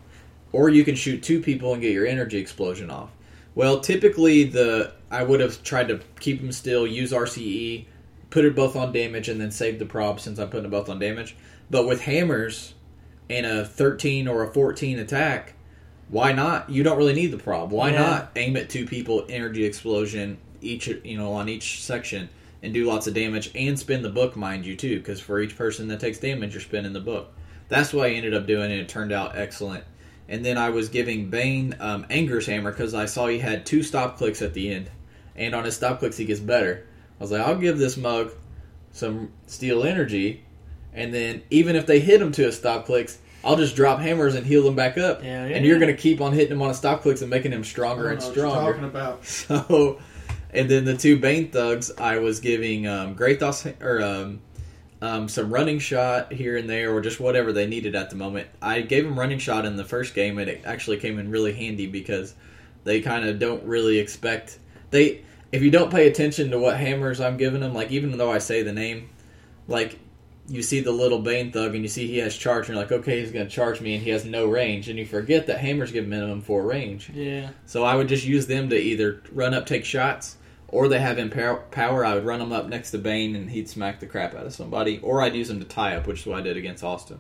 or 0.52 0.70
you 0.70 0.84
can 0.84 0.96
shoot 0.96 1.24
two 1.24 1.40
people 1.42 1.72
and 1.74 1.82
get 1.82 1.94
your 1.94 2.06
energy 2.06 2.38
explosion 2.38 2.90
off. 2.90 3.12
Well, 3.56 3.80
typically 3.80 4.44
the 4.46 4.92
I 5.12 5.24
would 5.24 5.40
have 5.40 5.64
tried 5.64 5.88
to 5.90 6.00
keep 6.20 6.42
them 6.42 6.52
still, 6.52 6.86
use 6.88 7.12
RCE, 7.14 7.86
put 8.34 8.46
it 8.46 8.56
both 8.56 8.76
on 8.76 8.92
damage, 8.92 9.30
and 9.30 9.40
then 9.40 9.52
save 9.52 9.78
the 9.78 9.86
prob 9.86 10.20
since 10.20 10.40
I'm 10.40 10.50
putting 10.50 10.66
it 10.66 10.72
both 10.72 10.90
on 10.90 10.98
damage. 10.98 11.36
But 11.70 11.86
with 11.86 12.02
hammers 12.02 12.74
and 13.30 13.46
a 13.46 13.64
13 13.64 14.28
or 14.28 14.44
a 14.44 14.52
14 14.52 14.98
attack, 14.98 15.54
why 16.10 16.32
not? 16.32 16.68
You 16.68 16.82
don't 16.82 16.98
really 16.98 17.14
need 17.14 17.28
the 17.28 17.38
prob. 17.38 17.72
Why 17.72 17.92
Yeah. 17.92 18.00
not 18.00 18.32
aim 18.36 18.58
at 18.58 18.72
two 18.72 18.88
people, 18.88 19.24
energy 19.30 19.66
explosion 19.66 20.40
each, 20.62 20.88
you 20.88 21.16
know, 21.16 21.34
on 21.34 21.48
each 21.48 21.84
section, 21.84 22.28
and 22.64 22.74
do 22.74 22.86
lots 22.86 23.06
of 23.06 23.14
damage 23.14 23.52
and 23.54 23.78
spin 23.78 24.02
the 24.02 24.10
book, 24.10 24.36
mind 24.36 24.66
you, 24.66 24.76
too, 24.76 24.98
because 24.98 25.20
for 25.20 25.40
each 25.40 25.56
person 25.56 25.88
that 25.90 26.00
takes 26.00 26.18
damage, 26.18 26.54
you're 26.54 26.62
spinning 26.62 26.94
the 26.94 27.00
book. 27.00 27.32
That's 27.70 27.94
what 27.94 28.08
I 28.08 28.14
ended 28.14 28.34
up 28.34 28.48
doing, 28.48 28.72
and 28.72 28.82
it 28.82 28.90
turned 28.90 29.12
out 29.12 29.38
excellent. 29.38 29.84
And 30.28 30.44
then 30.44 30.58
I 30.58 30.70
was 30.72 30.90
giving 30.90 31.30
Bane 31.30 31.76
um, 31.80 32.06
Angrir's 32.10 32.48
Hammer 32.48 32.72
because 32.72 32.96
I 32.96 33.06
saw 33.06 33.28
he 33.28 33.38
had 33.40 33.66
two 33.68 33.84
stop 33.84 34.18
clicks 34.18 34.42
at 34.42 34.56
the 34.56 34.74
end, 34.74 34.90
and 35.36 35.54
on 35.54 35.66
his 35.66 35.76
stop 35.76 36.00
clicks 36.00 36.18
he 36.18 36.26
gets 36.26 36.40
better. 36.40 36.86
I 37.24 37.26
was 37.26 37.32
like, 37.32 37.48
I'll 37.48 37.56
give 37.56 37.78
this 37.78 37.96
mug 37.96 38.34
some 38.92 39.32
steel 39.48 39.86
energy, 39.86 40.44
and 40.94 41.14
then 41.14 41.42
even 41.50 41.78
if 41.78 41.86
they 41.86 42.02
hit 42.02 42.22
him 42.22 42.34
to 42.34 42.50
a 42.50 42.52
stop 42.52 42.86
clicks, 42.86 43.18
I'll 43.46 43.56
just 43.56 43.78
drop 43.78 44.00
hammers 44.00 44.36
and 44.36 44.46
heal 44.46 44.62
them 44.62 44.76
back 44.76 44.98
up. 44.98 45.24
Yeah, 45.24 45.46
And 45.46 45.66
you're 45.66 45.80
going 45.80 45.96
to 45.96 46.02
keep 46.02 46.20
on 46.20 46.34
hitting 46.34 46.52
him 46.52 46.62
on 46.62 46.70
a 46.70 46.74
stop 46.74 47.02
clicks 47.02 47.22
and 47.22 47.30
making 47.30 47.54
him 47.54 47.62
I 47.62 47.64
stronger 47.64 48.04
don't 48.10 48.12
and 48.12 48.20
know 48.20 48.28
what 48.28 48.36
you're 48.36 48.50
stronger. 48.50 48.74
talking 48.74 48.84
about. 48.84 49.26
So, 49.26 50.02
and 50.50 50.70
then 50.70 50.84
the 50.84 50.98
two 50.98 51.18
Bane 51.18 51.50
thugs, 51.50 51.94
I 51.98 52.18
was 52.18 52.42
giving 52.42 52.88
um, 52.88 53.16
Greithoth 53.16 53.82
or 53.82 54.02
um, 54.02 54.42
um, 55.02 55.30
some 55.30 55.50
running 55.50 55.80
shot 55.80 56.34
here 56.34 56.58
and 56.58 56.70
there, 56.70 56.94
or 56.94 57.00
just 57.00 57.22
whatever 57.22 57.54
they 57.54 57.68
needed 57.68 57.96
at 57.96 58.10
the 58.10 58.18
moment. 58.18 58.50
I 58.62 58.82
gave 58.82 59.06
them 59.06 59.18
running 59.18 59.40
shot 59.40 59.64
in 59.64 59.78
the 59.78 59.86
first 59.86 60.14
game, 60.14 60.40
and 60.40 60.50
it 60.50 60.64
actually 60.66 60.98
came 60.98 61.20
in 61.20 61.32
really 61.32 61.54
handy 61.54 61.88
because 61.88 62.36
they 62.84 63.00
kind 63.00 63.26
of 63.26 63.40
don't 63.40 63.64
really 63.64 63.98
expect 64.00 64.60
they. 64.90 65.22
If 65.54 65.62
you 65.62 65.70
don't 65.70 65.92
pay 65.92 66.08
attention 66.08 66.50
to 66.50 66.58
what 66.58 66.78
hammers 66.78 67.22
I'm 67.22 67.38
giving 67.38 67.62
them, 67.62 67.76
like 67.76 67.92
even 67.92 68.18
though 68.18 68.32
I 68.32 68.40
say 68.40 68.64
the 68.64 68.74
name, 68.74 69.10
like 69.68 70.00
you 70.48 70.64
see 70.64 70.80
the 70.80 70.92
little 70.92 71.20
Bane 71.20 71.52
thug 71.52 71.76
and 71.76 71.84
you 71.84 71.88
see 71.88 72.08
he 72.08 72.18
has 72.18 72.36
charge, 72.36 72.68
and 72.68 72.76
you're 72.76 72.84
like, 72.84 72.92
okay, 72.92 73.20
he's 73.20 73.32
going 73.32 73.46
to 73.46 73.52
charge 73.52 73.80
me, 73.80 73.94
and 73.94 74.04
he 74.04 74.10
has 74.10 74.26
no 74.26 74.48
range, 74.48 74.90
and 74.90 74.98
you 74.98 75.06
forget 75.06 75.46
that 75.48 75.60
hammers 75.60 75.92
give 75.92 76.08
minimum 76.08 76.42
four 76.42 76.64
range. 76.64 77.12
Yeah. 77.14 77.52
So 77.68 77.84
I 77.84 77.96
would 77.96 78.08
just 78.08 78.26
use 78.26 78.48
them 78.48 78.70
to 78.70 78.76
either 78.76 79.22
run 79.32 79.54
up, 79.54 79.68
take 79.68 79.86
shots, 79.86 80.38
or 80.68 80.88
they 80.88 81.00
have 81.00 81.20
empower- 81.20 81.64
power. 81.70 82.04
I 82.04 82.16
would 82.16 82.26
run 82.26 82.40
them 82.40 82.52
up 82.52 82.68
next 82.68 82.90
to 82.92 82.98
Bane, 82.98 83.36
and 83.36 83.52
he'd 83.52 83.70
smack 83.70 84.00
the 84.00 84.08
crap 84.08 84.34
out 84.34 84.48
of 84.48 84.54
somebody, 84.54 85.00
or 85.04 85.22
I'd 85.22 85.36
use 85.36 85.50
them 85.50 85.60
to 85.60 85.66
tie 85.68 85.96
up, 85.96 86.08
which 86.08 86.22
is 86.22 86.26
what 86.26 86.40
I 86.40 86.42
did 86.42 86.58
against 86.58 86.84
Austin. 86.84 87.20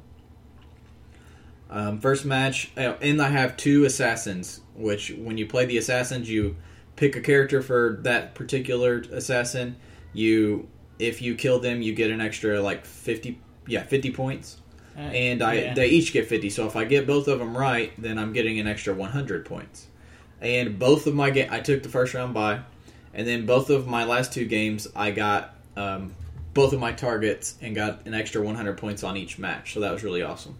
Um, 1.69 1.99
first 1.99 2.25
match, 2.25 2.71
uh, 2.75 2.95
and 2.99 3.21
I 3.21 3.29
have 3.29 3.57
two 3.57 3.85
assassins. 3.85 4.61
Which, 4.75 5.11
when 5.11 5.37
you 5.37 5.45
play 5.45 5.65
the 5.65 5.77
assassins, 5.77 6.27
you 6.29 6.55
pick 7.03 7.17
a 7.17 7.21
character 7.21 7.61
for 7.61 7.99
that 8.03 8.33
particular 8.33 8.99
assassin. 9.11 9.75
You, 10.13 10.69
if 10.99 11.21
you 11.21 11.35
kill 11.35 11.59
them, 11.59 11.81
you 11.81 11.93
get 11.93 12.11
an 12.11 12.21
extra 12.21 12.61
like 12.61 12.85
fifty, 12.85 13.41
yeah, 13.67 13.83
fifty 13.83 14.09
points 14.11 14.61
Uh, 14.95 15.01
and 15.01 15.41
I 15.41 15.53
yeah. 15.55 15.73
they 15.73 15.87
each 15.87 16.13
get 16.13 16.27
50. 16.27 16.49
So 16.49 16.65
if 16.65 16.75
I 16.75 16.85
get 16.85 17.05
both 17.05 17.27
of 17.27 17.39
them 17.39 17.57
right, 17.57 17.91
then 17.97 18.17
I'm 18.17 18.31
getting 18.31 18.57
an 18.59 18.67
extra 18.67 18.93
100 18.93 19.45
points. 19.45 19.87
And 20.39 20.77
both 20.79 21.07
of 21.07 21.13
my 21.15 21.29
game, 21.29 21.49
I 21.51 21.59
took 21.59 21.83
the 21.83 21.89
first 21.89 22.13
round 22.13 22.33
by, 22.33 22.61
and 23.13 23.27
then 23.27 23.45
both 23.45 23.69
of 23.69 23.87
my 23.87 24.05
last 24.05 24.31
two 24.33 24.45
games, 24.45 24.87
I 24.95 25.11
got 25.11 25.55
um, 25.75 26.13
both 26.53 26.73
of 26.73 26.79
my 26.79 26.91
targets 26.93 27.55
and 27.61 27.75
got 27.75 28.05
an 28.05 28.13
extra 28.13 28.41
100 28.41 28.77
points 28.77 29.03
on 29.03 29.17
each 29.17 29.39
match. 29.39 29.73
So 29.73 29.79
that 29.81 29.91
was 29.91 30.03
really 30.03 30.21
awesome. 30.21 30.57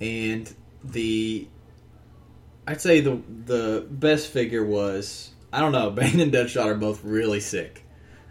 And 0.00 0.52
the, 0.84 1.48
I'd 2.70 2.80
say 2.80 3.00
the 3.00 3.20
the 3.46 3.84
best 3.90 4.28
figure 4.28 4.64
was 4.64 5.32
I 5.52 5.58
don't 5.58 5.72
know. 5.72 5.90
Bane 5.90 6.20
and 6.20 6.32
Deadshot 6.32 6.66
are 6.66 6.76
both 6.76 7.02
really 7.02 7.40
sick. 7.40 7.84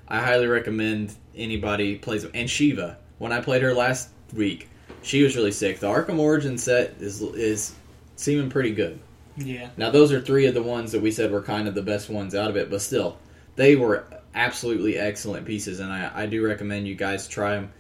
I 0.08 0.22
highly 0.22 0.48
recommend 0.48 1.14
anybody 1.36 1.98
plays 1.98 2.24
them. 2.24 2.32
and 2.34 2.50
Shiva. 2.50 2.98
When 3.18 3.34
I 3.34 3.42
played 3.42 3.62
her 3.64 3.74
last 3.74 4.12
week, 4.34 4.70
she 5.02 5.24
was 5.24 5.36
really 5.36 5.52
sick. 5.52 5.80
The 5.80 5.88
Arkham 5.88 6.20
Origin 6.20 6.58
set 6.58 6.96
is 7.02 7.22
is 7.22 7.76
seeming 8.16 8.50
pretty 8.50 8.72
good. 8.72 9.02
Yeah. 9.36 9.72
Now 9.76 9.90
those 9.90 10.14
are 10.14 10.22
three 10.22 10.46
of 10.46 10.54
the 10.54 10.64
ones 10.64 10.94
that 10.94 11.02
we 11.02 11.12
said 11.12 11.32
were 11.34 11.42
kind 11.42 11.68
of 11.68 11.76
the 11.76 11.82
best 11.82 12.10
ones 12.10 12.34
out 12.34 12.50
of 12.50 12.56
it, 12.56 12.70
but 12.70 12.82
still, 12.82 13.18
they 13.58 13.76
were 13.76 14.06
absolutely 14.34 14.98
excellent 14.98 15.46
pieces, 15.46 15.82
and 15.82 15.92
I, 15.92 16.12
I 16.16 16.26
do 16.28 16.46
recommend 16.46 16.88
you 16.88 16.96
guys 16.96 17.28
try 17.28 17.56
them 17.56 17.74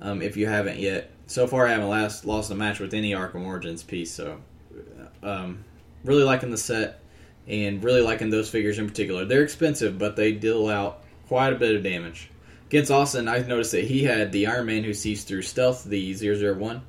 um, 0.00 0.22
if 0.22 0.36
you 0.36 0.48
haven't 0.48 0.78
yet. 0.78 1.12
So 1.28 1.46
far, 1.46 1.68
I 1.68 1.70
haven't 1.70 1.88
last, 1.88 2.24
lost 2.24 2.50
a 2.50 2.56
match 2.56 2.80
with 2.80 2.94
any 2.94 3.12
Arkham 3.12 3.46
Origins 3.46 3.84
piece, 3.84 4.10
so 4.10 4.40
um, 5.22 5.64
really 6.04 6.24
liking 6.24 6.50
the 6.50 6.58
set 6.58 7.00
and 7.46 7.82
really 7.82 8.00
liking 8.00 8.30
those 8.30 8.48
figures 8.48 8.78
in 8.78 8.88
particular. 8.88 9.24
They're 9.24 9.42
expensive, 9.42 9.98
but 9.98 10.16
they 10.16 10.32
deal 10.32 10.68
out 10.68 11.04
quite 11.28 11.52
a 11.52 11.56
bit 11.56 11.74
of 11.74 11.82
damage. 11.82 12.30
Against 12.66 12.90
Austin, 12.90 13.26
I 13.26 13.38
noticed 13.38 13.72
that 13.72 13.84
he 13.84 14.04
had 14.04 14.30
the 14.30 14.46
Iron 14.46 14.66
Man 14.66 14.84
who 14.84 14.94
sees 14.94 15.24
through 15.24 15.42
stealth, 15.42 15.84
the 15.84 16.14
001. 16.14 16.82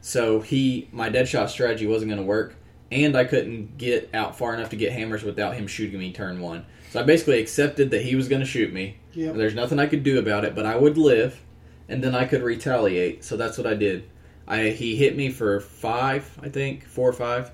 So 0.00 0.40
he, 0.40 0.88
my 0.92 1.10
Deadshot 1.10 1.48
strategy 1.48 1.86
wasn't 1.86 2.10
going 2.10 2.20
to 2.20 2.26
work, 2.26 2.54
and 2.92 3.16
I 3.16 3.24
couldn't 3.24 3.76
get 3.76 4.10
out 4.14 4.38
far 4.38 4.54
enough 4.54 4.70
to 4.70 4.76
get 4.76 4.92
hammers 4.92 5.24
without 5.24 5.54
him 5.54 5.66
shooting 5.66 5.98
me 5.98 6.12
turn 6.12 6.40
one. 6.40 6.64
So 6.90 7.00
I 7.00 7.02
basically 7.02 7.40
accepted 7.40 7.90
that 7.90 8.02
he 8.02 8.14
was 8.14 8.28
going 8.28 8.40
to 8.40 8.46
shoot 8.46 8.72
me. 8.72 8.98
Yep. 9.14 9.34
There's 9.34 9.54
nothing 9.54 9.80
I 9.80 9.86
could 9.86 10.04
do 10.04 10.18
about 10.20 10.44
it, 10.44 10.54
but 10.54 10.66
I 10.66 10.76
would 10.76 10.96
live, 10.96 11.40
and 11.88 12.04
then 12.04 12.14
I 12.14 12.26
could 12.26 12.42
retaliate. 12.42 13.24
So 13.24 13.36
that's 13.36 13.58
what 13.58 13.66
I 13.66 13.74
did. 13.74 14.08
I 14.46 14.68
he 14.68 14.94
hit 14.94 15.16
me 15.16 15.30
for 15.30 15.60
five, 15.60 16.38
I 16.42 16.48
think, 16.48 16.86
four 16.86 17.08
or 17.08 17.12
five, 17.12 17.50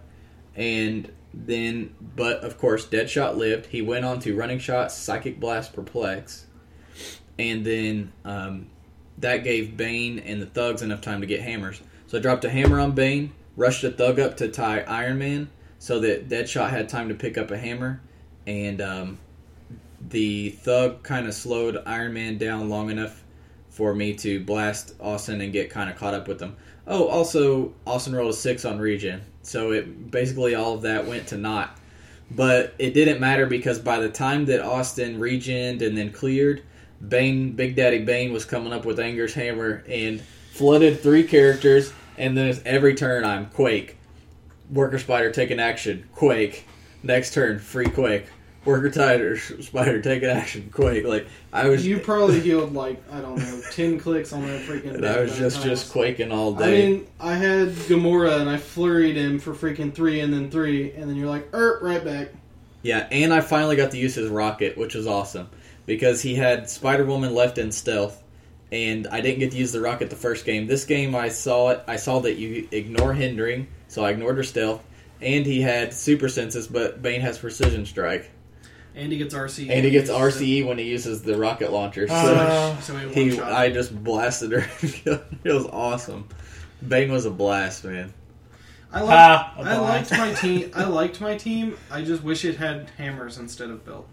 and 0.61 1.11
then, 1.32 1.94
but 2.14 2.44
of 2.44 2.58
course, 2.58 2.86
Deadshot 2.86 3.36
lived. 3.36 3.66
He 3.66 3.80
went 3.80 4.04
on 4.04 4.20
to 4.20 4.36
Running 4.36 4.58
Shot, 4.58 4.92
Psychic 4.92 5.40
Blast, 5.40 5.72
Perplex, 5.72 6.46
and 7.38 7.64
then 7.64 8.12
um, 8.26 8.68
that 9.18 9.42
gave 9.42 9.76
Bane 9.76 10.18
and 10.18 10.42
the 10.42 10.46
thugs 10.46 10.82
enough 10.82 11.00
time 11.00 11.22
to 11.22 11.26
get 11.26 11.40
hammers. 11.40 11.80
So 12.08 12.18
I 12.18 12.20
dropped 12.20 12.44
a 12.44 12.50
hammer 12.50 12.78
on 12.78 12.92
Bane, 12.92 13.32
rushed 13.56 13.84
a 13.84 13.90
thug 13.90 14.20
up 14.20 14.36
to 14.36 14.48
tie 14.48 14.80
Iron 14.80 15.18
Man, 15.18 15.48
so 15.78 16.00
that 16.00 16.28
Deadshot 16.28 16.68
had 16.68 16.90
time 16.90 17.08
to 17.08 17.14
pick 17.14 17.38
up 17.38 17.50
a 17.50 17.56
hammer, 17.56 18.02
and 18.46 18.82
um, 18.82 19.18
the 20.11 20.50
thug 20.50 21.02
kind 21.02 21.26
of 21.26 21.32
slowed 21.32 21.82
Iron 21.86 22.12
Man 22.12 22.36
down 22.36 22.68
long 22.68 22.90
enough 22.90 23.24
for 23.70 23.94
me 23.94 24.12
to 24.16 24.44
blast 24.44 24.94
Austin 25.00 25.40
and 25.40 25.54
get 25.54 25.70
kind 25.70 25.88
of 25.88 25.96
caught 25.96 26.12
up 26.12 26.28
with 26.28 26.38
them. 26.38 26.56
Oh, 26.93 27.07
also, 27.07 27.72
Austin 27.86 28.16
rolled 28.16 28.30
a 28.30 28.36
six 28.36 28.64
on 28.64 28.80
regen, 28.80 29.20
so 29.43 29.70
it 29.70 30.11
basically 30.11 30.57
all 30.57 30.74
of 30.74 30.82
that 30.82 31.07
went 31.07 31.28
to 31.28 31.36
naught. 31.36 31.78
But 32.32 32.74
it 32.80 32.95
didn't 32.95 33.20
matter 33.20 33.47
because 33.47 33.78
by 33.78 34.01
the 34.01 34.09
time 34.09 34.47
that 34.47 34.61
Austin 34.61 35.20
regened 35.20 35.82
and 35.82 35.97
then 35.97 36.11
cleared, 36.11 36.64
Bane, 37.07 37.53
Big 37.53 37.76
Daddy 37.76 38.01
Bane 38.05 38.32
was 38.32 38.45
coming 38.45 38.72
up 38.72 38.84
with 38.84 38.99
Angrir's 38.99 39.34
hammer 39.34 39.84
and 39.88 40.20
flooded 40.51 41.01
three 41.01 41.22
characters. 41.22 41.93
And 42.18 42.36
then 42.36 42.61
every 42.66 42.97
turn, 42.97 43.24
I'm 43.24 43.47
Quake, 43.47 43.97
Worker 44.68 44.99
Spider 44.99 45.30
taking 45.30 45.61
action, 45.61 46.09
Quake. 46.16 46.66
Next 47.05 47.32
turn, 47.32 47.61
free 47.61 47.88
Quake. 47.88 48.26
Worker 48.64 48.90
Tiger 48.90 49.38
Spider 49.38 50.02
taking 50.02 50.28
action, 50.28 50.70
Quake. 50.72 51.04
Like 51.06 51.26
I 51.52 51.68
was, 51.68 51.86
You 51.86 51.98
probably 52.00 52.40
healed 52.40 52.74
like 52.74 53.02
I 53.11 53.20
don't 53.20 53.38
know 53.38 53.61
ten 53.72 53.98
clicks 53.98 54.32
on 54.32 54.46
that 54.46 54.62
freaking. 54.62 54.94
and 54.94 55.06
I 55.06 55.20
was 55.20 55.36
just 55.38 55.56
times. 55.56 55.66
just 55.66 55.92
quaking 55.92 56.30
all 56.30 56.52
day. 56.52 56.86
I 56.86 56.88
mean, 56.90 57.06
I 57.18 57.34
had 57.34 57.68
Gamora 57.68 58.40
and 58.40 58.50
I 58.50 58.56
flurried 58.56 59.16
him 59.16 59.38
for 59.38 59.54
freaking 59.54 59.92
three 59.94 60.20
and 60.20 60.32
then 60.32 60.50
three, 60.50 60.92
and 60.92 61.08
then 61.08 61.16
you're 61.16 61.30
like, 61.30 61.48
er, 61.54 61.78
right 61.82 62.04
back. 62.04 62.28
Yeah, 62.82 63.06
and 63.11 63.32
I 63.32 63.40
finally 63.40 63.76
got 63.76 63.90
to 63.92 63.98
use 63.98 64.14
his 64.14 64.28
rocket, 64.30 64.76
which 64.78 64.94
was 64.94 65.06
awesome 65.06 65.48
because 65.86 66.22
he 66.22 66.34
had 66.34 66.68
Spider 66.68 67.04
Woman 67.04 67.34
left 67.34 67.58
in 67.58 67.72
stealth, 67.72 68.22
and 68.72 69.06
I 69.08 69.20
didn't 69.20 69.40
get 69.40 69.50
to 69.52 69.58
use 69.58 69.72
the 69.72 69.80
rocket 69.80 70.08
the 70.11 70.16
first 70.16 70.44
game. 70.46 70.66
This 70.66 70.84
game, 70.84 71.14
I 71.14 71.28
saw 71.30 71.70
it. 71.70 71.82
I 71.88 71.96
saw 71.96 72.20
that 72.20 72.34
you 72.36 72.68
ignore 72.70 73.12
hindering, 73.12 73.68
so 73.88 74.04
I 74.04 74.11
ignored 74.11 74.36
her 74.36 74.42
stealth, 74.42 74.82
and 75.20 75.44
he 75.44 75.61
had 75.61 75.92
super 75.92 76.28
senses, 76.28 76.66
but 76.68 77.02
Bane 77.02 77.20
has 77.20 77.38
precision 77.38 77.84
strike, 77.84 78.30
And 79.01 79.11
he 79.12 79.18
gets 79.18 79.34
RCE. 79.34 79.70
and 79.70 79.84
he 79.84 79.90
gets 79.90 80.11
RCE 80.11 80.66
when 80.66 80.76
he 80.78 80.84
uses 80.84 81.22
the 81.22 81.36
rocket 81.36 81.72
launcher. 81.72 82.07
So 82.07 82.14
Uh, 82.14 82.78
So 82.80 82.96
he, 82.96 83.30
he. 83.30 83.40
I 83.40 83.70
just 83.70 83.92
blasted 84.05 84.53
her. 84.53 84.70
it 85.44 85.53
was 85.53 85.66
awesome. 85.66 86.28
Bane 86.86 87.11
was 87.11 87.24
a 87.24 87.30
blast, 87.30 87.84
man. 87.84 88.12
I 88.92 89.01
liked, 89.01 89.12
Ah, 89.12 89.55
a 89.57 89.62
I 89.62 89.76
liked 89.78 90.11
my 90.11 90.32
team. 90.34 90.70
I 90.74 90.84
liked 90.84 91.20
my 91.20 91.36
team. 91.36 91.76
I 91.90 92.03
just 92.03 92.22
wish 92.22 92.44
it 92.44 92.57
had 92.57 92.90
hammers 92.98 93.38
instead 93.38 93.70
of 93.70 93.84
belt. 93.86 94.07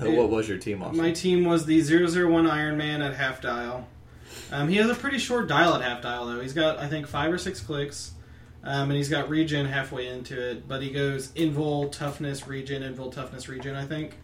Uh, 0.00 0.10
What 0.10 0.30
was 0.30 0.48
your 0.48 0.58
team? 0.58 0.82
Also? 0.82 0.96
My 0.96 1.10
team 1.12 1.44
was 1.44 1.66
the 1.66 1.80
001 1.82 2.46
Iron 2.46 2.76
Man 2.78 3.02
at 3.02 3.14
half 3.14 3.40
dial. 3.42 3.88
Um, 4.52 4.68
he 4.68 4.76
has 4.76 4.88
a 4.88 4.94
pretty 4.94 5.18
short 5.18 5.48
dial 5.48 5.74
at 5.74 5.82
half 5.82 6.00
dial 6.02 6.26
though. 6.26 6.40
He's 6.40 6.52
got 6.52 6.78
I 6.78 6.86
think 6.88 7.06
five 7.06 7.32
or 7.32 7.38
six 7.38 7.60
clicks, 7.60 8.12
um, 8.64 8.90
and 8.90 8.92
he's 8.92 9.08
got 9.08 9.28
regen 9.28 9.66
halfway 9.66 10.06
into 10.08 10.50
it. 10.50 10.68
But 10.68 10.82
he 10.82 10.90
goes 10.90 11.28
invul 11.32 11.90
toughness 11.92 12.46
regen 12.46 12.82
invul 12.82 13.12
toughness 13.12 13.48
regen. 13.48 13.74
I 13.76 13.86
think. 13.86 14.16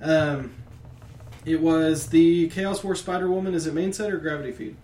Um, 0.00 0.54
it 1.44 1.60
was 1.60 2.08
the 2.08 2.48
Chaos 2.48 2.82
War 2.84 2.94
Spider 2.94 3.28
Woman. 3.28 3.54
Is 3.54 3.66
it 3.66 3.74
main 3.74 3.92
set 3.92 4.10
or 4.12 4.18
gravity 4.18 4.52
feed? 4.52 4.76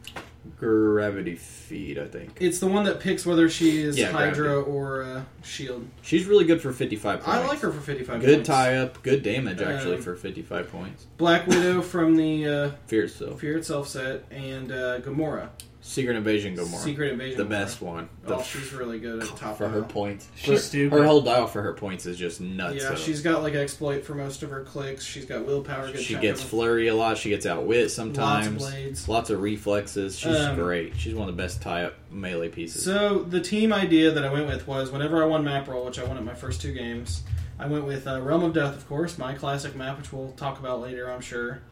Gravity 0.56 1.34
feed, 1.36 1.98
I 1.98 2.06
think. 2.06 2.36
It's 2.40 2.58
the 2.58 2.66
one 2.66 2.84
that 2.84 3.00
picks 3.00 3.26
whether 3.26 3.48
she 3.48 3.80
is 3.82 3.98
Yeah, 3.98 4.10
Hydra 4.10 4.60
or 4.60 5.02
uh, 5.02 5.22
Shield. 5.42 5.86
She's 6.02 6.24
really 6.26 6.44
good 6.46 6.60
for 6.62 6.72
55 6.72 7.20
points. 7.20 7.28
I 7.28 7.46
like 7.46 7.60
her 7.60 7.70
for 7.70 7.80
fifty-five. 7.80 8.20
Good 8.20 8.36
points. 8.38 8.48
tie 8.48 8.76
up, 8.76 9.02
good 9.02 9.22
damage 9.22 9.60
actually 9.60 9.96
Um, 9.96 10.02
for 10.02 10.16
55 10.16 10.70
points. 10.72 11.06
Black 11.16 11.46
Widow 11.46 11.82
from 11.82 12.16
the 12.16 12.46
uh, 12.48 12.70
Fierce 12.86 13.18
though. 13.18 13.36
Fear 13.36 13.58
Itself 13.58 13.88
set, 13.88 14.24
and 14.30 14.72
uh, 14.72 15.00
Gamora. 15.00 15.50
Secret 15.88 16.16
Invasion 16.16 16.54
Gamora. 16.54 16.76
Secret 16.84 17.12
Invasion. 17.12 17.38
the 17.38 17.44
Gamora. 17.44 17.48
best 17.48 17.80
one. 17.80 18.08
The 18.26 18.36
Oh, 18.36 18.42
she's 18.42 18.72
really 18.74 18.98
good 18.98 19.22
at 19.22 19.28
top 19.36 19.56
for 19.56 19.68
her 19.68 19.80
dial. 19.80 19.88
points. 19.88 20.28
She's 20.36 20.46
For- 20.46 20.58
stupid. 20.58 20.98
Her 20.98 21.04
whole 21.06 21.22
dial 21.22 21.46
for 21.46 21.62
her 21.62 21.72
points 21.72 22.04
is 22.04 22.18
just 22.18 22.42
nuts. 22.42 22.76
Yeah, 22.82 22.90
though. 22.90 22.94
she's 22.96 23.22
got 23.22 23.42
like 23.42 23.54
exploit 23.54 24.04
for 24.04 24.14
most 24.14 24.42
of 24.42 24.50
her 24.50 24.64
clicks. 24.64 25.02
She's 25.04 25.24
got 25.24 25.46
willpower. 25.46 25.90
Good 25.90 26.02
she 26.02 26.16
gets 26.16 26.42
flurry 26.42 26.88
a 26.88 26.94
lot. 26.94 27.16
She 27.16 27.30
gets 27.30 27.46
outwit 27.46 27.90
sometimes. 27.90 28.46
Lots 28.46 28.48
of 28.48 28.58
blades. 28.58 29.08
Lots 29.08 29.30
of 29.30 29.40
reflexes. 29.40 30.18
She's 30.18 30.36
Um, 30.36 30.56
great. 30.56 30.94
She's 30.96 31.14
one 31.14 31.26
of 31.28 31.34
the 31.36 31.42
best 31.42 31.62
tie 31.62 31.84
up 31.84 31.94
melee 32.10 32.50
pieces. 32.50 32.84
So 32.84 33.20
the 33.28 33.40
team 33.40 33.72
idea 33.72 34.10
that 34.10 34.24
I 34.24 34.30
went 34.30 34.46
with 34.46 34.66
was 34.68 34.90
whenever 34.90 35.22
I 35.22 35.26
won 35.26 35.42
map 35.42 35.68
roll, 35.68 35.86
which 35.86 35.98
I 35.98 36.04
won 36.04 36.18
at 36.18 36.24
my 36.24 36.34
first 36.34 36.60
two 36.60 36.72
games, 36.74 37.22
I 37.58 37.66
went 37.66 37.86
with 37.86 38.06
uh, 38.06 38.20
Realm 38.20 38.44
of 38.44 38.52
Death, 38.52 38.76
of 38.76 38.86
course, 38.88 39.16
my 39.16 39.32
classic 39.34 39.74
map, 39.74 39.96
which 39.98 40.12
we'll 40.12 40.32
talk 40.32 40.60
about 40.60 40.80
later, 40.82 41.10
I'm 41.10 41.22
sure. 41.22 41.62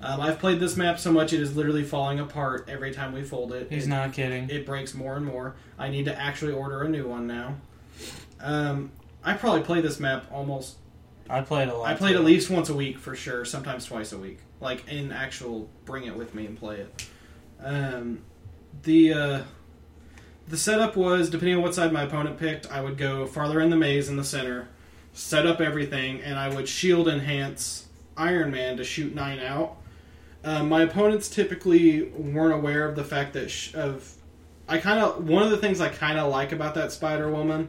Um, 0.00 0.20
I've 0.20 0.38
played 0.38 0.60
this 0.60 0.76
map 0.76 0.98
so 0.98 1.10
much 1.10 1.32
it 1.32 1.40
is 1.40 1.56
literally 1.56 1.82
falling 1.82 2.20
apart 2.20 2.68
every 2.68 2.92
time 2.92 3.12
we 3.12 3.22
fold 3.22 3.52
it. 3.52 3.68
He's 3.70 3.86
It- 3.86 3.88
not 3.90 4.12
kidding. 4.12 4.48
it 4.50 4.66
breaks 4.66 4.94
more 4.94 5.16
and 5.16 5.24
more. 5.24 5.56
I 5.78 5.88
need 5.88 6.04
to 6.04 6.18
actually 6.18 6.52
order 6.52 6.82
a 6.82 6.88
new 6.88 7.06
one 7.08 7.26
now. 7.26 7.56
Um, 8.40 8.90
I 9.24 9.32
probably 9.34 9.62
play 9.62 9.80
this 9.80 9.98
map 9.98 10.26
almost. 10.30 10.76
I 11.28 11.40
played 11.40 11.68
a 11.68 11.74
lot. 11.74 11.88
I 11.88 11.94
played 11.94 12.12
too. 12.12 12.18
at 12.18 12.24
least 12.24 12.50
once 12.50 12.68
a 12.68 12.74
week 12.74 12.98
for 12.98 13.16
sure. 13.16 13.44
Sometimes 13.44 13.84
twice 13.86 14.12
a 14.12 14.18
week, 14.18 14.38
like 14.60 14.86
in 14.88 15.10
actual 15.12 15.68
bring 15.86 16.04
it 16.04 16.14
with 16.14 16.34
me 16.34 16.46
and 16.46 16.56
play 16.58 16.76
it. 16.76 17.06
Um, 17.58 18.20
the 18.82 19.12
uh, 19.12 19.42
the 20.46 20.56
setup 20.58 20.94
was 20.94 21.30
depending 21.30 21.56
on 21.56 21.62
what 21.62 21.74
side 21.74 21.90
my 21.92 22.02
opponent 22.02 22.38
picked. 22.38 22.70
I 22.70 22.80
would 22.82 22.98
go 22.98 23.26
farther 23.26 23.60
in 23.60 23.70
the 23.70 23.76
maze 23.76 24.08
in 24.08 24.16
the 24.16 24.22
center, 24.24 24.68
set 25.14 25.46
up 25.46 25.60
everything, 25.60 26.20
and 26.20 26.38
I 26.38 26.54
would 26.54 26.68
shield 26.68 27.08
enhance 27.08 27.86
Iron 28.16 28.50
Man 28.52 28.76
to 28.76 28.84
shoot 28.84 29.14
nine 29.14 29.40
out. 29.40 29.78
Um, 30.46 30.68
my 30.68 30.82
opponents 30.82 31.28
typically 31.28 32.04
weren't 32.04 32.54
aware 32.54 32.88
of 32.88 32.94
the 32.94 33.02
fact 33.02 33.32
that 33.32 33.50
sh- 33.50 33.74
of 33.74 34.14
I 34.68 34.78
kind 34.78 35.00
of 35.00 35.28
one 35.28 35.42
of 35.42 35.50
the 35.50 35.56
things 35.56 35.80
I 35.80 35.88
kind 35.88 36.20
of 36.20 36.30
like 36.30 36.52
about 36.52 36.76
that 36.76 36.92
Spider 36.92 37.28
Woman 37.28 37.68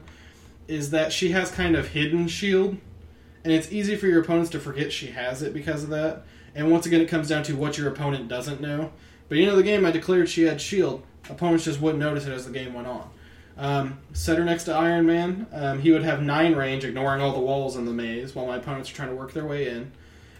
is 0.67 0.91
that 0.91 1.11
she 1.11 1.31
has 1.31 1.49
kind 1.49 1.75
of 1.75 1.87
hidden 1.87 2.27
shield, 2.27 2.77
and 3.43 3.51
it's 3.51 3.71
easy 3.71 3.95
for 3.95 4.05
your 4.05 4.21
opponents 4.21 4.51
to 4.51 4.59
forget 4.59 4.93
she 4.93 5.07
has 5.07 5.41
it 5.41 5.55
because 5.55 5.83
of 5.83 5.89
that. 5.89 6.21
And 6.53 6.71
once 6.71 6.85
again, 6.85 7.01
it 7.01 7.09
comes 7.09 7.27
down 7.27 7.41
to 7.43 7.55
what 7.55 7.79
your 7.79 7.87
opponent 7.87 8.27
doesn't 8.27 8.61
know. 8.61 8.91
But 9.27 9.39
you 9.39 9.47
know, 9.47 9.55
the 9.55 9.63
game 9.63 9.83
I 9.83 9.89
declared 9.89 10.29
she 10.29 10.43
had 10.43 10.61
shield. 10.61 11.01
Opponents 11.31 11.65
just 11.65 11.81
wouldn't 11.81 11.99
notice 11.99 12.27
it 12.27 12.31
as 12.31 12.45
the 12.45 12.51
game 12.51 12.75
went 12.75 12.85
on. 12.85 13.09
Um, 13.57 13.97
set 14.13 14.37
her 14.37 14.45
next 14.45 14.65
to 14.65 14.73
Iron 14.75 15.07
Man. 15.07 15.47
Um, 15.51 15.79
he 15.79 15.91
would 15.91 16.03
have 16.03 16.21
nine 16.21 16.53
range, 16.53 16.85
ignoring 16.85 17.23
all 17.23 17.33
the 17.33 17.39
walls 17.39 17.75
in 17.75 17.85
the 17.85 17.91
maze, 17.91 18.35
while 18.35 18.45
my 18.45 18.57
opponents 18.57 18.91
are 18.91 18.93
trying 18.93 19.09
to 19.09 19.15
work 19.15 19.33
their 19.33 19.45
way 19.45 19.67
in. 19.67 19.93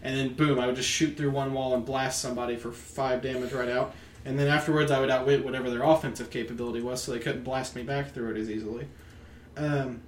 And 0.04 0.18
then 0.18 0.34
boom, 0.34 0.60
I 0.60 0.68
would 0.68 0.76
just 0.76 0.90
shoot 0.90 1.18
through 1.18 1.32
one 1.32 1.54
wall 1.54 1.74
and 1.74 1.86
blast 1.86 2.22
somebody 2.22 2.56
for 2.56 2.72
five 2.72 3.22
damage 3.22 3.52
right 3.52 3.70
out. 3.70 3.94
And 4.26 4.38
then 4.38 4.48
afterwards, 4.48 4.92
I 4.92 5.00
would 5.00 5.10
outwit 5.10 5.44
whatever 5.44 5.70
their 5.70 5.84
offensive 5.84 6.30
capability 6.30 6.82
was, 6.82 7.02
so 7.02 7.12
they 7.12 7.20
couldn't 7.20 7.44
blast 7.44 7.76
me 7.76 7.84
back 7.84 8.14
through 8.14 8.36
it 8.36 8.40
as 8.40 8.50
easily. 8.50 8.88
Um, 9.56 10.02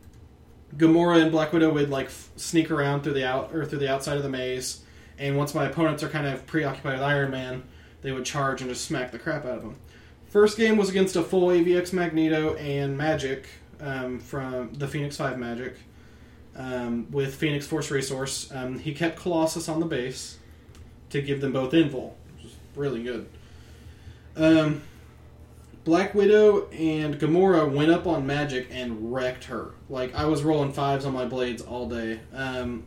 Gamora 0.78 1.22
and 1.22 1.32
Black 1.32 1.54
Widow 1.54 1.72
would 1.74 1.90
like 1.90 2.08
f- 2.08 2.30
sneak 2.36 2.70
around 2.70 3.02
through 3.02 3.14
the 3.14 3.26
out 3.26 3.54
or 3.54 3.66
through 3.66 3.80
the 3.80 3.92
outside 3.92 4.18
of 4.18 4.24
the 4.24 4.30
maze, 4.30 4.82
and 5.18 5.38
once 5.38 5.56
my 5.56 5.66
opponents 5.66 6.04
are 6.04 6.10
kind 6.10 6.28
of 6.28 6.46
preoccupied 6.46 6.94
with 6.94 7.02
Iron 7.02 7.32
Man, 7.32 7.64
they 8.02 8.12
would 8.12 8.26
charge 8.26 8.62
and 8.62 8.70
just 8.70 8.86
smack 8.86 9.12
the 9.12 9.20
crap 9.20 9.46
out 9.46 9.58
of 9.58 9.62
them. 9.62 9.76
First 10.28 10.58
game 10.58 10.78
was 10.78 10.90
against 10.90 11.16
a 11.16 11.24
full 11.24 11.48
AVX 11.48 11.92
Magneto 11.92 12.56
and 12.56 13.00
Magik 13.00 13.46
um, 13.82 14.20
from 14.20 14.74
the 14.74 14.88
Phoenix 14.88 15.18
Five 15.18 15.38
Magik 15.38 15.76
um, 16.60 17.10
with 17.10 17.34
Phoenix 17.36 17.66
Force 17.66 17.90
Resource. 17.90 18.52
Um, 18.54 18.78
he 18.78 18.94
kept 18.94 19.18
Colossus 19.18 19.68
on 19.68 19.80
the 19.80 19.86
base. 19.88 20.38
to 21.10 21.22
give 21.24 21.42
them 21.42 21.54
both 21.54 21.72
invul, 21.72 22.14
which 22.36 22.46
is 22.46 22.56
really 22.76 23.02
good. 23.02 23.28
Um, 24.36 24.84
Black 25.84 26.14
Widow 26.14 26.68
and 26.68 27.18
Gamora 27.20 27.72
went 27.72 27.90
up 27.90 28.06
on 28.06 28.28
Magik 28.28 28.68
and 28.70 29.12
wrecked 29.12 29.46
her. 29.46 29.72
Like 29.90 30.14
I 30.14 30.26
was 30.26 30.44
rolling 30.44 30.72
fives 30.72 31.06
on 31.06 31.14
my 31.14 31.26
blades 31.26 31.64
all 31.64 31.90
day. 31.90 32.20
Um, 32.32 32.86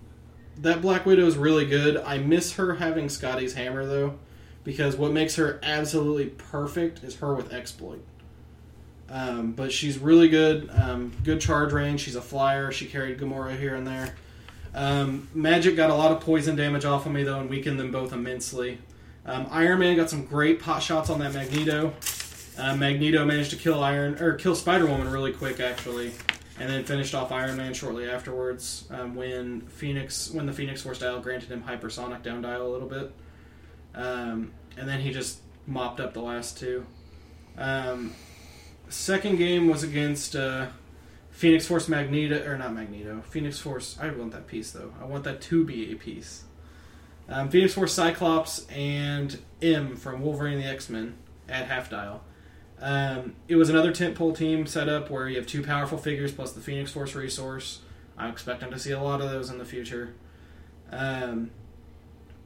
that 0.58 0.82
Black 0.82 1.04
Widow 1.06 1.26
is 1.26 1.36
really 1.36 1.66
good. 1.66 1.96
I 1.96 2.18
miss 2.18 2.52
her 2.52 2.74
having 2.74 3.06
Skadi's 3.06 3.54
hammer 3.54 3.86
though, 3.86 4.18
because 4.62 4.96
what 4.96 5.10
makes 5.12 5.34
her 5.36 5.58
absolutely 5.62 6.26
perfect 6.26 7.02
is 7.02 7.16
her 7.16 7.34
with 7.34 7.52
exploit. 7.52 8.04
Um, 9.12 9.52
but 9.52 9.70
she's 9.70 9.98
really 9.98 10.30
good. 10.30 10.70
Um, 10.72 11.12
good 11.22 11.38
charge 11.38 11.74
range. 11.74 12.00
She's 12.00 12.16
a 12.16 12.22
flyer. 12.22 12.72
She 12.72 12.86
carried 12.86 13.18
Gamora 13.18 13.58
here 13.58 13.74
and 13.74 13.86
there. 13.86 14.14
Um, 14.74 15.28
Magik 15.36 15.76
got 15.76 15.90
a 15.90 15.94
lot 15.94 16.12
of 16.12 16.20
poison 16.20 16.56
damage 16.56 16.86
off 16.86 17.04
of 17.04 17.12
me 17.12 17.22
though, 17.22 17.38
and 17.38 17.50
weakened 17.50 17.78
them 17.78 17.92
both 17.92 18.14
immensely. 18.14 18.78
Um, 19.26 19.46
Iron 19.50 19.80
Man 19.80 19.96
got 19.96 20.08
some 20.08 20.24
great 20.24 20.60
pot 20.60 20.82
shots 20.82 21.10
on 21.10 21.18
that 21.18 21.34
Magneto. 21.34 21.92
Uh, 22.56 22.74
Magneto 22.74 23.24
managed 23.26 23.50
to 23.50 23.56
kill 23.56 23.84
Iron 23.84 24.20
or 24.20 24.34
kill 24.34 24.54
Spider 24.54 24.86
Woman 24.86 25.10
really 25.10 25.32
quick 25.32 25.60
actually, 25.60 26.12
and 26.58 26.70
then 26.70 26.82
finished 26.84 27.14
off 27.14 27.30
Iron 27.32 27.58
Man 27.58 27.74
shortly 27.74 28.08
afterwards 28.08 28.88
um, 28.90 29.14
when 29.14 29.60
Phoenix 29.62 30.30
when 30.30 30.46
the 30.46 30.52
Phoenix 30.54 30.80
Force 30.80 31.00
dial 31.00 31.20
granted 31.20 31.50
him 31.50 31.62
hypersonic 31.62 32.22
down 32.22 32.40
dial 32.40 32.66
a 32.66 32.70
little 32.72 32.88
bit, 32.88 33.12
um, 33.94 34.52
and 34.78 34.88
then 34.88 35.00
he 35.00 35.12
just 35.12 35.40
mopped 35.66 36.00
up 36.00 36.14
the 36.14 36.22
last 36.22 36.58
two. 36.58 36.86
Um, 37.58 38.14
second 38.92 39.36
game 39.36 39.68
was 39.68 39.82
against 39.82 40.36
uh, 40.36 40.66
Phoenix 41.30 41.66
Force 41.66 41.88
Magneto 41.88 42.44
or 42.48 42.56
not 42.56 42.74
Magneto 42.74 43.22
Phoenix 43.28 43.58
Force. 43.58 43.96
I 44.00 44.10
want 44.10 44.32
that 44.32 44.46
piece 44.46 44.70
though. 44.70 44.92
I 45.00 45.04
want 45.04 45.24
that 45.24 45.40
to 45.42 45.64
be 45.64 45.92
a 45.92 45.96
piece. 45.96 46.44
Um, 47.28 47.48
Phoenix 47.48 47.74
Force 47.74 47.92
Cyclops 47.92 48.66
and 48.68 49.38
M 49.60 49.96
from 49.96 50.20
Wolverine 50.20 50.54
and 50.54 50.62
the 50.62 50.68
X 50.68 50.88
Men 50.88 51.16
at 51.48 51.66
half 51.66 51.90
dial. 51.90 52.22
Um, 52.80 53.36
it 53.46 53.56
was 53.56 53.68
another 53.68 53.92
tentpole 53.92 54.36
team 54.36 54.66
setup 54.66 55.08
where 55.08 55.28
you 55.28 55.36
have 55.36 55.46
two 55.46 55.62
powerful 55.62 55.98
figures 55.98 56.32
plus 56.32 56.52
the 56.52 56.60
Phoenix 56.60 56.90
Force 56.90 57.14
resource. 57.14 57.80
I'm 58.18 58.30
expecting 58.30 58.70
to 58.70 58.78
see 58.78 58.90
a 58.90 59.00
lot 59.00 59.20
of 59.20 59.30
those 59.30 59.50
in 59.50 59.58
the 59.58 59.64
future. 59.64 60.14
Um, 60.90 61.50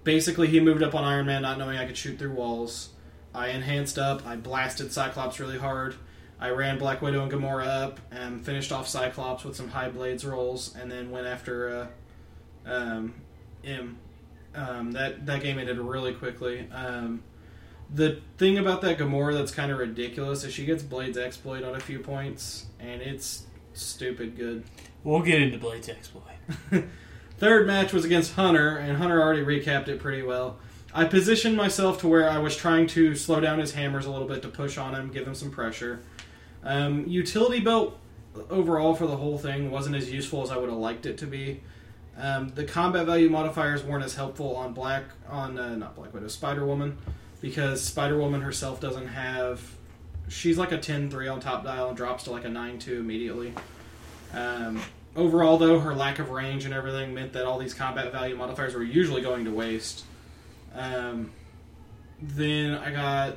basically, 0.05 0.47
he 0.49 0.61
moved 0.61 0.83
up 0.83 0.95
on 0.95 1.05
Iron 1.05 1.27
Man, 1.27 1.43
not 1.43 1.59
knowing 1.59 1.79
I 1.79 1.87
could 1.87 1.97
shoot 1.97 2.19
through 2.19 2.33
walls. 2.33 2.91
I 3.35 3.49
enhanced 3.49 3.99
up. 3.99 4.27
I 4.27 4.37
blasted 4.37 4.93
Cyclops 4.93 5.41
really 5.41 5.59
hard. 5.59 5.97
I 6.39 6.51
ran 6.51 6.79
Black 6.79 7.01
Widow 7.01 7.23
and 7.23 7.33
Gamora 7.33 7.67
up 7.67 8.01
and 8.11 8.45
finished 8.45 8.73
off 8.73 8.87
Cyclops 8.87 9.45
with 9.45 9.57
some 9.57 9.69
high 9.69 9.89
blades 9.89 10.25
rolls, 10.25 10.75
and 10.79 10.91
then 10.91 11.11
went 11.11 11.27
after 11.27 11.89
uh, 12.67 12.71
um, 12.71 13.15
M. 13.65 13.99
Um, 14.55 14.93
that 14.93 15.27
that 15.27 15.43
game 15.43 15.59
ended 15.59 15.79
really 15.79 16.15
quickly. 16.15 16.69
Um, 16.73 17.23
the 17.93 18.21
thing 18.37 18.59
about 18.59 18.81
that 18.83 18.99
Gamora 18.99 19.35
that's 19.35 19.53
kind 19.53 19.71
of 19.71 19.79
ridiculous 19.79 20.45
is 20.45 20.53
she 20.53 20.65
gets 20.65 20.83
Blades 20.83 21.17
exploit 21.17 21.63
on 21.63 21.75
a 21.75 21.81
few 21.81 22.01
points, 22.01 22.67
and 22.81 23.01
it's 23.01 23.45
stupid 23.75 24.37
good. 24.37 24.65
We'll 25.05 25.21
get 25.21 25.41
into 25.41 25.59
Blade's 25.59 25.89
exploit. 25.89 26.23
Third 27.39 27.67
match 27.67 27.93
was 27.93 28.05
against 28.05 28.35
Hunter, 28.35 28.77
and 28.77 28.97
Hunter 28.97 29.23
already 29.23 29.43
recapped 29.43 29.89
it 29.89 30.01
pretty 30.01 30.23
well. 30.23 30.59
I 30.93 31.05
positioned 31.05 31.57
myself 31.57 32.01
to 32.01 32.09
where 32.09 32.29
I 32.29 32.39
was 32.39 32.57
trying 32.57 32.87
to 32.89 33.15
slow 33.15 33.39
down 33.39 33.59
his 33.59 33.75
hammers 33.75 34.07
a 34.07 34.11
little 34.11 34.27
bit 34.27 34.41
to 34.43 34.49
push 34.49 34.79
on 34.79 34.95
him, 34.95 35.11
give 35.11 35.27
him 35.27 35.35
some 35.35 35.51
pressure. 35.51 36.01
Um, 36.67 37.07
utility 37.07 37.61
belt 37.61 37.97
overall 38.51 38.95
for 38.95 39.07
the 39.07 39.17
whole 39.17 39.39
thing 39.39 39.71
wasn't 39.71 39.95
as 39.95 40.13
useful 40.13 40.43
as 40.43 40.51
I 40.51 40.57
would 40.57 40.69
have 40.69 40.79
liked 40.79 41.07
it 41.07 41.17
to 41.19 41.27
be. 41.27 41.61
Um, 42.19 42.49
the 42.49 42.65
combat 42.65 43.07
value 43.07 43.31
modifiers 43.31 43.85
weren't 43.85 44.05
as 44.05 44.17
helpful 44.17 44.57
on 44.57 44.73
Black 44.73 45.05
on 45.29 45.59
uh, 45.59 45.77
not 45.77 45.95
Black 45.95 46.13
Widow 46.13 46.29
Spider 46.29 46.67
Woman 46.67 46.99
because 47.41 47.83
Spider 47.83 48.19
Woman 48.19 48.41
herself 48.41 48.81
doesn't 48.81 49.07
have. 49.07 49.63
She's 50.29 50.59
like 50.59 50.73
a 50.73 50.79
10-3 50.79 51.33
on 51.33 51.39
top 51.39 51.63
dial 51.63 51.89
and 51.89 51.97
drops 51.97 52.25
to 52.25 52.33
like 52.33 52.45
a 52.45 52.49
9-2 52.49 52.99
immediately. 52.99 53.55
Um, 54.35 54.83
overall, 55.15 55.57
though, 55.57 55.79
her 55.79 55.95
lack 55.95 56.19
of 56.19 56.31
range 56.31 56.65
and 56.65 56.75
everything 56.75 57.15
meant 57.15 57.33
that 57.35 57.45
all 57.45 57.59
these 57.59 57.75
combat 57.75 58.11
value 58.11 58.35
modifiers 58.35 58.75
were 58.75 58.83
usually 58.83 59.23
going 59.23 59.45
to 59.45 59.53
waste. 59.53 60.05
Um, 60.75 61.31
then 62.21 62.75
I 62.75 62.91
got. 62.91 63.37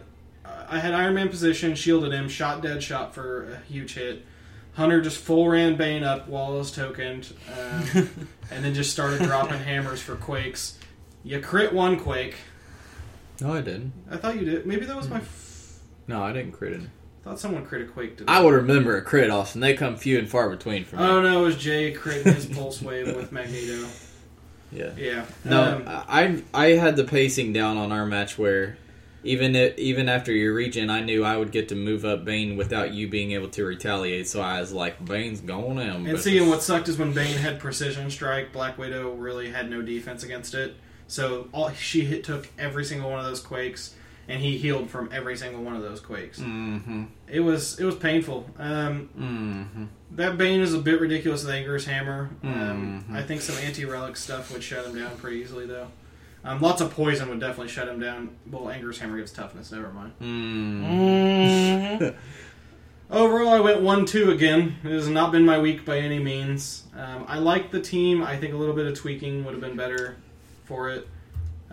I 0.69 0.79
had 0.79 0.93
Iron 0.93 1.15
Man 1.15 1.29
position, 1.29 1.75
shielded 1.75 2.11
him, 2.11 2.29
shot 2.29 2.61
dead 2.61 2.83
shot 2.83 3.13
for 3.15 3.51
a 3.53 3.57
huge 3.71 3.95
hit. 3.95 4.25
Hunter 4.73 5.01
just 5.01 5.17
full 5.17 5.47
ran 5.49 5.75
Bane 5.75 6.03
up 6.03 6.27
while 6.27 6.53
it 6.55 6.57
was 6.59 6.71
tokened, 6.71 7.33
um, 7.51 7.83
and 8.51 8.63
then 8.63 8.73
just 8.73 8.91
started 8.91 9.21
dropping 9.23 9.59
hammers 9.59 9.99
for 10.01 10.15
quakes. 10.15 10.77
You 11.23 11.39
crit 11.41 11.73
one 11.73 11.99
quake. 11.99 12.35
No, 13.41 13.53
I 13.53 13.61
didn't. 13.61 13.93
I 14.09 14.17
thought 14.17 14.35
you 14.35 14.45
did. 14.45 14.65
Maybe 14.65 14.85
that 14.85 14.95
was 14.95 15.09
my. 15.09 15.17
F- 15.17 15.79
No, 16.07 16.21
I 16.23 16.31
didn't 16.33 16.51
crit 16.53 16.73
it. 16.73 16.81
thought 17.23 17.39
someone 17.39 17.65
crit 17.65 17.81
a 17.81 17.85
quake 17.91 18.17
today. 18.17 18.31
I 18.31 18.41
would 18.41 18.53
remember 18.53 18.95
a 18.95 19.01
crit, 19.01 19.29
Austin. 19.29 19.59
They 19.61 19.73
come 19.73 19.95
few 19.97 20.17
and 20.19 20.29
far 20.29 20.49
between 20.49 20.85
for 20.85 20.95
me. 20.97 21.03
Oh 21.03 21.21
no, 21.21 21.39
it 21.41 21.45
was 21.45 21.57
Jay 21.57 21.93
critting 21.93 22.33
his 22.33 22.45
pulse 22.45 22.81
wave 22.81 23.15
with 23.15 23.31
Magneto. 23.33 23.87
yeah. 24.71 24.91
Yeah. 24.95 25.25
No, 25.43 25.61
Um, 25.77 25.83
I 25.87 26.43
I 26.53 26.65
had 26.71 26.95
the 26.95 27.03
pacing 27.05 27.51
down 27.53 27.77
on 27.77 27.91
our 27.91 28.05
match 28.05 28.37
where 28.37 28.77
even 29.23 29.55
it, 29.55 29.77
even 29.77 30.07
after 30.09 30.31
your 30.31 30.53
regen, 30.53 30.89
I 30.89 31.01
knew 31.01 31.23
I 31.25 31.35
would 31.37 31.51
get 31.51 31.67
to 31.69 31.75
move 31.75 32.05
up 32.05 32.23
Bane 32.25 32.55
without 32.57 32.93
you 32.93 33.07
being 33.07 33.31
able 33.31 33.49
to 33.49 33.65
retaliate. 33.65 34.27
So 34.27 34.41
I 34.41 34.59
was 34.61 34.71
like, 34.71 35.03
Bane's 35.03 35.41
going 35.41 35.77
in. 35.79 36.07
And 36.07 36.19
seeing 36.19 36.47
what 36.49 36.63
sucked 36.63 36.87
is 36.87 36.97
when 36.97 37.13
Bane 37.13 37.37
had 37.37 37.59
precision 37.59 38.09
strike, 38.09 38.53
Black 38.53 38.77
Widow 38.77 39.11
really 39.13 39.49
had 39.51 39.69
no 39.69 39.81
defense 39.81 40.23
against 40.23 40.53
it. 40.53 40.75
So 41.07 41.49
all 41.53 41.71
she 41.71 42.01
hit 42.05 42.23
took 42.23 42.47
every 42.57 42.85
single 42.85 43.09
one 43.09 43.19
of 43.19 43.25
those 43.25 43.39
quakes, 43.41 43.95
and 44.27 44.39
he 44.41 44.57
healed 44.59 44.89
from 44.91 45.09
every 45.11 45.35
single 45.35 45.63
one 45.63 45.75
of 45.75 45.81
those 45.81 45.99
quakes. 45.99 46.39
Mm-hmm. 46.39 47.05
It 47.27 47.39
was 47.39 47.79
it 47.79 47.85
was 47.85 47.95
painful. 47.95 48.47
Um, 48.59 49.09
Mm-hmm. 49.19 49.85
that 50.11 50.37
Bane 50.37 50.61
is 50.61 50.73
a 50.73 50.77
bit 50.79 51.01
ridiculous 51.01 51.43
with 51.43 51.53
Angrir's 51.53 51.85
hammer. 51.85 52.29
Um, 52.43 53.03
Mhm. 53.09 53.15
I 53.15 53.23
think 53.23 53.41
some 53.41 53.55
anti 53.57 53.85
relic 53.85 54.17
stuff 54.17 54.51
would 54.53 54.61
shut 54.63 54.85
him 54.85 54.95
down 54.95 55.17
pretty 55.17 55.37
easily 55.37 55.65
though. 55.65 55.87
Um, 56.43 56.61
lots 56.61 56.79
of 56.81 56.91
poison 56.91 57.29
would 57.29 57.39
definitely 57.39 57.67
shut 57.67 57.87
him 57.89 57.99
down. 57.99 58.35
Well, 58.49 58.63
Angrir's 58.69 58.99
hammer 58.99 59.17
gives 59.17 59.31
toughness. 59.31 59.71
Never 59.71 59.91
mind. 59.91 60.13
Mm. 60.21 62.15
Overall, 63.11 63.49
I 63.49 63.59
went 63.59 63.81
one 63.81 64.05
two 64.05 64.29
again. 64.31 64.75
It 64.83 64.91
has 64.91 65.09
not 65.09 65.31
been 65.31 65.43
my 65.45 65.57
week 65.59 65.83
by 65.83 65.97
any 65.97 66.19
means. 66.19 66.83
Um, 66.95 67.25
I 67.27 67.39
like 67.39 67.71
the 67.71 67.81
team. 67.81 68.21
I 68.21 68.37
think 68.37 68.53
a 68.53 68.57
little 68.57 68.75
bit 68.75 68.85
of 68.85 68.95
tweaking 68.97 69.43
would 69.45 69.53
have 69.53 69.61
been 69.61 69.75
better 69.75 70.15
for 70.65 70.89
it. 70.91 71.07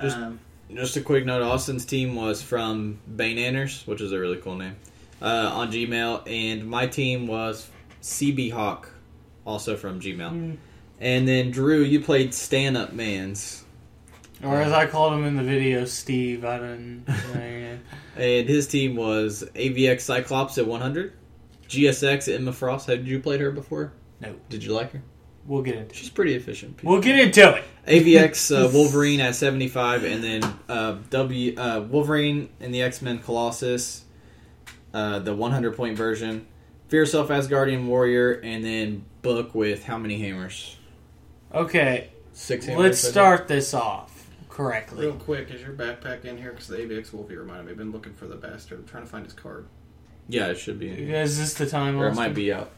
Just- 0.00 0.16
um, 0.16 0.40
Just 0.74 0.96
a 0.96 1.00
quick 1.02 1.26
note: 1.26 1.42
Austin's 1.42 1.84
team 1.84 2.16
was 2.16 2.40
from 2.42 2.98
Bane 3.14 3.38
Anners, 3.38 3.86
which 3.86 4.00
is 4.00 4.12
a 4.12 4.18
really 4.18 4.38
cool 4.38 4.56
name, 4.56 4.76
uh, 5.22 5.50
on 5.52 5.70
Gmail, 5.70 6.22
and 6.26 6.66
my 6.68 6.86
team 6.86 7.26
was 7.26 7.68
CB 8.02 8.50
Hawk, 8.52 8.90
also 9.44 9.76
from 9.76 10.00
Gmail. 10.00 10.30
Mm. 10.32 10.56
And 10.98 11.28
then 11.28 11.50
Drew, 11.50 11.82
you 11.82 12.00
played 12.00 12.32
Stand 12.32 12.76
Up 12.78 12.94
Man's, 12.94 13.62
Or 14.42 14.60
as 14.60 14.72
I 14.72 14.86
called 14.86 15.14
him 15.14 15.24
in 15.24 15.36
the 15.36 15.42
video, 15.42 15.84
Steve. 15.84 16.44
I 16.44 16.58
don't. 16.58 17.06
know. 17.08 17.78
and 18.16 18.48
his 18.48 18.66
team 18.66 18.96
was 18.96 19.44
AVX 19.54 20.02
Cyclops 20.02 20.58
at 20.58 20.66
100, 20.66 21.12
GSX 21.68 22.34
Emma 22.34 22.52
Frost. 22.52 22.86
Had 22.86 23.06
you 23.06 23.20
played 23.20 23.40
her 23.40 23.50
before? 23.50 23.92
No. 24.20 24.34
Did 24.48 24.62
you 24.62 24.72
like 24.72 24.92
her? 24.92 25.02
we'll 25.46 25.62
get 25.62 25.76
into. 25.76 25.94
She's 25.94 26.10
pretty 26.10 26.34
efficient. 26.34 26.82
We'll 26.82 27.00
get 27.00 27.18
into 27.18 27.56
it. 27.56 27.64
AVX 27.86 28.54
uh, 28.64 28.70
Wolverine 28.72 29.20
at 29.20 29.34
75, 29.34 30.04
and 30.04 30.22
then 30.22 30.42
uh, 30.68 30.98
W 31.10 31.56
uh, 31.56 31.86
Wolverine 31.88 32.48
in 32.60 32.72
the 32.72 32.82
X 32.82 33.02
Men 33.02 33.18
Colossus, 33.18 34.04
uh, 34.92 35.20
the 35.20 35.34
100 35.34 35.76
point 35.76 35.96
version. 35.96 36.46
Fear 36.88 37.06
Self 37.06 37.28
Asgardian 37.28 37.86
Warrior, 37.86 38.32
and 38.32 38.64
then 38.64 39.04
Book 39.22 39.54
with 39.54 39.84
how 39.84 39.98
many 39.98 40.18
hammers? 40.18 40.76
Okay, 41.52 42.10
Six 42.32 42.66
hammers. 42.66 42.82
let's 42.82 43.00
start 43.00 43.48
this 43.48 43.74
off 43.74 44.15
correctly. 44.56 45.04
real 45.06 45.14
quick, 45.14 45.50
is 45.50 45.60
your 45.60 45.72
backpack 45.72 46.24
in 46.24 46.36
here? 46.38 46.50
Because 46.50 46.68
the 46.68 46.76
AVX 46.78 47.12
Wolfie 47.12 47.36
reminded 47.36 47.66
me. 47.66 47.72
I've 47.72 47.78
been 47.78 47.92
looking 47.92 48.14
for 48.14 48.26
the 48.26 48.36
bastard. 48.36 48.78
I'm 48.80 48.86
trying 48.86 49.04
to 49.04 49.08
find 49.08 49.24
his 49.24 49.34
card. 49.34 49.66
Yeah, 50.28 50.46
it 50.46 50.58
should 50.58 50.78
be. 50.78 50.88
In 50.90 50.96
here. 50.96 51.16
Is 51.16 51.38
this 51.38 51.54
the 51.54 51.66
time? 51.66 51.96
Or 51.96 52.06
it 52.06 52.10
Austin? 52.10 52.24
might 52.24 52.34
be 52.34 52.52
out. 52.52 52.70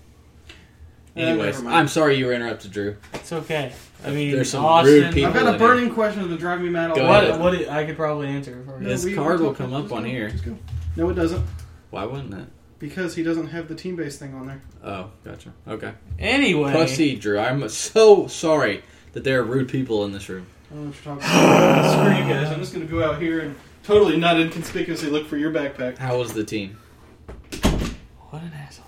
Anyways, 1.16 1.54
never 1.54 1.64
mind. 1.64 1.76
I'm 1.76 1.88
sorry 1.88 2.16
you 2.16 2.26
were 2.26 2.32
interrupted, 2.32 2.70
Drew. 2.70 2.96
It's 3.14 3.32
okay. 3.32 3.72
I 4.04 4.10
mean, 4.10 4.32
There's 4.32 4.50
some 4.50 4.64
Austin, 4.64 4.94
rude 5.04 5.14
people. 5.14 5.28
I've 5.28 5.34
got 5.34 5.42
in 5.42 5.48
a 5.48 5.50
here. 5.58 5.58
burning 5.58 5.94
question 5.94 6.20
that's 6.20 6.30
been 6.30 6.38
driving 6.38 6.64
me 6.66 6.70
mad 6.70 6.90
all 6.90 6.96
Go 6.96 7.02
day. 7.02 7.08
What? 7.08 7.24
ahead. 7.24 7.40
What? 7.40 7.68
I 7.70 7.84
could 7.84 7.96
probably 7.96 8.28
answer 8.28 8.60
it 8.60 8.64
for 8.66 8.80
you. 8.80 8.88
His 8.88 9.04
we- 9.04 9.14
card 9.14 9.40
will 9.40 9.54
come 9.54 9.72
up 9.72 9.90
on 9.92 10.02
go, 10.02 10.08
here. 10.08 10.28
just 10.30 10.44
go. 10.44 10.56
No, 10.96 11.08
it 11.08 11.14
doesn't. 11.14 11.44
Why 11.90 12.04
wouldn't 12.04 12.34
it? 12.34 12.46
Because 12.78 13.16
he 13.16 13.22
doesn't 13.24 13.48
have 13.48 13.66
the 13.66 13.74
team 13.74 13.96
based 13.96 14.20
thing 14.20 14.34
on 14.34 14.46
there. 14.46 14.60
Oh, 14.84 15.10
gotcha. 15.24 15.52
Okay. 15.66 15.92
Anyway, 16.18 16.70
Proceed, 16.70 17.20
Drew. 17.20 17.38
I'm 17.38 17.68
so 17.68 18.28
sorry 18.28 18.84
that 19.14 19.24
there 19.24 19.40
are 19.40 19.44
rude 19.44 19.68
people 19.68 20.04
in 20.04 20.12
this 20.12 20.28
room. 20.28 20.46
I 20.70 20.74
don't 20.74 20.84
know 20.84 20.90
what 20.90 21.04
you're 21.04 21.16
talking 21.16 21.30
about. 21.30 21.92
Screw 21.92 22.24
you 22.24 22.32
guys. 22.32 22.52
I'm 22.52 22.60
just 22.60 22.74
going 22.74 22.86
to 22.86 22.92
go 22.92 23.02
out 23.02 23.20
here 23.20 23.40
and 23.40 23.56
totally 23.82 24.18
not 24.18 24.38
inconspicuously 24.38 25.10
look 25.10 25.26
for 25.26 25.36
your 25.36 25.50
backpack. 25.50 25.98
How 25.98 26.18
was 26.18 26.34
the 26.34 26.44
team? 26.44 26.78
what 28.30 28.42
an 28.42 28.52
asshole. 28.52 28.84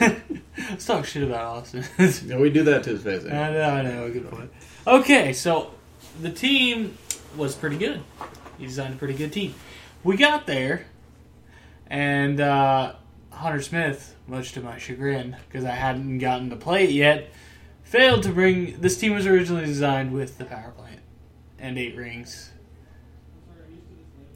Let's 0.70 0.86
talk 0.86 1.04
shit 1.04 1.22
about 1.22 1.44
Austin. 1.44 1.84
Yeah, 2.26 2.38
we 2.38 2.50
do 2.50 2.62
that 2.64 2.84
to 2.84 2.90
his 2.90 3.02
face. 3.02 3.24
I 3.24 3.50
know, 3.52 3.62
I 3.62 3.82
know, 3.82 4.10
good 4.10 4.30
point. 4.30 4.50
Okay, 4.86 5.32
so 5.32 5.72
the 6.20 6.30
team 6.30 6.96
was 7.36 7.54
pretty 7.54 7.76
good. 7.78 8.02
He 8.58 8.66
designed 8.66 8.94
a 8.94 8.96
pretty 8.96 9.14
good 9.14 9.32
team. 9.32 9.54
We 10.04 10.16
got 10.16 10.46
there, 10.46 10.86
and 11.88 12.40
uh, 12.40 12.94
Hunter 13.30 13.62
Smith, 13.62 14.14
much 14.26 14.52
to 14.52 14.60
my 14.60 14.78
chagrin, 14.78 15.36
because 15.48 15.64
I 15.64 15.72
hadn't 15.72 16.18
gotten 16.18 16.50
to 16.50 16.56
play 16.56 16.84
it 16.84 16.90
yet, 16.90 17.30
failed 17.86 18.22
to 18.24 18.28
bring. 18.30 18.80
This 18.80 18.98
team 18.98 19.14
was 19.14 19.26
originally 19.26 19.64
designed 19.64 20.12
with 20.12 20.36
the 20.38 20.44
power 20.44 20.72
plant 20.76 21.00
and 21.58 21.78
eight 21.78 21.96
rings. 21.96 22.50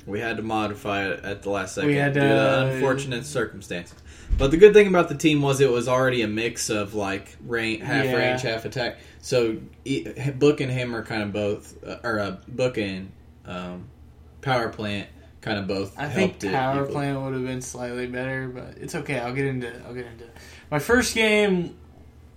We 0.06 0.18
had 0.20 0.38
to 0.38 0.42
modify 0.42 1.06
it 1.08 1.24
at 1.24 1.42
the 1.42 1.50
last 1.50 1.74
second 1.74 1.90
We 1.90 1.96
had 1.96 2.14
due 2.14 2.20
to 2.20 2.26
to- 2.28 2.66
unfortunate 2.72 3.24
circumstances. 3.26 3.96
But 4.38 4.50
the 4.50 4.56
good 4.56 4.72
thing 4.72 4.86
about 4.86 5.08
the 5.08 5.14
team 5.14 5.42
was 5.42 5.60
it 5.60 5.70
was 5.70 5.88
already 5.88 6.22
a 6.22 6.28
mix 6.28 6.70
of 6.70 6.94
like 6.94 7.36
range, 7.46 7.82
half 7.82 8.04
Yeah. 8.06 8.14
range, 8.16 8.42
half 8.42 8.64
attack. 8.64 8.98
So 9.20 9.58
Book 10.38 10.60
and 10.60 10.70
him 10.70 10.96
are 10.96 11.04
kind 11.04 11.22
of 11.22 11.32
both, 11.32 11.76
uh, 11.84 11.98
or 12.02 12.18
uh, 12.20 12.36
Book 12.48 12.78
and 12.78 13.10
um, 13.44 13.88
Power 14.40 14.68
Plant 14.70 15.08
kind 15.42 15.58
of 15.58 15.66
both. 15.66 15.98
I 15.98 16.08
think 16.08 16.42
it 16.44 16.52
power 16.52 16.76
equally. 16.82 16.92
plant 16.92 17.20
would 17.22 17.34
have 17.34 17.44
been 17.44 17.60
slightly 17.60 18.06
better, 18.06 18.48
but 18.48 18.78
it's 18.78 18.94
okay. 18.94 19.18
I'll 19.18 19.34
get 19.34 19.46
into. 19.46 19.68
I'll 19.86 19.94
get 19.94 20.06
into. 20.06 20.24
It. 20.24 20.36
My 20.70 20.78
first 20.78 21.14
game 21.14 21.76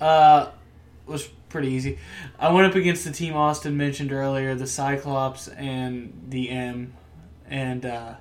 uh, 0.02 0.50
was 1.06 1.28
pretty 1.50 1.70
easy. 1.70 2.00
I 2.40 2.52
went 2.52 2.68
up 2.68 2.76
against 2.76 3.06
the 3.06 3.12
team 3.12 3.36
Austin 3.36 3.78
mentioned 3.78 4.12
earlier, 4.12 4.56
the 4.56 4.68
Cyclops 4.68 5.48
and 5.48 6.26
the 6.30 6.50
M, 6.50 6.94
and 7.48 7.86
uh, 7.86 8.16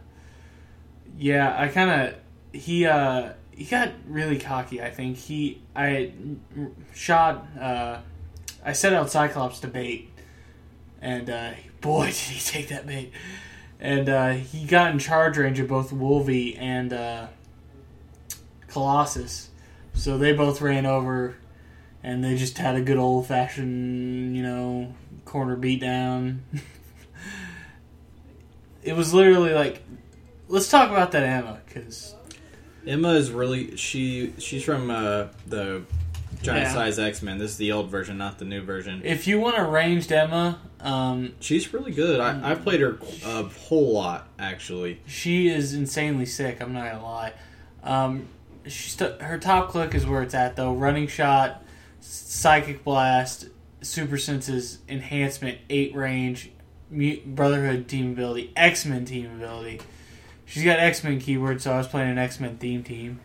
yeah, 1.17 1.55
I 1.59 1.69
kind 1.69 1.91
of 1.91 2.15
he 2.53 2.87
uh, 2.87 3.33
he 3.51 3.65
got 3.65 3.93
really 4.07 4.39
cocky. 4.39 4.83
I 4.83 4.91
think 4.91 5.17
he 5.17 5.63
I 5.75 6.13
shot. 6.95 7.47
Uh, 7.59 7.99
I 8.65 8.73
set 8.73 8.93
out 8.93 9.11
Cyclops 9.11 9.61
to 9.61 9.69
bait, 9.69 10.11
and 11.01 11.29
uh, 11.29 11.53
boy, 11.81 12.07
did 12.07 12.15
he 12.15 12.41
take 12.41 12.69
that 12.69 12.87
bait! 12.87 13.13
And 13.81 14.09
uh, 14.09 14.31
he 14.33 14.65
got 14.65 14.93
in 14.93 14.99
charge 14.99 15.37
range 15.37 15.59
of 15.59 15.69
both 15.69 15.93
Wolvie 15.93 16.57
and 16.57 16.93
uh, 16.93 17.27
Colossus, 18.69 19.51
so 19.95 20.19
they 20.19 20.33
both 20.33 20.61
ran 20.61 20.87
over, 20.87 21.37
and 22.03 22.25
they 22.25 22.37
just 22.37 22.59
had 22.59 22.77
a 22.77 22.81
good 22.81 22.97
old 22.99 23.27
fashioned, 23.27 24.37
you 24.37 24.43
know, 24.43 24.95
corner 25.25 25.57
beatdown. 25.57 26.39
it 28.83 28.95
was 28.95 29.15
literally 29.15 29.53
like, 29.53 29.83
let's 30.49 30.71
talk 30.71 30.91
about 30.91 31.13
that 31.13 31.23
Emma 31.23 31.61
because 31.67 32.15
Emma 32.87 33.11
is 33.15 33.31
really 33.31 33.77
she. 33.77 34.33
She's 34.39 34.65
from 34.65 34.91
uh, 34.91 35.27
the 35.47 35.83
giant 36.43 36.69
Yeah. 36.69 36.73
size 36.75 36.99
X 36.99 37.23
Men. 37.23 37.39
This 37.39 37.53
is 37.53 37.57
the 37.59 37.73
old 37.73 37.91
version, 37.91 38.19
not 38.19 38.39
the 38.39 38.45
new 38.45 38.63
version. 38.63 39.03
if 39.05 39.27
you 39.27 39.39
want 39.39 39.59
a 39.59 39.65
ranged 39.65 40.11
Emma, 40.11 40.59
um, 40.81 41.35
She's 41.39 41.73
really 41.73 41.93
good. 41.93 42.19
I, 42.19 42.51
I've 42.51 42.63
played 42.63 42.81
her 42.81 42.99
a 43.25 43.45
whole 43.45 43.93
lot 43.93 44.29
actually. 44.39 45.01
She 45.07 45.49
is 45.49 45.75
insanely 45.75 46.27
sick. 46.27 46.61
I'm 46.61 46.73
not 46.73 46.91
gonna 46.91 47.05
lie. 47.05 47.33
Um, 47.85 48.27
her 49.21 49.39
top 49.39 49.71
click 49.71 49.95
is 49.95 50.07
where 50.07 50.23
it's 50.23 50.35
at 50.35 50.57
though. 50.57 50.75
Running 50.75 51.07
shot, 51.07 51.62
psychic 52.03 52.85
blast, 52.85 53.49
super 53.81 54.19
senses, 54.19 54.79
enhancement, 54.89 55.59
eight 55.71 55.95
range, 55.95 56.51
mu- 56.91 57.21
brotherhood 57.25 57.89
team 57.89 58.13
ability, 58.13 58.53
X 58.57 58.85
Men 58.85 59.05
team 59.05 59.27
ability. 59.37 59.81
She's 60.45 60.65
got 60.65 60.79
X 60.79 61.03
Men 61.05 61.19
keywords, 61.21 61.63
so 61.63 61.73
I 61.73 61.79
was 61.79 61.87
playing 61.87 62.11
an 62.11 62.19
X 62.19 62.39
Men 62.41 62.59
theme 62.59 62.83
team. 62.83 63.21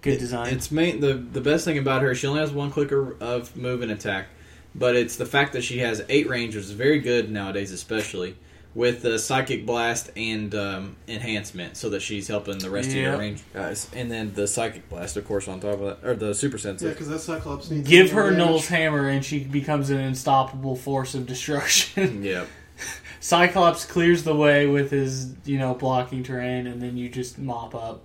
Good 0.00 0.14
It- 0.14 0.18
design. 0.18 0.52
It's 0.52 0.70
main 0.70 1.00
the 1.00 1.14
the 1.14 1.40
best 1.40 1.64
thing 1.64 1.78
about 1.78 2.02
her. 2.02 2.14
She 2.14 2.26
only 2.26 2.40
has 2.40 2.50
one 2.50 2.70
clicker 2.70 3.16
of 3.20 3.56
move 3.56 3.82
and 3.82 3.92
attack, 3.92 4.26
but 4.74 4.96
it's 4.96 5.16
the 5.16 5.26
fact 5.26 5.52
that 5.52 5.62
she 5.62 5.78
has 5.78 6.02
eight 6.08 6.28
range, 6.28 6.54
which 6.56 6.64
is 6.64 6.70
very 6.72 6.98
good 6.98 7.30
nowadays, 7.30 7.70
especially 7.72 8.36
with 8.74 9.02
the 9.02 9.18
psychic 9.18 9.64
blast 9.66 10.10
and 10.16 10.54
um, 10.54 10.96
enhancement, 11.06 11.76
so 11.76 11.90
that 11.90 12.00
she's 12.02 12.26
helping 12.28 12.58
the 12.58 12.70
rest 12.70 12.88
of 12.88 12.94
your 12.96 13.16
range 13.16 13.42
guys. 13.52 13.88
And 13.94 14.10
then 14.10 14.34
the 14.34 14.46
psychic 14.48 14.88
blast, 14.88 15.16
of 15.16 15.24
course, 15.26 15.46
on 15.48 15.60
top 15.60 15.80
of 15.80 16.00
that, 16.02 16.08
or 16.08 16.14
the 16.14 16.34
super 16.34 16.56
Yeah, 16.58 16.72
because 16.90 17.08
that 17.08 17.20
Cyclops 17.20 17.70
needs 17.70 17.88
Give 17.88 18.10
her 18.10 18.30
damage. 18.30 18.38
Nul's 18.38 18.68
hammer, 18.68 19.08
and 19.08 19.24
she 19.24 19.44
becomes 19.44 19.90
an 19.90 19.98
unstoppable 19.98 20.76
force 20.76 21.14
of 21.14 21.26
destruction. 21.26 22.22
Yep. 22.24 22.48
Cyclops 23.20 23.84
clears 23.86 24.24
the 24.24 24.34
way 24.34 24.66
with 24.66 24.90
his, 24.90 25.34
you 25.44 25.58
know, 25.58 25.74
blocking 25.74 26.22
terrain, 26.22 26.66
and 26.66 26.82
then 26.82 26.96
you 26.96 27.08
just 27.08 27.38
mop 27.38 27.74
up. 27.74 28.02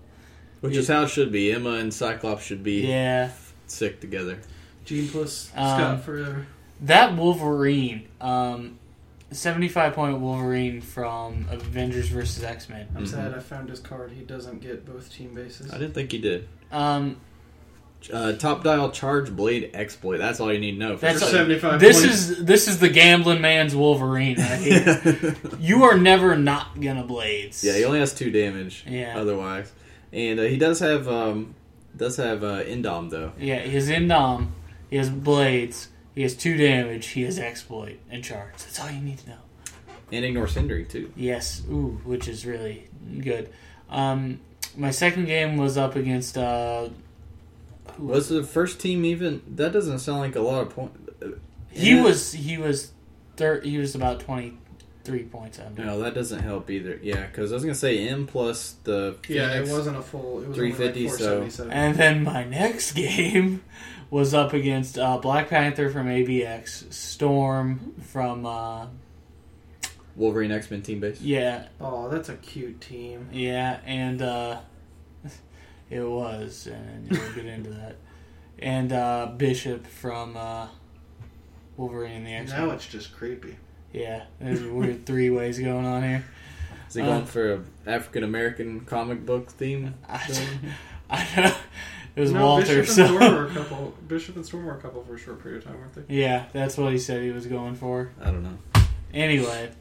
Which 0.61 0.75
is 0.75 0.87
how 0.87 1.03
it 1.03 1.09
should 1.09 1.31
be. 1.31 1.51
Emma 1.51 1.71
and 1.71 1.93
Cyclops 1.93 2.43
should 2.43 2.63
be 2.63 2.87
Yeah, 2.87 3.31
sick 3.67 3.99
together. 4.01 4.39
Gene 4.85 5.07
plus 5.07 5.51
Um, 5.55 5.99
forever. 6.01 6.47
that 6.81 7.15
Wolverine, 7.15 8.07
um, 8.21 8.78
seventy-five 9.31 9.93
point 9.93 10.19
Wolverine 10.19 10.81
from 10.81 11.47
Avengers 11.51 12.07
vs 12.09 12.43
X 12.43 12.69
Men. 12.69 12.87
I'm 12.95 13.03
Mhm. 13.05 13.07
sad 13.07 13.33
I 13.33 13.39
found 13.39 13.69
his 13.69 13.79
card. 13.79 14.11
He 14.11 14.23
doesn't 14.23 14.61
get 14.61 14.85
both 14.85 15.13
team 15.13 15.33
bases. 15.33 15.71
I 15.71 15.77
didn't 15.77 15.93
think 15.93 16.11
he 16.11 16.17
did. 16.19 16.47
Um, 16.71 17.17
Uh, 18.13 18.31
top 18.31 18.63
dial 18.63 18.89
charge 18.91 19.29
blade 19.35 19.71
exploit. 19.73 20.19
That's 20.19 20.39
all 20.39 20.53
you 20.53 20.59
need 20.59 20.71
to 20.71 20.77
know. 20.77 20.95
For 20.95 21.01
That's 21.07 21.19
For 21.19 21.25
a- 21.25 21.31
75 21.31 21.81
this 21.81 21.99
points. 21.99 22.29
is 22.29 22.45
this 22.45 22.69
is 22.69 22.79
the 22.79 22.87
gambling 22.87 23.41
man's 23.41 23.75
Wolverine 23.75 24.37
right 24.39 24.57
here. 24.61 25.35
you 25.59 25.83
are 25.83 25.97
never 25.97 26.37
not 26.37 26.79
gonna 26.79 27.03
blades. 27.03 27.61
Yeah, 27.61 27.73
he 27.73 27.83
only 27.83 27.99
has 27.99 28.13
two 28.13 28.31
damage. 28.31 28.85
Yeah. 28.87 29.15
Otherwise, 29.19 29.73
and 30.13 30.39
uh, 30.39 30.43
he 30.43 30.55
does 30.55 30.79
have 30.79 31.09
um 31.09 31.55
does 31.97 32.15
have 32.15 32.41
uh, 32.41 32.63
Indom 32.63 33.09
though. 33.09 33.33
yeah. 33.37 33.59
He 33.59 33.71
has 33.75 33.89
Indom. 33.89 34.47
He 34.89 34.95
has 34.95 35.09
blades. 35.09 35.89
He 36.15 36.23
has 36.23 36.35
two 36.35 36.57
damage. 36.57 37.07
He 37.07 37.23
has 37.23 37.39
exploit 37.39 37.99
and 38.09 38.23
charge. 38.23 38.53
That's 38.57 38.79
all 38.79 38.89
you 38.91 38.99
need 39.01 39.19
to 39.19 39.29
know. 39.29 39.37
and 40.11 40.25
ignore 40.25 40.47
Sindri 40.47 40.85
too. 40.85 41.11
Yes, 41.15 41.61
ooh, 41.69 41.99
which 42.03 42.27
is 42.27 42.45
really 42.45 42.89
good. 43.19 43.49
Um, 43.89 44.39
my 44.75 44.91
second 44.91 45.25
game 45.25 45.57
was 45.57 45.77
up 45.77 45.95
against. 45.95 46.37
Uh, 46.37 46.89
who 47.95 48.05
Was 48.07 48.29
the 48.29 48.43
first 48.43 48.79
team 48.79 49.05
even? 49.05 49.41
That 49.55 49.71
doesn't 49.73 49.99
sound 49.99 50.19
like 50.19 50.35
a 50.35 50.41
lot 50.41 50.61
of 50.61 50.69
point. 50.71 50.91
He 51.71 51.95
Yeah. 51.95 52.03
was 52.03 52.31
he 52.33 52.57
was 52.57 52.91
thir- 53.37 53.61
he 53.61 53.77
was 53.77 53.93
about 53.95 54.19
twenty 54.21 54.53
three 55.03 55.23
points 55.23 55.59
under. 55.59 55.83
No, 55.85 55.99
that 56.01 56.13
doesn't 56.13 56.39
help 56.39 56.69
either. 56.69 56.99
Yeah, 57.01 57.25
because 57.27 57.51
I 57.51 57.55
was 57.55 57.63
gonna 57.63 57.73
say 57.75 58.07
M 58.07 58.27
plus 58.27 58.75
the 58.83 59.15
yeah, 59.27 59.53
it 59.59 59.67
wasn't 59.67 59.97
a 59.97 60.01
full. 60.01 60.41
It 60.43 60.49
was 60.49 60.57
350, 60.57 61.07
only 61.31 61.41
like 61.43 61.51
so- 61.51 61.67
And 61.69 61.95
then 61.95 62.23
my 62.23 62.43
next 62.59 62.91
game 62.93 63.63
was 64.09 64.33
up 64.33 64.53
against 64.53 64.97
uh, 64.97 65.17
Black 65.17 65.49
Panther 65.49 65.89
from 65.89 66.07
AVX, 66.07 66.91
Storm 66.93 67.93
from 68.01 68.45
uh, 68.45 68.87
Wolverine 70.15 70.51
X 70.51 70.69
Men 70.71 70.81
team 70.81 70.99
base. 70.99 71.21
yeah 71.21 71.67
oh, 71.79 72.09
that's 72.09 72.29
a 72.29 72.35
cute 72.35 72.81
team. 72.81 73.29
yeah, 73.31 73.79
and 73.85 74.21
uh, 74.21 74.59
it 75.89 76.01
was, 76.01 76.67
and 76.67 77.09
we'll 77.09 77.33
get 77.33 77.45
into 77.45 77.69
that. 77.71 77.95
And 78.61 78.91
uh, 78.91 79.31
Bishop 79.37 79.87
from 79.87 80.35
uh, 80.35 80.67
Wolverine 81.77 82.11
and 82.17 82.25
the 82.27 82.33
X 82.33 82.51
Now 82.51 82.65
Men. 82.67 82.75
it's 82.75 82.87
just 82.87 83.13
creepy. 83.15 83.57
Yeah, 83.93 84.25
there's 84.39 84.61
weird 84.63 85.05
three 85.05 85.29
ways 85.29 85.57
going 85.59 85.85
on 85.85 86.03
here. 86.03 86.25
Is 86.89 86.95
he 86.95 87.01
Uh, 87.01 87.05
going 87.05 87.25
for 87.25 87.53
a 87.53 87.61
African 87.87 88.23
American 88.23 88.81
comic 88.81 89.25
book 89.25 89.49
theme? 89.49 89.93
I, 90.07 90.57
I 91.09 91.27
know 91.37 91.55
it 92.15 92.21
was 92.21 92.31
no, 92.31 92.45
Walter. 92.45 92.81
Bishop 92.81 92.87
and 92.87 92.87
So 92.87 93.05
Storm 93.17 93.35
were 93.35 93.45
a 93.47 93.53
couple. 93.53 93.93
Bishop 94.07 94.35
and 94.35 94.45
Storm 94.45 94.65
were 94.65 94.77
a 94.77 94.81
couple 94.81 95.03
for 95.03 95.15
a 95.15 95.17
short 95.19 95.41
period 95.41 95.59
of 95.63 95.69
time, 95.69 95.79
weren't 95.79 96.07
they? 96.07 96.15
yeah, 96.15 96.45
that's 96.53 96.77
what 96.77 96.91
he 96.91 96.99
said 96.99 97.23
he 97.23 97.31
was 97.31 97.45
going 97.47 97.75
for. 97.75 98.11
I 98.21 98.25
don't 98.25 98.43
know. 98.43 98.57
Anyway, 99.13 99.71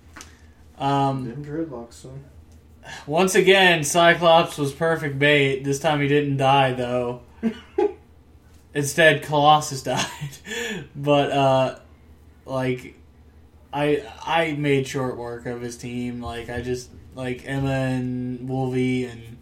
um, 0.79 1.29
Them 1.29 1.45
dreadlocks, 1.45 1.95
son. 1.95 2.25
once 3.07 3.35
again, 3.35 3.85
Cyclops 3.85 4.57
was 4.57 4.73
perfect 4.73 5.19
bait. 5.19 5.65
This 5.65 5.79
time 5.81 6.01
he 6.01 6.09
didn't 6.09 6.37
die 6.39 6.73
though. 6.73 7.23
Instead, 8.75 9.23
Colossus 9.23 9.83
died. 9.83 10.07
but 10.97 11.31
uh, 11.33 11.79
like, 12.47 12.95
I 13.73 14.05
I 14.25 14.53
made 14.53 14.87
short 14.87 15.17
work 15.17 15.47
of 15.47 15.61
his 15.61 15.77
team. 15.77 16.21
Like 16.23 16.49
I 16.51 16.61
just 16.61 16.91
like 17.15 17.43
Emma 17.47 17.71
and 17.71 18.49
Wolvie 18.49 19.05
and. 19.07 19.38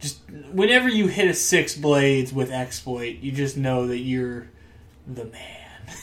Just 0.00 0.20
whenever 0.52 0.88
you 0.88 1.06
hit 1.08 1.28
a 1.28 1.34
six 1.34 1.76
blades 1.76 2.32
with 2.32 2.50
exploit, 2.50 3.18
you 3.20 3.32
just 3.32 3.56
know 3.56 3.86
that 3.88 3.98
you're 3.98 4.48
the 5.06 5.26
man. 5.26 5.66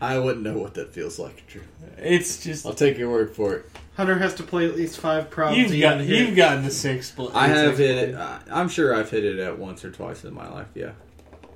I 0.00 0.18
wouldn't 0.18 0.44
know 0.44 0.58
what 0.58 0.74
that 0.74 0.92
feels 0.92 1.18
like. 1.18 1.46
True. 1.46 1.62
It's 1.96 2.42
just 2.42 2.64
I'll 2.66 2.72
take 2.72 2.98
your 2.98 3.10
word 3.10 3.34
for 3.34 3.54
it. 3.56 3.70
Hunter 3.96 4.16
has 4.18 4.34
to 4.36 4.44
play 4.44 4.64
at 4.66 4.76
least 4.76 4.98
five 5.00 5.28
props. 5.28 5.56
you've 5.56 5.80
got 5.80 6.00
even 6.00 6.14
you've 6.26 6.36
gotten 6.36 6.64
the 6.64 6.70
six 6.70 7.10
blades. 7.10 7.34
I 7.34 7.48
have 7.48 7.78
hit 7.78 8.10
it. 8.10 8.14
I- 8.14 8.40
I'm 8.50 8.68
sure 8.68 8.94
I've 8.94 9.10
hit 9.10 9.24
it 9.24 9.38
at 9.40 9.58
once 9.58 9.84
or 9.84 9.90
twice 9.90 10.24
in 10.24 10.32
my 10.34 10.48
life. 10.48 10.68
Yeah, 10.74 10.92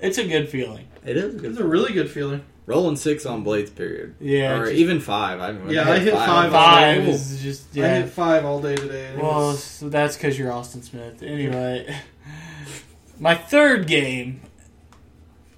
It's 0.01 0.19
a 0.19 0.27
good 0.27 0.49
feeling. 0.49 0.89
it 1.05 1.17
is. 1.17 1.35
a 1.35 1.39
good 1.39 1.51
It's 1.53 1.61
a 1.61 1.67
really 1.67 1.93
good 1.93 2.11
feeling. 2.11 2.43
Rolling 2.65 2.95
six 2.97 3.27
on 3.27 3.43
blades, 3.43 3.71
period. 3.71 4.15
Yeah, 4.21 4.59
or 4.61 4.65
just- 4.67 4.77
even 4.79 5.01
five. 5.01 5.41
I 5.41 5.47
haven't 5.49 5.71
Yeah, 5.71 5.91
I 5.91 5.99
hit 5.99 6.15
five. 6.15 6.53
five 6.53 7.07
Ooh. 7.07 7.11
is 7.11 7.43
just 7.43 7.77
I 7.77 7.89
hit 7.89 8.09
five 8.11 8.45
all 8.45 8.61
day 8.63 8.77
today. 8.77 9.07
and 9.13 9.21
Well, 9.23 9.49
was- 9.49 9.65
so 9.65 9.89
that's 9.89 10.17
because 10.17 10.39
you're 10.39 10.53
Austin 10.53 10.83
Smith. 10.83 11.23
Anyway, 11.23 11.93
my 13.19 13.35
third 13.35 13.87
game 13.89 14.43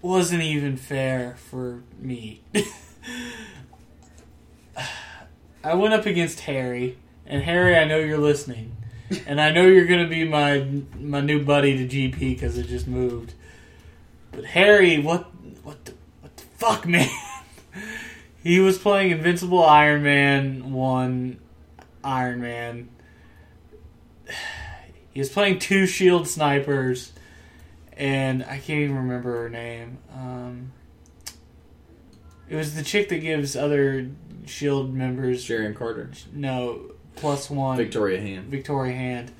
wasn't 0.01 0.43
even 0.43 0.77
fair 0.79 1.37
for 1.51 1.83
me. 2.01 2.41
I 5.63 5.75
went 5.75 5.95
up 5.95 6.05
against 6.07 6.41
Harry, 6.41 6.99
and 7.27 7.43
Harry, 7.43 7.77
I 7.77 7.85
know 7.85 7.99
you're 7.99 8.19
listening, 8.19 8.77
and 9.27 9.41
I 9.41 9.51
know 9.51 9.67
you're 9.67 9.87
gonna 9.87 10.09
be 10.09 10.25
my 10.25 10.67
my 10.99 11.21
new 11.21 11.43
buddy 11.45 11.77
to 11.79 11.87
GP 11.87 12.19
because 12.19 12.59
it 12.59 12.67
just 12.67 12.87
moved. 12.87 13.33
But 14.33 14.45
Harry, 14.45 14.99
what 14.99 15.25
what 15.65 15.85
the 15.87 15.93
what 16.21 16.37
the 16.37 16.44
fuck, 16.55 16.87
man? 16.87 17.09
he 18.43 18.61
was 18.61 18.79
playing 18.79 19.11
Invincible 19.11 19.65
Iron 19.65 20.03
Man 20.03 20.73
one 20.73 21.39
Iron 22.03 22.41
Man. 22.41 22.89
He 25.13 25.21
was 25.21 25.29
playing 25.29 25.61
two 25.61 25.87
shield 25.87 26.27
snipers, 26.27 27.13
and 27.97 28.43
I 28.45 28.59
can't 28.59 28.81
even 28.81 28.97
remember 28.97 29.43
her 29.43 29.49
name. 29.49 29.99
Um, 30.13 30.73
it 32.49 32.57
was 32.57 32.75
the 32.75 32.83
chick 32.83 33.09
that 33.11 33.19
gives 33.19 33.57
other 33.57 34.11
shield 34.47 34.93
members 34.93 35.43
Sharon 35.43 35.75
Carter, 35.75 36.11
no 36.33 36.93
plus 37.17 37.49
one 37.49 37.77
Victoria 37.77 38.21
Hand. 38.21 38.47
Victoria 38.47 38.95
Hand. 38.95 39.33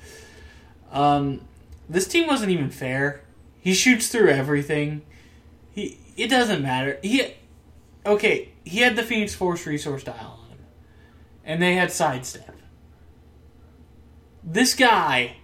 Um, 0.91 1.41
this 1.89 2.07
team 2.07 2.27
wasn't 2.27 2.51
even 2.51 2.69
fair. 2.69 3.21
He 3.59 3.73
shoots 3.73 4.07
through 4.07 4.29
everything. 4.29 5.01
He 5.71 5.99
it 6.15 6.27
doesn't 6.29 6.61
matter. 6.61 6.99
He 7.01 7.33
okay. 8.05 8.49
He 8.63 8.79
had 8.79 8.95
the 8.95 9.03
Phoenix 9.03 9.33
Force 9.35 9.65
resource 9.65 10.03
dial 10.03 10.39
on 10.43 10.49
him, 10.51 10.65
and 11.43 11.61
they 11.61 11.75
had 11.75 11.91
sidestep. 11.91 12.55
This 14.43 14.75
guy 14.75 15.37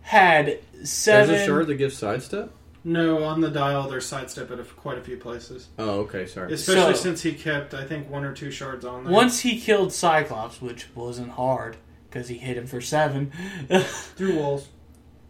had 0.00 0.58
There's 0.74 0.90
seven. 0.90 1.34
a 1.36 1.46
shard 1.46 1.66
that 1.68 1.76
gives 1.76 1.96
sidestep. 1.96 2.52
No, 2.84 3.22
on 3.22 3.40
the 3.40 3.50
dial, 3.50 3.88
there's 3.88 4.06
sidestep 4.06 4.50
at 4.50 4.58
a, 4.58 4.64
quite 4.64 4.98
a 4.98 5.02
few 5.02 5.16
places. 5.16 5.68
Oh, 5.78 6.00
okay, 6.00 6.26
sorry. 6.26 6.52
Especially 6.52 6.94
So- 6.94 7.00
since 7.02 7.22
he 7.22 7.32
kept, 7.32 7.74
I 7.74 7.84
think, 7.84 8.10
one 8.10 8.24
or 8.24 8.34
two 8.34 8.50
shards 8.50 8.84
on 8.84 9.04
there. 9.04 9.12
Once 9.12 9.40
he 9.40 9.60
killed 9.60 9.92
Cyclops, 9.92 10.60
which 10.60 10.88
wasn't 10.94 11.30
hard 11.30 11.76
because 12.10 12.26
he 12.28 12.38
hit 12.38 12.56
him 12.56 12.66
for 12.66 12.80
seven. 12.80 13.30
through 14.16 14.36
walls. 14.36 14.68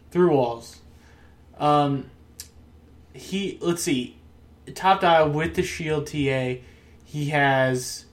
through 0.09 0.31
walls. 0.35 0.79
Um, 1.59 2.09
he 3.13 3.59
let's 3.61 3.83
see, 3.83 4.17
top 4.71 5.01
dial 5.01 5.29
with 5.29 5.55
the 5.55 5.63
shield 5.63 6.07
TA, 6.07 6.55
he 7.03 7.29
has 7.29 8.05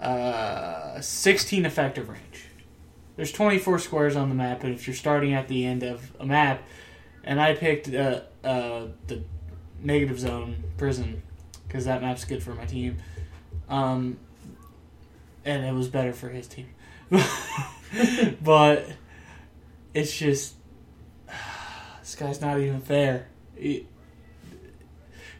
uh, 0.00 1.00
16 1.00 1.64
effective 1.64 2.08
range. 2.08 2.46
There's 3.16 3.32
24 3.32 3.78
squares 3.80 4.16
on 4.16 4.28
the 4.28 4.34
map, 4.34 4.64
and 4.64 4.74
if 4.74 4.86
you're 4.86 4.96
starting 4.96 5.34
at 5.34 5.48
the 5.48 5.66
end 5.66 5.82
of 5.82 6.12
a 6.18 6.26
map, 6.26 6.62
and 7.22 7.40
I 7.40 7.54
picked 7.54 7.92
uh, 7.92 8.22
uh, 8.42 8.86
the 9.08 9.22
negative 9.82 10.18
zone 10.18 10.64
prison 10.78 11.22
because 11.66 11.84
that 11.84 12.00
map's 12.00 12.24
good 12.24 12.42
for 12.42 12.54
my 12.54 12.64
team, 12.64 12.98
um, 13.68 14.18
and 15.44 15.64
it 15.64 15.74
was 15.74 15.88
better 15.88 16.12
for 16.12 16.28
his 16.28 16.46
team, 16.46 16.68
but 18.42 18.88
it's 19.92 20.16
just 20.16 20.54
this 22.00 22.14
guy's 22.14 22.40
not 22.40 22.58
even 22.58 22.80
fair. 22.80 23.28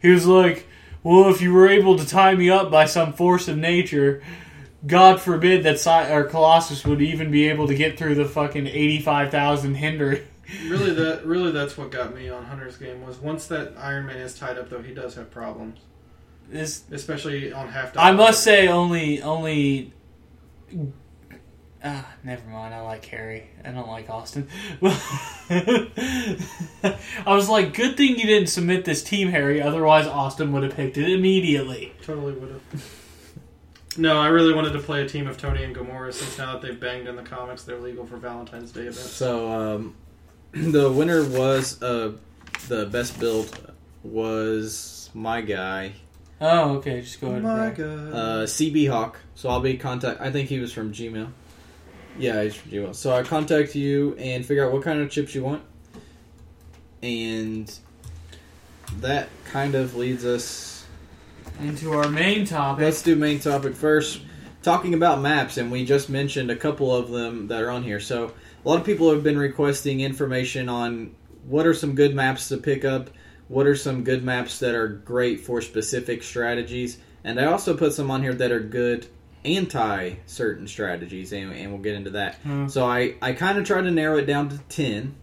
He 0.01 0.09
was 0.09 0.27
like, 0.27 0.67
"Well, 1.03 1.29
if 1.31 1.41
you 1.41 1.53
were 1.53 1.69
able 1.69 1.97
to 1.99 2.07
tie 2.07 2.35
me 2.35 2.51
up 2.51 2.71
by 2.71 2.87
some 2.87 3.13
force 3.13 3.49
of 3.49 3.57
nature, 3.57 4.23
God 4.87 5.21
forbid 5.21 5.63
that 5.65 5.79
Cy- 5.79 6.11
or 6.11 6.25
Colossus 6.25 6.85
would 6.85 7.03
even 7.03 7.31
be 7.31 7.49
able 7.49 7.67
to 7.69 7.75
get 7.75 7.99
through 7.99 8.15
the 8.15 8.25
fucking 8.25 8.67
eighty-five 8.67 9.31
thousand 9.31 9.75
hinder." 9.77 10.21
Really, 10.67 10.93
that 10.93 11.25
really 11.27 11.53
that's 11.53 11.77
what 11.79 11.91
got 11.91 12.15
me 12.15 12.29
on 12.29 12.45
Hunter's 12.45 12.77
game 12.77 13.07
was 13.07 13.19
once 13.19 13.47
that 13.47 13.75
Iron 13.79 14.07
Man 14.07 14.17
is 14.17 14.37
tied 14.39 14.59
up, 14.59 14.69
though 14.69 14.83
he 14.83 14.93
does 14.93 15.15
have 15.15 15.31
problems, 15.31 15.79
This, 16.49 16.85
especially 16.91 17.53
on 17.53 17.69
half. 17.69 17.97
I 17.97 18.13
must 18.13 18.43
say, 18.43 18.69
only 18.69 19.23
only. 19.23 19.93
Ah, 21.83 22.07
never 22.23 22.47
mind. 22.51 22.75
I 22.75 22.81
like 22.83 23.05
Harry. 23.07 23.49
I 23.65 23.71
don't 23.71 23.89
like 23.89 24.11
Austin. 24.11 24.49
I 24.83 25.87
was 27.27 27.49
like, 27.49 27.73
good 27.75 27.97
thing 27.97 28.19
you 28.19 28.27
didn't 28.27 28.49
submit 28.49 28.85
this 28.85 29.03
team, 29.03 29.29
Harry. 29.29 29.63
Otherwise, 29.63 30.07
Austin 30.07 30.53
would 30.53 30.63
have 30.63 30.75
picked 30.75 30.99
it 30.99 31.11
immediately. 31.11 31.93
totally 32.03 32.33
would 32.35 32.51
have. 32.51 32.63
No, 33.97 34.19
I 34.21 34.29
really 34.29 34.55
wanted 34.55 34.73
to 34.75 34.79
play 34.79 35.03
a 35.03 35.09
team 35.09 35.27
of 35.27 35.37
Tony 35.37 35.65
and 35.65 35.75
Gamora 35.75 36.15
since 36.15 36.39
now 36.39 36.53
that 36.53 36.63
they've 36.63 36.79
banged 36.79 37.09
in 37.09 37.17
the 37.17 37.25
comics, 37.25 37.65
they're 37.65 37.77
legal 37.81 38.07
for 38.07 38.19
Valentine's 38.19 38.71
Day 38.71 38.83
events. 38.83 39.01
So 39.01 39.51
um, 39.51 39.97
the 40.53 40.91
winner 40.93 41.25
was 41.29 41.83
uh, 41.83 42.13
the 42.69 42.87
best 42.87 43.19
build 43.19 43.73
was 44.05 45.11
my 45.13 45.41
guy, 45.41 45.95
Oh, 46.41 46.77
okay. 46.77 47.01
Just 47.01 47.21
go 47.21 47.31
ahead. 47.33 47.43
my 47.43 47.67
and 47.67 47.77
God. 47.77 48.13
uh, 48.13 48.47
CB 48.47 48.89
Hawk. 48.89 49.19
So 49.35 49.49
I'll 49.49 49.61
be 49.61 49.77
contact. 49.77 50.21
I 50.21 50.31
think 50.31 50.49
he 50.49 50.61
was 50.61 50.73
from 50.73 50.93
Gmail. 50.93 51.33
Yeah, 52.21 52.43
he's 52.43 52.55
from 52.55 52.71
Gmail. 52.71 52.95
So 52.95 53.13
I 53.13 53.23
contact 53.23 53.75
you 53.75 54.15
and 54.17 54.45
figure 54.45 54.67
out 54.67 54.73
what 54.73 54.83
kind 54.83 55.01
of 55.01 55.11
chips 55.11 55.35
you 55.35 55.43
want, 55.43 55.63
and 57.03 57.73
that 59.01 59.29
kind 59.47 59.75
of 59.75 59.97
leads 59.97 60.25
us. 60.25 60.85
into 61.61 61.93
our 61.93 62.09
main 62.09 62.45
topic. 62.45 62.85
Let's 62.85 63.03
do 63.03 63.17
main 63.17 63.39
topic 63.39 63.75
first. 63.75 64.21
Talking 64.63 64.95
about 64.95 65.21
maps, 65.21 65.57
and 65.57 65.71
we 65.73 65.85
just 65.85 66.11
mentioned 66.11 66.51
a 66.51 66.57
couple 66.57 66.95
of 66.95 67.11
them 67.11 67.49
that 67.49 67.63
are 67.63 67.71
on 67.71 67.83
here. 67.83 68.01
So 68.01 68.33
a 68.65 68.69
lot 68.69 68.79
of 68.79 68.85
people 68.85 69.11
have 69.11 69.23
been 69.23 69.39
requesting 69.39 70.01
information 70.01 70.69
on 70.69 71.15
what 71.47 71.67
are 71.67 71.75
some 71.75 71.95
good 71.95 72.15
maps 72.15 72.49
to 72.49 72.59
pick 72.59 72.85
up, 72.85 73.11
what 73.49 73.67
are 73.67 73.77
some 73.77 74.05
good 74.05 74.23
maps 74.23 74.59
that 74.59 74.75
are 74.75 74.89
great 74.89 75.41
for 75.41 75.63
specific 75.63 76.23
strategies, 76.23 76.99
and 77.25 77.41
I 77.41 77.47
also 77.47 77.75
put 77.77 77.95
some 77.95 78.11
on 78.11 78.23
here 78.23 78.35
that 78.35 78.53
are 78.53 78.61
good 78.61 79.07
anti 79.45 80.15
certain 80.27 80.67
strategies, 80.67 81.33
and, 81.33 81.53
and 81.53 81.73
we'll 81.73 81.83
get 81.83 81.95
into 81.95 82.11
that. 82.11 82.37
Hmm. 82.37 82.69
So 82.69 82.87
I, 82.87 83.15
I 83.23 83.33
kind 83.33 83.59
of 83.59 83.65
tried 83.65 83.83
to 83.83 83.91
narrow 83.91 84.19
it 84.19 84.27
down 84.27 84.49
to 84.51 84.59
10 84.59 85.15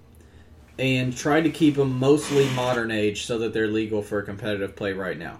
and 0.79 1.15
tried 1.15 1.41
to 1.41 1.49
keep 1.49 1.75
them 1.75 1.97
mostly 1.97 2.49
modern 2.49 2.91
age 2.91 3.25
so 3.25 3.39
that 3.39 3.53
they're 3.53 3.67
legal 3.67 4.01
for 4.01 4.21
competitive 4.21 4.75
play 4.75 4.93
right 4.93 5.17
now. 5.17 5.39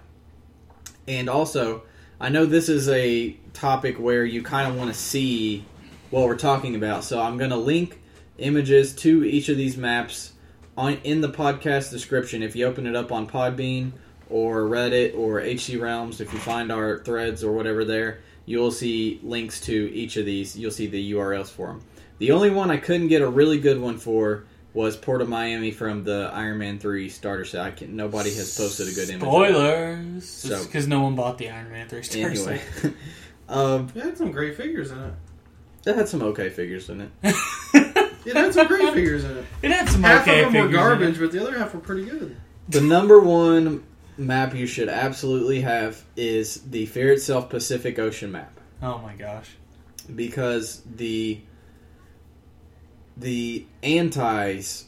And 1.06 1.28
also, 1.28 1.82
I 2.20 2.28
know 2.28 2.44
this 2.44 2.68
is 2.68 2.88
a 2.88 3.36
topic 3.52 3.98
where 3.98 4.24
you 4.24 4.42
kind 4.42 4.68
of 4.68 4.76
want 4.76 4.92
to 4.92 4.98
see 4.98 5.64
what 6.10 6.24
we're 6.24 6.36
talking 6.36 6.74
about, 6.74 7.04
so 7.04 7.20
I'm 7.20 7.38
going 7.38 7.50
to 7.50 7.56
link 7.56 8.00
images 8.38 8.94
to 8.96 9.24
each 9.24 9.48
of 9.48 9.56
these 9.56 9.76
maps 9.76 10.32
on 10.76 10.94
in 11.04 11.20
the 11.20 11.28
podcast 11.28 11.90
description. 11.90 12.42
If 12.42 12.56
you 12.56 12.66
open 12.66 12.86
it 12.86 12.96
up 12.96 13.12
on 13.12 13.28
Podbean 13.28 13.92
or 14.30 14.62
Reddit 14.62 15.16
or 15.16 15.40
HC 15.40 15.80
Realms, 15.80 16.20
if 16.20 16.32
you 16.32 16.38
find 16.38 16.72
our 16.72 16.98
threads 16.98 17.44
or 17.44 17.52
whatever 17.52 17.84
there, 17.84 18.20
you'll 18.48 18.70
see 18.72 19.20
links 19.22 19.60
to 19.62 19.92
each 19.94 20.16
of 20.16 20.24
these. 20.24 20.56
You'll 20.58 20.70
see 20.70 20.86
the 20.86 21.12
URLs 21.12 21.48
for 21.50 21.66
them. 21.68 21.82
The 22.18 22.30
only 22.32 22.50
one 22.50 22.70
I 22.70 22.78
couldn't 22.78 23.08
get 23.08 23.20
a 23.22 23.28
really 23.28 23.58
good 23.60 23.78
one 23.80 23.98
for 23.98 24.44
was 24.74 24.96
Port 24.96 25.20
of 25.22 25.28
Miami 25.28 25.70
from 25.70 26.04
the 26.04 26.30
Iron 26.32 26.58
Man 26.58 26.78
3 26.78 27.08
starter 27.08 27.44
set. 27.44 27.60
I 27.64 27.70
can, 27.72 27.94
nobody 27.96 28.32
has 28.34 28.56
posted 28.56 28.88
a 28.88 28.92
good 28.92 29.08
image. 29.10 29.20
Spoilers. 29.22 30.28
So- 30.28 30.64
because 30.64 30.86
no 30.88 31.02
one 31.02 31.14
bought 31.14 31.36
the 31.38 31.50
Iron 31.50 31.70
Man 31.70 31.88
three 31.88 32.02
starter 32.02 32.28
Anyway, 32.30 32.60
set. 32.76 32.92
um, 33.48 33.88
it 33.94 34.02
had 34.02 34.16
some 34.18 34.30
great 34.32 34.56
figures 34.56 34.90
in 34.90 34.98
it. 34.98 35.12
it 35.86 35.94
had 35.96 36.08
some 36.08 36.22
okay 36.22 36.48
figures 36.50 36.88
in 36.88 37.02
it. 37.02 37.10
It 38.26 38.36
had 38.36 38.52
some 38.52 38.66
great 38.66 38.92
figures 38.92 39.24
in 39.24 39.38
it. 39.38 39.44
It 39.62 39.70
had 39.70 39.88
some 39.88 40.02
Half 40.02 40.28
okay 40.28 40.42
of 40.44 40.52
them 40.52 40.60
were 40.62 40.68
figures 40.68 40.68
in 40.68 40.74
it. 40.74 40.76
garbage, 40.76 41.18
but 41.18 41.32
the 41.32 41.40
other 41.40 41.56
half 41.58 41.72
were 41.72 41.80
pretty 41.80 42.04
good. 42.04 42.36
The 42.68 42.82
number 42.82 43.18
one 43.20 43.84
map 44.18 44.54
you 44.54 44.66
should 44.66 44.88
absolutely 44.88 45.60
have 45.60 46.04
is 46.16 46.62
the 46.62 46.86
Fear 46.86 47.12
Itself 47.12 47.48
Pacific 47.48 47.98
Ocean 47.98 48.30
map 48.32 48.58
Oh 48.82 48.98
my 48.98 49.14
gosh. 49.14 49.50
because 50.14 50.82
the 50.96 51.40
the 53.16 53.66
antis 53.82 54.86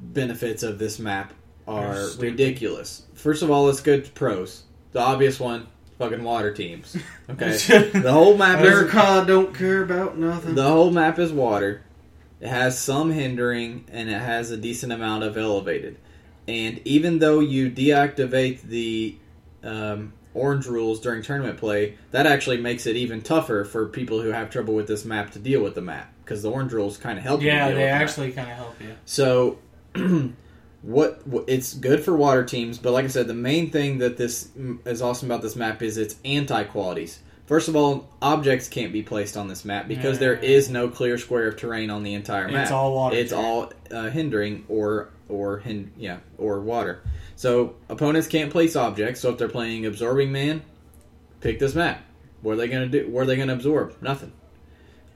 benefits 0.00 0.62
of 0.62 0.78
this 0.78 0.98
map 0.98 1.32
are 1.68 2.08
ridiculous. 2.18 3.02
First 3.14 3.42
of 3.42 3.50
all, 3.50 3.68
it's 3.68 3.80
good 3.80 4.04
to 4.06 4.10
pros. 4.12 4.64
The 4.92 5.00
obvious 5.00 5.38
one, 5.38 5.68
fucking 5.98 6.24
water 6.24 6.52
teams. 6.52 6.96
Okay, 7.30 7.56
the 7.92 8.10
whole 8.10 8.36
map 8.36 8.60
is 8.64 8.92
don't 8.92 9.54
care 9.54 9.84
about 9.84 10.18
nothing. 10.18 10.56
The 10.56 10.68
whole 10.68 10.90
map 10.90 11.20
is 11.20 11.32
water. 11.32 11.82
It 12.40 12.48
has 12.48 12.76
some 12.76 13.12
hindering 13.12 13.84
and 13.92 14.08
it 14.08 14.18
has 14.18 14.50
a 14.50 14.56
decent 14.56 14.92
amount 14.92 15.22
of 15.22 15.36
elevated. 15.36 15.96
And 16.50 16.80
even 16.84 17.20
though 17.20 17.38
you 17.38 17.70
deactivate 17.70 18.62
the 18.62 19.16
um, 19.62 20.12
orange 20.34 20.66
rules 20.66 21.00
during 21.00 21.22
tournament 21.22 21.58
play, 21.58 21.96
that 22.10 22.26
actually 22.26 22.56
makes 22.56 22.86
it 22.86 22.96
even 22.96 23.22
tougher 23.22 23.64
for 23.64 23.86
people 23.86 24.20
who 24.20 24.30
have 24.30 24.50
trouble 24.50 24.74
with 24.74 24.88
this 24.88 25.04
map 25.04 25.30
to 25.32 25.38
deal 25.38 25.62
with 25.62 25.76
the 25.76 25.80
map 25.80 26.12
because 26.24 26.42
the 26.42 26.50
orange 26.50 26.72
rules 26.72 26.96
kind 26.96 27.18
of 27.18 27.24
help 27.24 27.40
you. 27.40 27.46
Yeah, 27.46 27.68
deal 27.68 27.76
they 27.76 27.88
actually 27.88 28.32
kind 28.32 28.50
of 28.50 28.56
help 28.56 28.80
you. 28.80 28.96
So, 29.04 29.58
what, 30.82 31.22
it's 31.46 31.74
good 31.74 32.02
for 32.04 32.16
water 32.16 32.44
teams, 32.44 32.78
but 32.78 32.90
like 32.92 33.04
I 33.04 33.08
said, 33.08 33.28
the 33.28 33.34
main 33.34 33.70
thing 33.70 33.98
that 33.98 34.16
this 34.16 34.48
is 34.84 35.00
awesome 35.02 35.30
about 35.30 35.42
this 35.42 35.54
map 35.54 35.82
is 35.82 35.98
its 35.98 36.16
anti 36.24 36.64
qualities. 36.64 37.20
First 37.46 37.68
of 37.68 37.76
all, 37.76 38.08
objects 38.20 38.68
can't 38.68 38.92
be 38.92 39.02
placed 39.02 39.36
on 39.36 39.46
this 39.46 39.64
map 39.64 39.86
because 39.86 40.18
there 40.18 40.34
Yeah. 40.34 40.50
is 40.50 40.68
no 40.68 40.88
clear 40.88 41.16
square 41.16 41.46
of 41.46 41.56
terrain 41.56 41.90
on 41.90 42.02
the 42.02 42.14
entire 42.14 42.48
map. 42.48 42.62
It's 42.62 42.72
all 42.72 42.92
water. 42.92 43.16
It's 43.16 43.32
all 43.32 43.72
uh, 43.92 44.10
hindering 44.10 44.64
or 44.68 45.10
or 45.30 45.58
hin- 45.58 45.92
yeah 45.96 46.18
or 46.38 46.60
water. 46.60 47.02
So 47.36 47.76
opponents 47.88 48.28
can't 48.28 48.50
place 48.50 48.76
objects. 48.76 49.20
So 49.20 49.30
if 49.30 49.38
they're 49.38 49.48
playing 49.48 49.86
absorbing 49.86 50.32
man, 50.32 50.62
pick 51.40 51.58
this 51.58 51.74
map. 51.74 52.02
What 52.42 52.52
are 52.52 52.56
they 52.56 52.68
going 52.68 52.90
to 52.90 53.02
do? 53.04 53.10
What 53.10 53.22
are 53.22 53.26
they 53.26 53.36
going 53.36 53.48
to 53.48 53.54
absorb? 53.54 54.00
Nothing. 54.02 54.32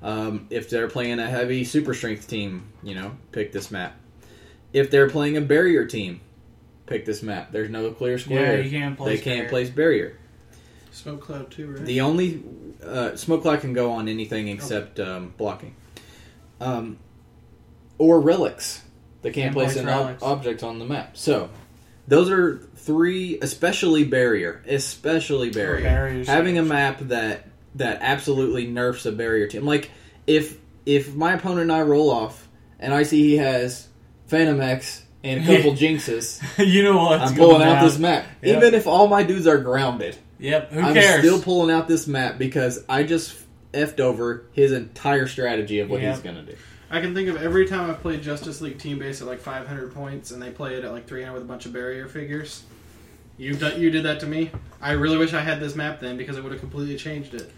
Um, 0.03 0.47
if 0.51 0.69
they're 0.69 0.89
playing 0.89 1.19
a 1.19 1.27
heavy 1.27 1.65
super 1.65 1.95
strength 1.95 2.29
team, 2.29 2.69
you 2.83 2.95
know, 2.95 3.17
pick 3.33 3.53
this 3.53 3.71
map. 3.71 3.97
If 4.73 4.91
they're 4.91 5.09
playing 5.09 5.37
a 5.39 5.41
barrier 5.41 5.87
team, 5.87 6.21
pick 6.87 7.07
this 7.07 7.23
map. 7.23 7.53
There's 7.53 7.71
no 7.71 7.91
clear 7.91 8.19
square. 8.19 8.41
Yeah, 8.41 8.47
square. 8.49 8.61
you 8.63 8.71
can't 8.71 8.99
place 8.99 9.19
they 9.19 9.25
can't 9.25 9.37
barrier. 9.37 9.49
place 9.49 9.71
barrier. 9.71 10.19
Smoke 10.91 11.23
cloud 11.23 11.51
too, 11.51 11.73
right? 11.73 11.85
The 11.85 12.03
only 12.03 12.43
uh, 12.85 13.17
smoke 13.17 13.43
cloud 13.43 13.61
can 13.61 13.73
go 13.73 13.93
on 13.93 14.07
anything 14.09 14.47
except 14.49 15.01
um, 15.01 15.35
blocking, 15.37 15.75
um, 16.61 16.99
or 17.99 18.21
relics. 18.21 18.84
They 19.25 19.31
can't 19.31 19.47
Can't 19.47 19.55
place 19.55 19.73
place 19.73 19.83
an 19.83 19.89
ob- 19.89 20.19
object 20.23 20.63
on 20.63 20.79
the 20.79 20.85
map. 20.85 21.17
So 21.17 21.49
those 22.07 22.31
are 22.31 22.59
three, 22.77 23.39
especially 23.41 24.05
barrier, 24.05 24.63
especially 24.69 25.51
barrier. 25.51 25.83
Barriers. 25.83 26.29
Having 26.29 26.59
a 26.59 26.63
map 26.63 26.99
that 27.09 27.49
that 27.77 27.99
absolutely 28.03 28.67
nerfs 28.69 29.07
a 29.07 29.13
barrier 29.13 29.49
team. 29.49 29.65
Like 29.65 29.91
if 30.27 30.59
if 30.87 31.15
my 31.15 31.33
opponent 31.33 31.63
and 31.63 31.73
I 31.73 31.81
roll 31.81 32.11
off 32.11 32.47
and 32.79 32.93
I 32.95 33.03
see 33.05 33.23
he 33.23 33.37
has 33.39 33.89
Phantom 34.27 34.61
X 34.61 35.03
and 35.25 35.43
a 35.49 35.57
couple 35.57 35.73
jinxes, 35.73 36.41
you 36.65 36.83
know 36.85 36.99
what? 36.99 37.21
I'm 37.23 37.35
pulling 37.35 37.63
out 37.63 37.83
this 37.83 37.99
map. 37.99 38.27
Yep. 38.43 38.57
Even 38.59 38.75
if 38.75 38.87
all 38.87 39.09
my 39.09 39.23
dudes 39.23 39.47
are 39.47 39.59
grounded. 39.59 40.17
Yep. 40.39 40.73
Who 40.73 40.81
I'm 40.83 40.93
cares? 40.93 41.21
still 41.21 41.41
pulling 41.41 41.75
out 41.75 41.89
this 41.89 42.07
map 42.07 42.37
because 42.37 42.85
I 42.91 43.05
just 43.05 43.35
effed 43.73 43.99
over 44.01 44.45
his 44.53 44.73
entire 44.73 45.27
strategy 45.27 45.81
of 45.81 45.89
what 45.89 46.03
Yeah. 46.03 46.13
he's 46.13 46.21
gonna 46.23 46.43
do. 46.43 46.55
I 46.91 47.01
can 47.01 47.15
think 47.15 47.29
of 47.29 47.43
every 47.43 47.67
time 47.67 47.91
I've 47.91 48.01
played 48.01 48.23
Justice 48.23 48.61
League 48.61 48.79
Team 48.79 48.99
Base 48.99 49.21
at 49.21 49.27
like 49.27 49.41
500 49.41 49.95
points, 49.95 50.31
and 50.31 50.41
they 50.41 50.51
play 50.51 50.75
it 50.75 50.85
at 50.85 50.93
like 50.93 51.07
300 51.07 51.33
with 51.35 51.43
a 51.43 51.47
bunch 51.47 51.67
of 51.67 51.73
barrier 51.73 52.07
figures. 52.07 52.63
You 53.37 53.55
done, 53.55 53.81
you 53.81 53.91
did 53.91 54.05
that 54.05 54.21
to 54.21 54.27
me. 54.27 54.51
I 54.81 54.93
really 54.93 55.17
wish 55.19 55.33
I 55.33 55.41
had 55.41 55.59
this 55.59 55.75
map 55.75 55.99
then 56.01 56.17
because 56.17 56.37
it 56.37 56.43
would 56.45 56.53
have 56.53 56.61
completely 56.61 56.97
changed 56.97 57.35
it. 57.35 57.51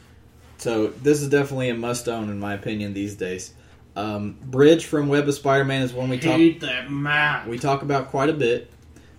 So 0.58 0.88
this 0.88 1.20
is 1.20 1.28
definitely 1.28 1.68
a 1.68 1.74
must 1.74 2.08
own 2.08 2.30
in 2.30 2.40
my 2.40 2.54
opinion 2.54 2.94
these 2.94 3.14
days. 3.14 3.52
Um, 3.94 4.36
Bridge 4.42 4.86
from 4.86 5.08
Web 5.08 5.28
of 5.28 5.34
Spider-Man 5.34 5.82
is 5.82 5.92
one 5.92 6.08
we 6.08 6.18
talk 6.18 6.36
Hate 6.36 6.60
that 6.60 6.90
map. 6.90 7.46
we 7.46 7.58
talk 7.58 7.82
about 7.82 8.08
quite 8.08 8.28
a 8.28 8.34
bit. 8.34 8.70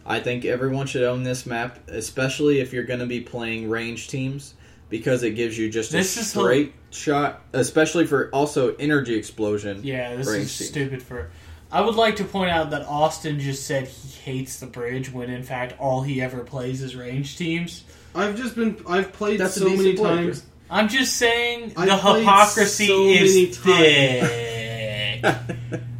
I 0.05 0.19
think 0.19 0.45
everyone 0.45 0.87
should 0.87 1.03
own 1.03 1.23
this 1.23 1.45
map, 1.45 1.79
especially 1.89 2.59
if 2.59 2.71
you're 2.73 2.85
going 2.85 3.01
to 3.01 3.05
be 3.07 3.19
playing 3.19 3.69
range 3.69 4.07
teams, 4.07 4.53
because 4.89 5.23
it 5.23 5.31
gives 5.31 5.57
you 5.57 5.69
just 5.69 5.91
This 5.91 6.17
a 6.17 6.21
is 6.21 6.29
straight 6.29 6.73
shot, 6.91 7.41
especially 7.53 8.05
for 8.07 8.29
also 8.31 8.75
energy 8.75 9.15
explosion. 9.15 9.81
Yeah, 9.83 10.15
this 10.15 10.27
is 10.27 10.57
team. 10.57 10.67
stupid 10.67 11.03
for. 11.03 11.29
I 11.71 11.81
would 11.81 11.95
like 11.95 12.15
to 12.17 12.23
point 12.23 12.49
out 12.49 12.69
that 12.71 12.83
Austin 12.87 13.39
just 13.41 13.65
said 13.67 13.87
he 13.87 14.09
hates 14.21 14.59
the 14.59 14.67
bridge 14.67 15.11
when 15.11 15.29
in 15.29 15.43
fact 15.43 15.73
all 15.79 16.01
he 16.01 16.21
ever 16.21 16.43
plays 16.45 16.81
is 16.81 16.95
range 16.95 17.37
teams. 17.37 17.83
I've 18.15 18.37
just 18.37 18.55
been 18.55 18.77
I've 18.87 19.11
played 19.11 19.39
That's 19.39 19.55
so 19.55 19.65
decent 19.65 19.83
many 19.83 19.97
player. 19.97 20.15
times. 20.27 20.45
I'm 20.69 20.87
just 20.87 21.15
saying 21.17 21.73
I've 21.75 21.87
the 21.87 21.97
hypocrisy 21.97 22.87
so 22.87 23.05
is 23.07 23.57
times. 23.57 23.65
thick. 25.21 25.35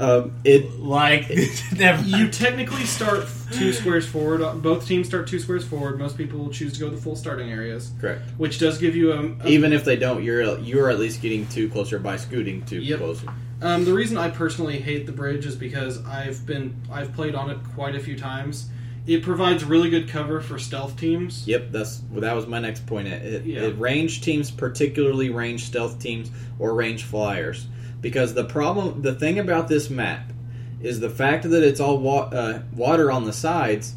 um, 0.00 0.32
it 0.44 0.80
like, 0.80 1.30
never 1.76 2.02
You 2.02 2.28
technically 2.30 2.84
start 2.84 3.26
two 3.52 3.72
squares 3.72 4.06
forward. 4.06 4.40
Both 4.62 4.86
teams 4.88 5.06
start 5.08 5.28
two 5.28 5.38
squares 5.38 5.64
forward. 5.64 5.98
Most 5.98 6.16
people 6.16 6.38
will 6.38 6.50
choose 6.50 6.72
to 6.74 6.80
go 6.80 6.88
to 6.90 6.96
the 6.96 7.00
full 7.02 7.16
starting 7.16 7.50
areas, 7.50 7.92
correct. 8.00 8.22
which 8.38 8.58
does 8.58 8.78
give 8.78 8.96
you 8.96 9.12
a, 9.12 9.22
a 9.44 9.46
Even 9.46 9.72
if 9.72 9.84
they 9.84 9.96
don't, 9.96 10.22
you're 10.24 10.58
you're 10.60 10.90
at 10.90 10.98
least 10.98 11.20
getting 11.22 11.46
two 11.48 11.68
closer 11.68 11.98
by 11.98 12.16
scooting 12.16 12.64
too 12.64 12.80
Yep. 12.80 12.98
closer. 12.98 13.28
Um, 13.62 13.84
the 13.84 13.92
reason 13.92 14.16
I 14.16 14.30
personally 14.30 14.78
hate 14.78 15.04
the 15.04 15.12
bridge 15.12 15.44
is 15.44 15.54
because 15.54 16.02
I've 16.06 16.46
been 16.46 16.74
I've 16.90 17.12
played 17.14 17.34
on 17.34 17.50
it 17.50 17.58
quite 17.74 17.94
a 17.94 18.00
few 18.00 18.16
times. 18.18 18.70
It 19.06 19.22
provides 19.22 19.64
really 19.64 19.90
good 19.90 20.08
cover 20.08 20.40
for 20.40 20.58
stealth 20.58 20.98
teams. 20.98 21.46
Yep, 21.46 21.72
that's 21.72 22.02
well, 22.10 22.20
that 22.22 22.34
was 22.34 22.46
my 22.46 22.58
next 22.58 22.86
point. 22.86 23.08
It, 23.08 23.34
it, 23.34 23.44
Yeah. 23.44 23.60
it 23.62 23.78
range 23.78 24.22
teams, 24.22 24.50
particularly 24.50 25.30
range 25.30 25.64
stealth 25.64 25.98
teams 25.98 26.30
or 26.58 26.74
range 26.74 27.04
flyers, 27.04 27.66
because 28.00 28.34
the 28.34 28.44
problem, 28.44 29.02
the 29.02 29.14
thing 29.14 29.38
about 29.38 29.68
this 29.68 29.90
map, 29.90 30.32
is 30.80 31.00
the 31.00 31.10
fact 31.10 31.48
that 31.48 31.62
it's 31.62 31.80
all 31.80 31.98
wa- 31.98 32.30
uh, 32.32 32.62
water 32.74 33.10
on 33.10 33.24
the 33.24 33.32
sides. 33.32 33.94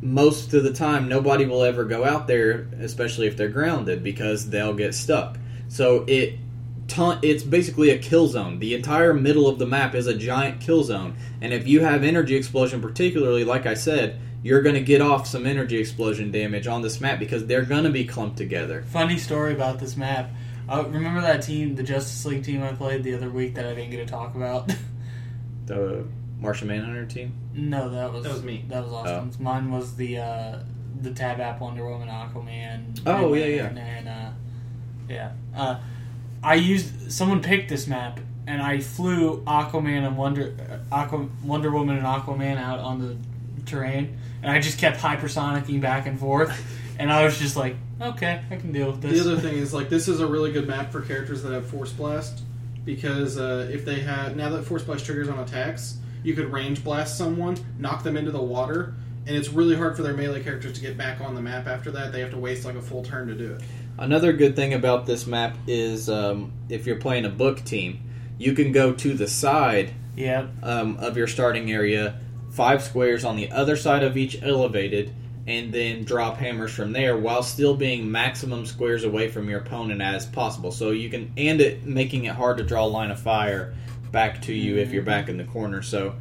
Most 0.00 0.54
of 0.54 0.62
the 0.62 0.72
time, 0.72 1.08
nobody 1.08 1.46
will 1.46 1.64
ever 1.64 1.84
go 1.84 2.04
out 2.04 2.26
there, 2.28 2.68
especially 2.80 3.26
if 3.26 3.36
they're 3.36 3.48
grounded, 3.48 4.02
because 4.04 4.50
they'll 4.50 4.74
get 4.74 4.94
stuck. 4.94 5.38
So 5.68 6.04
it, 6.06 6.38
ton- 6.86 7.18
it's 7.22 7.42
basically 7.42 7.90
a 7.90 7.98
kill 7.98 8.28
zone. 8.28 8.60
The 8.60 8.74
entire 8.74 9.14
middle 9.14 9.48
of 9.48 9.58
the 9.58 9.66
map 9.66 9.94
is 9.94 10.06
a 10.06 10.16
giant 10.16 10.60
kill 10.60 10.84
zone, 10.84 11.16
and 11.40 11.52
if 11.52 11.66
you 11.66 11.80
have 11.80 12.04
energy 12.04 12.36
explosion, 12.36 12.80
particularly 12.80 13.44
like 13.44 13.66
I 13.66 13.74
said, 13.74 14.20
you're 14.42 14.62
going 14.62 14.76
to 14.76 14.80
get 14.80 15.00
off 15.00 15.26
some 15.26 15.44
energy 15.44 15.78
explosion 15.78 16.30
damage 16.30 16.68
on 16.68 16.82
this 16.82 17.00
map 17.00 17.18
because 17.18 17.46
they're 17.46 17.64
going 17.64 17.82
to 17.82 17.90
be 17.90 18.04
clumped 18.04 18.36
together. 18.36 18.84
Funny 18.92 19.18
story 19.18 19.52
about 19.52 19.80
this 19.80 19.96
map. 19.96 20.30
Uh, 20.68 20.84
remember 20.88 21.20
that 21.20 21.42
team, 21.42 21.74
the 21.76 21.82
Justice 21.82 22.24
League 22.24 22.44
team 22.44 22.62
I 22.62 22.72
played 22.72 23.02
the 23.04 23.14
other 23.14 23.30
week 23.30 23.54
that 23.54 23.66
I 23.66 23.74
didn't 23.74 23.90
get 23.90 23.98
to 23.98 24.06
talk 24.06 24.34
about? 24.34 24.72
The 25.66 26.04
Martian 26.38 26.68
Manhunter 26.68 27.06
team. 27.06 27.32
no, 27.52 27.88
that 27.90 28.12
was 28.12 28.22
That 28.22 28.32
was 28.34 28.42
me. 28.44 28.64
That 28.68 28.84
was 28.84 28.92
Austin's. 28.92 29.40
Mine 29.40 29.72
was 29.72 29.96
the 29.96 30.18
uh, 30.18 30.58
the 31.00 31.12
Tab 31.12 31.40
app 31.40 31.60
Wonder 31.60 31.84
Woman, 31.88 32.06
Aquaman. 32.08 33.00
Oh, 33.04 33.30
Green 33.30 33.40
yeah, 33.42 33.48
yeah. 33.48 33.62
Lantern, 33.64 33.78
And, 33.78 34.08
uh, 34.08 34.30
yeah. 35.08 35.32
Uh, 35.56 35.80
I 36.42 36.54
used 36.54 37.10
someone 37.10 37.42
picked 37.42 37.68
this 37.68 37.88
map, 37.88 38.20
and 38.46 38.62
I 38.62 38.78
flew 38.78 39.42
Aquaman 39.42 40.06
and 40.06 40.16
Wonder 40.16 40.54
uh, 40.90 40.94
Aqua, 40.94 41.26
Wonder 41.42 41.72
Woman 41.72 41.96
and 41.96 42.06
Aquaman 42.06 42.58
out 42.58 42.78
on 42.78 43.00
the 43.00 43.16
terrain, 43.68 44.16
and 44.42 44.52
I 44.52 44.60
just 44.60 44.78
kept 44.78 45.00
hypersonicking 45.00 45.80
back 45.80 46.06
and 46.06 46.16
forth, 46.16 46.52
and 46.98 47.12
I 47.12 47.24
was 47.24 47.38
just 47.38 47.56
like, 47.56 47.76
okay, 48.00 48.42
I 48.50 48.56
can 48.56 48.72
deal 48.72 48.90
with 48.90 49.02
this. 49.02 49.12
The 49.12 49.32
other 49.32 49.40
thing 49.40 49.56
is 49.56 49.72
like 49.74 49.88
this 49.88 50.08
is 50.08 50.20
a 50.20 50.26
really 50.26 50.52
good 50.52 50.66
map 50.66 50.92
for 50.92 51.00
characters 51.02 51.42
that 51.42 51.52
have 51.52 51.66
Force 51.66 51.92
Blast 51.92 52.42
because 52.84 53.38
uh, 53.38 53.68
if 53.72 53.84
they 53.84 54.00
have 54.00 54.36
now 54.36 54.48
that 54.50 54.64
Force 54.64 54.82
Blast 54.82 55.04
triggers 55.04 55.28
on 55.28 55.38
attacks, 55.38 55.98
you 56.22 56.34
could 56.34 56.52
range 56.52 56.82
blast 56.84 57.16
someone, 57.18 57.56
knock 57.78 58.02
them 58.02 58.16
into 58.16 58.30
the 58.30 58.42
water, 58.42 58.94
and 59.26 59.36
it's 59.36 59.48
really 59.48 59.76
hard 59.76 59.96
for 59.96 60.02
their 60.02 60.14
melee 60.14 60.42
characters 60.42 60.72
to 60.74 60.80
get 60.80 60.96
back 60.96 61.20
on 61.20 61.34
the 61.34 61.42
map 61.42 61.66
after 61.66 61.90
that. 61.92 62.12
They 62.12 62.20
have 62.20 62.30
to 62.30 62.38
waste 62.38 62.64
like 62.64 62.76
a 62.76 62.82
full 62.82 63.02
turn 63.04 63.28
to 63.28 63.34
do 63.34 63.52
it. 63.54 63.62
Another 63.98 64.32
good 64.32 64.54
thing 64.56 64.74
about 64.74 65.06
this 65.06 65.26
map 65.26 65.56
is 65.66 66.08
um, 66.10 66.52
if 66.68 66.86
you're 66.86 66.96
playing 67.00 67.24
a 67.24 67.30
book 67.30 67.64
team, 67.64 68.02
you 68.38 68.52
can 68.52 68.70
go 68.72 68.92
to 68.92 69.14
the 69.14 69.26
side 69.26 69.92
Yep. 70.16 70.48
um, 70.62 70.96
of 70.98 71.16
your 71.16 71.26
starting 71.26 71.70
area, 71.70 72.18
five 72.50 72.82
squares 72.82 73.24
on 73.24 73.36
the 73.36 73.50
other 73.50 73.76
side 73.76 74.02
of 74.02 74.16
each 74.16 74.42
elevated, 74.42 75.12
and 75.46 75.72
then 75.72 76.04
drop 76.04 76.36
hammers 76.36 76.72
from 76.72 76.92
there 76.92 77.16
while 77.16 77.42
still 77.42 77.76
being 77.76 78.10
maximum 78.10 78.66
squares 78.66 79.04
away 79.04 79.28
from 79.28 79.48
your 79.48 79.60
opponent 79.60 80.02
as 80.02 80.26
possible. 80.26 80.72
So 80.72 80.90
you 80.90 81.08
can, 81.08 81.32
and 81.36 81.60
it 81.60 81.84
making 81.84 82.24
it 82.24 82.34
hard 82.34 82.58
to 82.58 82.64
draw 82.64 82.84
a 82.84 82.86
line 82.86 83.10
of 83.10 83.20
fire 83.20 83.74
back 84.10 84.42
to 84.42 84.52
you 84.52 84.78
if 84.78 84.92
you're 84.92 85.02
back 85.02 85.28
in 85.28 85.36
the 85.36 85.44
corner. 85.44 85.82
So 85.82 86.16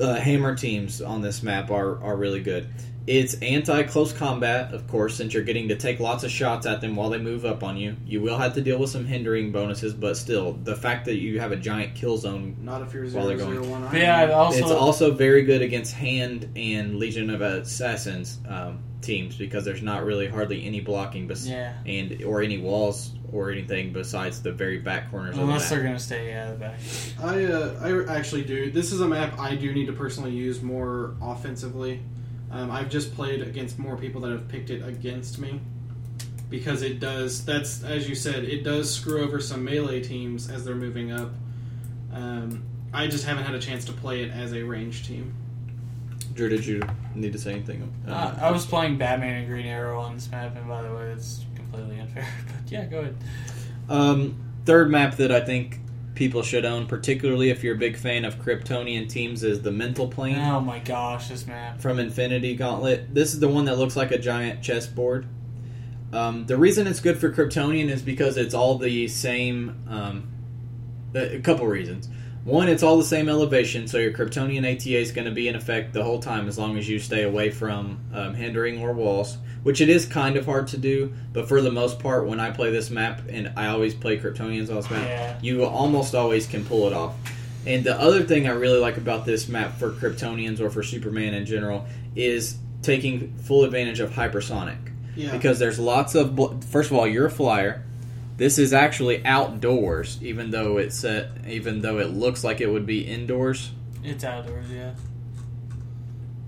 uh, 0.00 0.14
hammer 0.14 0.54
teams 0.54 1.02
on 1.02 1.22
this 1.22 1.42
map 1.42 1.70
are, 1.70 2.02
are 2.02 2.16
really 2.16 2.40
good. 2.40 2.68
It's 3.06 3.34
anti 3.34 3.82
close 3.82 4.12
combat, 4.14 4.72
of 4.72 4.88
course, 4.88 5.14
since 5.14 5.34
you're 5.34 5.42
getting 5.42 5.68
to 5.68 5.76
take 5.76 6.00
lots 6.00 6.24
of 6.24 6.30
shots 6.30 6.64
at 6.66 6.80
them 6.80 6.96
while 6.96 7.10
they 7.10 7.18
move 7.18 7.44
up 7.44 7.62
on 7.62 7.76
you. 7.76 7.96
You 8.06 8.22
will 8.22 8.38
have 8.38 8.54
to 8.54 8.62
deal 8.62 8.78
with 8.78 8.88
some 8.88 9.04
hindering 9.04 9.52
bonuses, 9.52 9.92
but 9.92 10.16
still, 10.16 10.54
the 10.64 10.74
fact 10.74 11.04
that 11.04 11.16
you 11.16 11.38
have 11.38 11.52
a 11.52 11.56
giant 11.56 11.94
kill 11.94 12.16
zone 12.16 12.56
Not 12.62 12.80
if 12.80 12.94
you're 12.94 13.06
While 13.08 13.26
they're 13.26 13.36
zero 13.36 13.50
going. 13.50 13.62
zero 13.64 13.72
one. 13.80 13.90
But 13.90 14.00
yeah, 14.00 14.22
I've 14.22 14.30
also, 14.30 14.58
it's 14.58 14.70
also 14.70 15.10
very 15.12 15.42
good 15.42 15.60
against 15.60 15.92
Hand 15.92 16.48
and 16.56 16.96
Legion 16.96 17.28
of 17.28 17.42
Assassins 17.42 18.38
um, 18.48 18.78
teams 19.02 19.36
because 19.36 19.66
there's 19.66 19.82
not 19.82 20.04
really 20.04 20.26
hardly 20.26 20.64
any 20.64 20.80
blocking 20.80 21.26
bes- 21.28 21.46
yeah. 21.46 21.74
and 21.84 22.22
or 22.22 22.40
any 22.40 22.56
walls 22.56 23.12
or 23.32 23.50
anything 23.50 23.92
besides 23.92 24.40
the 24.40 24.52
very 24.52 24.78
back 24.78 25.10
corners 25.10 25.36
Unless 25.36 25.64
of 25.64 25.70
they're 25.70 25.82
gonna 25.82 25.98
stay 25.98 26.28
yeah 26.28 26.52
the 26.52 26.56
back. 26.56 26.78
I 27.22 27.44
uh, 27.44 28.06
I 28.08 28.16
actually 28.16 28.44
do. 28.44 28.70
This 28.70 28.92
is 28.92 29.00
a 29.00 29.08
map 29.08 29.38
I 29.38 29.56
do 29.56 29.74
need 29.74 29.86
to 29.86 29.92
personally 29.92 30.30
use 30.30 30.62
more 30.62 31.16
offensively. 31.20 32.00
Um, 32.54 32.70
I've 32.70 32.88
just 32.88 33.12
played 33.16 33.42
against 33.42 33.80
more 33.80 33.96
people 33.96 34.20
that 34.20 34.30
have 34.30 34.46
picked 34.46 34.70
it 34.70 34.86
against 34.86 35.40
me 35.40 35.60
because 36.48 36.82
it 36.82 37.00
does. 37.00 37.44
That's 37.44 37.82
as 37.82 38.08
you 38.08 38.14
said, 38.14 38.44
it 38.44 38.62
does 38.62 38.94
screw 38.94 39.24
over 39.24 39.40
some 39.40 39.64
melee 39.64 40.00
teams 40.00 40.48
as 40.48 40.64
they're 40.64 40.76
moving 40.76 41.10
up. 41.10 41.32
Um, 42.12 42.62
I 42.92 43.08
just 43.08 43.24
haven't 43.24 43.42
had 43.42 43.56
a 43.56 43.58
chance 43.58 43.84
to 43.86 43.92
play 43.92 44.22
it 44.22 44.30
as 44.30 44.52
a 44.52 44.62
range 44.62 45.04
team. 45.04 45.34
Drew, 46.34 46.48
did 46.48 46.64
you 46.64 46.80
need 47.16 47.32
to 47.32 47.40
say 47.40 47.54
anything? 47.54 47.92
Uh, 48.06 48.36
I 48.40 48.52
was 48.52 48.64
playing 48.64 48.98
Batman 48.98 49.34
and 49.34 49.48
Green 49.48 49.66
Arrow 49.66 50.00
on 50.00 50.14
this 50.14 50.30
map, 50.30 50.54
and 50.56 50.68
by 50.68 50.82
the 50.82 50.94
way, 50.94 51.10
it's 51.10 51.44
completely 51.56 51.98
unfair. 51.98 52.26
But 52.46 52.70
yeah, 52.70 52.84
go 52.84 53.00
ahead. 53.00 53.16
Um, 53.88 54.40
third 54.64 54.92
map 54.92 55.16
that 55.16 55.32
I 55.32 55.40
think 55.40 55.80
people 56.14 56.42
should 56.42 56.64
own, 56.64 56.86
particularly 56.86 57.50
if 57.50 57.64
you're 57.64 57.74
a 57.74 57.78
big 57.78 57.96
fan 57.96 58.24
of 58.24 58.38
Kryptonian 58.38 59.08
teams, 59.08 59.42
is 59.42 59.62
the 59.62 59.72
Mental 59.72 60.08
Plane. 60.08 60.38
Oh 60.38 60.60
my 60.60 60.78
gosh, 60.78 61.28
this 61.28 61.46
map. 61.46 61.80
from 61.80 61.98
Infinity 61.98 62.54
Gauntlet. 62.56 63.12
This 63.14 63.34
is 63.34 63.40
the 63.40 63.48
one 63.48 63.64
that 63.66 63.78
looks 63.78 63.96
like 63.96 64.10
a 64.12 64.18
giant 64.18 64.62
chessboard. 64.62 65.26
Um, 66.12 66.46
the 66.46 66.56
reason 66.56 66.86
it's 66.86 67.00
good 67.00 67.18
for 67.18 67.30
Kryptonian 67.32 67.88
is 67.88 68.02
because 68.02 68.36
it's 68.36 68.54
all 68.54 68.78
the 68.78 69.08
same. 69.08 69.84
Um, 69.88 70.28
a 71.14 71.36
a 71.36 71.40
couple 71.40 71.66
reasons. 71.66 72.08
One, 72.44 72.68
it's 72.68 72.82
all 72.82 72.98
the 72.98 73.04
same 73.04 73.30
elevation, 73.30 73.88
so 73.88 73.96
your 73.96 74.12
Kryptonian 74.12 74.70
ATA 74.70 74.98
is 74.98 75.12
going 75.12 75.24
to 75.24 75.30
be 75.30 75.48
in 75.48 75.54
effect 75.56 75.94
the 75.94 76.04
whole 76.04 76.18
time 76.20 76.46
as 76.46 76.58
long 76.58 76.76
as 76.76 76.86
you 76.86 76.98
stay 76.98 77.22
away 77.22 77.50
from 77.50 77.98
um, 78.12 78.34
hindering 78.34 78.82
or 78.82 78.92
walls, 78.92 79.38
which 79.62 79.80
it 79.80 79.88
is 79.88 80.04
kind 80.04 80.36
of 80.36 80.44
hard 80.44 80.68
to 80.68 80.76
do, 80.76 81.14
but 81.32 81.48
for 81.48 81.62
the 81.62 81.70
most 81.72 81.98
part, 82.00 82.26
when 82.26 82.40
I 82.40 82.50
play 82.50 82.70
this 82.70 82.90
map, 82.90 83.22
and 83.30 83.50
I 83.56 83.68
always 83.68 83.94
play 83.94 84.18
Kryptonians 84.18 84.68
on 84.68 84.76
this 84.76 84.90
map, 84.90 85.08
Yeah. 85.08 85.38
you 85.40 85.64
almost 85.64 86.14
always 86.14 86.46
can 86.46 86.66
pull 86.66 86.86
it 86.86 86.92
off. 86.92 87.14
And 87.66 87.82
the 87.82 87.98
other 87.98 88.22
thing 88.24 88.46
I 88.46 88.50
really 88.50 88.78
like 88.78 88.98
about 88.98 89.24
this 89.24 89.48
map 89.48 89.78
for 89.78 89.92
Kryptonians 89.92 90.60
or 90.60 90.68
for 90.68 90.82
Superman 90.82 91.32
in 91.32 91.46
general 91.46 91.86
is 92.14 92.58
taking 92.82 93.32
full 93.38 93.64
advantage 93.64 94.00
of 94.00 94.10
hypersonic 94.10 94.76
Yeah. 95.16 95.32
because 95.32 95.58
there's 95.58 95.78
lots 95.78 96.14
of 96.14 96.36
bl- 96.36 96.58
first 96.68 96.90
of 96.90 96.98
all 96.98 97.06
you're 97.06 97.24
a 97.24 97.30
flyer 97.30 97.82
this 98.36 98.58
is 98.58 98.72
actually 98.72 99.24
outdoors 99.24 100.18
even 100.22 100.50
though 100.50 100.78
it's 100.78 101.04
uh, 101.04 101.28
even 101.46 101.80
though 101.82 101.98
it 101.98 102.10
looks 102.10 102.44
like 102.44 102.60
it 102.60 102.68
would 102.68 102.86
be 102.86 103.02
indoors. 103.02 103.70
It's 104.02 104.24
outdoors, 104.24 104.70
yeah. 104.70 104.94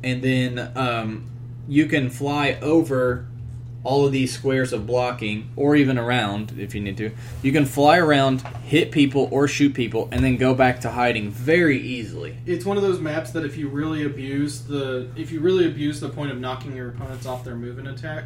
and 0.04 0.22
then 0.22 0.72
um, 0.76 1.30
you 1.68 1.86
can 1.86 2.10
fly 2.10 2.58
over 2.60 3.26
all 3.86 4.04
of 4.04 4.10
these 4.10 4.34
squares 4.34 4.72
of 4.72 4.84
blocking 4.84 5.48
or 5.54 5.76
even 5.76 5.96
around 5.96 6.52
if 6.58 6.74
you 6.74 6.80
need 6.80 6.96
to. 6.96 7.12
You 7.42 7.52
can 7.52 7.64
fly 7.64 7.98
around 7.98 8.42
hit 8.64 8.90
people 8.90 9.28
or 9.30 9.46
shoot 9.46 9.74
people 9.74 10.08
and 10.10 10.24
then 10.24 10.36
go 10.36 10.54
back 10.54 10.80
to 10.80 10.90
hiding 10.90 11.30
very 11.30 11.80
easily. 11.80 12.36
It's 12.46 12.64
one 12.64 12.76
of 12.76 12.82
those 12.82 12.98
maps 12.98 13.30
that 13.30 13.44
if 13.44 13.56
you 13.56 13.68
really 13.68 14.04
abuse 14.04 14.62
the 14.62 15.08
if 15.16 15.30
you 15.30 15.38
really 15.38 15.66
abuse 15.66 16.00
the 16.00 16.08
point 16.08 16.32
of 16.32 16.40
knocking 16.40 16.74
your 16.74 16.88
opponents 16.88 17.26
off 17.26 17.44
their 17.44 17.54
move 17.54 17.78
and 17.78 17.86
attack, 17.86 18.24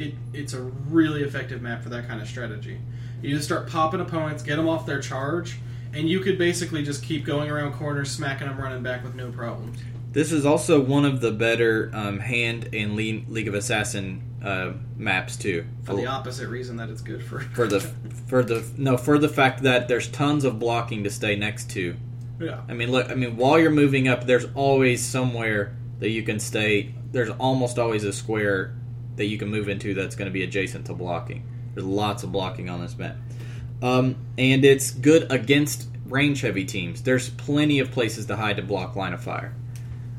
it 0.00 0.14
it's 0.32 0.54
a 0.54 0.60
really 0.60 1.22
effective 1.22 1.60
map 1.62 1.82
for 1.82 1.90
that 1.90 2.08
kind 2.08 2.20
of 2.20 2.28
strategy. 2.28 2.78
You 3.22 3.34
just 3.34 3.44
start 3.44 3.68
popping 3.68 4.00
opponents, 4.00 4.42
get 4.42 4.56
them 4.56 4.68
off 4.68 4.86
their 4.86 5.00
charge, 5.00 5.58
and 5.92 6.08
you 6.08 6.20
could 6.20 6.38
basically 6.38 6.82
just 6.82 7.02
keep 7.02 7.24
going 7.24 7.50
around 7.50 7.74
corners, 7.74 8.10
smacking 8.10 8.48
them, 8.48 8.58
running 8.58 8.82
back 8.82 9.04
with 9.04 9.14
no 9.14 9.30
problems. 9.30 9.78
This 10.12 10.32
is 10.32 10.44
also 10.46 10.80
one 10.80 11.04
of 11.04 11.20
the 11.20 11.30
better 11.30 11.90
um, 11.94 12.18
hand 12.18 12.70
and 12.72 12.96
Le- 12.96 13.30
League 13.32 13.46
of 13.46 13.54
Assassin 13.54 14.22
uh, 14.42 14.72
maps 14.96 15.36
too. 15.36 15.66
For 15.84 15.94
the 15.94 16.06
opposite 16.06 16.48
reason 16.48 16.78
that 16.78 16.88
it's 16.88 17.02
good 17.02 17.22
for 17.22 17.40
for 17.40 17.66
the 17.66 17.80
for 18.26 18.42
the 18.42 18.66
no 18.78 18.96
for 18.96 19.18
the 19.18 19.28
fact 19.28 19.62
that 19.62 19.86
there's 19.86 20.08
tons 20.08 20.44
of 20.44 20.58
blocking 20.58 21.04
to 21.04 21.10
stay 21.10 21.36
next 21.36 21.70
to. 21.72 21.94
yeah. 22.40 22.62
I 22.68 22.72
mean, 22.72 22.90
look. 22.90 23.10
I 23.10 23.14
mean, 23.14 23.36
while 23.36 23.60
you're 23.60 23.70
moving 23.70 24.08
up, 24.08 24.24
there's 24.24 24.46
always 24.54 25.04
somewhere 25.04 25.76
that 25.98 26.08
you 26.08 26.22
can 26.22 26.40
stay. 26.40 26.94
There's 27.12 27.30
almost 27.30 27.78
always 27.78 28.02
a 28.04 28.12
square 28.12 28.74
that 29.20 29.26
you 29.26 29.36
can 29.36 29.48
move 29.48 29.68
into 29.68 29.92
that's 29.92 30.16
going 30.16 30.24
to 30.24 30.32
be 30.32 30.42
adjacent 30.42 30.86
to 30.86 30.94
blocking. 30.94 31.46
There's 31.74 31.86
lots 31.86 32.22
of 32.22 32.32
blocking 32.32 32.70
on 32.70 32.80
this 32.80 32.96
map, 32.96 33.16
um, 33.82 34.16
and 34.38 34.64
it's 34.64 34.90
good 34.90 35.30
against 35.30 35.88
range 36.06 36.40
heavy 36.40 36.64
teams. 36.64 37.02
There's 37.02 37.28
plenty 37.28 37.80
of 37.80 37.90
places 37.90 38.24
to 38.26 38.36
hide 38.36 38.56
to 38.56 38.62
block 38.62 38.96
line 38.96 39.12
of 39.12 39.22
fire. 39.22 39.54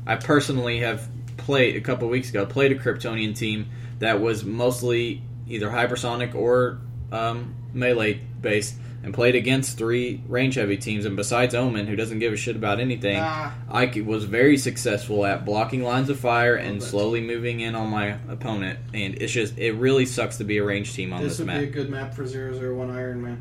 I 0.06 0.14
personally 0.14 0.78
have 0.78 1.08
played 1.36 1.74
a 1.74 1.80
couple 1.80 2.08
weeks 2.08 2.30
ago. 2.30 2.46
Played 2.46 2.70
a 2.70 2.76
Kryptonian 2.76 3.36
team 3.36 3.70
that 3.98 4.20
was 4.20 4.44
mostly 4.44 5.20
either 5.48 5.68
hypersonic 5.68 6.36
or 6.36 6.78
um, 7.10 7.56
melee 7.74 8.20
based, 8.40 8.76
and 9.04 9.12
played 9.12 9.34
against 9.34 9.76
three 9.78 10.22
range 10.28 10.54
heavy 10.54 10.76
teams. 10.76 11.04
And 11.04 11.16
besides 11.16 11.54
Omen, 11.54 11.86
who 11.86 11.96
doesn't 11.96 12.18
give 12.20 12.32
a 12.32 12.36
shit 12.36 12.54
about 12.56 12.78
anything, 12.80 13.18
Ah, 13.20 13.54
I 13.70 13.90
c- 13.90 14.00
was 14.00 14.24
very 14.24 14.56
successful 14.56 15.26
at 15.26 15.44
blocking 15.44 15.82
lines 15.82 16.08
of 16.08 16.20
fire 16.20 16.54
and 16.54 16.80
that. 16.80 16.84
slowly 16.86 17.20
moving 17.20 17.60
in 17.60 17.74
on 17.74 17.88
my 17.90 18.16
opponent. 18.28 18.78
And 18.94 19.14
it's 19.20 19.32
just 19.32 19.58
it 19.58 19.72
really 19.72 20.06
sucks 20.06 20.36
to 20.38 20.44
be 20.44 20.58
a 20.58 20.64
range 20.64 20.92
team 20.94 21.12
on 21.12 21.22
this 21.22 21.38
this, 21.38 21.46
would 21.46 21.52
be 21.58 21.64
a 21.64 21.66
good 21.66 21.90
map 21.90 22.14
for 22.14 22.24
001 22.26 22.90
Iron 22.90 23.22
Man. 23.22 23.40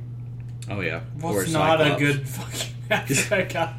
oh 0.70 0.82
yeah, 0.82 1.02
Well, 1.20 1.34
Or 1.34 1.44
it's 1.44 1.52
not 1.52 1.80
a 1.80 1.96
good 2.00 2.28
fucking 2.28 2.76
map 2.90 3.08
for 3.08 3.44
that. 3.44 3.74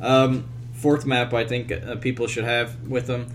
Um, 0.00 0.44
fourth 0.74 1.04
map 1.06 1.34
I 1.34 1.44
think 1.44 1.70
uh, 1.72 1.96
people 1.96 2.26
should 2.26 2.44
have 2.44 2.86
with 2.88 3.06
them 3.06 3.26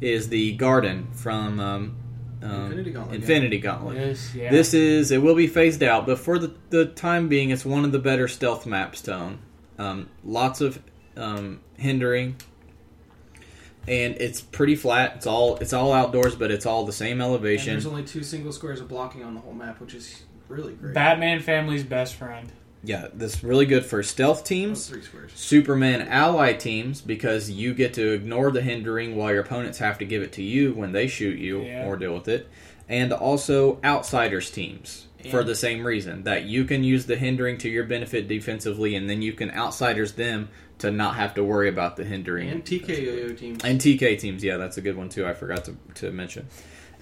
is 0.00 0.28
the 0.28 0.52
Garden 0.52 1.08
from 1.14 1.58
um, 1.60 1.96
um, 2.42 2.64
Infinity 2.64 2.90
Gauntlet, 2.90 3.14
Infinity 3.16 3.58
Gauntlet. 3.58 3.96
Yes, 3.96 4.34
yeah. 4.34 4.50
This 4.50 4.74
is 4.74 5.10
it 5.10 5.22
will 5.22 5.34
be 5.34 5.46
phased 5.46 5.82
out, 5.82 6.06
but 6.06 6.18
for 6.18 6.38
the, 6.38 6.54
the 6.70 6.86
time 6.86 7.28
being, 7.28 7.50
it's 7.50 7.64
one 7.64 7.84
of 7.84 7.92
the 7.92 7.98
better 7.98 8.28
stealth 8.28 8.66
maps 8.66 9.02
to 9.02 9.14
own. 9.14 9.38
Um, 9.78 10.08
lots 10.24 10.60
of 10.60 10.80
um, 11.16 11.60
hindering, 11.76 12.36
and 13.88 14.14
it's 14.16 14.40
pretty 14.40 14.76
flat. 14.76 15.16
It's 15.16 15.26
all 15.26 15.56
it's 15.56 15.72
all 15.72 15.92
outdoors, 15.92 16.34
but 16.34 16.50
it's 16.50 16.66
all 16.66 16.84
the 16.84 16.92
same 16.92 17.20
And 17.20 17.22
elevation. 17.22 17.72
there's 17.74 17.86
only 17.86 18.04
two 18.04 18.22
single 18.22 18.52
squares 18.52 18.80
of 18.80 18.88
blocking 18.88 19.24
on 19.24 19.34
the 19.34 19.40
whole 19.40 19.54
map, 19.54 19.80
which 19.80 19.94
is 19.94 20.22
really 20.48 20.74
great. 20.74 20.94
Batman 20.94 21.40
family's 21.40 21.84
best 21.84 22.14
friend. 22.16 22.52
Yeah, 22.84 23.08
this 23.14 23.34
is 23.36 23.44
really 23.44 23.66
good 23.66 23.84
for 23.84 24.02
stealth 24.02 24.40
Oh, 24.40 24.44
teams. 24.46 24.88
three. 24.88 25.02
Superman 25.34 26.02
ally 26.08 26.52
teams 26.52 27.00
because 27.00 27.48
you 27.50 27.74
get 27.74 27.94
to 27.94 28.12
ignore 28.12 28.50
the 28.50 28.60
hindering 28.62 29.14
while 29.16 29.30
your 29.32 29.42
opponents 29.42 29.78
have 29.78 29.98
to 29.98 30.04
give 30.04 30.22
it 30.22 30.32
to 30.32 30.42
you 30.42 30.72
when 30.72 30.92
they 30.92 31.06
shoot 31.06 31.38
you 31.38 31.62
Yeah. 31.62 31.86
or 31.86 31.96
deal 31.96 32.14
with 32.14 32.26
it. 32.28 32.48
And 32.88 33.12
also 33.12 33.78
outsiders 33.84 34.50
teams 34.50 35.06
for 35.30 35.44
the 35.44 35.54
same 35.54 35.86
reason 35.86 36.24
that 36.24 36.46
you 36.46 36.64
can 36.64 36.82
use 36.82 37.06
the 37.06 37.14
hindering 37.16 37.56
to 37.58 37.68
your 37.68 37.84
benefit 37.84 38.26
defensively 38.26 38.96
and 38.96 39.08
then 39.08 39.22
you 39.22 39.32
can 39.32 39.52
outsiders 39.52 40.12
them 40.14 40.48
to 40.78 40.90
not 40.90 41.14
have 41.14 41.32
to 41.34 41.44
worry 41.44 41.68
about 41.68 41.96
the 41.96 42.04
hindering. 42.04 42.48
And 42.50 42.64
TKO 42.64 43.38
teams. 43.38 43.62
And 43.64 43.80
TK 43.80 44.18
teams, 44.18 44.42
yeah, 44.42 44.56
that's 44.56 44.76
a 44.78 44.80
good 44.80 44.96
one 44.96 45.08
too. 45.08 45.24
I 45.24 45.32
forgot 45.34 45.64
to, 45.66 45.76
to 45.94 46.10
mention. 46.10 46.48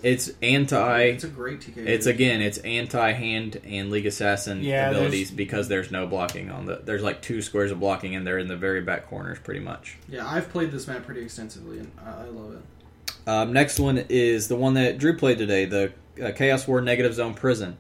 It's 0.03 0.31
anti 0.43 1.01
it's 1.03 1.25
a 1.25 1.29
great 1.29 1.61
TKO. 1.61 1.87
it's 1.87 2.07
again, 2.07 2.41
it's 2.41 2.59
anti-hand 2.59 3.61
and 3.65 3.91
League 3.91 4.07
Assassin 4.07 4.63
Yeah, 4.63 4.85
there's- 4.91 4.97
abilities 4.97 5.31
because 5.31 5.69
there's 5.69 5.91
no 5.91 6.07
blocking 6.07 6.51
on 6.51 6.67
the. 6.67 6.81
There's 6.85 7.03
like 7.03 7.23
two 7.23 7.43
squares 7.43 7.71
of 7.71 7.81
blocking, 7.81 8.15
and 8.17 8.27
they're 8.27 8.39
in 8.39 8.49
the 8.49 8.57
very 8.57 8.81
back 8.81 9.09
corners, 9.09 9.39
pretty 9.39 9.61
much. 9.61 9.97
Yeah, 10.09 10.27
I've 10.29 10.51
played 10.51 10.71
this 10.73 10.87
map 10.87 11.05
pretty 11.05 11.23
extensively, 11.23 11.79
and 11.81 11.91
I, 12.05 12.23
I 12.23 12.25
love 12.29 12.55
it. 12.55 13.29
Um, 13.29 13.53
next 13.53 13.79
one 13.79 14.05
is 14.09 14.49
the 14.49 14.57
one 14.57 14.75
that 14.75 14.99
Drew 14.99 15.17
played 15.17 15.39
today, 15.39 15.65
the 15.67 15.93
uh, 16.23 16.33
Chaos 16.33 16.67
War 16.67 16.81
Negative 16.81 17.13
Zone 17.15 17.35
Prison, 17.35 17.77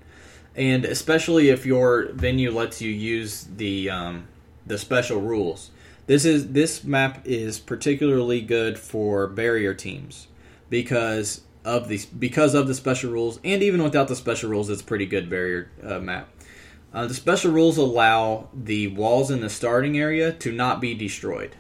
and 0.55 0.85
especially 0.85 1.49
if 1.49 1.65
your 1.65 2.13
venue 2.13 2.51
lets 2.51 2.83
you 2.83 2.91
use 2.91 3.49
the 3.57 3.89
um, 3.91 4.29
the 4.67 4.77
special 4.79 5.21
rules. 5.21 5.71
This 6.07 6.25
is 6.25 6.49
this 6.53 6.85
map 6.85 7.23
is 7.25 7.59
particularly 7.59 8.41
good 8.41 8.79
for 8.79 9.27
barrier 9.29 9.75
teams 9.75 10.27
because 10.69 11.41
of 11.65 11.89
the 11.89 12.01
because 12.19 12.55
of 12.55 12.66
the 12.66 12.74
special 12.74 13.11
rules, 13.11 13.41
and 13.45 13.62
even 13.62 13.82
without 13.82 14.09
the 14.09 14.16
special 14.16 14.51
rules, 14.51 14.70
it's 14.70 14.82
a 14.82 14.85
pretty 14.85 15.07
good 15.07 15.28
barrier 15.28 15.70
uh, 15.85 15.99
map. 15.99 16.28
Uh, 16.93 17.07
the 17.07 17.15
special 17.15 17.53
rules 17.53 17.77
allow 17.77 18.49
the 18.53 18.89
walls 18.89 19.31
in 19.31 19.41
the 19.41 19.51
starting 19.51 19.99
area 19.99 20.32
to 20.32 20.51
not 20.51 20.81
be 20.81 20.95
destroyed. 20.95 21.55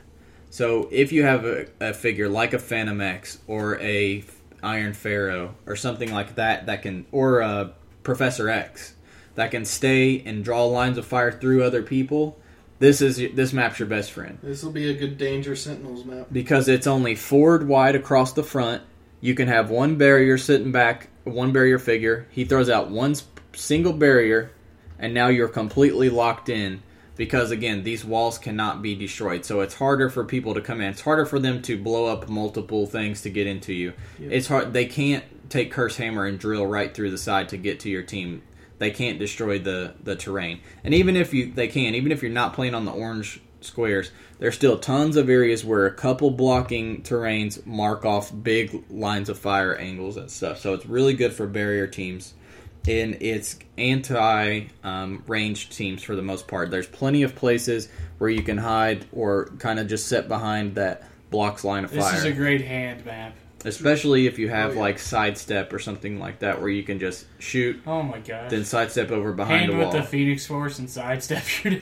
So 0.50 0.88
if 0.90 1.12
you 1.12 1.22
have 1.22 1.44
a, 1.44 1.68
a 1.80 1.94
figure 1.94 2.28
like 2.28 2.52
a 2.52 2.58
Phantom 2.58 3.00
X 3.00 3.38
or 3.46 3.80
a 3.80 4.24
Iron 4.62 4.92
Pharaoh 4.92 5.54
or 5.66 5.76
something 5.76 6.12
like 6.12 6.34
that 6.34 6.66
that 6.66 6.82
can 6.82 7.06
or 7.12 7.40
a 7.40 7.72
Professor 8.02 8.48
X 8.48 8.94
that 9.36 9.52
can 9.52 9.64
stay 9.64 10.20
and 10.26 10.42
draw 10.42 10.64
lines 10.64 10.98
of 10.98 11.06
fire 11.06 11.30
through 11.30 11.62
other 11.62 11.82
people, 11.82 12.36
this 12.80 13.00
is 13.00 13.16
this 13.34 13.52
map's 13.52 13.78
your 13.78 13.86
best 13.86 14.10
friend 14.10 14.38
This 14.42 14.64
will 14.64 14.72
be 14.72 14.90
a 14.90 14.94
good 14.94 15.16
Danger 15.16 15.54
Sentinels 15.54 16.04
map. 16.04 16.26
because 16.32 16.66
it's 16.66 16.86
only 16.86 17.14
forward 17.14 17.68
wide 17.68 17.94
across 17.94 18.32
the 18.32 18.42
front. 18.42 18.82
You 19.20 19.34
can 19.34 19.48
have 19.48 19.70
one 19.70 19.96
barrier 19.96 20.38
sitting 20.38 20.72
back, 20.72 21.08
one 21.24 21.52
barrier 21.52 21.78
figure. 21.78 22.26
He 22.30 22.44
throws 22.44 22.70
out 22.70 22.90
one 22.90 23.14
single 23.54 23.92
barrier, 23.92 24.52
and 24.98 25.12
now 25.12 25.28
you're 25.28 25.48
completely 25.48 26.08
locked 26.08 26.48
in 26.48 26.82
because 27.16 27.50
again, 27.50 27.82
these 27.82 28.02
walls 28.02 28.38
cannot 28.38 28.80
be 28.80 28.94
destroyed. 28.94 29.44
So 29.44 29.60
it's 29.60 29.74
harder 29.74 30.08
for 30.08 30.24
people 30.24 30.54
to 30.54 30.62
come 30.62 30.80
in. 30.80 30.88
It's 30.88 31.02
harder 31.02 31.26
for 31.26 31.38
them 31.38 31.60
to 31.62 31.76
blow 31.76 32.06
up 32.06 32.30
multiple 32.30 32.86
things 32.86 33.20
to 33.22 33.30
get 33.30 33.46
into 33.46 33.74
you. 33.74 33.92
Yeah. 34.18 34.28
It's 34.30 34.46
hard. 34.46 34.72
They 34.72 34.86
can't 34.86 35.24
take 35.50 35.70
curse 35.70 35.98
hammer 35.98 36.24
and 36.24 36.38
drill 36.38 36.66
right 36.66 36.94
through 36.94 37.10
the 37.10 37.18
side 37.18 37.50
to 37.50 37.58
get 37.58 37.80
to 37.80 37.90
your 37.90 38.02
team. 38.02 38.42
They 38.78 38.90
can't 38.90 39.18
destroy 39.18 39.58
the 39.58 39.92
the 40.02 40.16
terrain. 40.16 40.60
And 40.82 40.94
even 40.94 41.14
if 41.14 41.34
you 41.34 41.52
they 41.52 41.68
can, 41.68 41.94
even 41.94 42.10
if 42.10 42.22
you're 42.22 42.32
not 42.32 42.54
playing 42.54 42.74
on 42.74 42.86
the 42.86 42.92
orange 42.92 43.42
squares, 43.60 44.10
there's 44.38 44.54
still 44.54 44.78
tons 44.78 45.16
of 45.16 45.28
areas 45.28 45.64
where 45.64 45.86
a 45.86 45.92
couple 45.92 46.30
blocking 46.30 47.02
terrains 47.02 47.64
mark 47.66 48.04
off 48.04 48.32
big 48.42 48.84
lines 48.90 49.28
of 49.28 49.38
fire 49.38 49.74
angles 49.74 50.16
and 50.16 50.30
stuff. 50.30 50.58
So 50.58 50.74
it's 50.74 50.86
really 50.86 51.14
good 51.14 51.32
for 51.32 51.46
barrier 51.46 51.86
teams. 51.86 52.34
And 52.88 53.18
it's 53.20 53.58
anti 53.76 54.62
um, 54.82 55.22
ranged 55.26 55.72
teams 55.72 56.02
for 56.02 56.16
the 56.16 56.22
most 56.22 56.48
part. 56.48 56.70
There's 56.70 56.86
plenty 56.86 57.22
of 57.22 57.34
places 57.34 57.90
where 58.18 58.30
you 58.30 58.42
can 58.42 58.56
hide 58.56 59.04
or 59.12 59.46
kind 59.58 59.78
of 59.78 59.86
just 59.86 60.06
sit 60.06 60.28
behind 60.28 60.76
that 60.76 61.08
blocks 61.30 61.62
line 61.62 61.84
of 61.84 61.90
This 61.90 62.02
fire 62.02 62.12
This 62.12 62.24
is 62.24 62.26
a 62.26 62.32
great 62.32 62.62
hand 62.62 63.04
map. 63.04 63.34
Especially 63.64 64.26
if 64.26 64.38
you 64.38 64.48
have 64.48 64.72
Oh, 64.72 64.74
yeah. 64.74 64.80
like 64.80 64.98
sidestep 64.98 65.72
or 65.72 65.78
something 65.78 66.18
like 66.18 66.38
that 66.40 66.60
where 66.60 66.70
you 66.70 66.82
can 66.82 66.98
just 66.98 67.26
shoot 67.38 67.80
Oh 67.86 68.02
my 68.02 68.18
god! 68.18 68.50
then 68.50 68.64
sidestep 68.64 69.10
over 69.10 69.32
behind 69.32 69.70
hand 69.70 69.72
a 69.74 69.78
with 69.78 69.92
the 69.92 70.02
Phoenix 70.02 70.46
Force 70.46 70.78
and 70.78 70.88
sidestep. 70.88 71.42
You're 71.64 71.80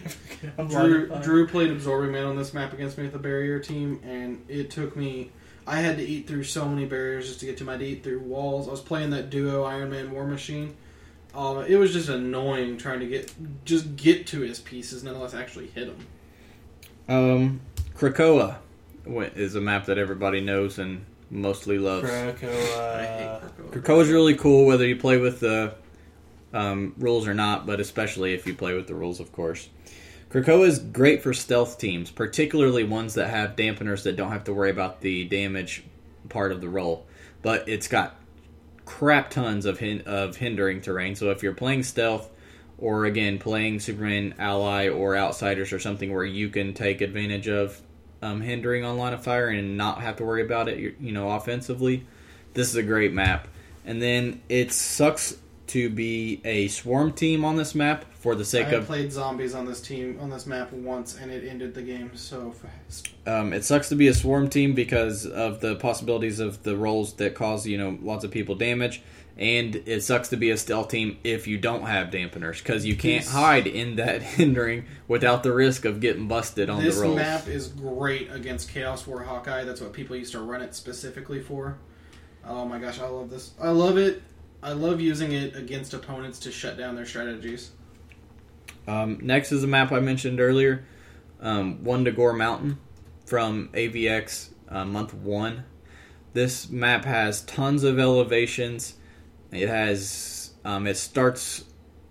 Drew, 0.69 1.07
Drew, 1.09 1.23
Drew 1.23 1.47
played 1.49 1.71
Absorbing 1.71 2.13
Man 2.13 2.25
on 2.25 2.37
this 2.37 2.53
map 2.55 2.73
against 2.73 2.97
me 2.99 3.05
with 3.05 3.13
the 3.13 3.19
barrier 3.19 3.59
team, 3.61 4.01
and 4.05 4.45
it 4.49 4.71
took 4.71 4.97
me. 4.97 5.31
I 5.67 5.81
had 5.81 5.99
to 5.99 6.03
eat 6.05 6.27
through 6.27 6.45
so 6.45 6.67
many 6.67 6.87
barriers 6.87 7.27
just 7.29 7.41
to 7.41 7.47
get 7.47 7.59
to 7.59 7.65
my. 7.65 7.73
I 7.73 7.75
had 7.75 7.81
to 7.81 7.87
eat 7.87 8.03
through 8.03 8.21
walls. 8.21 8.69
I 8.69 8.71
was 8.71 8.81
playing 8.81 9.11
that 9.11 9.29
duo 9.31 9.65
Iron 9.65 9.91
Man 9.91 10.11
War 10.11 10.27
Machine. 10.27 10.75
Um, 11.35 11.59
it 11.67 11.77
was 11.77 11.93
just 11.93 12.09
annoying 12.09 12.79
trying 12.79 13.01
to 13.01 13.07
get 13.07 13.33
just 13.67 13.95
get 13.97 14.27
to 14.29 14.41
his 14.41 14.61
pieces, 14.61 15.05
nonetheless 15.05 15.35
actually 15.35 15.67
hit 15.69 15.89
him. 15.89 16.07
Um, 17.09 17.61
Krakoa 17.97 18.57
is 19.07 19.55
a 19.55 19.61
map 19.61 19.87
that 19.87 19.99
everybody 19.99 20.41
knows 20.41 20.79
and 20.79 21.05
mostly 21.31 21.79
loves. 21.79 22.11
I 22.11 22.33
Krakoa. 22.33 23.41
Krakoa. 23.41 23.71
Krakoa 23.71 24.03
is 24.03 24.09
really 24.09 24.35
cool, 24.35 24.67
whether 24.67 24.87
you 24.87 24.97
play 24.97 25.19
with 25.19 25.41
the 25.41 25.75
um, 26.53 26.95
rules 26.99 27.27
or 27.27 27.35
not, 27.35 27.67
but 27.67 27.81
especially 27.81 28.35
if 28.35 28.47
you 28.47 28.55
play 28.55 28.75
with 28.75 28.87
the 28.87 28.95
rules, 28.95 29.21
of 29.21 29.33
course. 29.33 29.69
Krakoa 30.31 30.67
is 30.67 30.79
great 30.79 31.23
for 31.23 31.33
stealth 31.33 31.79
teams, 31.79 32.11
particularly 32.11 32.85
ones 32.85 33.15
that 33.15 33.29
have 33.31 33.57
dampeners 33.57 34.03
that 34.03 34.17
don't 34.17 34.33
have 34.33 34.45
to 34.45 34.53
worry 34.53 34.71
about 34.71 35.01
the 35.01 35.25
damage 35.25 35.85
part 36.29 36.53
of 36.53 36.61
the 36.61 36.69
roll. 36.69 37.07
But 37.41 37.69
it's 37.69 37.89
got 37.89 38.17
crap 38.85 39.31
tons 39.31 39.65
of 39.65 39.79
hin- 39.79 40.03
of 40.07 40.37
hindering 40.37 40.81
terrain. 40.81 41.15
So 41.15 41.31
if 41.31 41.43
you're 41.43 41.55
playing 41.55 41.85
stealth, 41.85 42.31
or 42.79 43.05
again 43.05 43.39
playing 43.39 43.81
Superman 43.81 44.35
ally 44.39 44.89
or 44.89 45.17
outsiders 45.17 45.73
or 45.73 45.81
something 45.81 46.13
where 46.15 46.25
you 46.25 46.49
can 46.49 46.73
take 46.75 47.01
advantage 47.01 47.49
of 47.49 47.81
um, 48.23 48.41
hindering 48.41 48.85
on 48.85 48.97
line 48.97 49.13
of 49.13 49.23
fire 49.23 49.49
and 49.49 49.77
not 49.77 50.01
have 50.01 50.17
to 50.17 50.25
worry 50.25 50.43
about 50.43 50.69
it, 50.69 50.97
you 51.01 51.13
know, 51.13 51.31
offensively, 51.31 52.07
this 52.55 52.69
is 52.69 52.77
a 52.77 52.83
great 52.83 53.13
map. 53.13 53.49
And 53.85 54.03
then 54.03 54.43
it 54.49 54.73
sucks 54.73 55.37
to 55.69 55.91
be 55.91 56.41
a 56.45 56.69
swarm 56.69 57.13
team 57.13 57.45
on 57.45 57.57
this 57.57 57.75
map 57.75 58.05
for 58.15 58.35
the 58.35 58.45
sake 58.45 58.67
had 58.67 58.75
of 58.75 58.85
I 58.85 58.87
played 58.87 59.13
zombies 59.13 59.55
on 59.55 59.67
this 59.67 59.81
team 59.81 60.19
on 60.21 60.31
this 60.31 60.47
map 60.47 60.73
once, 60.73 61.17
and 61.17 61.31
it 61.31 61.47
ended 61.47 61.75
the 61.75 61.83
game 61.83 62.17
so 62.17 62.53
fast. 62.53 63.11
Um, 63.27 63.53
it 63.53 63.65
sucks 63.65 63.89
to 63.91 63.95
be 63.95 64.09
a 64.09 64.15
swarm 64.15 64.49
team 64.49 64.75
because 64.75 65.27
of 65.27 65.61
the 65.61 65.77
possibilities 65.77 66.41
of 66.41 66.63
the 66.63 66.77
rolls 66.77 67.15
that 67.15 67.35
cause 67.35 67.67
you 67.67 67.79
know 67.79 67.99
lots 68.03 68.25
of 68.25 68.31
people 68.31 68.55
damage, 68.55 69.03
and 69.39 69.77
it 69.87 70.03
sucks 70.03 70.29
to 70.31 70.37
be 70.37 70.51
a 70.51 70.57
stealth 70.57 70.89
team 70.89 71.17
if 71.23 71.47
you 71.47 71.57
don't 71.59 71.83
have 71.83 72.09
dampeners 72.09 72.59
because 72.59 72.85
you 72.85 72.97
can't 72.97 73.23
This- 73.25 73.33
hide 73.33 73.67
in 73.67 73.97
that 73.97 74.23
hindering 74.37 74.87
without 75.07 75.43
the 75.43 75.53
risk 75.53 75.85
of 75.85 76.01
getting 76.01 76.27
busted 76.27 76.69
on 76.69 76.83
the 76.83 76.91
rolls. 76.91 77.01
This 77.01 77.17
map 77.17 77.49
is 77.49 77.69
great 77.69 78.31
against 78.33 78.71
Chaos 78.71 79.07
War 79.07 79.23
Hawkeye. 79.23 79.65
That's 79.65 79.81
what 79.81 79.93
people 79.93 80.17
used 80.17 80.33
to 80.33 80.41
run 80.41 80.61
it 80.61 80.75
specifically 80.75 81.41
for. 81.41 81.79
Oh 82.45 82.65
my 82.65 82.79
gosh, 82.79 82.99
I 82.99 83.07
love 83.07 83.31
this. 83.31 83.53
I 83.61 83.69
love 83.71 83.97
it. 83.97 84.23
I 84.63 84.73
love 84.73 85.01
using 85.01 85.33
it 85.33 85.55
against 85.55 85.95
opponents 85.95 86.41
to 86.41 86.51
shut 86.51 86.77
down 86.77 86.97
their 86.97 87.07
strategies. 87.07 87.71
Um, 88.89 89.19
next 89.23 89.53
is 89.53 89.63
a 89.63 89.67
map 89.69 89.93
I 89.93 90.01
mentioned 90.01 90.41
earlier, 90.41 90.85
um, 91.41 91.79
Wundagore 91.85 92.37
Mountain 92.37 92.79
from 93.27 93.69
AVX 93.75 94.49
uh, 94.69 94.85
month 94.85 95.15
one. 95.15 95.65
This 96.33 96.69
map 96.71 97.05
has 97.05 97.43
tons 97.43 97.85
of 97.85 97.99
elevations. 97.99 98.95
It 99.53 99.69
has 99.69 100.53
um, 100.65 100.87
it 100.87 100.97
starts. 100.97 101.65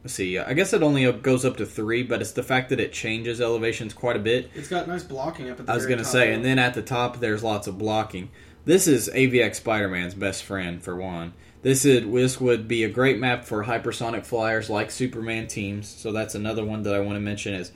Let's 0.03 0.13
see. 0.13 0.37
I 0.37 0.53
guess 0.53 0.73
it 0.73 0.83
only 0.83 1.11
goes 1.11 1.43
up 1.43 1.57
to 1.57 1.65
three, 1.65 2.03
but 2.03 2.21
it's 2.21 2.31
the 2.31 2.43
fact 2.43 2.69
that 2.69 2.79
it 2.79 2.93
changes 2.93 3.41
elevations 3.41 3.93
quite 3.93 4.15
a 4.15 4.19
bit. 4.19 4.49
It's 4.55 4.69
got 4.69 4.87
nice 4.87 5.03
blocking 5.03 5.49
up 5.49 5.59
at 5.59 5.65
the 5.65 5.71
I 5.71 5.75
was 5.75 5.85
gonna 5.85 6.05
say, 6.05 6.33
and 6.33 6.45
then 6.45 6.59
at 6.59 6.73
the 6.73 6.81
top 6.81 7.19
there's 7.19 7.43
lots 7.43 7.67
of 7.67 7.77
blocking. 7.77 8.29
This 8.65 8.87
is 8.87 9.09
AVX 9.09 9.55
Spider-Man's 9.55 10.13
best 10.13 10.43
friend 10.43 10.81
for 10.83 10.95
one. 10.95 11.33
This 11.61 11.85
is 11.85 12.05
this 12.11 12.39
would 12.39 12.67
be 12.67 12.83
a 12.83 12.89
great 12.89 13.19
map 13.19 13.45
for 13.45 13.63
hypersonic 13.65 14.25
flyers 14.25 14.69
like 14.69 14.91
Superman 14.91 15.47
teams. 15.47 15.87
So 15.87 16.11
that's 16.11 16.35
another 16.35 16.63
one 16.63 16.83
that 16.83 16.93
I 16.93 16.99
want 16.99 17.15
to 17.15 17.21
mention 17.21 17.53
is 17.53 17.71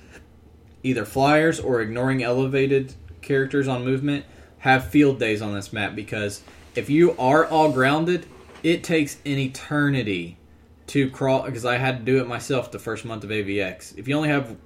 either 0.84 1.06
flyers 1.06 1.60
or 1.60 1.82
ignoring 1.82 2.24
elevated 2.24 2.94
characters 3.22 3.68
on 3.68 3.86
movement 3.86 4.26
have 4.60 4.88
field 4.88 5.20
days 5.20 5.42
on 5.42 5.54
this 5.54 5.74
map 5.74 5.96
because 5.96 6.42
if 6.76 6.90
you 6.90 7.16
are 7.18 7.46
all 7.46 7.72
grounded, 7.72 8.26
it 8.64 8.84
takes 8.84 9.18
an 9.26 9.38
eternity 9.38 10.38
to 10.88 11.10
crawl 11.10 11.44
because 11.44 11.66
I 11.66 11.78
had 11.78 12.00
to 12.00 12.04
do 12.04 12.20
it 12.20 12.28
myself 12.28 12.72
the 12.72 12.80
first 12.80 13.06
month 13.06 13.24
of 13.24 13.30
AVX. 13.30 13.98
If 13.98 14.08
you 14.08 14.16
only 14.16 14.30
have 14.30 14.58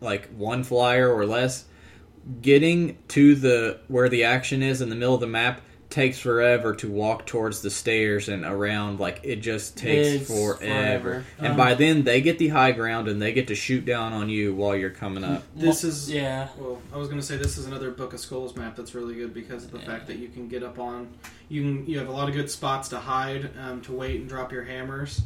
like 0.00 0.28
one 0.28 0.62
flyer 0.62 1.12
or 1.12 1.26
less, 1.26 1.64
getting 2.40 2.98
to 3.08 3.34
the 3.34 3.80
where 3.88 4.08
the 4.08 4.24
action 4.24 4.62
is 4.62 4.80
in 4.80 4.90
the 4.90 4.96
middle 4.96 5.14
of 5.14 5.20
the 5.20 5.26
map 5.26 5.60
takes 5.96 6.18
forever 6.18 6.74
to 6.74 6.90
walk 6.90 7.24
towards 7.24 7.62
the 7.62 7.70
stairs 7.70 8.28
and 8.28 8.44
around 8.44 9.00
like 9.00 9.18
it 9.22 9.36
just 9.36 9.78
takes 9.78 10.08
It's 10.08 10.26
forever. 10.26 10.58
forever. 10.58 11.24
And 11.38 11.46
Um, 11.52 11.56
by 11.56 11.72
then 11.72 12.02
they 12.04 12.20
get 12.20 12.38
the 12.38 12.48
high 12.48 12.72
ground 12.72 13.08
and 13.08 13.20
they 13.20 13.32
get 13.32 13.48
to 13.48 13.54
shoot 13.54 13.86
down 13.86 14.12
on 14.12 14.28
you 14.28 14.54
while 14.54 14.76
you're 14.76 14.90
coming 14.90 15.24
up. 15.24 15.42
This 15.56 15.84
is 15.84 16.10
yeah. 16.12 16.48
Well, 16.58 16.82
I 16.92 16.98
was 16.98 17.08
going 17.08 17.18
to 17.18 17.26
say 17.26 17.38
this 17.38 17.56
is 17.56 17.64
another 17.64 17.90
Book 17.90 18.12
of 18.12 18.20
Skulls 18.20 18.54
map 18.56 18.76
that's 18.76 18.94
really 18.94 19.14
good 19.14 19.32
because 19.32 19.64
of 19.64 19.70
the 19.70 19.78
fact 19.78 20.06
that 20.08 20.18
you 20.18 20.28
can 20.28 20.48
get 20.48 20.62
up 20.62 20.78
on, 20.78 21.08
you 21.48 21.62
can 21.62 21.86
you 21.86 21.98
have 21.98 22.08
a 22.08 22.12
lot 22.12 22.28
of 22.28 22.34
good 22.34 22.50
spots 22.50 22.90
to 22.90 22.98
hide, 22.98 23.48
um, 23.58 23.80
to 23.80 23.92
wait 23.92 24.20
and 24.20 24.28
drop 24.28 24.52
your 24.52 24.64
hammers, 24.64 25.22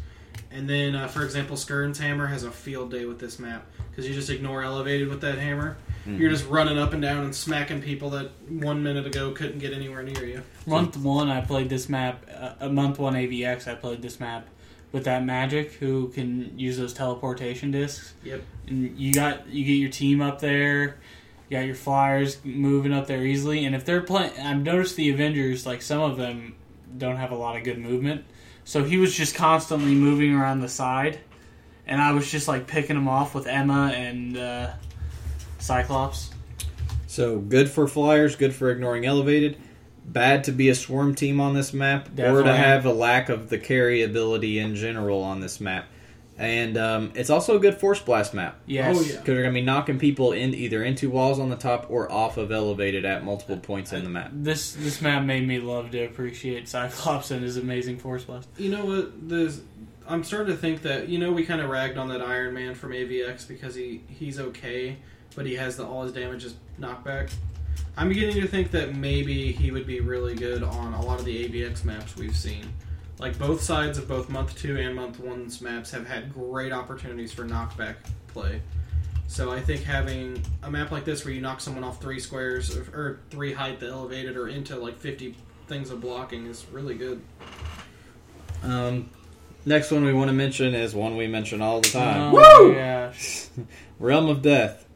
and 0.52 0.70
then 0.70 0.94
uh, 0.94 1.08
for 1.08 1.24
example, 1.24 1.56
Skirn's 1.56 1.98
hammer 1.98 2.28
has 2.28 2.44
a 2.44 2.50
field 2.52 2.92
day 2.92 3.06
with 3.06 3.18
this 3.18 3.40
map 3.40 3.66
because 3.90 4.06
you 4.08 4.14
just 4.14 4.30
ignore 4.30 4.62
elevated 4.62 5.08
with 5.08 5.20
that 5.22 5.38
hammer. 5.38 5.76
You're 6.06 6.30
just 6.30 6.46
running 6.48 6.78
up 6.78 6.92
and 6.92 7.02
down 7.02 7.24
and 7.24 7.34
smacking 7.34 7.82
people 7.82 8.10
that 8.10 8.30
one 8.48 8.82
minute 8.82 9.06
ago 9.06 9.32
couldn't 9.32 9.58
get 9.58 9.72
anywhere 9.72 10.02
near 10.02 10.24
you. 10.24 10.42
Month 10.66 10.96
one, 10.96 11.28
I 11.28 11.40
played 11.40 11.68
this 11.68 11.88
map. 11.88 12.24
Uh, 12.32 12.52
uh, 12.60 12.68
month 12.68 12.98
one 12.98 13.14
AVX, 13.14 13.68
I 13.68 13.74
played 13.74 14.00
this 14.00 14.18
map 14.18 14.46
with 14.92 15.04
that 15.04 15.22
Magik 15.22 15.72
who 15.72 16.08
can 16.08 16.58
use 16.58 16.78
those 16.78 16.94
teleportation 16.94 17.70
discs. 17.70 18.14
Yep. 18.24 18.42
And 18.66 18.98
you 18.98 19.12
got 19.12 19.48
you 19.48 19.64
get 19.64 19.74
your 19.74 19.90
team 19.90 20.20
up 20.22 20.40
there. 20.40 20.98
You 21.48 21.58
got 21.58 21.66
your 21.66 21.74
flyers 21.74 22.38
moving 22.44 22.92
up 22.92 23.06
there 23.06 23.24
easily. 23.24 23.64
And 23.64 23.74
if 23.74 23.84
they're 23.84 24.02
playing, 24.02 24.32
I've 24.38 24.62
noticed 24.62 24.96
the 24.96 25.10
Avengers 25.10 25.66
like 25.66 25.82
some 25.82 26.00
of 26.00 26.16
them 26.16 26.54
don't 26.96 27.16
have 27.16 27.30
a 27.30 27.36
lot 27.36 27.56
of 27.56 27.64
good 27.64 27.78
movement. 27.78 28.24
So 28.64 28.84
he 28.84 28.98
was 28.98 29.14
just 29.14 29.34
constantly 29.34 29.94
moving 29.94 30.34
around 30.34 30.60
the 30.60 30.68
side, 30.68 31.18
and 31.86 32.00
I 32.00 32.12
was 32.12 32.30
just 32.30 32.46
like 32.46 32.66
picking 32.66 32.96
him 32.96 33.08
off 33.08 33.34
with 33.34 33.46
Emma 33.46 33.92
and 33.94 34.36
uh, 34.36 34.70
Cyclops. 35.60 36.30
So 37.06 37.38
good 37.38 37.70
for 37.70 37.86
flyers, 37.88 38.36
good 38.36 38.54
for 38.54 38.70
ignoring 38.70 39.04
elevated. 39.06 39.56
Bad 40.04 40.44
to 40.44 40.52
be 40.52 40.68
a 40.68 40.74
swarm 40.74 41.14
team 41.14 41.40
on 41.40 41.54
this 41.54 41.72
map, 41.72 42.08
or 42.18 42.42
to 42.42 42.52
have 42.54 42.84
a 42.86 42.92
lack 42.92 43.28
of 43.28 43.48
the 43.48 43.58
carry 43.58 44.02
ability 44.02 44.58
in 44.58 44.74
general 44.74 45.22
on 45.22 45.40
this 45.40 45.60
map. 45.60 45.86
And 46.38 46.78
um, 46.78 47.12
it's 47.14 47.28
also 47.28 47.56
a 47.56 47.60
good 47.60 47.74
force 47.74 48.00
blast 48.00 48.32
map 48.32 48.58
Yes. 48.64 48.96
Oh, 48.96 49.02
yeah. 49.02 49.16
because 49.18 49.26
you're 49.34 49.42
gonna 49.42 49.52
be 49.52 49.60
knocking 49.60 49.98
people 49.98 50.32
in 50.32 50.54
either 50.54 50.82
into 50.82 51.10
walls 51.10 51.38
on 51.38 51.50
the 51.50 51.56
top 51.56 51.86
or 51.90 52.10
off 52.10 52.38
of 52.38 52.50
elevated 52.50 53.04
at 53.04 53.22
multiple 53.24 53.58
points 53.58 53.92
in 53.92 54.04
the 54.04 54.08
map. 54.10 54.30
This 54.32 54.72
this 54.72 55.02
map 55.02 55.22
made 55.24 55.46
me 55.46 55.58
love 55.60 55.90
to 55.90 56.02
appreciate 56.04 56.66
Cyclops 56.66 57.30
and 57.30 57.42
his 57.42 57.58
amazing 57.58 57.98
force 57.98 58.24
blast. 58.24 58.48
You 58.56 58.70
know 58.70 58.86
what? 58.86 59.28
There's, 59.28 59.60
I'm 60.08 60.24
starting 60.24 60.54
to 60.54 60.58
think 60.60 60.80
that 60.82 61.10
you 61.10 61.18
know 61.18 61.30
we 61.30 61.44
kind 61.44 61.60
of 61.60 61.68
ragged 61.68 61.98
on 61.98 62.08
that 62.08 62.22
Iron 62.22 62.54
Man 62.54 62.74
from 62.74 62.92
AVX 62.92 63.46
because 63.46 63.74
he 63.74 64.00
he's 64.08 64.40
okay, 64.40 64.96
but 65.34 65.46
he 65.46 65.54
has 65.56 65.76
the 65.76 65.86
all 65.86 66.02
his 66.02 66.12
damage 66.12 66.44
is 66.44 66.54
knockback. 66.78 67.30
I'm 67.96 68.08
beginning 68.08 68.40
to 68.40 68.46
think 68.46 68.70
that 68.70 68.94
maybe 68.94 69.52
he 69.52 69.70
would 69.70 69.86
be 69.86 70.00
really 70.00 70.34
good 70.34 70.62
on 70.62 70.94
a 70.94 71.02
lot 71.02 71.18
of 71.18 71.24
the 71.24 71.48
AVX 71.48 71.84
maps 71.84 72.16
we've 72.16 72.36
seen. 72.36 72.72
Like 73.18 73.38
both 73.38 73.60
sides 73.60 73.98
of 73.98 74.08
both 74.08 74.30
month 74.30 74.56
two 74.56 74.78
and 74.78 74.94
month 74.94 75.20
one's 75.20 75.60
maps 75.60 75.90
have 75.90 76.06
had 76.06 76.32
great 76.32 76.72
opportunities 76.72 77.32
for 77.32 77.44
knockback 77.44 77.96
play. 78.28 78.62
So 79.26 79.52
I 79.52 79.60
think 79.60 79.82
having 79.82 80.42
a 80.62 80.70
map 80.70 80.90
like 80.90 81.04
this 81.04 81.24
where 81.24 81.32
you 81.32 81.40
knock 81.40 81.60
someone 81.60 81.84
off 81.84 82.00
three 82.00 82.18
squares 82.18 82.76
or, 82.76 82.82
or 82.92 83.20
three 83.30 83.52
height 83.52 83.78
the 83.78 83.88
elevated 83.88 84.36
or 84.36 84.48
into 84.48 84.76
like 84.76 84.98
50 84.98 85.36
things 85.68 85.90
of 85.90 86.00
blocking 86.00 86.46
is 86.46 86.66
really 86.72 86.96
good. 86.96 87.22
Um, 88.62 89.10
next 89.64 89.90
one 89.90 90.04
we 90.04 90.12
want 90.12 90.28
to 90.28 90.34
mention 90.34 90.74
is 90.74 90.94
one 90.94 91.16
we 91.16 91.26
mention 91.26 91.62
all 91.62 91.80
the 91.80 91.88
time. 91.90 92.34
Oh 92.34 92.68
my 92.68 92.74
gosh. 92.74 93.46
Realm 94.00 94.28
of 94.28 94.42
Death. 94.42 94.86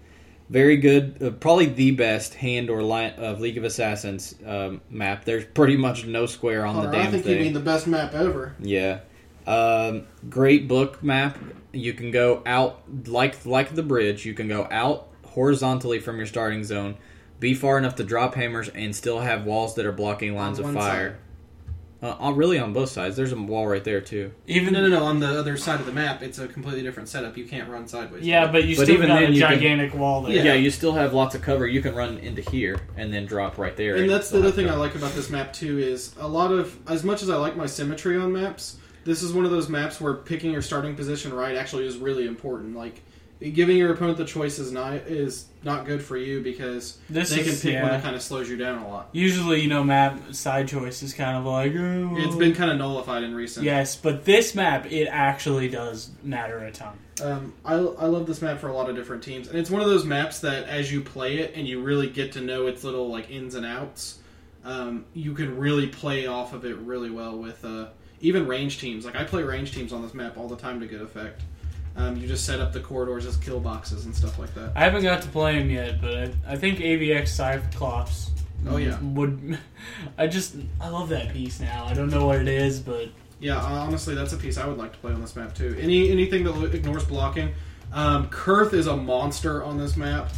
Very 0.51 0.77
good, 0.77 1.23
uh, 1.23 1.31
probably 1.31 1.67
the 1.67 1.93
best 1.93 2.35
hand 2.35 2.69
or 2.69 2.83
line 2.83 3.13
of 3.13 3.41
League 3.41 3.57
of 3.57 3.65
Assassins 3.65 4.35
um, 4.47 4.83
map. 4.91 5.25
There's 5.25 5.45
pretty 5.47 5.77
much 5.77 6.05
no 6.05 6.27
square 6.27 6.67
on 6.67 6.75
the 6.77 6.83
Hunter, 6.83 6.99
damn 6.99 7.07
I 7.07 7.11
think 7.11 7.25
thing. 7.25 7.39
you 7.39 7.45
mean 7.45 7.53
the 7.55 7.61
best 7.61 7.87
map 7.87 8.13
ever. 8.13 8.55
Yeah. 8.61 9.01
Um, 9.47 10.07
great 10.29 10.69
book 10.69 11.03
map. 11.03 11.39
You 11.73 11.93
can 11.95 12.11
go 12.11 12.43
out 12.45 12.83
like 13.09 13.45
like 13.47 13.75
the 13.75 13.83
bridge. 13.83 14.25
You 14.27 14.35
can 14.35 14.49
go 14.49 14.69
out 14.71 15.09
horizontally 15.25 15.99
from 15.99 16.19
your 16.19 16.27
starting 16.27 16.63
zone, 16.63 16.97
be 17.41 17.55
far 17.55 17.79
enough 17.79 17.97
to 17.97 18.05
drop 18.05 18.35
hammers, 18.35 18.69
and 18.69 18.95
still 18.95 19.21
have 19.21 19.45
walls 19.45 19.75
that 19.75 19.87
are 19.87 19.93
blocking 19.93 20.35
lines 20.35 20.61
On 20.61 20.67
of 20.67 20.75
fire. 20.75 21.19
Uh, 21.19 21.24
uh, 22.05 22.33
really, 22.33 22.59
on 22.59 22.73
both 22.73 22.91
sides. 22.91 23.17
There's 23.17 23.33
a 23.33 23.37
wall 23.37 23.67
right 23.67 23.83
there 23.83 24.01
too. 24.01 24.33
Even 24.47 24.73
No, 24.75 24.83
no, 24.83 24.89
no. 24.89 25.05
On 25.05 25.21
the 25.21 25.39
other 25.39 25.57
side 25.57 25.81
of 25.81 25.87
the 25.87 25.93
map, 25.93 26.23
it's 26.23 26.39
a 26.39 26.47
completely 26.47 26.83
different 26.83 27.09
setup. 27.09 27.37
You 27.37 27.45
can't 27.47 27.69
run 27.69 27.89
sideways. 27.89 28.25
yeah, 28.27 28.51
but 28.51 28.65
you 28.65 28.77
But 28.77 28.83
still 28.85 28.95
even 28.97 29.09
got 29.09 29.21
then 29.21 29.31
a 29.31 29.35
you 29.35 29.41
can- 29.41 29.55
gigantic 29.55 29.95
wall 29.95 30.23
there. 30.23 30.35
Yeah. 30.37 30.43
Yeah. 30.45 30.55
you 30.55 30.71
still 30.71 30.93
have 30.93 31.15
lots 31.15 31.35
of 31.35 31.43
cover. 31.43 31.67
You 31.67 31.81
can 31.81 31.95
run 31.95 32.19
into 32.19 32.43
here 32.43 32.79
and 32.97 33.13
then 33.13 33.27
drop 33.27 33.59
right 33.59 33.77
there. 33.77 33.97
and 33.97 34.09
that's 34.11 34.31
the 34.31 34.39
other 34.39 34.47
have 34.49 34.55
thing 34.57 34.69
I 34.69 34.75
like 34.75 34.95
about 34.95 35.13
this 35.15 35.31
map 35.31 35.53
too 35.53 35.79
is 35.79 36.15
a 36.19 36.29
lot 36.29 36.53
of 36.53 36.77
as 36.89 37.05
much 37.05 37.23
as 37.23 37.31
I 37.31 37.37
like 37.37 37.57
my 37.57 37.67
symmetry 37.67 38.17
on 38.17 38.33
maps, 38.33 38.77
this 39.05 39.23
is 39.23 39.33
one 39.33 39.45
of 39.45 39.51
those 39.51 39.69
maps 39.69 40.01
where 40.01 40.15
picking 40.15 40.53
your 40.53 40.63
starting 40.63 40.95
position 40.97 41.33
right 41.33 41.57
actually 41.57 41.87
is 41.87 41.97
really 41.99 42.27
important. 42.27 42.77
Like 42.77 43.03
giving 43.41 43.77
your 43.77 43.93
opponent 43.93 44.19
the 44.19 44.25
choice 44.25 44.59
is 44.59 44.73
not 44.73 44.95
is 44.95 45.47
not 45.63 45.87
good 45.87 46.03
for 46.03 46.17
you 46.17 46.43
because 46.43 46.99
This 47.09 47.31
they 47.31 47.39
can 47.39 47.49
is, 47.49 47.63
pick 47.63 47.83
one 47.83 47.91
that 47.91 48.03
kind 48.03 48.15
of 48.15 48.23
slows 48.23 48.49
you 48.49 48.57
down 48.57 48.83
a 48.83 48.89
lot. 48.89 49.09
Usually, 49.13 49.61
you 49.61 49.69
know, 49.69 49.83
map 49.83 50.35
side 50.35 50.69
choice 50.69 51.03
is 51.03 51.15
kind 51.15 51.37
of 51.37 51.45
like. 51.45 51.73
Oh. 51.75 52.17
It's 52.19 52.37
been 52.37 52.55
kind 52.55 52.71
of 52.71 52.79
nullified 52.79 53.23
in 53.23 53.35
recent. 53.35 53.65
Yes, 53.65 53.97
but 53.97 54.25
this 54.25 54.55
map, 54.55 54.91
it 54.91 55.07
actually 55.07 55.69
does 55.69 56.11
matter 56.23 56.59
a 56.59 56.71
ton. 56.71 56.97
Um, 57.23 57.55
I, 57.65 57.75
I 57.75 58.07
love 58.07 58.27
this 58.27 58.43
map 58.43 58.59
for 58.59 58.69
a 58.69 58.73
lot 58.73 58.91
of 58.91 58.97
different 58.97 59.23
teams, 59.23 59.49
and 59.49 59.59
it's 59.59 59.71
one 59.71 59.81
of 59.81 59.89
those 59.89 60.05
maps 60.05 60.41
that 60.41 60.65
as 60.65 60.93
you 60.93 61.01
play 61.01 61.39
it 61.39 61.53
and 61.55 61.67
you 61.67 61.81
really 61.81 62.09
get 62.09 62.33
to 62.33 62.41
know 62.41 62.67
its 62.67 62.83
little 62.83 63.09
like 63.09 63.31
ins 63.31 63.55
and 63.55 63.65
outs, 63.65 64.19
um, 64.65 65.05
you 65.15 65.33
can 65.35 65.57
really 65.57 65.87
play 65.87 66.27
off 66.27 66.53
of 66.53 66.65
it 66.65 66.77
really 66.79 67.11
well 67.11 67.39
with 67.39 67.65
uh, 67.65 67.89
even 68.21 68.47
range 68.47 68.81
teams. 68.81 69.05
Like 69.05 69.17
I 69.17 69.25
play 69.25 69.43
range 69.43 69.73
teams 69.73 69.93
on 69.93 70.03
this 70.03 70.15
map 70.15 70.37
all 70.37 70.49
the 70.49 70.57
time 70.57 70.81
to 70.81 70.87
good 70.87 71.03
effect. 71.03 71.43
Um, 71.97 72.17
you 72.17 72.27
just 72.27 72.45
set 72.45 72.61
up 72.61 72.73
the 72.73 72.81
corridors 72.81 73.25
as 73.25 73.37
kill 73.37 73.61
boxes 73.61 74.05
and 74.05 74.15
stuff 74.15 74.39
like 74.39 74.53
that. 74.55 74.73
I 74.75 74.81
haven't 74.81 75.05
got 75.05 75.23
to 75.23 75.29
play 75.29 75.61
him 75.61 75.71
yet, 75.71 76.01
but 76.01 76.15
I, 76.15 76.33
I 76.47 76.57
think 76.57 76.81
AVX 76.81 77.29
Cyclops. 77.29 78.33
Oh, 78.67 78.79
yeah. 78.79 78.99
Would 79.01 79.59
I 80.19 80.27
just 80.27 80.57
I 80.81 80.89
love 80.89 81.09
that 81.11 81.33
piece 81.33 81.61
now. 81.61 81.85
I 81.85 81.95
don't 81.95 82.11
know 82.11 82.27
what 82.27 82.41
it 82.41 82.49
is, 82.49 82.81
but 82.81 83.09
Yeah, 83.39 83.59
honestly, 83.59 84.15
that's 84.15 84.33
a 84.33 84.37
piece 84.37 84.59
I 84.59 84.67
would 84.67 84.79
like 84.79 84.93
to 84.93 84.99
play 84.99 85.13
on 85.13 85.21
this 85.21 85.37
map 85.37 85.55
too. 85.55 85.77
Any 85.79 86.11
anything 86.11 86.45
that 86.45 86.75
ignores 86.75 87.05
blocking. 87.05 87.53
Um, 87.93 88.29
Kurth 88.29 88.73
is 88.73 88.87
a 88.89 88.97
monster 88.97 89.63
on 89.63 89.79
this 89.79 89.97
map. 89.97 90.31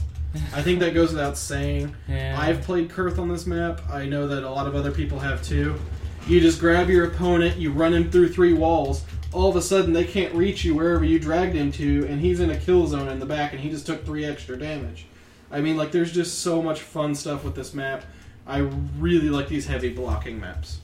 I 0.55 0.61
think 0.61 0.81
that 0.81 0.93
goes 0.93 1.13
without 1.13 1.39
saying. 1.39 1.95
yeah. 2.09 2.37
I've 2.39 2.61
played 2.63 2.91
Kurth 2.91 3.19
on 3.19 3.29
this 3.29 3.47
map. 3.47 3.81
I 3.91 4.05
know 4.05 4.29
that 4.29 4.43
a 4.43 4.51
lot 4.51 4.67
of 4.67 4.75
other 4.75 4.91
people 4.91 5.19
have 5.21 5.43
too. 5.43 5.79
You 6.27 6.41
just 6.41 6.59
grab 6.59 6.91
your 6.91 7.07
opponent, 7.07 7.57
you 7.57 7.71
run 7.71 7.95
him 7.95 8.11
through 8.11 8.31
three 8.31 8.53
walls. 8.53 9.05
All 9.37 9.51
of 9.51 9.57
a 9.57 9.61
sudden, 9.61 9.93
they 9.93 10.05
can't 10.07 10.33
reach 10.35 10.65
you 10.65 10.75
wherever 10.75 11.05
you 11.05 11.19
dragged 11.19 11.55
him 11.55 11.71
to, 11.73 12.07
and 12.09 12.23
he's 12.23 12.41
in 12.41 12.49
a 12.49 12.57
kill 12.57 12.87
zone 12.87 13.07
in 13.09 13.19
the 13.19 13.27
back, 13.27 13.53
and 13.53 13.61
he 13.61 13.69
just 13.69 13.85
took 13.85 14.07
three 14.07 14.25
extra 14.25 14.59
damage. 14.59 15.05
I 15.51 15.61
mean, 15.61 15.77
like, 15.77 15.93
there's 15.93 16.11
just 16.11 16.41
so 16.41 16.63
much 16.63 16.81
fun 16.81 17.15
stuff 17.15 17.45
with 17.45 17.55
this 17.55 17.75
map. 17.75 18.07
I 18.47 18.61
really 18.99 19.29
like 19.29 19.49
these 19.49 19.67
heavy 19.67 19.91
blocking 19.91 20.41
maps. 20.41 20.81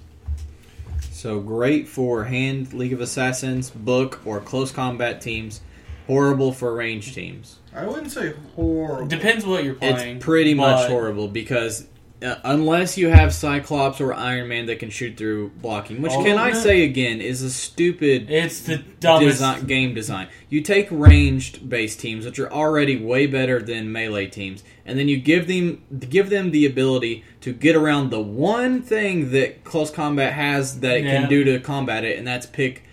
So 1.00 1.40
great 1.40 1.88
for 1.88 2.24
hand 2.24 2.74
League 2.74 2.92
of 2.92 3.00
Assassins, 3.00 3.70
book, 3.70 4.20
or 4.26 4.38
close 4.38 4.70
combat 4.70 5.22
teams. 5.22 5.62
Horrible 6.06 6.52
for 6.52 6.74
range 6.74 7.14
teams. 7.14 7.56
I 7.74 7.86
wouldn't 7.86 8.12
say 8.12 8.34
horrible. 8.54 9.06
depends 9.06 9.46
what 9.46 9.64
you're 9.64 9.76
playing. 9.76 10.16
It's 10.16 10.24
pretty 10.26 10.52
much 10.52 10.90
horrible 10.90 11.26
because 11.26 11.86
uh, 12.22 12.36
unless 12.44 12.96
you 12.96 13.08
have 13.08 13.34
Cyclops 13.34 14.00
or 14.00 14.14
Iron 14.14 14.48
Man 14.48 14.66
that 14.66 14.78
can 14.78 14.90
shoot 14.90 15.16
through 15.16 15.48
blocking, 15.60 16.00
which 16.02 16.12
can 16.12 16.38
I 16.38 16.52
say 16.52 16.84
again 16.84 17.20
is 17.20 17.42
a 17.42 17.50
stupid 17.50 18.30
It's 18.30 18.60
the 18.60 18.78
dumbest. 19.00 19.32
design, 19.38 19.64
game 19.66 19.94
design. 19.94 20.28
You 20.48 20.60
take 20.60 20.88
ranged 20.90 21.68
based 21.68 22.00
teams, 22.00 22.24
which 22.24 22.38
are 22.38 22.52
already 22.52 22.96
way 23.02 23.26
better 23.26 23.60
than 23.60 23.90
melee 23.92 24.26
teams, 24.26 24.62
and 24.86 24.98
then 24.98 25.08
you 25.08 25.16
give 25.18 25.46
them 25.48 25.82
give 26.08 26.30
them 26.30 26.50
the 26.50 26.66
ability 26.66 27.24
to 27.40 27.52
get 27.52 27.74
around 27.76 28.10
the 28.10 28.20
one 28.20 28.82
thing 28.82 29.30
that 29.32 29.64
close 29.64 29.90
combat 29.90 30.32
has 30.32 30.80
that 30.80 30.98
it 30.98 31.04
Yeah. 31.04 31.20
can 31.22 31.28
do 31.28 31.44
to 31.44 31.58
combat 31.60 32.04
it, 32.04 32.18
and 32.18 32.26
that's 32.26 32.46
pick 32.46 32.84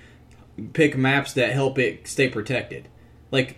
pick 0.74 0.98
maps 0.98 1.34
that 1.34 1.52
help 1.52 1.78
it 1.80 2.08
stay 2.08 2.28
protected. 2.30 2.88
Like 3.32 3.58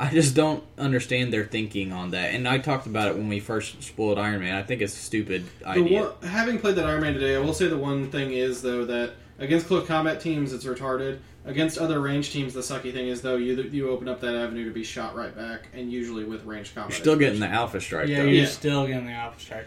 I 0.00 0.10
just 0.10 0.34
don't 0.36 0.62
understand 0.78 1.32
their 1.32 1.44
thinking 1.44 1.92
on 1.92 2.10
that. 2.12 2.32
And 2.34 2.46
I 2.46 2.58
talked 2.58 2.86
about 2.86 3.08
it 3.08 3.16
when 3.16 3.28
we 3.28 3.40
first 3.40 3.82
spoiled 3.82 4.18
Iron 4.18 4.40
Man. 4.40 4.54
I 4.54 4.62
think 4.62 4.80
it's 4.80 4.94
a 4.94 4.96
stupid 5.02 5.44
The 5.60 5.68
idea. 5.68 6.02
one, 6.04 6.12
having 6.30 6.58
played 6.58 6.76
that 6.76 6.86
Iron 6.86 7.00
Man 7.02 7.14
today, 7.14 7.34
I 7.34 7.40
will 7.40 7.52
say 7.54 7.66
the 7.66 7.76
one 7.78 8.10
thing 8.10 8.32
is 8.32 8.62
though 8.62 8.84
that 8.84 9.14
against 9.40 9.66
close 9.66 9.86
combat 9.88 10.20
teams, 10.20 10.52
it's 10.52 10.64
retarded. 10.64 11.18
Against 11.44 11.78
other 11.78 12.00
range 12.00 12.30
teams, 12.30 12.52
the 12.52 12.60
sucky 12.60 12.92
thing 12.92 13.08
is 13.08 13.22
though 13.22 13.36
you 13.36 13.54
you 13.62 13.88
open 13.88 14.06
up 14.08 14.20
that 14.20 14.34
avenue 14.36 14.64
to 14.66 14.70
be 14.70 14.84
shot 14.84 15.16
right 15.16 15.34
back, 15.34 15.68
and 15.72 15.90
usually 15.90 16.24
with 16.24 16.44
range 16.44 16.74
combat. 16.74 16.90
You're 16.90 17.00
still 17.00 17.16
getting 17.16 17.40
the 17.40 17.46
Alpha 17.48 17.80
Strike. 17.80 18.08
yeah, 18.08 18.18
though. 18.18 18.24
you're 18.24 18.42
Yeah. 18.42 18.46
still 18.46 18.86
getting 18.86 19.06
the 19.06 19.12
alpha 19.12 19.40
strike. 19.40 19.66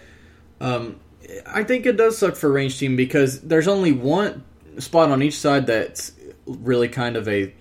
Um, 0.59 0.97
I 1.47 1.63
think 1.63 1.85
it 1.85 1.97
does 1.97 2.17
suck 2.17 2.35
for 2.35 2.51
range 2.51 2.77
team 2.77 2.95
because 2.95 3.41
there's 3.41 3.67
only 3.67 3.91
one 3.91 4.43
spot 4.77 5.09
on 5.09 5.23
each 5.23 5.37
side 5.39 5.65
that's 5.67 6.11
really 6.45 6.87
kind 6.87 7.15
of 7.17 7.27
a 7.27 7.53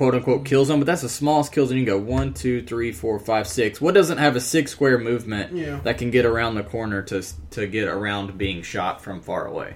quote 0.00 0.14
unquote 0.14 0.46
kill 0.46 0.64
zone, 0.64 0.80
but 0.80 0.86
that's 0.86 1.02
the 1.02 1.10
smallest 1.10 1.52
kill 1.52 1.66
zone. 1.66 1.76
You 1.76 1.84
can 1.84 1.98
go 1.98 2.02
one, 2.02 2.32
two, 2.32 2.62
three, 2.62 2.90
four, 2.90 3.18
five, 3.18 3.46
six. 3.46 3.82
What 3.82 3.92
doesn't 3.92 4.16
have 4.16 4.34
a 4.34 4.40
six 4.40 4.72
square 4.72 4.96
movement 4.96 5.54
Yeah. 5.54 5.80
that 5.84 5.98
can 5.98 6.10
get 6.10 6.24
around 6.24 6.54
the 6.54 6.62
corner 6.62 7.02
to 7.02 7.22
to 7.50 7.66
get 7.66 7.86
around 7.86 8.38
being 8.38 8.62
shot 8.62 9.04
from 9.04 9.20
far 9.20 9.44
away? 9.46 9.74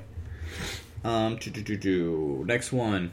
Um, 1.05 1.39
next 2.47 2.73
one, 2.73 3.11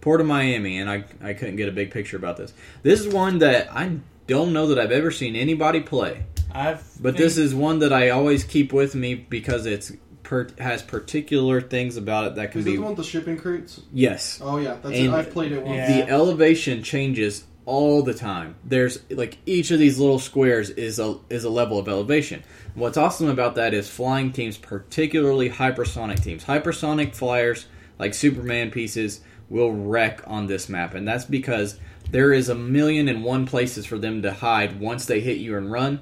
Port 0.00 0.20
of 0.20 0.28
Miami, 0.28 0.78
and 0.78 0.88
I 0.88 1.02
I 1.20 1.32
couldn't 1.32 1.56
get 1.56 1.68
a 1.68 1.72
big 1.72 1.90
picture 1.90 2.16
about 2.16 2.36
this. 2.36 2.52
This 2.84 3.00
is 3.00 3.08
one 3.12 3.38
that 3.40 3.66
I 3.74 3.96
don't 4.28 4.52
know 4.52 4.68
that 4.68 4.78
I've 4.78 4.92
ever 4.92 5.10
seen 5.10 5.34
anybody 5.34 5.80
play. 5.80 6.26
I've 6.54 6.84
But 7.00 7.16
this 7.16 7.38
is 7.38 7.56
one 7.56 7.80
that 7.80 7.92
I 7.92 8.10
always 8.10 8.44
keep 8.44 8.72
with 8.72 8.94
me 8.94 9.16
because 9.16 9.66
it's 9.66 9.90
per, 10.32 10.48
has 10.58 10.80
particular 10.82 11.60
things 11.60 11.98
about 11.98 12.24
it 12.24 12.34
that 12.36 12.52
can 12.52 12.60
Is 12.60 12.66
it 12.66 12.70
be 12.70 12.76
the 12.76 12.82
one 12.82 12.92
with 12.96 13.04
the 13.04 13.04
shipping 13.04 13.36
crates? 13.36 13.82
yes. 13.92 14.40
Oh 14.42 14.56
yeah, 14.56 14.78
that's 14.82 14.86
And 14.96 15.08
it. 15.08 15.10
I've 15.12 15.30
played 15.30 15.52
it 15.52 15.62
once. 15.62 15.76
Yeah. 15.76 16.06
The 16.06 16.08
elevation 16.10 16.82
changes 16.82 17.44
all 17.66 18.02
the 18.02 18.14
time. 18.14 18.54
There's 18.64 18.98
like 19.10 19.36
each 19.44 19.70
of 19.70 19.78
these 19.78 19.98
little 19.98 20.18
squares 20.18 20.70
is 20.70 20.98
a 20.98 21.18
is 21.28 21.44
a 21.44 21.50
level 21.50 21.78
of 21.78 21.86
elevation. 21.86 22.42
What's 22.74 22.96
awesome 22.96 23.28
about 23.28 23.56
that 23.56 23.74
is 23.74 23.90
flying 23.90 24.32
teams, 24.32 24.56
particularly 24.56 25.50
hypersonic 25.50 26.22
teams. 26.22 26.44
Hypersonic 26.44 27.14
flyers 27.14 27.66
like 27.98 28.14
Superman 28.14 28.70
pieces 28.70 29.20
will 29.50 29.70
wreck 29.70 30.22
on 30.26 30.46
this 30.46 30.70
map, 30.70 30.94
and 30.94 31.06
that's 31.06 31.26
because 31.26 31.78
there 32.10 32.32
is 32.32 32.48
a 32.48 32.54
million 32.54 33.06
and 33.06 33.22
one 33.22 33.44
places 33.44 33.84
for 33.84 33.98
them 33.98 34.22
to 34.22 34.32
hide 34.32 34.80
once 34.80 35.04
they 35.04 35.20
hit 35.20 35.36
you 35.36 35.58
and 35.58 35.70
run. 35.70 36.00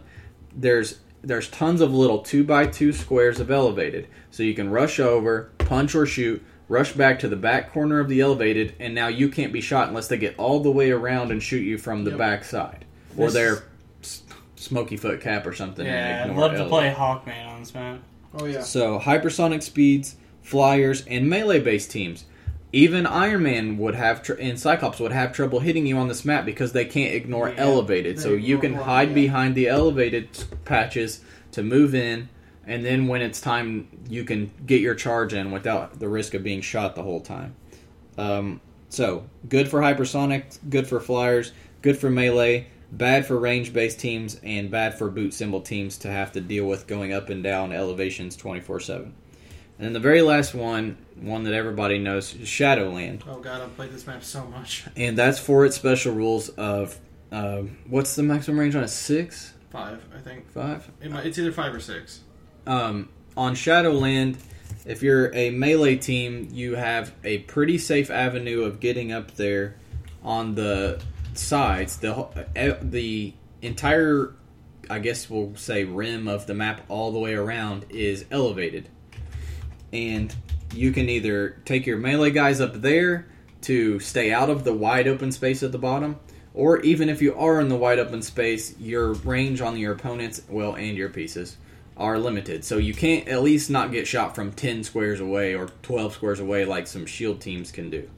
There's 0.55 1.01
there's 1.23 1.49
tons 1.49 1.81
of 1.81 1.93
little 1.93 2.19
two 2.21 2.45
by 2.45 2.67
two 2.67 2.93
squares 2.93 3.41
of 3.41 3.51
elevated, 3.51 4.09
so 4.31 4.43
you 4.43 4.55
can 4.55 4.71
rush 4.71 4.99
over, 5.01 5.51
punch 5.59 5.95
or 5.95 6.07
shoot, 6.07 6.43
rush 6.69 6.93
back 6.93 7.19
to 7.19 7.29
the 7.29 7.37
back 7.37 7.73
corner 7.73 7.99
of 8.01 8.09
the 8.09 8.21
elevated, 8.21 8.75
and 8.79 8.95
now 8.95 9.09
you 9.09 9.29
can't 9.29 9.53
be 9.53 9.61
shot 9.61 9.89
unless 9.89 10.09
they 10.09 10.17
get 10.17 10.35
all 10.39 10.61
the 10.61 10.71
way 10.71 10.91
around 10.91 11.31
and 11.31 11.43
shoot 11.43 11.63
you 11.63 11.77
from 11.79 12.05
the 12.05 12.11
Yep. 12.11 12.19
back 12.19 12.45
side 12.45 12.85
or 13.17 13.27
This- 13.27 13.35
their 13.35 13.63
s- 14.03 14.23
smoky 14.57 14.97
foot 14.97 15.21
cap 15.21 15.47
or 15.47 15.53
something. 15.53 15.87
and 15.87 15.95
yeah, 15.95 16.23
I'd 16.25 16.31
ignore 16.31 16.49
love 16.49 16.57
to 16.57 16.65
play 16.67 16.95
Hawkman 16.97 17.47
on 17.49 17.61
this 17.61 17.75
map. 17.75 17.99
Oh 18.39 18.47
yeah. 18.47 18.61
So 18.63 18.99
hypersonic 19.01 19.63
speeds, 19.63 20.15
flyers, 20.43 21.05
and 21.07 21.29
melee-based 21.29 21.91
teams. 21.91 22.25
Even 22.73 23.05
Iron 23.07 23.43
Man 23.43 23.79
would 23.79 23.97
have 23.97 24.23
tr- 24.23 24.35
and 24.35 24.59
Cyclops 24.59 25.01
would 25.01 25.11
have 25.13 25.33
trouble 25.33 25.59
hitting 25.59 25.87
you 25.87 25.99
on 25.99 26.07
this 26.09 26.25
map 26.25 26.45
because 26.45 26.73
they 26.73 26.85
can't 26.85 27.15
ignore 27.15 27.49
Yeah, 27.49 27.57
elevated. 27.59 28.21
So 28.21 28.35
you 28.35 28.59
can 28.59 28.75
hide 28.75 29.09
yeah. 29.09 29.15
behind 29.15 29.55
the 29.57 29.69
elevated 29.69 30.29
patches 30.65 31.21
to 31.53 31.65
move 31.65 31.97
in, 31.97 32.29
and 32.65 32.85
then 32.85 33.09
when 33.09 33.23
it's 33.23 33.41
time, 33.41 33.89
you 34.09 34.23
can 34.23 34.53
get 34.67 34.81
your 34.81 34.95
charge 34.95 35.35
in 35.35 35.51
without 35.51 35.99
the 35.99 36.09
risk 36.09 36.35
of 36.35 36.45
being 36.45 36.61
shot 36.61 36.95
the 36.95 37.03
whole 37.03 37.21
time. 37.21 37.57
Um, 38.17 38.61
so 38.89 39.25
good 39.49 39.69
for 39.69 39.81
hypersonic, 39.81 40.59
good 40.69 40.87
for 40.87 41.01
flyers, 41.01 41.53
good 41.83 41.99
for 41.99 42.09
melee, 42.09 42.69
bad 42.93 43.27
for 43.27 43.37
range-based 43.37 43.99
teams, 43.99 44.41
and 44.45 44.71
bad 44.71 44.97
for 44.97 45.09
boot 45.11 45.35
symbol 45.35 45.61
teams 45.61 45.99
to 45.99 46.09
have 46.09 46.31
to 46.33 46.41
deal 46.41 46.67
with 46.67 46.87
going 46.87 47.13
up 47.13 47.31
and 47.31 47.43
down 47.43 47.73
elevations 47.73 48.37
twenty 48.37 48.61
four 48.61 48.79
seven. 48.79 49.15
And 49.81 49.87
then 49.87 49.93
the 49.95 50.01
very 50.01 50.21
last 50.21 50.53
one, 50.55 50.99
one 51.19 51.45
that 51.45 51.55
everybody 51.55 51.99
knows, 51.99 52.35
is 52.35 52.47
Shadowland, 52.47 53.25
Oh 53.27 53.41
god, 53.41 53.63
I've 53.63 53.75
played 53.77 53.93
this 53.93 54.07
map 54.07 54.23
so 54.23 54.45
much. 54.45 54.85
and 54.97 55.17
that's 55.17 55.39
for 55.39 55.65
its 55.65 55.75
special 55.75 56.13
rules 56.13 56.51
of 56.51 56.99
uh, 57.33 57.63
what's 57.89 58.15
the 58.15 58.23
maximum 58.23 58.61
range 58.61 58.75
on 58.77 58.85
it? 58.85 58.89
Six, 58.89 59.55
Five, 59.71 60.05
I 60.15 60.19
think. 60.21 60.51
five. 60.51 60.87
It 61.01 61.11
might, 61.11 61.25
it's 61.25 61.39
either 61.39 61.51
five 61.53 61.73
or 61.75 61.81
six. 61.81 62.21
um, 62.67 63.09
on 63.39 63.55
Shadowland, 63.55 64.37
if 64.85 65.03
you're 65.03 65.35
a 65.35 65.49
melee 65.51 65.97
team, 65.97 66.49
you 66.53 66.75
have 66.75 67.15
a 67.25 67.39
pretty 67.39 67.79
safe 67.79 68.11
avenue 68.11 68.65
of 68.65 68.81
getting 68.81 69.13
up 69.13 69.31
there 69.37 69.77
on 70.23 70.57
the 70.57 71.01
sides. 71.33 71.97
The 71.99 72.27
the 72.83 73.33
entire, 73.63 74.35
I 74.91 74.99
guess 74.99 75.31
we'll 75.31 75.55
say, 75.57 75.85
rim 75.85 76.27
of 76.29 76.47
the 76.47 76.55
map 76.55 76.83
all 76.89 77.13
the 77.13 77.19
way 77.21 77.35
around 77.35 77.87
is 77.89 78.25
elevated, 78.31 78.89
and 79.93 80.35
you 80.75 80.93
can 80.93 81.09
either 81.09 81.61
take 81.65 81.87
your 81.87 81.99
melee 81.99 82.31
guys 82.31 82.61
up 82.61 82.75
there 82.75 83.27
to 83.63 84.01
stay 84.01 84.33
out 84.33 84.51
of 84.51 84.65
the 84.65 84.73
wide 84.73 85.09
open 85.09 85.33
space 85.33 85.63
at 85.63 85.73
the 85.73 85.79
bottom. 85.79 86.19
Or 86.53 86.81
even 86.81 87.09
if 87.09 87.23
you 87.23 87.35
are 87.37 87.61
in 87.61 87.69
the 87.69 87.77
wide 87.77 87.99
open 87.99 88.23
space, 88.23 88.79
your 88.79 89.13
range 89.13 89.61
on 89.61 89.77
your 89.77 89.93
opponents, 89.93 90.43
well, 90.49 90.75
and 90.75 90.97
your 90.97 91.09
pieces, 91.09 91.57
are 91.97 92.19
limited. 92.19 92.65
So 92.65 92.79
you 92.79 92.95
can't 92.95 93.29
at 93.29 93.43
least 93.43 93.71
not 93.71 93.93
get 93.93 94.09
shot 94.09 94.35
from 94.35 94.53
10 94.53 94.85
squares 94.85 95.21
away 95.21 95.55
or 95.55 95.69
12 95.83 96.15
squares 96.15 96.41
away 96.41 96.65
like 96.65 96.87
some 96.87 97.07
shield 97.07 97.41
teams 97.41 97.71
can 97.71 97.91
do. 97.91 98.09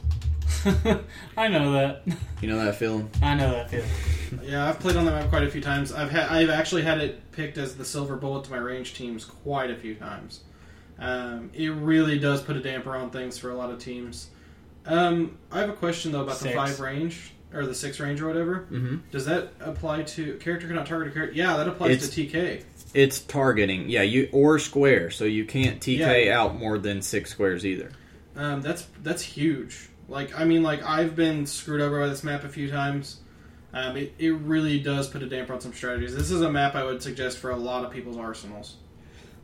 I 1.37 1.49
know 1.49 1.73
that. 1.73 2.03
You 2.41 2.49
know 2.49 2.65
that 2.65 2.77
feeling? 2.77 3.11
I 3.21 3.35
know 3.35 3.51
that 3.51 3.71
feeling. 3.71 3.89
Yeah, 4.45 4.69
I've 4.69 4.79
played 4.79 4.97
on 4.97 5.05
that 5.07 5.13
map 5.13 5.29
quite 5.29 5.43
a 5.43 5.51
few 5.51 5.61
times. 5.61 5.93
I've 5.93 6.11
had 6.11 6.29
I've 6.29 6.51
actually 6.51 6.83
had 6.83 7.01
it 7.01 7.33
picked 7.33 7.59
as 7.59 7.77
the 7.77 7.85
silver 7.85 8.17
bullet 8.17 8.45
to 8.45 8.51
my 8.51 8.59
range 8.59 8.95
teams 8.95 9.25
quite 9.25 9.71
a 9.71 9.77
few 9.77 9.95
times. 9.95 10.41
Um, 10.99 11.51
it 11.55 11.71
really 11.71 12.19
does 12.19 12.41
put 12.43 12.57
a 12.57 12.61
damper 12.61 12.95
on 12.97 13.11
things 13.11 13.39
for 13.39 13.51
a 13.51 13.55
lot 13.55 13.71
of 13.71 13.79
teams. 13.79 14.29
Um, 14.87 15.39
I 15.51 15.61
have 15.61 15.69
a 15.71 15.75
question 15.75 16.13
though 16.13 16.23
about 16.23 16.37
Six. 16.37 16.53
the 16.53 16.57
five 16.57 16.81
range. 16.81 17.33
or 17.55 17.67
the 17.67 17.75
six 17.75 18.01
range 18.01 18.21
or 18.23 18.27
whatever. 18.29 18.61
hmm 18.69 18.97
Does 19.11 19.27
that 19.27 19.53
apply 19.61 20.03
to 20.05 20.37
character 20.39 20.67
cannot 20.67 20.87
target 20.87 21.09
a 21.09 21.15
character? 21.15 21.37
Yeah, 21.37 21.57
that 21.59 21.69
applies 21.69 21.91
It's- 21.91 22.09
to 22.11 22.27
TK. 22.27 22.63
It's 22.95 23.21
targeting, 23.21 23.89
yeah, 23.89 24.03
you 24.03 24.29
or 24.33 24.59
square, 24.59 25.11
so 25.11 25.25
you 25.25 25.45
can't 25.47 25.81
TK 25.81 26.31
out 26.31 26.57
more 26.59 26.79
than 26.79 27.01
six 27.01 27.31
squares 27.31 27.65
either. 27.65 27.91
Um, 28.37 28.61
that's 28.63 28.87
that's 29.03 29.23
huge. 29.23 29.89
Like 30.09 30.39
I 30.39 30.45
mean, 30.45 30.63
like 30.63 30.83
I've 30.83 31.15
been 31.17 31.47
screwed 31.47 31.81
over 31.81 32.01
by 32.01 32.09
this 32.09 32.23
map 32.25 32.45
a 32.45 32.49
few 32.51 32.71
times. 32.71 33.21
Um, 33.75 33.97
it, 33.97 34.13
it 34.19 34.33
really 34.33 34.79
does 34.81 35.09
put 35.09 35.23
a 35.23 35.27
damper 35.27 35.55
on 35.55 35.61
some 35.63 35.73
strategies. 35.73 36.15
This 36.15 36.31
is 36.31 36.43
a 36.43 36.51
map 36.53 36.75
I 36.75 36.85
would 36.85 37.03
suggest 37.03 37.39
for 37.39 37.51
a 37.51 37.57
lot 37.57 37.85
of 37.87 37.91
people's 37.93 38.19
arsenals. 38.19 38.77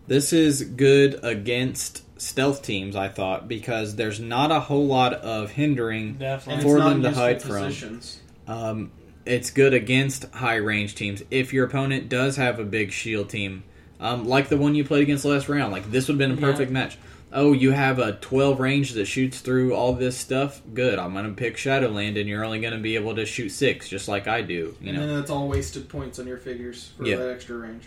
This 0.09 0.33
is 0.33 0.63
good 0.63 1.21
against 1.23 2.03
stealth 2.21 2.63
teams, 2.63 2.97
I 2.97 3.09
thought, 3.09 3.47
because 3.47 3.97
there's 3.97 4.19
not 4.19 4.51
a 4.51 4.59
whole 4.61 4.87
lot 4.87 5.13
of 5.15 5.51
hindering. 5.53 6.15
Definitely. 6.15 6.63
For 6.65 6.79
them 6.81 7.03
to 7.03 7.09
useful 7.09 7.25
hide 7.25 7.43
from. 7.43 8.01
Um, 8.47 8.91
it's 9.27 9.51
good 9.51 9.75
against 9.75 10.25
high 10.33 10.57
range 10.57 10.95
teams. 10.95 11.23
If 11.31 11.53
your 11.53 11.67
opponent 11.67 12.09
does 12.09 12.37
have 12.37 12.59
a 12.59 12.65
big 12.65 12.91
shield 12.93 13.29
team, 13.29 13.63
um, 14.01 14.27
like 14.27 14.49
the 14.49 14.57
one 14.57 14.75
you 14.75 14.83
played 14.85 15.03
against 15.03 15.25
last 15.27 15.49
round, 15.49 15.73
like 15.73 15.91
this 15.91 16.09
would 16.09 16.15
have 16.15 16.19
been 16.19 16.31
a 16.39 16.41
Yeah. 16.41 16.53
perfect 16.53 16.71
match. 16.73 16.97
Oh, 17.31 17.53
you 17.53 17.73
have 17.73 17.99
a 17.99 18.13
12 18.13 18.59
range 18.59 18.93
that 18.95 19.05
shoots 19.05 19.41
through 19.41 19.75
all 19.75 19.93
this 19.93 20.17
stuff? 20.17 20.63
Good. 20.73 20.99
I'm 20.99 21.13
going 21.13 21.27
to 21.27 21.33
pick 21.33 21.59
Shadowland, 21.59 22.17
and 22.17 22.27
you're 22.27 22.43
only 22.43 22.59
going 22.59 22.73
to 22.73 22.79
be 22.79 22.95
able 22.95 23.15
to 23.17 23.27
shoot 23.27 23.51
six, 23.51 23.87
just 23.87 24.09
like 24.09 24.27
I 24.27 24.41
do. 24.41 24.75
You 24.81 24.89
and 24.89 24.97
know. 24.97 25.07
then 25.07 25.17
that's 25.17 25.31
all 25.31 25.47
wasted 25.47 25.91
points 25.91 26.19
on 26.19 26.27
your 26.27 26.39
figures 26.39 26.93
for 26.97 27.05
Yeah. 27.05 27.17
that 27.17 27.29
extra 27.29 27.59
range. 27.59 27.83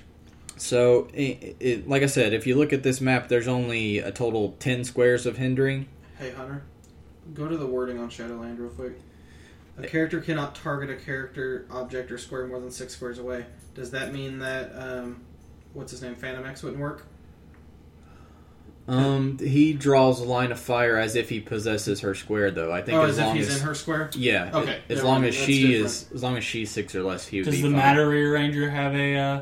So, 0.61 1.07
it, 1.11 1.55
it, 1.59 1.89
like 1.89 2.03
I 2.03 2.05
said, 2.05 2.33
if 2.33 2.45
you 2.45 2.55
look 2.55 2.71
at 2.71 2.83
this 2.83 3.01
map, 3.01 3.29
there's 3.29 3.47
only 3.47 3.97
a 3.97 4.11
total 4.11 4.51
10 4.59 4.83
squares 4.83 5.25
of 5.25 5.37
hindering. 5.37 5.87
Hey 6.19 6.29
Hunter, 6.29 6.61
go 7.33 7.47
to 7.47 7.57
the 7.57 7.65
wording 7.65 7.97
on 7.99 8.09
Shadowland 8.09 8.59
real 8.59 8.69
quick. 8.69 8.99
A 9.79 9.87
character 9.87 10.21
cannot 10.21 10.53
target 10.53 10.91
a 10.91 10.95
character, 11.03 11.65
object, 11.71 12.11
or 12.11 12.19
square 12.19 12.45
more 12.45 12.59
than 12.59 12.69
six 12.69 12.93
squares 12.93 13.17
away. 13.17 13.47
Does 13.73 13.89
that 13.91 14.13
mean 14.13 14.37
that 14.39 14.71
um, 14.75 15.21
what's 15.73 15.89
his 15.91 16.03
name, 16.03 16.13
Phantom 16.13 16.45
X 16.45 16.61
wouldn't 16.61 16.79
work? 16.79 17.07
Um, 18.87 19.39
he 19.39 19.73
draws 19.73 20.19
a 20.19 20.25
line 20.25 20.51
of 20.51 20.59
fire 20.59 20.97
as 20.97 21.15
if 21.15 21.29
he 21.29 21.39
possesses 21.39 22.01
her 22.01 22.13
square, 22.13 22.51
though. 22.51 22.71
I 22.71 22.83
think 22.83 22.97
Oh, 22.99 23.03
as 23.03 23.11
as 23.11 23.17
if 23.17 23.25
long 23.25 23.35
he's 23.35 23.49
as 23.49 23.61
in 23.61 23.65
her 23.67 23.73
square. 23.73 24.09
yeah, 24.15 24.51
Okay, 24.53 24.79
as 24.89 24.97
never 24.97 25.07
long 25.07 25.21
mind, 25.21 25.29
as 25.29 25.35
she 25.35 25.61
different. 25.67 25.85
is, 25.85 26.05
as 26.13 26.21
long 26.23 26.37
as 26.37 26.43
she's 26.43 26.69
six 26.69 26.93
or 26.93 27.01
less, 27.01 27.25
he 27.25 27.39
would 27.39 27.45
Does 27.45 27.55
be 27.55 27.61
the 27.61 27.67
fine. 27.69 27.77
Matter 27.77 28.07
Rearranger 28.07 28.69
have 28.69 28.93
a 28.93 29.15
uh, 29.17 29.41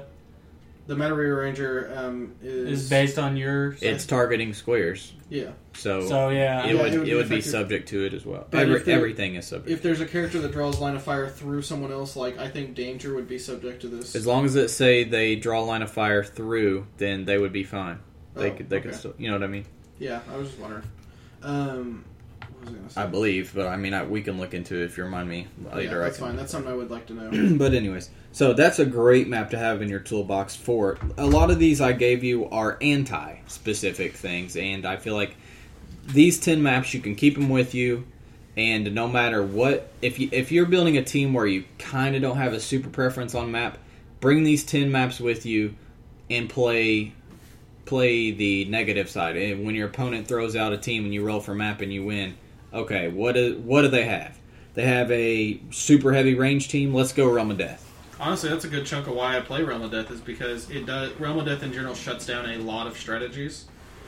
The 0.90 0.95
Matter 0.95 1.14
Rearranger 1.16 1.95
um, 1.95 2.36
is, 2.41 2.82
is 2.82 2.90
based 2.90 3.20
on 3.20 3.38
your? 3.38 3.78
It's 3.80 4.07
targeting 4.07 4.56
squares, 4.56 5.14
yeah. 5.30 5.52
so, 5.76 6.07
so 6.07 6.30
yeah. 6.30 6.66
it 6.66 6.74
Yeah, 6.76 6.82
would 6.82 6.88
it 6.91 6.95
it 6.95 6.99
would 6.99 7.14
would, 7.14 7.30
be 7.30 7.36
be 7.36 7.41
subject 7.41 7.90
to 7.90 8.06
it 8.06 8.16
as 8.16 8.26
well. 8.26 8.48
Every, 8.52 8.80
there- 8.80 8.95
everything 8.95 9.36
is 9.36 9.45
subject. 9.45 9.70
If 9.70 9.84
there's 9.84 10.02
a 10.02 10.07
character 10.07 10.40
that 10.41 10.52
draws 10.52 10.80
line 10.80 10.95
of 10.95 11.03
fire 11.03 11.30
through 11.30 11.61
someone 11.61 11.91
else, 11.91 12.16
like 12.16 12.40
I 12.40 12.49
think 12.49 12.74
Danger 12.74 13.14
would 13.14 13.28
be 13.28 13.38
subject 13.38 13.82
to 13.84 13.88
this. 13.88 14.16
as 14.16 14.26
long 14.26 14.45
as 14.45 14.56
it 14.56 14.70
say 14.70 15.03
they 15.03 15.36
draw 15.36 15.60
a 15.60 15.64
line 15.64 15.84
of 15.84 15.91
fire 15.91 16.24
through, 16.24 16.88
then 16.98 17.24
they 17.26 17.38
would 17.38 17.53
be 17.53 17.64
fine. 17.64 17.99
They 18.34 18.49
Oh, 18.49 18.56
could, 18.56 18.70
they 18.72 18.82
could, 18.82 18.95
still, 18.95 19.14
you 19.20 19.28
know 19.28 19.36
what 19.36 19.44
I 19.44 19.48
mean? 19.48 19.66
Yeah, 19.99 20.22
I 20.28 20.38
was 20.38 20.48
just 20.48 20.60
wondering. 20.60 20.84
Um, 21.44 21.57
what 21.68 21.84
was 21.84 22.09
I? 22.95 23.03
I 23.03 23.06
believe, 23.06 23.53
but 23.53 23.68
I 23.68 23.77
mean, 23.77 23.94
I, 23.94 24.03
we 24.03 24.22
can 24.22 24.40
look 24.40 24.53
into 24.53 24.76
it 24.76 24.86
if 24.86 24.98
you 24.98 25.03
remind 25.03 25.30
me 25.30 25.48
later. 25.73 26.02
I 26.02 26.06
that's 26.06 26.19
fine. 26.19 26.36
That's 26.36 26.52
something 26.52 26.72
I 26.72 26.76
would 26.76 26.91
like 26.91 27.06
to 27.07 27.14
know. 27.14 27.56
but 27.57 27.73
anyways, 27.73 28.10
so 28.31 28.53
that's 28.53 28.80
a 28.80 28.86
great 28.86 29.27
map 29.27 29.49
to 29.52 29.57
have 29.57 29.81
in 29.81 29.90
your 29.90 29.99
toolbox 29.99 30.56
for 30.56 30.98
a 31.18 31.26
lot 31.26 31.52
of 31.52 31.60
these 31.60 31.81
I 31.81 31.94
gave 31.94 32.23
you 32.23 32.49
are 32.49 32.77
anti-specific 32.81 34.14
things, 34.14 34.56
and 34.56 34.86
I 34.86 34.98
feel 34.98 35.15
like 35.15 35.36
these 36.07 36.40
ten 36.40 36.61
maps 36.64 36.94
you 36.94 36.99
can 36.99 37.15
keep 37.15 37.36
them 37.36 37.49
with 37.49 37.73
you, 37.73 38.06
and 38.57 38.94
no 38.94 39.07
matter 39.07 39.44
what, 39.44 39.91
if 40.02 40.19
you 40.19 40.30
if 40.31 40.52
you're 40.52 40.65
building 40.65 40.98
a 40.98 41.03
team 41.03 41.34
where 41.34 41.48
you 41.48 41.65
kind 41.77 42.15
of 42.15 42.22
don't 42.22 42.38
have 42.38 42.53
a 42.53 42.60
super 42.60 42.90
preference 42.90 43.36
on 43.36 43.52
map, 43.52 43.77
bring 44.19 44.44
these 44.44 44.64
ten 44.64 44.91
maps 44.91 45.19
with 45.19 45.45
you 45.45 45.76
and 46.30 46.49
play 46.49 47.14
play 47.90 48.30
the 48.30 48.65
negative 48.65 49.10
side. 49.10 49.36
And 49.36 49.65
when 49.65 49.73
your 49.73 49.88
opponent 49.88 50.27
throws 50.27 50.56
out 50.56 50.72
a 50.73 50.77
team 50.77 51.06
and 51.06 51.14
you 51.14 51.26
roll 51.26 51.40
for 51.40 51.56
map 51.56 51.81
and 51.81 51.91
you 51.91 52.06
win, 52.06 52.38
okay, 52.73 53.07
what 53.07 53.35
do, 53.35 53.57
what 53.63 53.81
do 53.81 53.87
they 53.87 54.05
have? 54.05 54.37
They 54.73 54.83
have 54.83 55.11
a 55.11 55.59
super 55.71 56.13
heavy 56.13 56.35
range 56.35 56.69
team. 56.69 56.93
Let's 56.93 57.11
go 57.11 57.29
Realm 57.29 57.51
of 57.51 57.57
Death. 57.57 57.85
Honestly, 58.19 58.49
that's 58.49 58.65
a 58.65 58.69
good 58.69 58.85
chunk 58.85 59.07
of 59.07 59.15
why 59.15 59.37
I 59.37 59.41
play 59.41 59.63
Realm 59.63 59.81
of 59.81 59.91
Death 59.91 60.11
is 60.11 60.21
because 60.21 60.69
it 60.69 60.85
does 60.85 61.11
Realm 61.19 61.39
of 61.39 61.45
Death 61.45 61.63
in 61.63 61.71
general 61.73 61.95
shuts 61.95 62.25
down 62.25 62.49
a 62.49 62.57
lot 62.57 62.85
of 62.87 62.97
strategies. 62.97 63.65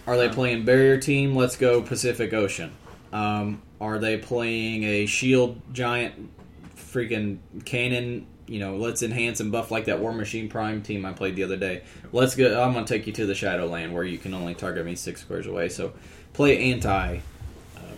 Are 0.08 0.18
they 0.18 0.28
Um, 0.28 0.34
playing 0.34 0.66
barrier 0.66 0.98
team? 0.98 1.36
Let's 1.36 1.56
go 1.56 1.82
Pacific 1.82 2.34
Ocean. 2.34 2.72
Um, 3.14 3.62
are 3.80 4.00
they 4.00 4.18
playing 4.18 4.84
a 4.84 5.06
shield 5.06 5.62
giant 5.74 6.30
freaking 6.76 7.38
cannon? 7.66 8.26
You 8.48 8.60
know, 8.60 8.76
let's 8.78 9.02
enhance 9.02 9.40
and 9.40 9.52
buff 9.52 9.72
like 9.72 9.86
that 9.86 10.00
War 10.00 10.12
Machine 10.12 10.50
Prime 10.50 10.82
team 10.82 11.06
I 11.06 11.14
played 11.14 11.36
the 11.36 11.44
other 11.44 11.58
day. 11.58 11.84
Let's 12.12 12.36
go. 12.36 12.62
I'm 12.62 12.74
gonna 12.74 12.86
take 12.86 13.08
you 13.08 13.14
to 13.14 13.26
the 13.26 13.34
Shadowland 13.36 13.94
where 13.94 14.04
you 14.04 14.18
can 14.18 14.34
only 14.34 14.56
target 14.56 14.86
me 14.86 14.96
six 14.96 15.22
squares 15.22 15.48
away. 15.48 15.70
So 15.70 15.94
play 16.34 16.72
anti 16.72 17.20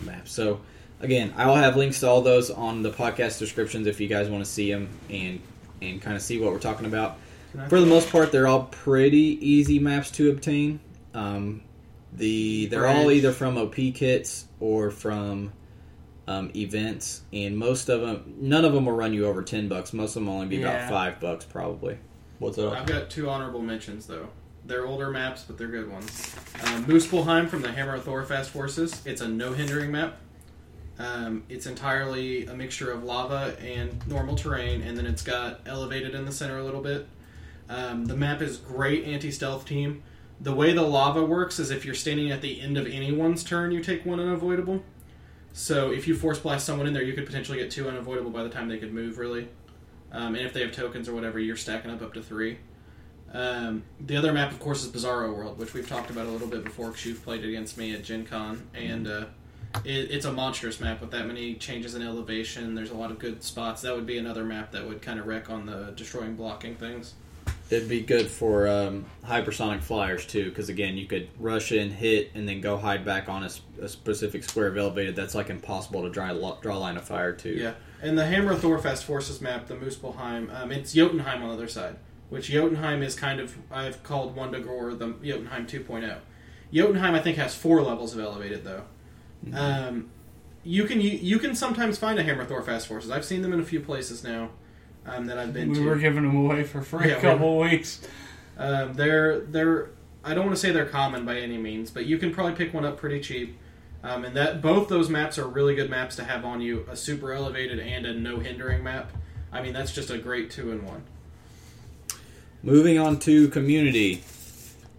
map. 0.04 0.28
So 0.28 0.60
again, 1.00 1.32
I'll 1.36 1.56
have 1.56 1.76
links 1.76 2.00
to 2.00 2.08
all 2.08 2.22
those 2.22 2.50
on 2.50 2.82
the 2.82 2.90
podcast 2.90 3.38
descriptions 3.38 3.86
if 3.86 4.00
you 4.00 4.08
guys 4.08 4.28
want 4.28 4.44
to 4.44 4.50
see 4.50 4.70
them 4.70 4.88
and 5.10 5.40
and 5.82 6.00
kind 6.00 6.16
of 6.16 6.22
see 6.22 6.38
what 6.40 6.52
we're 6.52 6.58
talking 6.60 6.86
about. 6.86 7.18
For 7.68 7.78
the 7.80 7.86
most 7.86 8.10
part, 8.10 8.32
they're 8.32 8.46
all 8.48 8.64
pretty 8.64 9.38
easy 9.40 9.78
maps 9.78 10.10
to 10.12 10.30
obtain. 10.30 10.80
Um, 11.14 11.62
the 12.12 12.66
they're 12.66 12.86
all 12.86 13.10
either 13.10 13.32
from 13.32 13.56
OP 13.58 13.74
kits 13.94 14.46
or 14.60 14.90
from 14.90 15.52
um, 16.26 16.50
events, 16.56 17.22
and 17.32 17.56
most 17.56 17.88
of 17.88 18.00
them, 18.00 18.34
none 18.38 18.64
of 18.64 18.72
them 18.72 18.86
will 18.86 18.92
run 18.94 19.12
you 19.12 19.26
over 19.26 19.42
ten 19.42 19.68
bucks. 19.68 19.92
Most 19.92 20.10
of 20.10 20.14
them 20.16 20.26
will 20.26 20.34
only 20.34 20.46
be 20.46 20.56
Yeah. 20.56 20.70
about 20.86 20.90
five 20.90 21.20
bucks, 21.20 21.44
probably. 21.44 21.98
What's 22.38 22.58
up? 22.58 22.72
I've 22.72 22.86
got 22.86 23.10
two 23.10 23.28
honorable 23.28 23.60
mentions 23.62 24.06
though. 24.06 24.28
They're 24.66 24.86
older 24.86 25.10
maps, 25.10 25.42
but 25.42 25.58
they're 25.58 25.68
good 25.68 25.90
ones. 25.90 26.34
Um, 26.64 26.86
Muspelheim 26.86 27.48
from 27.48 27.62
the 27.62 27.70
Hammer 27.70 27.96
of 27.96 28.04
Thor 28.04 28.24
Fast 28.24 28.50
Forces. 28.50 29.02
It's 29.04 29.20
a 29.20 29.28
no 29.28 29.52
hindering 29.52 29.92
map. 29.92 30.16
Um, 30.98 31.42
it's 31.48 31.66
entirely 31.66 32.46
a 32.46 32.54
mixture 32.54 32.90
of 32.90 33.04
lava 33.04 33.56
and 33.60 34.06
normal 34.06 34.36
terrain, 34.36 34.80
and 34.82 34.96
then 34.96 35.06
it's 35.06 35.22
got 35.22 35.60
elevated 35.66 36.14
in 36.14 36.24
the 36.24 36.32
center 36.32 36.58
a 36.58 36.64
little 36.64 36.80
bit. 36.80 37.06
Um, 37.68 38.06
the 38.06 38.16
map 38.16 38.40
is 38.40 38.56
great 38.56 39.04
anti 39.04 39.30
stealth 39.30 39.66
team. 39.66 40.02
The 40.40 40.54
way 40.54 40.72
the 40.72 40.82
lava 40.82 41.24
works 41.24 41.58
is 41.58 41.70
if 41.70 41.84
you're 41.84 41.94
standing 41.94 42.30
at 42.30 42.40
the 42.40 42.60
end 42.60 42.78
of 42.78 42.86
anyone's 42.86 43.44
turn, 43.44 43.70
you 43.70 43.82
take 43.82 44.06
one 44.06 44.20
unavoidable. 44.20 44.82
So 45.52 45.92
if 45.92 46.08
you 46.08 46.16
force 46.16 46.38
blast 46.38 46.66
someone 46.66 46.86
in 46.86 46.92
there, 46.92 47.02
you 47.02 47.12
could 47.12 47.26
potentially 47.26 47.58
get 47.58 47.70
two 47.70 47.88
unavoidable 47.88 48.30
by 48.30 48.42
the 48.42 48.48
time 48.48 48.68
they 48.68 48.78
could 48.78 48.92
move, 48.92 49.18
really. 49.18 49.48
Um, 50.10 50.34
and 50.34 50.46
if 50.46 50.52
they 50.52 50.60
have 50.62 50.72
tokens 50.72 51.08
or 51.08 51.14
whatever, 51.14 51.38
you're 51.38 51.56
stacking 51.56 51.90
up 51.90 52.02
up 52.02 52.14
to 52.14 52.22
three. 52.22 52.58
Um, 53.34 53.82
the 54.00 54.16
other 54.16 54.32
map, 54.32 54.52
of 54.52 54.60
course, 54.60 54.84
is 54.84 54.90
Bizarro 54.90 55.36
World, 55.36 55.58
which 55.58 55.74
we've 55.74 55.88
talked 55.88 56.08
about 56.08 56.26
a 56.26 56.30
little 56.30 56.46
bit 56.46 56.64
before 56.64 56.90
because 56.90 57.04
you've 57.04 57.24
played 57.24 57.44
against 57.44 57.76
me 57.76 57.92
at 57.92 58.04
Gen 58.04 58.24
Con. 58.24 58.66
And 58.74 59.08
uh, 59.08 59.24
it, 59.84 60.12
it's 60.12 60.24
a 60.24 60.32
monstrous 60.32 60.80
map 60.80 61.00
with 61.00 61.10
that 61.10 61.26
many 61.26 61.54
changes 61.54 61.96
in 61.96 62.02
elevation. 62.02 62.74
There's 62.74 62.90
a 62.90 62.96
lot 62.96 63.10
of 63.10 63.18
good 63.18 63.42
spots. 63.42 63.82
That 63.82 63.94
would 63.94 64.06
be 64.06 64.18
another 64.18 64.44
map 64.44 64.70
that 64.70 64.86
would 64.88 65.02
kind 65.02 65.18
of 65.18 65.26
wreck 65.26 65.50
on 65.50 65.66
the 65.66 65.92
destroying 65.96 66.36
blocking 66.36 66.76
things. 66.76 67.14
It'd 67.70 67.88
be 67.88 68.02
good 68.02 68.28
for 68.28 68.68
um, 68.68 69.06
hypersonic 69.24 69.82
flyers 69.82 70.26
too, 70.26 70.50
because 70.50 70.68
again, 70.68 70.96
you 70.96 71.06
could 71.06 71.28
rush 71.40 71.72
in, 71.72 71.90
hit, 71.90 72.30
and 72.34 72.48
then 72.48 72.60
go 72.60 72.76
hide 72.76 73.04
back 73.04 73.28
on 73.28 73.42
a 73.42 73.88
specific 73.88 74.44
square 74.44 74.68
of 74.68 74.76
elevated. 74.76 75.16
That's 75.16 75.34
like 75.34 75.50
impossible 75.50 76.02
to 76.02 76.10
draw 76.10 76.32
draw 76.60 76.76
line 76.76 76.96
of 76.96 77.04
fire 77.04 77.32
to. 77.32 77.48
Yeah. 77.48 77.72
And 78.02 78.18
the 78.18 78.26
Hammer 78.26 78.52
of 78.52 78.60
Thor 78.60 78.78
Fast 78.78 79.04
Forces 79.04 79.40
map, 79.40 79.66
the 79.66 79.74
Muspelheim, 79.74 80.54
um, 80.54 80.70
it's 80.72 80.92
Jotunheim 80.92 81.42
on 81.42 81.48
the 81.48 81.54
other 81.54 81.68
side, 81.68 81.96
which 82.34 82.48
Jotunheim 82.48 83.00
is 83.02 83.14
kind 83.14 83.38
of, 83.38 83.56
I've 83.70 84.02
called 84.02 84.36
Wundagore 84.36 84.98
the 84.98 85.14
Jotunheim 85.24 85.68
2.0. 85.68 86.18
Jotunheim, 86.72 87.14
I 87.14 87.20
think, 87.20 87.36
has 87.36 87.54
four 87.54 87.80
levels 87.80 88.12
of 88.12 88.18
elevated, 88.18 88.64
though. 88.64 88.82
Um, 89.52 90.10
you 90.64 90.84
can 90.84 91.00
you, 91.00 91.10
you 91.10 91.38
can 91.38 91.54
sometimes 91.54 91.96
find 91.96 92.18
a 92.18 92.24
Hammer 92.24 92.44
Thor 92.44 92.60
Fast 92.62 92.88
Forces. 92.88 93.10
I've 93.10 93.24
seen 93.24 93.42
them 93.42 93.52
in 93.52 93.60
a 93.60 93.64
few 93.64 93.78
places 93.80 94.24
now 94.24 94.50
um, 95.06 95.26
that 95.26 95.38
I've 95.38 95.52
been 95.52 95.68
we 95.68 95.76
to. 95.76 95.84
were 95.84 95.96
giving 95.96 96.24
them 96.24 96.36
away 96.36 96.64
for 96.64 96.82
free 96.82 97.08
Yeah, 97.10 97.18
a 97.18 97.20
couple 97.20 97.58
weeks. 97.58 98.00
Um, 98.58 98.94
they're 98.94 99.40
they're 99.40 99.90
I 100.24 100.34
don't 100.34 100.46
want 100.46 100.56
to 100.56 100.60
say 100.60 100.72
they're 100.72 100.86
common 100.86 101.24
by 101.24 101.36
any 101.38 101.58
means, 101.58 101.90
but 101.90 102.06
you 102.06 102.18
can 102.18 102.32
probably 102.32 102.54
pick 102.54 102.74
one 102.74 102.84
up 102.84 102.96
pretty 102.96 103.20
cheap. 103.20 103.58
Um, 104.02 104.24
and 104.24 104.36
that 104.36 104.60
both 104.60 104.88
those 104.88 105.08
maps 105.08 105.38
are 105.38 105.46
really 105.46 105.74
good 105.74 105.90
maps 105.90 106.16
to 106.16 106.24
have 106.24 106.44
on 106.44 106.60
you. 106.60 106.84
A 106.90 106.96
super 106.96 107.32
elevated 107.32 107.78
and 107.78 108.06
a 108.06 108.14
no 108.14 108.38
hindering 108.40 108.82
map. 108.82 109.12
I 109.52 109.62
mean, 109.62 109.72
that's 109.72 109.92
just 109.92 110.10
a 110.10 110.18
great 110.18 110.50
two 110.50 110.72
in 110.72 110.84
one. 110.84 111.04
Moving 112.64 112.98
on 112.98 113.18
to 113.20 113.48
community, 113.48 114.24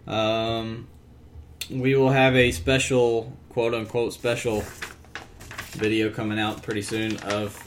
um, 0.06 0.86
we 1.68 1.96
will 1.96 2.10
have 2.10 2.36
a 2.36 2.52
special 2.52 3.36
quote 3.48 3.74
unquote 3.74 4.12
special 4.12 4.62
video 5.72 6.10
coming 6.10 6.38
out 6.38 6.62
pretty 6.62 6.82
soon 6.82 7.16
of 7.24 7.60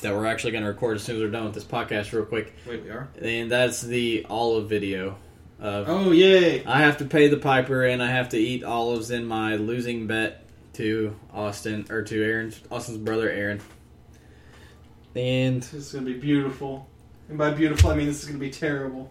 that 0.00 0.14
we're 0.14 0.24
actually 0.24 0.52
going 0.52 0.64
to 0.64 0.70
record 0.70 0.96
as 0.96 1.02
soon 1.02 1.16
as 1.16 1.22
we're 1.22 1.30
done 1.30 1.44
with 1.44 1.52
this 1.52 1.64
podcast, 1.64 2.12
real 2.14 2.24
quick, 2.24 2.54
Wait, 2.66 2.82
we 2.82 2.88
are. 2.88 3.10
and 3.20 3.50
that's 3.50 3.82
the 3.82 4.24
olive 4.30 4.70
video. 4.70 5.16
Of 5.58 5.86
Oh 5.90 6.12
yay! 6.12 6.64
I 6.64 6.78
have 6.78 6.96
to 6.98 7.04
pay 7.04 7.28
the 7.28 7.36
piper, 7.36 7.84
and 7.84 8.02
I 8.02 8.10
have 8.10 8.30
to 8.30 8.38
eat 8.38 8.64
olives 8.64 9.10
in 9.10 9.26
my 9.26 9.56
losing 9.56 10.06
bet 10.06 10.46
to 10.74 11.14
Austin 11.34 11.84
or 11.90 12.00
to 12.04 12.24
Aaron, 12.24 12.54
Austin's 12.70 12.96
brother 12.96 13.28
Aaron. 13.28 13.60
and 15.14 15.58
it's 15.74 15.92
gonna 15.92 16.06
be 16.06 16.14
beautiful. 16.14 16.88
And 17.30 17.38
by 17.38 17.50
beautiful, 17.52 17.90
I 17.90 17.94
mean 17.94 18.06
this 18.06 18.20
is 18.22 18.26
gonna 18.26 18.38
be 18.38 18.50
terrible. 18.50 19.10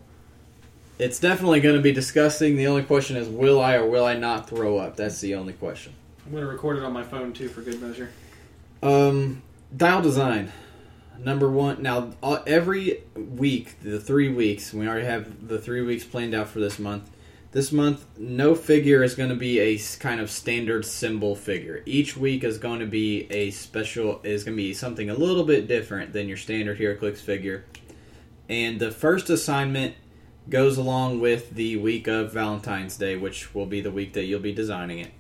it's 1.00 1.20
definitely 1.20 1.62
going 1.62 1.78
to 1.78 1.82
be 1.82 1.94
disgusting. 1.94 2.58
The 2.58 2.68
only 2.68 2.84
question 2.84 3.16
is, 3.16 3.30
will 3.30 3.62
I 3.62 3.76
or 3.76 3.88
will 3.88 4.04
I 4.06 4.16
not 4.16 4.50
throw 4.50 4.78
up? 4.78 4.98
That's 4.98 5.22
the 5.22 5.36
only 5.36 5.54
question. 5.54 5.94
I'm 6.26 6.34
going 6.34 6.44
to 6.44 6.50
record 6.52 6.78
it 6.78 6.84
on 6.84 6.92
my 6.92 7.04
phone 7.04 7.32
too 7.32 7.48
for 7.48 7.62
good 7.62 7.82
measure. 7.82 8.10
Um, 8.84 9.42
dial 9.76 10.02
design. 10.02 10.52
Number 11.18 11.50
one. 11.50 11.82
Now, 11.82 12.12
uh, 12.22 12.40
every 12.46 13.04
week, 13.16 13.80
the 13.82 13.98
three 14.00 14.28
weeks, 14.28 14.74
we 14.74 14.88
already 14.90 15.06
have 15.06 15.48
the 15.48 15.58
three 15.58 15.82
weeks 15.82 16.04
planned 16.04 16.34
out 16.34 16.50
for 16.50 16.60
this 16.60 16.78
month. 16.78 17.10
This 17.52 17.72
month, 17.72 18.06
no 18.18 18.54
figure 18.54 19.02
is 19.02 19.16
going 19.16 19.30
to 19.30 19.36
be 19.36 19.60
a 19.60 19.80
kind 20.00 20.20
of 20.20 20.30
standard 20.30 20.86
symbol 20.86 21.34
figure. 21.36 21.82
Each 21.86 22.16
week 22.18 22.44
is 22.44 22.58
going 22.58 22.82
to 22.82 22.86
be 22.86 23.26
a 23.32 23.52
special, 23.52 24.20
is 24.24 24.44
going 24.44 24.56
to 24.56 24.62
be 24.62 24.74
something 24.74 25.10
a 25.10 25.16
little 25.16 25.46
bit 25.46 25.68
different 25.68 26.12
than 26.14 26.28
your 26.28 26.38
standard 26.38 26.78
HeroClix 26.78 27.18
figure. 27.20 27.64
And 28.50 28.80
the 28.80 28.92
first 28.92 29.30
assignment 29.30 29.96
goes 30.50 30.78
along 30.78 31.20
with 31.20 31.52
the 31.52 31.78
week 31.78 32.08
of 32.08 32.34
Valentine's 32.34 32.98
Day, 32.98 33.16
which 33.16 33.54
will 33.54 33.68
be 33.68 33.80
the 33.80 33.92
week 33.92 34.14
that 34.14 34.26
you'll 34.26 34.40
be 34.40 34.54
designing 34.54 35.00
it. 35.00 35.12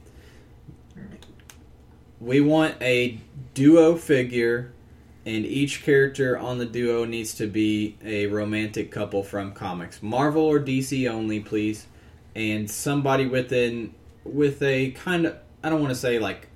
We 2.19 2.41
want 2.41 2.75
a 2.81 3.19
duo 3.53 3.95
figure, 3.95 4.73
and 5.25 5.45
each 5.45 5.83
character 5.83 6.37
on 6.37 6.57
the 6.57 6.65
duo 6.65 7.05
needs 7.05 7.35
to 7.35 7.47
be 7.47 7.97
a 8.03 8.25
romantic 8.25 8.91
couple 8.91 9.23
from 9.23 9.53
comics, 9.53 10.01
Marvel 10.01 10.43
or 10.43 10.59
DC 10.59 11.09
only, 11.09 11.39
please, 11.39 11.85
and 12.35 12.69
somebody 12.69 13.27
within 13.27 13.93
with 14.23 14.61
a 14.61 14.91
kind 14.91 15.25
of 15.25 15.37
I 15.63 15.69
don't 15.69 15.81
want 15.81 15.93
to 15.93 15.99
say 15.99 16.19
like 16.19 16.47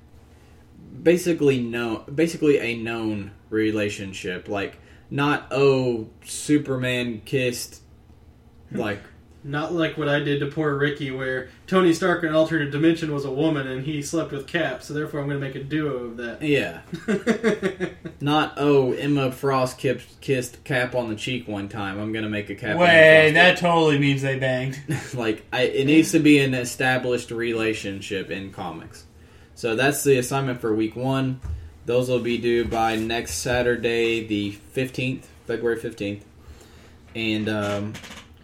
basically 1.01 1.59
no 1.61 1.99
basically 2.13 2.59
a 2.59 2.75
known 2.77 3.31
relationship, 3.49 4.47
like 4.47 4.77
not 5.09 5.47
oh 5.51 6.09
Superman 6.25 7.21
kissed 7.25 7.81
like 8.71 9.01
Not 9.43 9.73
like 9.73 9.97
what 9.97 10.07
I 10.07 10.19
did 10.19 10.39
to 10.39 10.47
poor 10.47 10.75
Ricky, 10.77 11.11
where 11.11 11.49
Tony 11.67 11.93
Stark 11.93 12.23
in 12.23 12.29
an 12.29 12.35
alternate 12.35 12.71
dimension 12.71 13.13
was 13.13 13.25
a 13.25 13.31
woman 13.31 13.67
and 13.67 13.85
he 13.85 14.01
slept 14.01 14.31
with 14.31 14.47
Cap, 14.47 14.81
so 14.81 14.93
therefore 14.93 15.19
I'm 15.19 15.27
going 15.27 15.39
to 15.39 15.45
make 15.45 15.55
a 15.55 15.63
duo 15.63 16.05
of 16.05 16.17
that. 16.17 16.41
yeah 16.41 16.81
not 18.21 18.53
oh 18.57 18.93
Emma 18.93 19.31
Frost 19.31 19.77
kissed, 19.77 20.21
kissed 20.21 20.63
Cap 20.63 20.95
on 20.95 21.09
the 21.09 21.15
cheek 21.15 21.47
one 21.47 21.67
time. 21.69 21.99
I'm 21.99 22.13
gonna 22.13 22.29
make 22.29 22.49
a 22.49 22.55
Cap. 22.55 22.71
and 22.71 22.79
Emma 22.79 22.83
Wait, 22.83 23.21
Frost 23.21 23.33
that 23.35 23.57
totally 23.57 23.99
means 23.99 24.21
they 24.21 24.39
banged. 24.39 24.81
like 25.13 25.45
I, 25.51 25.63
it 25.63 25.85
needs 25.85 26.11
to 26.13 26.19
be 26.19 26.39
an 26.39 26.53
established 26.53 27.29
relationship 27.29 28.31
in 28.31 28.51
comics. 28.51 29.05
So 29.55 29.75
that's 29.75 30.03
the 30.03 30.17
assignment 30.17 30.61
for 30.61 30.73
week 30.73 30.95
one. 30.95 31.39
Those 31.85 32.09
will 32.09 32.19
be 32.19 32.37
due 32.37 32.65
by 32.65 32.95
next 32.95 33.35
Saturday, 33.35 34.25
the 34.25 34.51
fifteenth, 34.51 35.29
February 35.47 35.79
fifteenth. 35.79 36.25
And 37.15 37.47
um, 37.49 37.93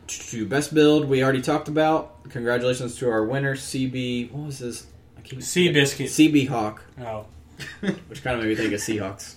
to 0.08 0.46
best 0.46 0.74
build, 0.74 1.06
we 1.10 1.24
already 1.24 1.42
talked 1.42 1.68
about. 1.68 2.24
Congratulations 2.30 2.96
to 2.98 3.10
our 3.10 3.24
winner, 3.26 3.56
CB. 3.56 4.32
What 4.32 4.46
was 4.48 4.60
this? 4.60 4.88
I 5.18 5.22
keep 5.22 5.42
Sea 5.42 5.72
biscuit. 5.72 6.08
CB 6.08 6.48
Hawk, 6.50 6.84
Oh, 7.02 7.26
which 8.08 8.24
kind 8.24 8.38
of 8.38 8.44
made 8.44 8.50
me 8.50 8.56
think 8.56 8.74
of 8.74 8.80
Seahawks. 8.80 9.36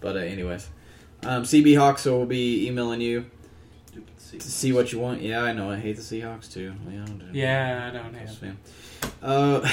But 0.00 0.16
uh, 0.16 0.20
anyways, 0.20 0.68
um, 1.22 1.42
CB 1.44 1.76
Hawk. 1.78 1.98
So 1.98 2.16
we'll 2.16 2.26
be 2.26 2.66
emailing 2.66 3.00
you 3.00 3.26
to 4.32 4.40
see 4.40 4.72
what 4.72 4.90
you 4.92 4.98
want. 4.98 5.20
Yeah, 5.22 5.42
I 5.42 5.52
know. 5.52 5.70
I 5.70 5.76
hate 5.76 5.96
the 5.96 6.02
Seahawks 6.02 6.52
too. 6.52 6.74
Yeah, 6.90 7.02
I 7.02 7.06
do. 7.06 7.24
yeah, 7.32 7.90
I 7.90 7.96
don't 7.96 8.14
have. 8.14 8.38
fam. 8.38 8.58
Uh, 9.22 9.68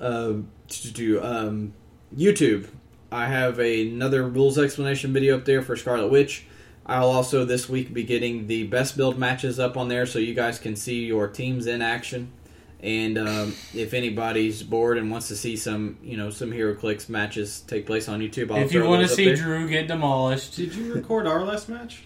uh, 0.00 0.32
to 0.68 0.90
do 0.92 1.22
um, 1.22 1.72
YouTube. 2.16 2.68
I 3.10 3.26
have 3.26 3.58
another 3.58 4.22
rules 4.28 4.58
explanation 4.58 5.12
video 5.12 5.36
up 5.36 5.44
there 5.44 5.62
for 5.62 5.76
Scarlet 5.76 6.08
Witch. 6.08 6.44
I'll 6.86 7.10
also 7.10 7.44
this 7.44 7.68
week 7.68 7.92
be 7.92 8.02
getting 8.02 8.46
the 8.46 8.64
best 8.64 8.96
build 8.96 9.18
matches 9.18 9.58
up 9.58 9.76
on 9.76 9.88
there, 9.88 10.06
so 10.06 10.18
you 10.18 10.34
guys 10.34 10.58
can 10.58 10.74
see 10.76 11.04
your 11.04 11.28
teams 11.28 11.66
in 11.66 11.82
action. 11.82 12.32
And 12.80 13.18
um, 13.18 13.54
if 13.74 13.92
anybody's 13.92 14.62
bored 14.62 14.98
and 14.98 15.10
wants 15.10 15.28
to 15.28 15.36
see 15.36 15.56
some, 15.56 15.98
you 16.02 16.16
know, 16.16 16.30
some 16.30 16.50
HeroClix 16.52 17.08
matches 17.08 17.60
take 17.66 17.86
place 17.86 18.08
on 18.08 18.20
YouTube, 18.20 18.50
I'll 18.52 18.62
If 18.62 18.72
you 18.72 18.84
want 18.84 19.02
to 19.02 19.08
see 19.12 19.24
there. 19.26 19.36
Drew 19.36 19.68
get 19.68 19.88
demolished, 19.88 20.54
Did 20.56 20.74
you 20.74 20.94
record 20.94 21.26
our 21.26 21.42
last 21.44 21.68
match? 21.68 22.04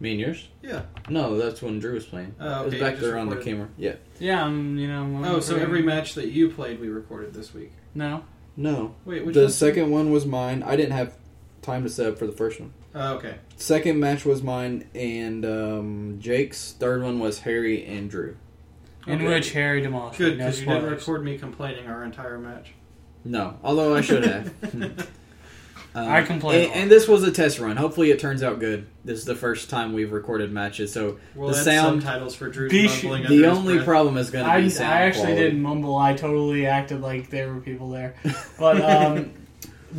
me 0.00 0.12
and 0.12 0.20
yours? 0.20 0.48
Yeah. 0.62 0.82
No, 1.08 1.36
that's 1.38 1.60
when 1.62 1.78
Drew 1.80 1.94
was 1.94 2.04
playing. 2.06 2.34
Oh, 2.40 2.62
it 2.62 2.64
was 2.66 2.74
back 2.74 2.80
you 2.82 2.90
just 2.90 3.00
there 3.02 3.18
on 3.18 3.28
the 3.28 3.36
recorded. 3.36 3.50
camera. 3.50 3.68
Yeah. 3.78 3.94
yeah, 4.20 4.44
I'm, 4.44 4.76
you 4.78 4.86
know. 4.88 5.02
I'm 5.02 5.24
Oh, 5.24 5.40
so 5.40 5.56
every 5.56 5.82
match 5.82 6.14
that 6.14 6.28
you 6.28 6.50
played, 6.50 6.80
we 6.80 6.88
recorded 6.88 7.32
this 7.34 7.52
week. 7.54 7.72
no. 7.94 8.24
No, 8.58 8.94
Wait, 9.04 9.24
which 9.24 9.34
the 9.34 9.42
one? 9.42 9.50
second 9.50 9.90
one 9.90 10.10
was 10.10 10.26
mine. 10.26 10.62
I 10.64 10.74
didn't 10.76 10.90
have 10.92 11.16
time 11.62 11.84
to 11.84 11.88
set 11.88 12.06
up 12.06 12.18
for 12.18 12.26
the 12.26 12.32
first 12.32 12.58
one. 12.60 12.72
Oh, 12.94 13.14
okay. 13.14 13.36
Second 13.56 14.00
match 14.00 14.24
was 14.24 14.42
mine 14.42 14.88
and 14.96 15.46
um, 15.46 16.16
Jake's. 16.20 16.72
Third 16.72 17.02
one 17.04 17.20
was 17.20 17.40
Harry 17.40 17.86
and 17.86 18.10
Drew. 18.10 18.36
In 19.06 19.20
Okay. 19.22 19.28
which 19.28 19.52
Harry 19.52 19.80
demolished. 19.80 20.18
Good, 20.18 20.36
No 20.38 20.44
because 20.46 20.60
you 20.60 20.66
didn't 20.66 20.80
spoilers. 20.82 21.00
record 21.00 21.24
me 21.24 21.38
complaining 21.38 21.86
our 21.86 22.02
entire 22.04 22.36
match. 22.38 22.72
No, 23.24 23.58
although 23.62 23.94
I 23.94 24.00
should 24.00 24.24
have. 24.24 24.52
Um, 25.94 26.06
I 26.08 26.22
complain 26.22 26.70
And, 26.70 26.82
and 26.82 26.90
this 26.90 27.08
was 27.08 27.22
a 27.22 27.30
test 27.32 27.58
run. 27.58 27.76
Hopefully, 27.76 28.10
it 28.10 28.18
turns 28.20 28.42
out 28.42 28.60
good. 28.60 28.86
This 29.04 29.18
is 29.18 29.24
the 29.24 29.34
first 29.34 29.70
time 29.70 29.94
we've 29.94 30.12
recorded 30.12 30.52
matches, 30.52 30.92
so 30.92 31.18
Well, 31.34 31.48
The 31.48 31.54
sound- 31.54 32.02
titles 32.02 32.34
for 32.34 32.48
Drew's 32.48 32.70
Be 32.70 32.86
mumbling 32.86 33.22
the 33.22 33.26
under 33.28 33.48
his 33.48 33.58
only 33.58 33.74
breath. 33.76 33.86
problem 33.86 34.16
is 34.18 34.30
going 34.30 34.44
to 34.44 34.50
I, 34.50 34.60
be 34.60 34.78
I 34.78 35.02
actually 35.02 35.22
quality. 35.24 35.42
didn't 35.42 35.62
mumble. 35.62 35.96
I 35.96 36.14
totally 36.14 36.66
acted 36.66 37.00
like 37.00 37.30
there 37.30 37.52
were 37.52 37.60
people 37.60 37.90
there. 37.90 38.14
But 38.58 38.80
um, 38.82 39.32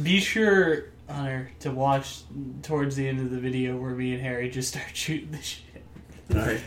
be 0.04 0.20
sure, 0.20 0.86
Hunter, 1.10 1.50
to 1.62 1.72
watch 1.72 2.20
towards 2.62 2.96
the 2.96 3.08
end 3.08 3.20
of 3.20 3.32
the 3.32 3.40
video 3.40 3.76
where 3.76 3.92
me 3.92 4.14
and 4.14 4.22
Harry 4.22 4.50
just 4.50 4.70
start 4.70 4.86
shooting 4.96 5.32
the 5.32 5.42
shit. 5.42 5.64
All 6.34 6.38
right. 6.42 6.62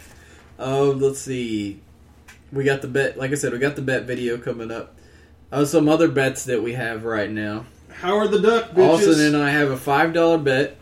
Oh, 0.58 0.90
let's 0.90 1.20
see. 1.20 1.80
We 2.52 2.64
got 2.64 2.82
the 2.82 2.88
bet. 2.88 3.16
Like 3.16 3.30
I 3.30 3.34
said, 3.34 3.52
we 3.52 3.58
got 3.60 3.76
the 3.76 3.82
bet 3.82 4.02
video 4.04 4.36
coming 4.36 4.70
up. 4.72 4.96
Uh, 5.52 5.64
some 5.64 5.88
other 5.88 6.08
bets 6.08 6.44
that 6.46 6.62
we 6.62 6.72
have 6.72 7.04
right 7.04 7.30
now. 7.30 7.66
Howard 7.92 8.30
the 8.30 8.40
Duck, 8.40 8.70
bitches. 8.72 9.08
Austin 9.08 9.20
and 9.20 9.36
I 9.36 9.50
have 9.50 9.70
a 9.70 9.76
five 9.76 10.12
dollar 10.12 10.38
bet 10.38 10.76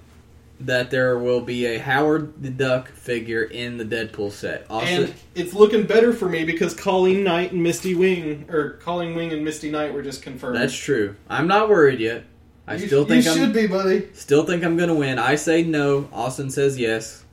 that 0.60 0.90
there 0.90 1.18
will 1.18 1.40
be 1.40 1.64
a 1.66 1.78
Howard 1.78 2.42
the 2.42 2.50
Duck 2.50 2.88
figure 2.90 3.42
in 3.44 3.78
the 3.78 3.84
Deadpool 3.84 4.30
set. 4.30 4.66
Austin, 4.68 5.04
And 5.04 5.14
it's 5.34 5.54
looking 5.54 5.86
better 5.86 6.12
for 6.12 6.28
me 6.28 6.44
because 6.44 6.74
Colleen 6.74 7.24
Knight 7.24 7.52
and 7.52 7.62
Misty 7.62 7.94
Wing, 7.94 8.44
or 8.50 8.72
Colleen 8.82 9.14
Wing 9.14 9.32
and 9.32 9.42
Misty 9.42 9.70
Knight 9.70 9.94
were 9.94 10.02
just 10.02 10.20
confirmed. 10.22 10.56
that's 10.56 10.76
true. 10.76 11.16
I'm 11.30 11.46
not 11.46 11.68
worried 11.70 11.98
yet. 12.00 12.24
I 12.66 12.74
you, 12.74 12.86
still 12.86 13.04
think 13.06 13.24
you 13.24 13.30
I'm 13.32 13.36
should 13.38 13.52
be, 13.54 13.66
buddy. 13.66 14.08
still 14.12 14.44
think 14.44 14.62
I'm 14.62 14.76
gonna 14.76 14.94
win. 14.94 15.18
I 15.18 15.34
say 15.36 15.62
no. 15.64 16.08
Austin 16.12 16.50
says 16.50 16.78
yes. 16.78 17.24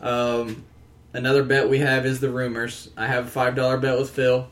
Um, 0.00 0.64
another 1.14 1.42
bet 1.42 1.68
we 1.68 1.78
have 1.78 2.04
is 2.06 2.20
the 2.20 2.30
rumors. 2.30 2.90
I 2.96 3.06
have 3.06 3.26
a 3.26 3.30
five 3.30 3.56
dollar 3.56 3.76
bet 3.78 3.98
with 3.98 4.10
Phil. 4.10 4.46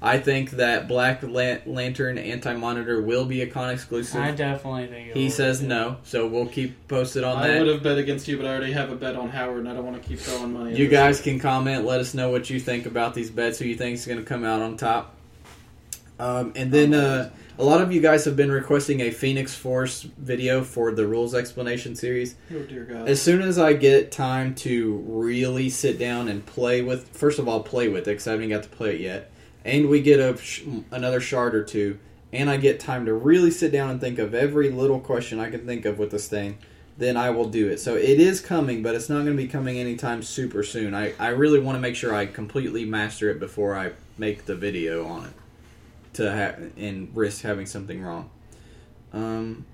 I 0.00 0.18
think 0.18 0.50
that 0.52 0.88
Black 0.88 1.22
Lan- 1.22 1.62
Lantern 1.64 2.18
Anti 2.18 2.54
Monitor 2.54 3.00
will 3.00 3.24
be 3.24 3.40
a 3.42 3.46
con 3.46 3.70
exclusive. 3.70 4.20
I 4.20 4.30
definitely 4.30 4.88
think 4.88 5.08
it 5.08 5.16
he 5.16 5.24
will. 5.24 5.30
says 5.30 5.62
no, 5.62 5.96
so 6.04 6.26
we'll 6.26 6.46
keep 6.46 6.86
posted 6.86 7.24
on 7.24 7.38
I 7.38 7.48
that. 7.48 7.56
I 7.56 7.58
would 7.60 7.68
have 7.68 7.82
bet 7.82 7.98
against 7.98 8.28
you, 8.28 8.36
but 8.36 8.46
I 8.46 8.50
already 8.50 8.72
have 8.72 8.90
a 8.92 8.96
bet 8.96 9.16
on 9.16 9.30
Howard, 9.30 9.60
and 9.60 9.68
I 9.68 9.74
don't 9.74 9.86
want 9.86 10.00
to 10.00 10.06
keep 10.06 10.18
throwing 10.18 10.52
money. 10.52 10.76
You 10.76 10.88
guys 10.88 11.20
can 11.20 11.40
comment. 11.40 11.84
Let 11.86 12.00
us 12.00 12.12
know 12.12 12.30
what 12.30 12.50
you 12.50 12.60
think 12.60 12.86
about 12.86 13.14
these 13.14 13.30
bets. 13.30 13.58
Who 13.58 13.64
you 13.64 13.74
think 13.74 13.94
is 13.94 14.06
going 14.06 14.18
to 14.18 14.24
come 14.24 14.44
out 14.44 14.60
on 14.60 14.76
top? 14.76 15.14
Um, 16.18 16.52
and 16.56 16.72
then 16.72 16.94
uh, 16.94 17.30
a 17.58 17.64
lot 17.64 17.80
of 17.80 17.92
you 17.92 18.00
guys 18.00 18.24
have 18.24 18.36
been 18.36 18.50
requesting 18.50 19.00
a 19.00 19.10
Phoenix 19.10 19.54
Force 19.54 20.02
video 20.02 20.62
for 20.62 20.92
the 20.92 21.06
rules 21.06 21.34
explanation 21.34 21.94
series. 21.94 22.36
Oh 22.54 22.60
dear 22.60 22.84
God. 22.84 23.08
As 23.08 23.20
soon 23.20 23.42
as 23.42 23.58
I 23.58 23.74
get 23.74 24.12
time 24.12 24.54
to 24.56 24.96
really 25.06 25.68
sit 25.68 25.98
down 25.98 26.28
and 26.28 26.44
play 26.44 26.82
with, 26.82 27.08
first 27.08 27.38
of 27.38 27.48
all, 27.48 27.62
play 27.62 27.88
with 27.88 28.02
it 28.08 28.12
because 28.12 28.26
I 28.28 28.32
haven't 28.32 28.48
got 28.48 28.62
to 28.62 28.68
play 28.68 28.94
it 28.94 29.00
yet, 29.00 29.30
and 29.66 29.88
we 29.88 30.00
get 30.00 30.20
a 30.20 30.36
sh- 30.38 30.62
another 30.92 31.20
shard 31.20 31.54
or 31.54 31.64
two, 31.64 31.98
and 32.32 32.48
I 32.48 32.56
get 32.56 32.78
time 32.78 33.04
to 33.06 33.12
really 33.12 33.50
sit 33.50 33.72
down 33.72 33.90
and 33.90 34.00
think 34.00 34.18
of 34.18 34.32
every 34.32 34.70
little 34.70 35.00
question 35.00 35.40
I 35.40 35.50
can 35.50 35.66
think 35.66 35.84
of 35.84 35.98
with 35.98 36.12
this 36.12 36.28
thing, 36.28 36.58
then 36.96 37.16
I 37.16 37.30
will 37.30 37.48
do 37.48 37.68
it. 37.68 37.80
So 37.80 37.96
it 37.96 38.20
is 38.20 38.40
coming, 38.40 38.82
but 38.82 38.94
it's 38.94 39.08
not 39.08 39.24
going 39.24 39.36
to 39.36 39.42
be 39.42 39.48
coming 39.48 39.78
anytime 39.78 40.22
super 40.22 40.62
soon. 40.62 40.94
I, 40.94 41.12
I 41.18 41.28
really 41.28 41.58
want 41.58 41.76
to 41.76 41.80
make 41.80 41.96
sure 41.96 42.14
I 42.14 42.26
completely 42.26 42.84
master 42.84 43.28
it 43.28 43.40
before 43.40 43.76
I 43.76 43.92
make 44.16 44.46
the 44.46 44.54
video 44.54 45.04
on 45.04 45.26
it 45.26 45.32
to 46.14 46.32
ha- 46.32 46.62
and 46.76 47.14
risk 47.14 47.42
having 47.42 47.66
something 47.66 48.02
wrong. 48.02 48.30
Um, 49.12 49.66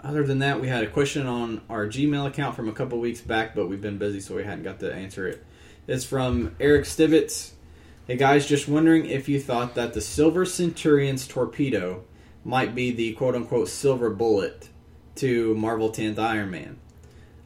other 0.00 0.24
than 0.24 0.40
that, 0.40 0.60
we 0.60 0.68
had 0.68 0.82
a 0.82 0.88
question 0.88 1.26
on 1.26 1.60
our 1.70 1.86
Gmail 1.86 2.26
account 2.26 2.56
from 2.56 2.68
a 2.68 2.72
couple 2.72 2.98
weeks 2.98 3.20
back, 3.20 3.54
but 3.54 3.68
we've 3.68 3.80
been 3.80 3.98
busy, 3.98 4.20
so 4.20 4.34
we 4.34 4.42
hadn't 4.42 4.64
got 4.64 4.80
to 4.80 4.92
answer 4.92 5.28
it. 5.28 5.44
It's 5.86 6.04
from 6.04 6.54
Eric 6.60 6.84
Stivitz. 6.84 7.52
Hey 8.08 8.16
guys, 8.16 8.46
just 8.46 8.66
wondering 8.66 9.04
if 9.04 9.28
you 9.28 9.38
thought 9.38 9.74
that 9.74 9.92
the 9.92 10.00
Silver 10.00 10.46
Centurion's 10.46 11.28
torpedo 11.28 12.04
might 12.42 12.74
be 12.74 12.90
the 12.90 13.12
quote 13.12 13.34
unquote 13.34 13.68
silver 13.68 14.08
bullet 14.08 14.70
to 15.16 15.54
Marvel 15.56 15.90
10th 15.90 16.18
Iron 16.18 16.50
Man. 16.50 16.78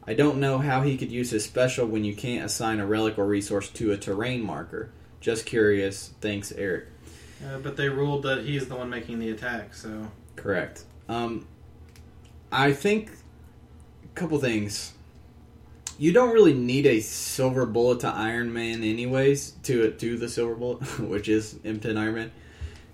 I 0.07 0.13
don't 0.13 0.39
know 0.39 0.59
how 0.59 0.81
he 0.81 0.97
could 0.97 1.11
use 1.11 1.31
his 1.31 1.43
special 1.43 1.85
when 1.85 2.05
you 2.05 2.15
can't 2.15 2.45
assign 2.45 2.79
a 2.79 2.85
relic 2.85 3.17
or 3.17 3.25
resource 3.25 3.67
to 3.71 3.91
a 3.91 3.97
terrain 3.97 4.41
marker. 4.41 4.89
Just 5.19 5.45
curious. 5.45 6.13
Thanks, 6.21 6.53
Eric. 6.53 6.85
Uh, 7.45 7.57
but 7.57 7.75
they 7.75 7.89
ruled 7.89 8.23
that 8.23 8.45
he's 8.45 8.69
the 8.69 8.77
one 8.77 8.89
making 8.89 9.19
the 9.19 9.31
attack, 9.31 9.73
so 9.73 10.09
Correct. 10.37 10.85
Um, 11.09 11.45
I 12.53 12.71
think 12.71 13.11
a 14.05 14.15
couple 14.15 14.39
things. 14.39 14.92
You 15.99 16.11
don't 16.11 16.33
really 16.33 16.53
need 16.53 16.85
a 16.85 16.99
silver 16.99 17.65
bullet 17.65 17.99
to 18.01 18.07
Iron 18.07 18.51
Man, 18.51 18.83
anyways, 18.83 19.51
to 19.63 19.91
do 19.91 20.17
the 20.17 20.27
silver 20.27 20.55
bullet, 20.55 20.81
which 20.99 21.29
is 21.29 21.55
M10 21.55 21.97
Iron 21.97 22.15
Man. 22.15 22.31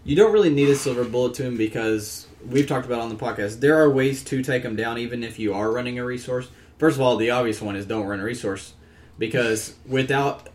You 0.04 0.16
don't 0.16 0.34
really 0.34 0.50
need 0.50 0.70
a 0.70 0.76
silver 0.76 1.04
bullet 1.04 1.34
to 1.36 1.44
him 1.44 1.58
because 1.58 2.28
we've 2.46 2.68
talked 2.68 2.86
about 2.86 3.02
on 3.02 3.10
the 3.10 3.16
podcast. 3.16 3.60
There 3.60 3.78
are 3.82 3.90
ways 3.90 4.24
to 4.26 4.42
take 4.42 4.64
him 4.64 4.76
down, 4.76 4.98
even 4.98 5.24
if 5.24 5.40
you 5.40 5.54
are 5.54 5.72
running 5.72 6.00
a 6.00 6.06
resource. 6.06 6.50
First 6.78 6.96
of 6.96 7.02
all, 7.02 7.18
the 7.18 7.30
obvious 7.32 7.62
one 7.62 7.76
is 7.76 7.86
don't 7.86 8.08
run 8.08 8.20
a 8.20 8.24
resource 8.24 8.74
because 9.18 9.76
without 9.86 10.50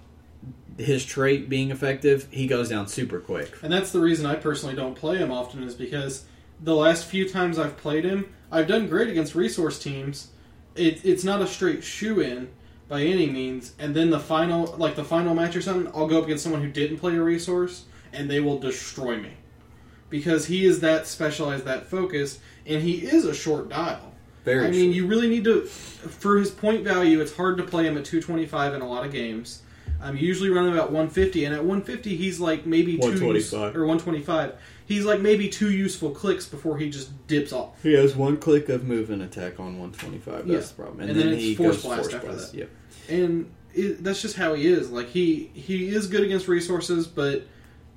his 0.78 1.04
trait 1.04 1.48
being 1.48 1.70
effective, 1.70 2.26
he 2.30 2.46
goes 2.46 2.68
down 2.68 2.88
super 2.88 3.20
quick. 3.20 3.58
And 3.62 3.72
that's 3.72 3.92
the 3.92 4.00
reason 4.00 4.26
I 4.26 4.34
personally 4.34 4.74
don't 4.74 4.94
play 4.94 5.18
him 5.18 5.30
often 5.30 5.62
is 5.62 5.74
because 5.74 6.24
the 6.60 6.74
last 6.74 7.04
few 7.04 7.28
times 7.28 7.58
I've 7.58 7.76
played 7.76 8.04
him, 8.04 8.34
I've 8.50 8.66
done 8.66 8.88
great 8.88 9.08
against 9.08 9.34
resource 9.34 9.78
teams. 9.78 10.28
It, 10.76 11.04
it's 11.04 11.24
not 11.24 11.40
a 11.40 11.46
straight 11.46 11.84
shoe 11.84 12.20
in 12.20 12.48
by 12.88 13.02
any 13.02 13.26
means. 13.28 13.74
And 13.78 13.94
then 13.94 14.10
the 14.10 14.20
final, 14.20 14.74
like 14.78 14.96
the 14.96 15.04
final 15.04 15.34
match 15.34 15.56
or 15.56 15.62
something, 15.62 15.90
I'll 15.94 16.06
go 16.08 16.18
up 16.18 16.24
against 16.24 16.42
someone 16.42 16.62
who 16.62 16.70
didn't 16.70 16.98
play 16.98 17.16
a 17.16 17.22
resource, 17.22 17.84
and 18.12 18.30
they 18.30 18.40
will 18.40 18.58
destroy 18.58 19.16
me 19.16 19.32
because 20.10 20.46
he 20.46 20.64
is 20.64 20.80
that 20.80 21.06
specialized, 21.06 21.64
that 21.64 21.86
focused, 21.86 22.40
and 22.66 22.82
he 22.82 23.04
is 23.04 23.24
a 23.24 23.34
short 23.34 23.68
dial. 23.68 24.12
Very 24.44 24.66
I 24.66 24.70
mean, 24.70 24.92
you 24.92 25.06
really 25.06 25.28
need 25.28 25.44
to, 25.44 25.62
for 25.64 26.36
his 26.36 26.50
point 26.50 26.84
value, 26.84 27.20
it's 27.20 27.34
hard 27.34 27.56
to 27.56 27.64
play 27.64 27.86
him 27.86 27.96
at 27.96 28.04
225 28.04 28.74
in 28.74 28.82
a 28.82 28.88
lot 28.88 29.06
of 29.06 29.10
games. 29.12 29.62
I'm 30.02 30.18
usually 30.18 30.50
running 30.50 30.72
about 30.72 30.92
150, 30.92 31.46
and 31.46 31.54
at 31.54 31.64
150, 31.64 32.14
he's 32.16 32.38
like 32.38 32.66
maybe 32.66 32.98
two 32.98 33.10
use- 33.12 33.20
125. 33.52 33.76
or 33.76 33.86
125. 33.86 34.52
He's 34.86 35.04
like 35.04 35.20
maybe 35.20 35.48
two 35.48 35.70
useful 35.70 36.10
clicks 36.10 36.46
before 36.46 36.76
he 36.78 36.90
just 36.90 37.26
dips 37.26 37.52
off. 37.52 37.82
He 37.82 37.94
has 37.94 38.14
one 38.14 38.36
click 38.36 38.68
of 38.68 38.84
move 38.84 39.10
and 39.10 39.22
attack 39.22 39.58
on 39.58 39.78
125. 39.78 40.46
That's 40.46 40.48
Yeah. 40.48 40.60
the 40.60 40.82
problem. 40.82 41.08
And 41.08 41.18
then 41.18 41.28
it's 41.28 41.42
he 41.42 41.54
Force 41.54 41.76
goes 41.76 41.82
Blast 41.84 42.00
Force 42.02 42.14
after 42.14 42.26
Blast. 42.28 42.52
that. 42.52 42.58
Yep. 42.58 42.70
and 43.08 43.50
it, 43.74 44.04
that's 44.04 44.20
just 44.22 44.36
how 44.36 44.54
he 44.54 44.66
is. 44.66 44.90
Like 44.90 45.08
he 45.08 45.50
he 45.54 45.88
is 45.88 46.06
good 46.06 46.22
against 46.22 46.48
resources, 46.48 47.06
but 47.06 47.46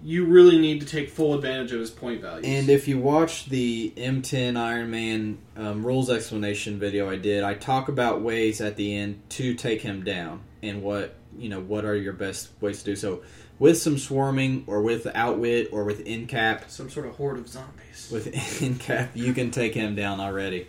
you 0.04 0.26
really 0.26 0.60
need 0.60 0.80
to 0.80 0.86
take 0.86 1.10
full 1.10 1.34
advantage 1.34 1.72
of 1.72 1.80
his 1.80 1.90
point 1.90 2.22
values. 2.22 2.46
And 2.46 2.70
if 2.70 2.88
you 2.88 3.00
watch 3.00 3.48
the 3.50 3.92
M10 3.98 4.56
Iron 4.56 4.92
Man 4.92 5.40
um, 5.56 5.84
rules 5.86 6.10
explanation 6.10 6.80
video 6.80 7.10
I 7.10 7.16
did, 7.16 7.44
I 7.44 7.56
talk 7.56 7.90
about 7.90 8.22
ways 8.22 8.62
at 8.62 8.76
the 8.76 8.96
end 8.96 9.22
to 9.30 9.56
take 9.56 9.82
him 9.82 10.04
down 10.04 10.42
and 10.64 10.82
what 10.84 11.16
you 11.38 11.50
know 11.50 11.60
what 11.60 11.84
are 11.86 11.96
your 11.96 12.14
best 12.14 12.50
ways 12.62 12.80
to 12.80 12.86
do 12.86 12.96
so 12.96 13.22
with 13.60 13.78
some 13.78 13.98
swarming 13.98 14.64
or 14.68 14.82
with 14.82 15.08
outwit 15.16 15.70
or 15.72 15.84
with 15.84 16.06
incap 16.06 16.70
some 16.70 16.90
sort 16.90 17.06
of 17.06 17.16
horde 17.16 17.38
of 17.38 17.48
zombies. 17.48 18.10
with 18.12 18.34
incap 18.62 19.10
you 19.16 19.34
can 19.34 19.52
take 19.52 19.74
him 19.74 19.96
down 19.96 20.20
already. 20.20 20.68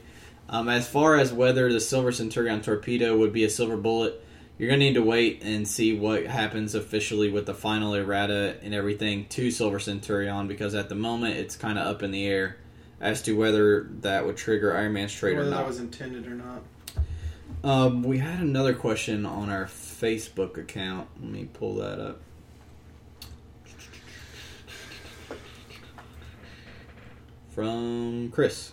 Um, 0.49 0.69
as 0.69 0.89
far 0.89 1.17
as 1.17 1.33
whether 1.33 1.71
the 1.71 1.81
Silver 1.81 2.11
Centurion 2.11 2.63
torpedo 2.63 3.19
would 3.19 3.35
be 3.35 3.45
a 3.45 3.51
silver 3.51 3.77
bullet, 3.77 4.25
you're 4.57 4.71
gonna 4.71 4.79
need 4.79 4.95
to 4.95 5.03
wait 5.03 5.43
and 5.43 5.69
see 5.69 5.99
what 5.99 6.27
happens 6.27 6.75
officially 6.75 7.31
with 7.31 7.45
the 7.47 7.55
final 7.55 7.95
errata 7.95 8.57
and 8.63 8.75
everything 8.75 9.27
to 9.27 9.51
Silver 9.51 9.79
Centurion 9.79 10.49
because 10.49 10.75
at 10.75 10.89
the 10.89 10.95
moment 10.95 11.37
it's 11.37 11.55
kind 11.57 11.79
of 11.79 11.87
up 11.87 12.03
in 12.03 12.11
the 12.11 12.27
air 12.27 12.57
as 13.01 13.23
to 13.23 13.35
whether 13.35 13.85
that 14.01 14.27
would 14.27 14.37
trigger 14.37 14.77
Iron 14.77 14.95
Man's 14.95 15.23
or 15.23 15.35
whether 15.35 15.51
not. 15.51 15.59
that 15.59 15.67
was 15.67 15.79
intended 15.79 16.27
or 16.27 16.35
not. 16.35 16.63
Um, 17.63 18.03
we 18.03 18.19
had 18.19 18.41
another 18.41 18.75
question 18.75 19.27
on 19.27 19.51
our 19.51 19.67
Facebook 19.67 20.57
account. 20.57 21.09
Let 21.21 21.31
me 21.31 21.49
pull 21.53 21.77
that 21.77 22.01
up. 22.01 22.21
From 27.59 28.31
Chris. 28.31 28.71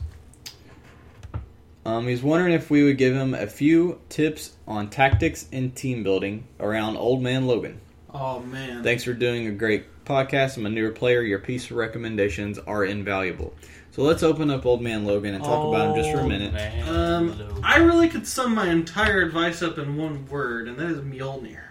Um, 1.88 2.06
he's 2.08 2.22
wondering 2.22 2.54
if 2.54 2.70
we 2.70 2.84
would 2.84 3.00
give 3.00 3.16
him 3.16 3.34
a 3.34 3.48
few 3.48 4.00
tips 4.10 4.52
on 4.68 4.92
tactics 4.92 5.48
and 5.52 5.76
team 5.76 6.04
building 6.04 6.44
around 6.60 6.96
Old 6.96 7.24
Man 7.24 7.48
Logan. 7.48 7.82
Oh 8.14 8.42
man, 8.42 8.84
Thanks 8.84 9.04
for 9.04 9.14
doing 9.14 9.48
a 9.48 9.52
great 9.52 10.06
podcast. 10.06 10.58
I'm 10.58 10.68
a 10.68 10.70
newer 10.70 10.92
player. 10.92 11.24
Your 11.24 11.40
piece 11.40 11.72
of 11.72 11.78
recommendations 11.78 12.60
are 12.60 12.86
invaluable. 12.86 13.56
So 13.90 14.04
let's 14.04 14.22
open 14.22 14.52
up 14.52 14.68
Old 14.68 14.84
Man 14.84 15.04
Logan 15.04 15.34
and 15.34 15.44
talk 15.44 15.68
about 15.68 15.98
him 15.98 16.04
just 16.04 16.16
for 16.16 16.24
a 16.24 16.28
minute. 16.30 16.54
man 16.54 16.88
Um, 16.88 17.62
I 17.64 17.78
really 17.78 18.08
could 18.08 18.28
sum 18.28 18.54
my 18.54 18.70
entire 18.70 19.22
advice 19.24 19.64
up 19.64 19.80
in 19.80 19.98
one 19.98 20.28
word, 20.28 20.68
and 20.68 20.78
that 20.78 20.92
is 20.92 21.00
Mjolnir. 21.00 21.64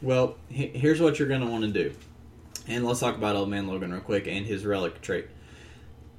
Well, 0.00 0.36
he- 0.48 0.68
here's 0.68 1.02
what 1.02 1.18
you're 1.18 1.28
going 1.28 1.42
to 1.42 1.48
want 1.48 1.64
to 1.64 1.70
do. 1.70 1.92
And 2.66 2.86
let's 2.86 3.00
talk 3.00 3.14
about 3.14 3.36
Old 3.36 3.50
Man 3.50 3.66
Logan 3.68 3.92
real 3.92 4.00
quick 4.00 4.26
and 4.26 4.46
his 4.46 4.64
relic 4.64 5.02
trait. 5.02 5.26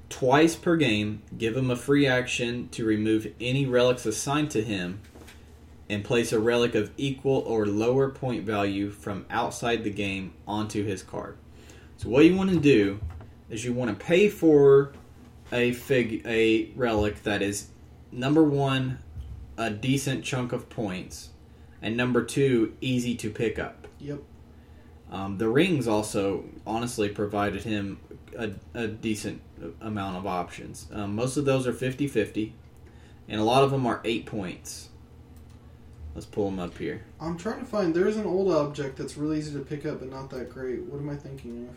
Twice 0.10 0.56
per 0.56 0.76
game, 0.76 1.22
give 1.38 1.56
him 1.56 1.70
a 1.70 1.76
free 1.76 2.08
action 2.08 2.70
to 2.70 2.84
remove 2.84 3.32
any 3.40 3.66
relics 3.66 4.06
assigned 4.06 4.52
to 4.52 4.64
him 4.64 5.02
and 5.90 6.04
place 6.04 6.32
a 6.32 6.40
relic 6.40 6.76
of 6.76 6.92
equal 6.98 7.40
or 7.40 7.66
lower 7.66 8.10
point 8.10 8.44
value 8.44 8.90
from 8.92 9.26
outside 9.30 9.84
the 9.84 9.90
game 9.90 10.34
onto 10.48 10.84
his 10.84 11.02
card. 11.02 11.38
So 11.98 12.10
what 12.10 12.26
you 12.26 12.36
want 12.36 12.52
to 12.52 12.60
do 12.60 13.00
is 13.50 13.66
you 13.66 13.74
want 13.74 13.98
to 13.98 14.06
pay 14.06 14.30
for 14.30 14.94
a 15.52 15.74
fig 15.74 16.22
a 16.26 16.72
relic 16.76 17.24
that 17.24 17.42
is 17.42 17.70
number 18.12 18.44
1 18.44 19.00
a 19.58 19.70
decent 19.70 20.24
chunk 20.24 20.54
of 20.54 20.70
points 20.70 21.30
and 21.82 21.98
number 21.98 22.24
2 22.24 22.78
easy 22.82 23.16
to 23.16 23.30
pick 23.30 23.58
up. 23.58 23.88
Yep. 24.00 24.20
Um, 25.12 25.38
the 25.40 25.50
rings 25.50 25.88
also 25.88 26.46
honestly 26.68 27.10
provided 27.10 27.64
him 27.64 28.00
a, 28.38 28.52
a 28.74 28.88
decent 28.88 29.42
amount 29.82 30.18
of 30.18 30.28
options. 30.28 30.88
Um, 30.92 31.16
most 31.16 31.38
of 31.38 31.46
those 31.46 31.68
are 31.68 31.74
50 31.74 32.08
50, 32.08 32.54
and 33.28 33.40
a 33.40 33.44
lot 33.44 33.64
of 33.64 33.72
them 33.72 33.86
are 33.86 34.02
8 34.04 34.26
points. 34.26 34.90
Let's 36.16 36.26
pull 36.26 36.50
them 36.50 36.60
up 36.60 36.78
here. 36.78 37.04
I'm 37.22 37.38
trying 37.38 37.60
to 37.60 37.66
find. 37.66 37.94
There 37.94 38.08
is 38.08 38.18
an 38.18 38.26
old 38.26 38.52
object 38.52 38.98
that's 38.98 39.16
really 39.16 39.38
easy 39.38 39.54
to 39.54 39.60
pick 39.60 39.86
up, 39.86 40.00
but 40.00 40.10
not 40.10 40.30
that 40.32 40.50
great. 40.50 40.84
What 40.84 41.00
am 41.00 41.10
I 41.10 41.16
thinking 41.16 41.70
of? 41.70 41.76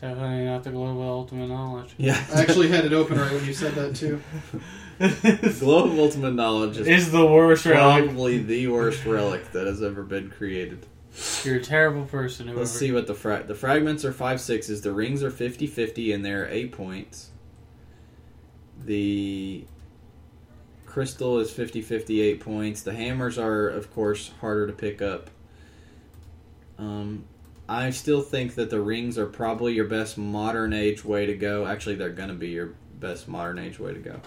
Definitely 0.00 0.44
not 0.46 0.64
the 0.64 0.70
Globe 0.70 0.96
of 0.96 1.02
Ultimate 1.02 1.46
Knowledge. 1.46 1.94
Yeah. 1.96 2.20
I 2.34 2.42
actually 2.42 2.68
had 2.68 2.84
it 2.84 2.92
open 2.92 3.18
right 3.18 3.32
when 3.32 3.44
you 3.44 3.54
said 3.54 3.74
that 3.76 3.94
too. 3.94 4.20
Globe 5.60 5.92
of 5.92 5.98
Ultimate 5.98 6.34
Knowledge 6.34 6.78
is 6.78 6.86
is 6.88 7.12
the 7.12 7.24
worst 7.24 7.64
relic. 7.66 8.04
probably 8.04 8.38
the 8.38 8.66
worst 8.66 9.04
relic 9.04 9.52
that 9.52 9.66
has 9.66 9.82
ever 9.82 10.02
been 10.02 10.28
created. 10.30 10.86
You're 11.44 11.56
a 11.56 11.62
terrible 11.62 12.04
person. 12.04 12.46
Whoever. 12.46 12.60
Let's 12.60 12.72
see 12.72 12.92
what 12.92 13.06
the 13.06 13.14
fra- 13.14 13.44
the 13.46 13.54
fragments 13.54 14.04
are 14.04 14.12
five 14.12 14.40
sixes. 14.40 14.80
The 14.80 14.92
rings 14.92 15.22
are 15.22 15.30
50-50 15.30 16.14
and 16.14 16.24
they're 16.24 16.48
eight 16.48 16.72
points. 16.72 17.30
The 18.84 19.64
crystal 20.86 21.38
is 21.38 21.50
50-50, 21.50 22.22
eight 22.22 22.40
points. 22.40 22.82
The 22.82 22.94
hammers 22.94 23.38
are, 23.38 23.68
of 23.68 23.92
course, 23.92 24.30
harder 24.40 24.66
to 24.66 24.72
pick 24.72 25.02
up. 25.02 25.30
Um, 26.78 27.24
I 27.68 27.90
still 27.90 28.22
think 28.22 28.54
that 28.54 28.70
the 28.70 28.80
rings 28.80 29.18
are 29.18 29.26
probably 29.26 29.74
your 29.74 29.86
best 29.86 30.16
modern 30.16 30.72
age 30.72 31.04
way 31.04 31.26
to 31.26 31.34
go. 31.34 31.66
Actually, 31.66 31.96
they're 31.96 32.10
going 32.10 32.28
to 32.28 32.34
be 32.34 32.48
your 32.48 32.74
best 32.98 33.28
modern 33.28 33.58
age 33.58 33.78
way 33.78 33.92
to 33.92 34.00
go. 34.00 34.20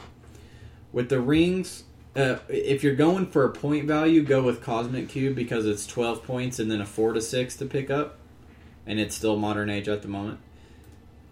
With 0.91 1.09
the 1.09 1.19
rings, 1.19 1.84
uh, 2.15 2.37
if 2.49 2.83
you're 2.83 2.95
going 2.95 3.27
for 3.27 3.43
a 3.45 3.49
point 3.51 3.85
value, 3.85 4.23
go 4.23 4.41
with 4.43 4.61
Cosmic 4.61 5.09
Cube 5.09 5.35
because 5.35 5.65
it's 5.65 5.85
12 5.87 6.23
points 6.23 6.59
and 6.59 6.69
then 6.71 6.81
a 6.81 6.85
4 6.85 7.13
to 7.13 7.21
6 7.21 7.55
to 7.57 7.65
pick 7.65 7.89
up. 7.89 8.17
And 8.87 8.99
it's 8.99 9.15
still 9.15 9.35
modern 9.35 9.69
age 9.69 9.87
at 9.89 10.01
the 10.01 10.07
moment. 10.07 10.39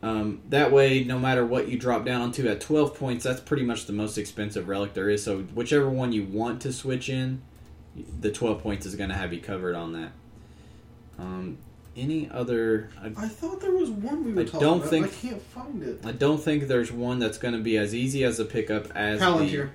Um, 0.02 0.42
that 0.50 0.72
way, 0.72 1.04
no 1.04 1.18
matter 1.18 1.46
what 1.46 1.70
you 1.70 1.78
drop 1.80 2.04
down 2.04 2.22
onto 2.22 2.48
at 2.50 2.60
12 2.60 2.96
points, 2.96 3.24
that's 3.24 3.40
pretty 3.40 3.64
much 3.64 3.86
the 3.86 3.94
most 3.94 4.18
expensive 4.18 4.68
relic 4.68 4.94
there 4.94 5.10
is. 5.10 5.24
So, 5.24 5.40
whichever 5.44 5.90
one 5.90 6.12
you 6.12 6.26
want 6.26 6.62
to 6.64 6.74
switch 6.74 7.08
in, 7.10 7.42
the 8.20 8.32
12 8.32 8.62
points 8.62 8.86
is 8.86 8.96
going 8.96 9.10
to 9.12 9.16
have 9.16 9.32
you 9.32 9.40
covered 9.40 9.76
on 9.76 9.94
that. 9.94 10.12
Um, 11.18 11.58
any 11.96 12.30
other. 12.30 12.90
I, 13.02 13.14
I 13.16 13.28
thought 13.30 13.62
there 13.62 13.72
was 13.72 13.92
one 13.92 14.26
we 14.26 14.34
were 14.34 14.42
I 14.42 14.46
talking 14.46 14.60
don't 14.60 14.78
about. 14.80 14.90
think- 14.90 15.06
I 15.06 15.10
can't 15.10 15.42
find 15.42 15.84
it. 15.84 16.02
I 16.04 16.12
don't 16.12 16.42
think 16.42 16.68
there's 16.68 16.92
one 16.92 17.20
that's 17.20 17.38
going 17.38 17.54
to 17.54 17.62
be 17.62 17.78
as 17.78 17.94
easy 17.96 18.24
as 18.26 18.40
a 18.40 18.46
pickup 18.46 18.88
as 18.96 19.22
Palantir. 19.22 19.50
the. 19.52 19.70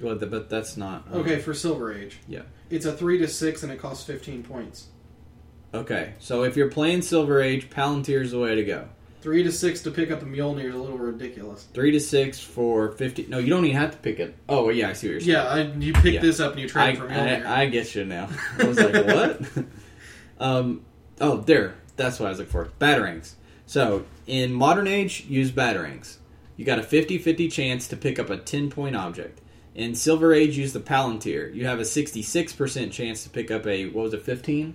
Well, 0.00 0.16
the, 0.16 0.26
but 0.26 0.50
that's 0.50 0.76
not. 0.76 1.06
um, 1.12 1.20
Okay, 1.20 1.38
for 1.38 1.54
Silver 1.54 1.92
Age. 1.92 2.18
Yeah. 2.28 2.42
It's 2.70 2.84
a 2.86 2.92
three 2.92 3.18
to 3.18 3.28
six, 3.28 3.62
and 3.62 3.72
it 3.72 3.78
costs 3.78 4.04
fifteen 4.04 4.42
points. 4.42 4.86
Okay, 5.74 6.14
so 6.18 6.42
if 6.44 6.56
you're 6.56 6.70
playing 6.70 7.02
Silver 7.02 7.40
Age, 7.40 7.68
Palantir's 7.70 8.30
the 8.30 8.38
way 8.38 8.54
to 8.54 8.64
go. 8.64 8.88
Three 9.20 9.42
to 9.42 9.50
six 9.50 9.82
to 9.82 9.90
pick 9.90 10.10
up 10.10 10.22
a 10.22 10.24
Mjolnir 10.24 10.68
is 10.68 10.74
a 10.74 10.78
little 10.78 10.98
ridiculous. 10.98 11.64
Three 11.74 11.90
to 11.92 12.00
six 12.00 12.38
for 12.38 12.92
fifty. 12.92 13.26
No, 13.28 13.38
you 13.38 13.48
don't 13.48 13.64
even 13.64 13.76
have 13.76 13.90
to 13.92 13.98
pick 13.98 14.20
it. 14.20 14.36
Oh, 14.48 14.68
yeah, 14.70 14.90
I 14.90 14.92
see 14.92 15.08
what 15.08 15.12
you're 15.12 15.20
saying. 15.20 15.32
Yeah, 15.32 15.44
I, 15.44 15.60
you 15.78 15.92
pick 15.92 16.14
Yeah. 16.14 16.20
this 16.20 16.38
up 16.40 16.52
and 16.52 16.60
you 16.60 16.68
trade 16.68 16.94
it 16.94 16.98
for 16.98 17.08
Mjolnir. 17.08 17.44
I, 17.46 17.62
I 17.62 17.66
get 17.66 17.94
you 17.94 18.04
now. 18.04 18.28
I 18.58 18.64
was 18.64 18.78
like, 18.78 19.06
what? 19.06 19.40
um, 20.40 20.84
oh, 21.20 21.38
there. 21.38 21.74
That's 21.96 22.20
what 22.20 22.26
I 22.26 22.30
was 22.30 22.38
looking 22.38 22.52
for. 22.52 22.70
Batarangs. 22.78 23.34
So, 23.66 24.04
in 24.26 24.52
Modern 24.52 24.86
Age, 24.86 25.24
use 25.28 25.50
Batarangs. 25.50 26.18
You 26.56 26.64
got 26.64 26.78
a 26.78 26.82
50 26.82 27.18
50 27.18 27.48
chance 27.48 27.88
to 27.88 27.96
pick 27.96 28.18
up 28.18 28.30
a 28.30 28.36
10 28.36 28.70
point 28.70 28.94
object. 28.96 29.40
In 29.76 29.94
Silver 29.94 30.32
Age, 30.32 30.56
use 30.56 30.72
the 30.72 30.80
Palantir. 30.80 31.54
You 31.54 31.66
have 31.66 31.78
a 31.78 31.82
66% 31.82 32.90
chance 32.90 33.22
to 33.24 33.28
pick 33.30 33.50
up 33.50 33.66
a, 33.66 33.84
what 33.86 34.04
was 34.04 34.14
it, 34.14 34.22
15? 34.22 34.74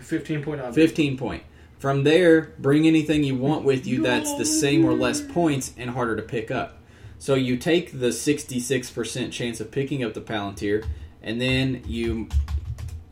Fifteen 0.00 0.42
point 0.42 0.60
object. 0.60 0.74
15 0.74 1.16
point. 1.16 1.44
From 1.78 2.02
there, 2.02 2.52
bring 2.58 2.84
anything 2.86 3.22
you 3.22 3.36
want 3.36 3.64
with 3.64 3.86
you 3.86 4.02
that's 4.02 4.34
the 4.36 4.44
same 4.44 4.84
or 4.84 4.92
less 4.92 5.20
points 5.20 5.72
and 5.76 5.90
harder 5.90 6.16
to 6.16 6.22
pick 6.22 6.50
up. 6.50 6.78
So 7.20 7.34
you 7.34 7.56
take 7.58 8.00
the 8.00 8.08
66% 8.08 9.30
chance 9.30 9.60
of 9.60 9.70
picking 9.70 10.02
up 10.02 10.14
the 10.14 10.20
Palantir, 10.20 10.84
and 11.22 11.40
then 11.40 11.82
you. 11.86 12.28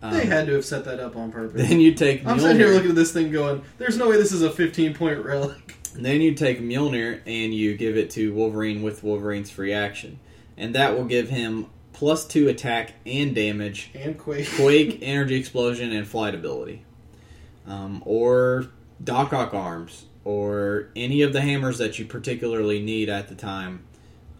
Um, 0.02 0.14
They 0.14 0.26
had 0.26 0.46
to 0.46 0.54
have 0.54 0.64
set 0.64 0.84
that 0.86 0.98
up 0.98 1.14
on 1.16 1.30
purpose. 1.30 1.62
Then 1.68 1.78
you 1.80 1.94
take 1.94 2.24
Mjolnir, 2.24 2.28
I'm 2.30 2.40
sitting 2.40 2.56
here 2.56 2.68
looking 2.68 2.90
at 2.90 2.96
this 2.96 3.12
thing 3.12 3.30
going, 3.30 3.62
there's 3.78 3.96
no 3.96 4.08
way 4.08 4.16
this 4.16 4.32
is 4.32 4.42
a 4.42 4.50
15 4.50 4.94
point 4.94 5.24
relic. 5.24 5.76
Then 5.94 6.20
you 6.20 6.34
take 6.34 6.60
Mjolnir 6.60 7.20
and 7.26 7.54
you 7.54 7.76
give 7.76 7.96
it 7.96 8.10
to 8.10 8.32
Wolverine 8.34 8.82
with 8.82 9.02
Wolverine's 9.04 9.50
free 9.50 9.72
action, 9.72 10.18
and 10.58 10.74
that 10.74 10.94
will 10.94 11.04
give 11.06 11.30
him 11.30 11.66
plus 11.94 12.26
two 12.26 12.48
attack 12.48 12.92
and 13.06 13.34
damage, 13.34 13.90
And 13.94 14.18
Quake. 14.18 14.48
quake, 14.56 14.98
energy 15.00 15.36
explosion, 15.36 15.92
and 15.92 16.06
flight 16.06 16.34
ability. 16.34 16.84
Um, 17.66 18.02
or 18.04 18.66
Doc 19.02 19.32
Ock 19.32 19.54
arms, 19.54 20.04
or 20.24 20.88
any 20.94 21.22
of 21.22 21.32
the 21.32 21.40
hammers 21.40 21.78
that 21.78 21.98
you 21.98 22.04
particularly 22.04 22.80
need 22.82 23.08
at 23.08 23.28
the 23.28 23.34
time. 23.34 23.84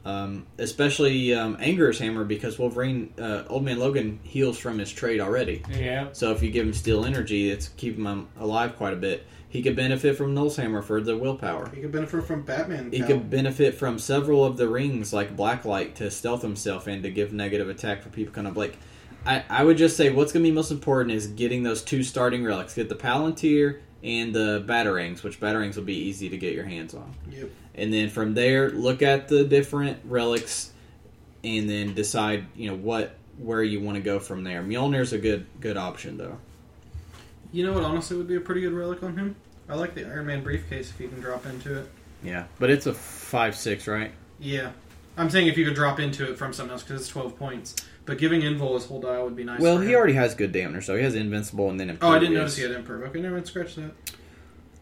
Um, 0.05 0.47
especially 0.57 1.35
um, 1.35 1.57
Angrir's 1.59 1.99
hammer 1.99 2.24
because 2.24 2.59
Wolverine, 2.59 3.12
uh, 3.19 3.43
Old 3.49 3.65
Man 3.65 3.78
Logan 3.78 4.20
heals 4.23 4.57
from 4.59 4.78
his 4.78 4.90
trade 4.90 5.20
already. 5.20 5.62
Yeah. 5.70 6.09
So 6.12 6.31
if 6.32 6.43
you 6.43 6.51
give 6.51 6.66
him 6.66 6.73
steal 6.73 7.05
energy, 7.05 7.51
it's 7.51 7.69
keeping 7.69 8.05
him 8.05 8.28
alive 8.39 8.77
quite 8.77 8.95
a 8.95 8.97
bit. 8.97 9.27
He 9.50 9.62
could 9.62 9.76
benefit 9.76 10.16
from 10.16 10.34
Nul's 10.34 10.56
hammer 10.56 10.82
for 10.82 11.00
the 11.00 11.16
willpower. 11.16 11.70
He 11.74 11.80
could 11.80 11.92
benefit 11.92 12.24
from 12.24 12.42
Batman. 12.42 12.92
He 12.92 12.98
power. 12.98 13.08
could 13.08 13.30
benefit 13.30 13.74
from 13.74 13.98
several 13.98 14.44
of 14.44 14.58
the 14.58 14.68
rings, 14.68 15.12
like 15.12 15.36
Blacklight, 15.36 15.94
to 15.96 16.10
stealth 16.10 16.42
himself 16.42 16.86
and 16.86 17.02
to 17.02 17.10
give 17.10 17.32
negative 17.32 17.68
attack 17.68 18.02
for 18.02 18.10
people 18.10 18.34
kind 18.34 18.46
of 18.46 18.56
like. 18.56 18.76
I, 19.24 19.44
I 19.48 19.64
would 19.64 19.78
just 19.78 19.96
say 19.96 20.10
what's 20.10 20.32
going 20.32 20.44
to 20.44 20.50
be 20.50 20.54
most 20.54 20.70
important 20.70 21.12
is 21.12 21.26
getting 21.26 21.62
those 21.62 21.82
two 21.82 22.02
starting 22.02 22.44
relics. 22.44 22.74
Get 22.74 22.88
the 22.88 22.94
Palantir 22.94 23.80
and 24.04 24.34
the 24.34 24.64
Batarangs, 24.66 25.22
which 25.22 25.40
Batarangs 25.40 25.76
will 25.76 25.84
be 25.84 25.96
easy 25.96 26.28
to 26.28 26.36
get 26.36 26.54
your 26.54 26.64
hands 26.64 26.94
on. 26.94 27.14
Yep. 27.30 27.50
And 27.74 27.92
then 27.92 28.10
from 28.10 28.34
there, 28.34 28.70
look 28.70 29.02
at 29.02 29.28
the 29.28 29.44
different 29.44 29.98
relics, 30.04 30.72
and 31.42 31.68
then 31.70 31.94
decide 31.94 32.46
you 32.54 32.70
know 32.70 32.76
what 32.76 33.16
where 33.38 33.62
you 33.62 33.80
want 33.80 33.96
to 33.96 34.02
go 34.02 34.18
from 34.18 34.44
there. 34.44 34.62
Mjolnir's 34.62 35.12
a 35.12 35.18
good 35.18 35.46
good 35.60 35.76
option 35.76 36.18
though. 36.18 36.38
You 37.52 37.64
know 37.64 37.72
what 37.72 37.84
honestly 37.84 38.16
would 38.16 38.28
be 38.28 38.36
a 38.36 38.40
pretty 38.40 38.60
good 38.60 38.72
relic 38.72 39.02
on 39.02 39.16
him? 39.16 39.36
I 39.68 39.74
like 39.74 39.94
the 39.94 40.04
Iron 40.06 40.26
Man 40.26 40.42
briefcase 40.42 40.90
if 40.90 41.00
you 41.00 41.08
can 41.08 41.20
drop 41.20 41.46
into 41.46 41.78
it. 41.78 41.90
Yeah, 42.22 42.44
but 42.58 42.70
it's 42.70 42.86
a 42.86 42.94
five 42.94 43.54
six, 43.56 43.86
right? 43.86 44.12
Yeah. 44.38 44.72
I'm 45.16 45.30
saying 45.30 45.48
if 45.48 45.58
you 45.58 45.64
could 45.64 45.74
drop 45.74 45.98
into 45.98 46.30
it 46.30 46.38
from 46.38 46.52
something 46.52 46.72
else 46.72 46.82
because 46.84 47.00
it's 47.00 47.10
12 47.10 47.36
points. 47.36 47.74
But 48.06 48.18
giving 48.18 48.42
Invul 48.42 48.74
his 48.74 48.86
whole 48.86 49.00
dial 49.00 49.24
would 49.24 49.34
be 49.34 49.42
nice. 49.44 49.60
well, 49.60 49.78
he 49.80 49.94
already 49.96 50.12
has 50.12 50.34
good 50.34 50.52
dampener, 50.52 50.82
so 50.82 50.96
he 50.96 51.02
has 51.02 51.14
invincible 51.16 51.68
and 51.70 51.78
then 51.80 51.98
Oh, 52.00 52.10
I 52.10 52.18
didn't 52.20 52.34
notice 52.34 52.56
he 52.56 52.62
had 52.62 52.70
Imperv. 52.72 53.02
Okay, 53.08 53.20
never 53.20 53.34
mind. 53.34 53.46
Scratch 53.46 53.74
that. 53.74 53.90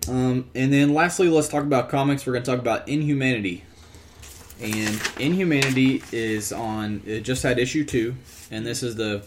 Um, 0.09 0.51
and 0.55 0.72
then 0.72 0.93
lastly, 0.94 1.28
let's 1.28 1.48
talk 1.48 1.62
about 1.64 1.88
comics. 1.88 2.26
We're 2.26 2.34
going 2.34 2.44
to 2.44 2.51
talk 2.51 2.60
about 2.60 2.86
Inhumanity. 2.88 3.64
And 4.60 5.01
Inhumanity 5.18 6.02
is 6.12 6.52
on, 6.52 7.02
it 7.06 7.22
just 7.22 7.43
had 7.43 7.59
issue 7.59 7.84
two, 7.84 8.14
and 8.51 8.64
this 8.64 8.82
is 8.82 8.94
the 8.97 9.22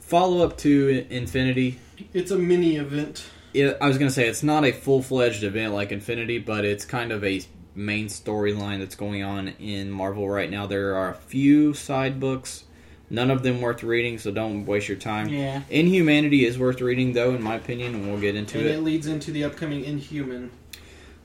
follow 0.00 0.44
up 0.44 0.56
to 0.58 1.06
Infinity. 1.10 1.78
It's 2.12 2.30
a 2.30 2.38
mini 2.38 2.76
event. 2.76 3.24
It, 3.54 3.76
I 3.80 3.88
was 3.88 3.98
going 3.98 4.08
to 4.08 4.14
say 4.14 4.28
it's 4.28 4.42
not 4.42 4.64
a 4.64 4.72
full 4.72 5.02
fledged 5.02 5.44
event 5.44 5.74
like 5.74 5.92
Infinity, 5.92 6.38
but 6.38 6.64
it's 6.64 6.84
kind 6.84 7.12
of 7.12 7.22
a 7.22 7.42
main 7.74 8.06
storyline 8.06 8.80
that's 8.80 8.94
going 8.94 9.22
on 9.22 9.48
in 9.58 9.90
Marvel 9.90 10.28
right 10.28 10.50
now. 10.50 10.66
There 10.66 10.94
are 10.96 11.10
a 11.10 11.14
few 11.14 11.74
side 11.74 12.20
books, 12.20 12.64
none 13.10 13.30
of 13.30 13.42
them 13.42 13.60
worth 13.60 13.82
reading, 13.82 14.18
so 14.18 14.30
don't 14.30 14.64
waste 14.64 14.88
your 14.88 14.96
time. 14.96 15.28
Yeah. 15.28 15.62
Inhumanity 15.70 16.46
is 16.46 16.58
worth 16.58 16.80
reading, 16.80 17.12
though, 17.12 17.34
in 17.34 17.42
my 17.42 17.56
opinion, 17.56 17.94
and 17.94 18.06
we'll 18.08 18.20
get 18.20 18.36
into 18.36 18.58
and 18.58 18.66
it. 18.66 18.74
it 18.76 18.82
leads 18.82 19.06
into 19.06 19.30
the 19.30 19.44
upcoming 19.44 19.84
Inhuman. 19.84 20.50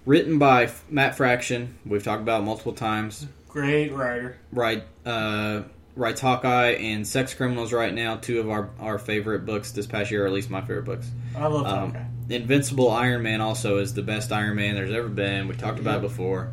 Written 0.05 0.37
by 0.39 0.71
Matt 0.89 1.15
Fraction, 1.15 1.77
we've 1.85 2.03
talked 2.03 2.21
about 2.21 2.41
it 2.41 2.45
multiple 2.45 2.73
times. 2.73 3.27
Great 3.49 3.91
writer. 3.91 4.37
Right, 4.51 4.83
uh, 5.05 5.63
writes 5.97 6.21
Hawkeye 6.21 6.71
and 6.73 7.05
Sex 7.07 7.33
Criminals 7.33 7.73
right 7.73 7.93
now, 7.93 8.15
two 8.17 8.39
of 8.39 8.49
our, 8.49 8.69
our 8.79 8.97
favorite 8.99 9.45
books 9.45 9.71
this 9.71 9.87
past 9.87 10.11
year, 10.11 10.23
or 10.23 10.27
at 10.27 10.33
least 10.33 10.49
my 10.49 10.61
favorite 10.61 10.85
books. 10.85 11.09
I 11.35 11.47
love 11.47 11.65
Um, 11.65 11.91
Hawkeye. 11.93 12.05
Invincible 12.29 12.91
Iron 12.91 13.23
Man 13.23 13.41
also 13.41 13.77
is 13.79 13.93
the 13.93 14.01
best 14.03 14.31
Iron 14.31 14.55
Man 14.57 14.75
there's 14.75 14.93
ever 14.93 15.07
been. 15.07 15.47
We 15.47 15.55
talked 15.55 15.79
about 15.79 15.97
it 15.99 16.01
before. 16.01 16.51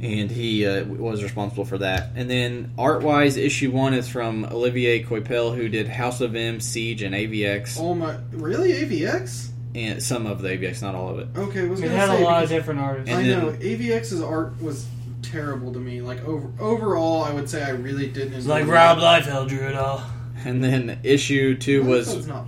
And 0.00 0.30
he 0.32 0.66
uh, 0.66 0.84
was 0.84 1.22
responsible 1.22 1.64
for 1.64 1.78
that. 1.78 2.10
And 2.16 2.28
then 2.28 2.72
art 2.76 3.02
wise, 3.02 3.36
issue 3.36 3.70
one 3.70 3.94
is 3.94 4.08
from 4.08 4.44
Olivier 4.44 5.04
Coipel, 5.04 5.54
who 5.54 5.68
did 5.68 5.86
House 5.86 6.20
of 6.20 6.34
M, 6.34 6.58
Siege, 6.60 7.02
and 7.02 7.14
AVX. 7.14 7.78
Oh 7.78 7.94
my. 7.94 8.16
Really? 8.32 8.72
AVX? 8.72 9.50
And 9.76 10.02
some 10.02 10.26
of 10.26 10.42
the 10.42 10.48
AVX, 10.50 10.82
not 10.82 10.94
all 10.96 11.08
of 11.10 11.18
it. 11.20 11.28
Okay, 11.38 11.60
I 11.60 11.68
was 11.68 11.80
It 11.80 11.90
had 11.92 12.08
say. 12.08 12.20
a 12.20 12.24
lot 12.24 12.40
because- 12.40 12.50
of 12.50 12.56
different 12.58 12.80
artists. 12.80 13.10
And 13.10 13.18
I 13.20 13.22
then- 13.22 13.38
know. 13.46 13.52
AVX's 13.52 14.20
art 14.20 14.60
was 14.60 14.86
terrible 15.32 15.72
to 15.72 15.78
me. 15.78 16.00
Like, 16.00 16.22
over, 16.24 16.50
overall, 16.60 17.22
I 17.24 17.32
would 17.32 17.48
say 17.48 17.62
I 17.62 17.70
really 17.70 18.06
didn't 18.08 18.34
enjoy 18.34 18.48
like. 18.50 18.66
Rob 18.66 18.98
Liefeld 18.98 19.48
drew 19.48 19.66
it 19.68 19.74
all. 19.74 20.02
And 20.44 20.62
then 20.62 21.00
issue 21.02 21.56
two 21.56 21.82
was 21.84 22.12
It's 22.14 22.26
not. 22.26 22.46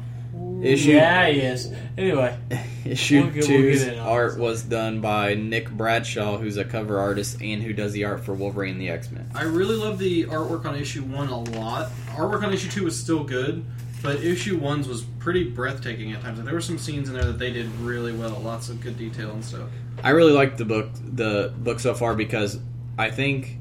issue 0.63 0.93
Yeah, 0.93 1.27
yes. 1.29 1.71
Anyway, 1.97 2.37
Issue 2.85 3.23
We'll 3.23 3.31
get- 3.31 3.49
we'll 3.49 3.89
in 3.95 3.99
art 3.99 4.39
was 4.39 4.63
done 4.63 5.01
by 5.01 5.35
Nick 5.35 5.71
Bradshaw, 5.71 6.37
who's 6.37 6.57
a 6.59 6.65
cover 6.65 6.99
artist 6.99 7.41
and 7.41 7.63
who 7.63 7.73
does 7.73 7.93
the 7.93 8.05
art 8.05 8.25
for 8.25 8.35
Wolverine 8.35 8.73
and 8.73 8.81
the 8.81 8.91
X 8.91 9.11
Men. 9.11 9.27
I 9.35 9.45
really 9.45 9.77
love 9.77 9.99
the 9.99 10.25
artwork 10.25 10.67
on 10.67 10.77
issue 10.77 11.03
one 11.03 11.29
a 11.29 11.41
lot. 11.59 11.91
Artwork 12.09 12.43
on 12.43 12.53
issue 12.53 12.69
two 12.69 12.85
was 12.85 12.99
still 12.99 13.25
good, 13.25 13.65
but 14.03 14.23
issue 14.23 14.59
one's 14.59 14.87
was 14.87 15.03
pretty 15.19 15.45
breathtaking 15.45 16.13
at 16.13 16.21
times. 16.21 16.39
And 16.39 16.47
there 16.47 16.55
were 16.55 16.61
some 16.61 16.77
scenes 16.79 17.09
in 17.09 17.15
there 17.15 17.25
that 17.25 17.39
they 17.39 17.51
did 17.53 17.71
really 17.77 18.13
well. 18.13 18.39
Lots 18.41 18.69
of 18.69 18.81
good 18.83 18.99
detail 18.99 19.31
and 19.31 19.43
stuff. 19.45 19.69
I 20.03 20.11
really 20.11 20.33
like 20.33 20.57
the 20.59 20.65
book, 20.67 20.91
the 21.03 21.55
book 21.59 21.81
so 21.81 21.95
far 21.95 22.15
because 22.15 22.59
I 22.99 23.11
think 23.11 23.59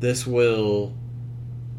this 0.00 0.26
will 0.26 0.92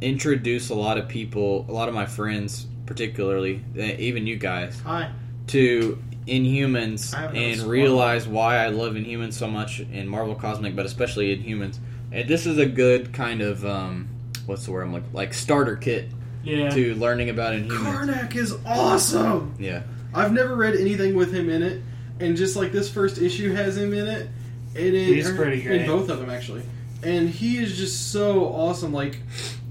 introduce 0.01 0.69
a 0.69 0.75
lot 0.75 0.97
of 0.97 1.07
people, 1.07 1.65
a 1.67 1.71
lot 1.71 1.89
of 1.89 1.95
my 1.95 2.05
friends, 2.05 2.67
particularly 2.85 3.63
eh, 3.77 3.95
even 3.99 4.27
you 4.27 4.37
guys, 4.37 4.79
Hi. 4.81 5.11
to 5.47 6.01
Inhumans 6.27 7.15
I 7.15 7.21
have 7.21 7.33
no 7.33 7.39
and 7.39 7.59
squad. 7.59 7.71
realize 7.71 8.27
why 8.27 8.57
I 8.57 8.67
love 8.67 8.93
Inhumans 8.93 9.33
so 9.33 9.47
much 9.47 9.79
in 9.79 10.07
Marvel 10.07 10.35
Cosmic, 10.35 10.75
but 10.75 10.85
especially 10.85 11.35
Inhumans. 11.35 11.79
And 12.11 12.27
this 12.27 12.45
is 12.45 12.57
a 12.57 12.65
good 12.65 13.13
kind 13.13 13.41
of 13.41 13.65
um, 13.65 14.09
what's 14.45 14.65
the 14.65 14.71
word 14.71 14.83
I'm 14.83 14.93
like 14.93 15.03
like 15.13 15.33
starter 15.33 15.75
kit 15.75 16.09
yeah. 16.43 16.69
to 16.69 16.95
learning 16.95 17.29
about 17.29 17.53
Inhumans. 17.53 18.07
Karnak 18.07 18.35
is 18.35 18.57
awesome. 18.65 19.55
Yeah. 19.59 19.83
I've 20.13 20.31
never 20.31 20.55
read 20.55 20.75
anything 20.75 21.15
with 21.15 21.33
him 21.33 21.49
in 21.49 21.61
it, 21.61 21.81
and 22.19 22.35
just 22.35 22.55
like 22.55 22.71
this 22.71 22.89
first 22.89 23.19
issue 23.19 23.53
has 23.53 23.77
him 23.77 23.93
in 23.93 24.07
it, 24.07 24.29
it 24.73 24.93
is 24.93 25.27
He's 25.27 25.35
pretty 25.35 25.61
great. 25.61 25.81
In 25.81 25.87
both 25.87 26.09
of 26.09 26.19
them, 26.19 26.29
actually, 26.29 26.63
and 27.03 27.29
he 27.29 27.57
is 27.57 27.77
just 27.77 28.11
so 28.11 28.45
awesome. 28.45 28.93
Like 28.93 29.19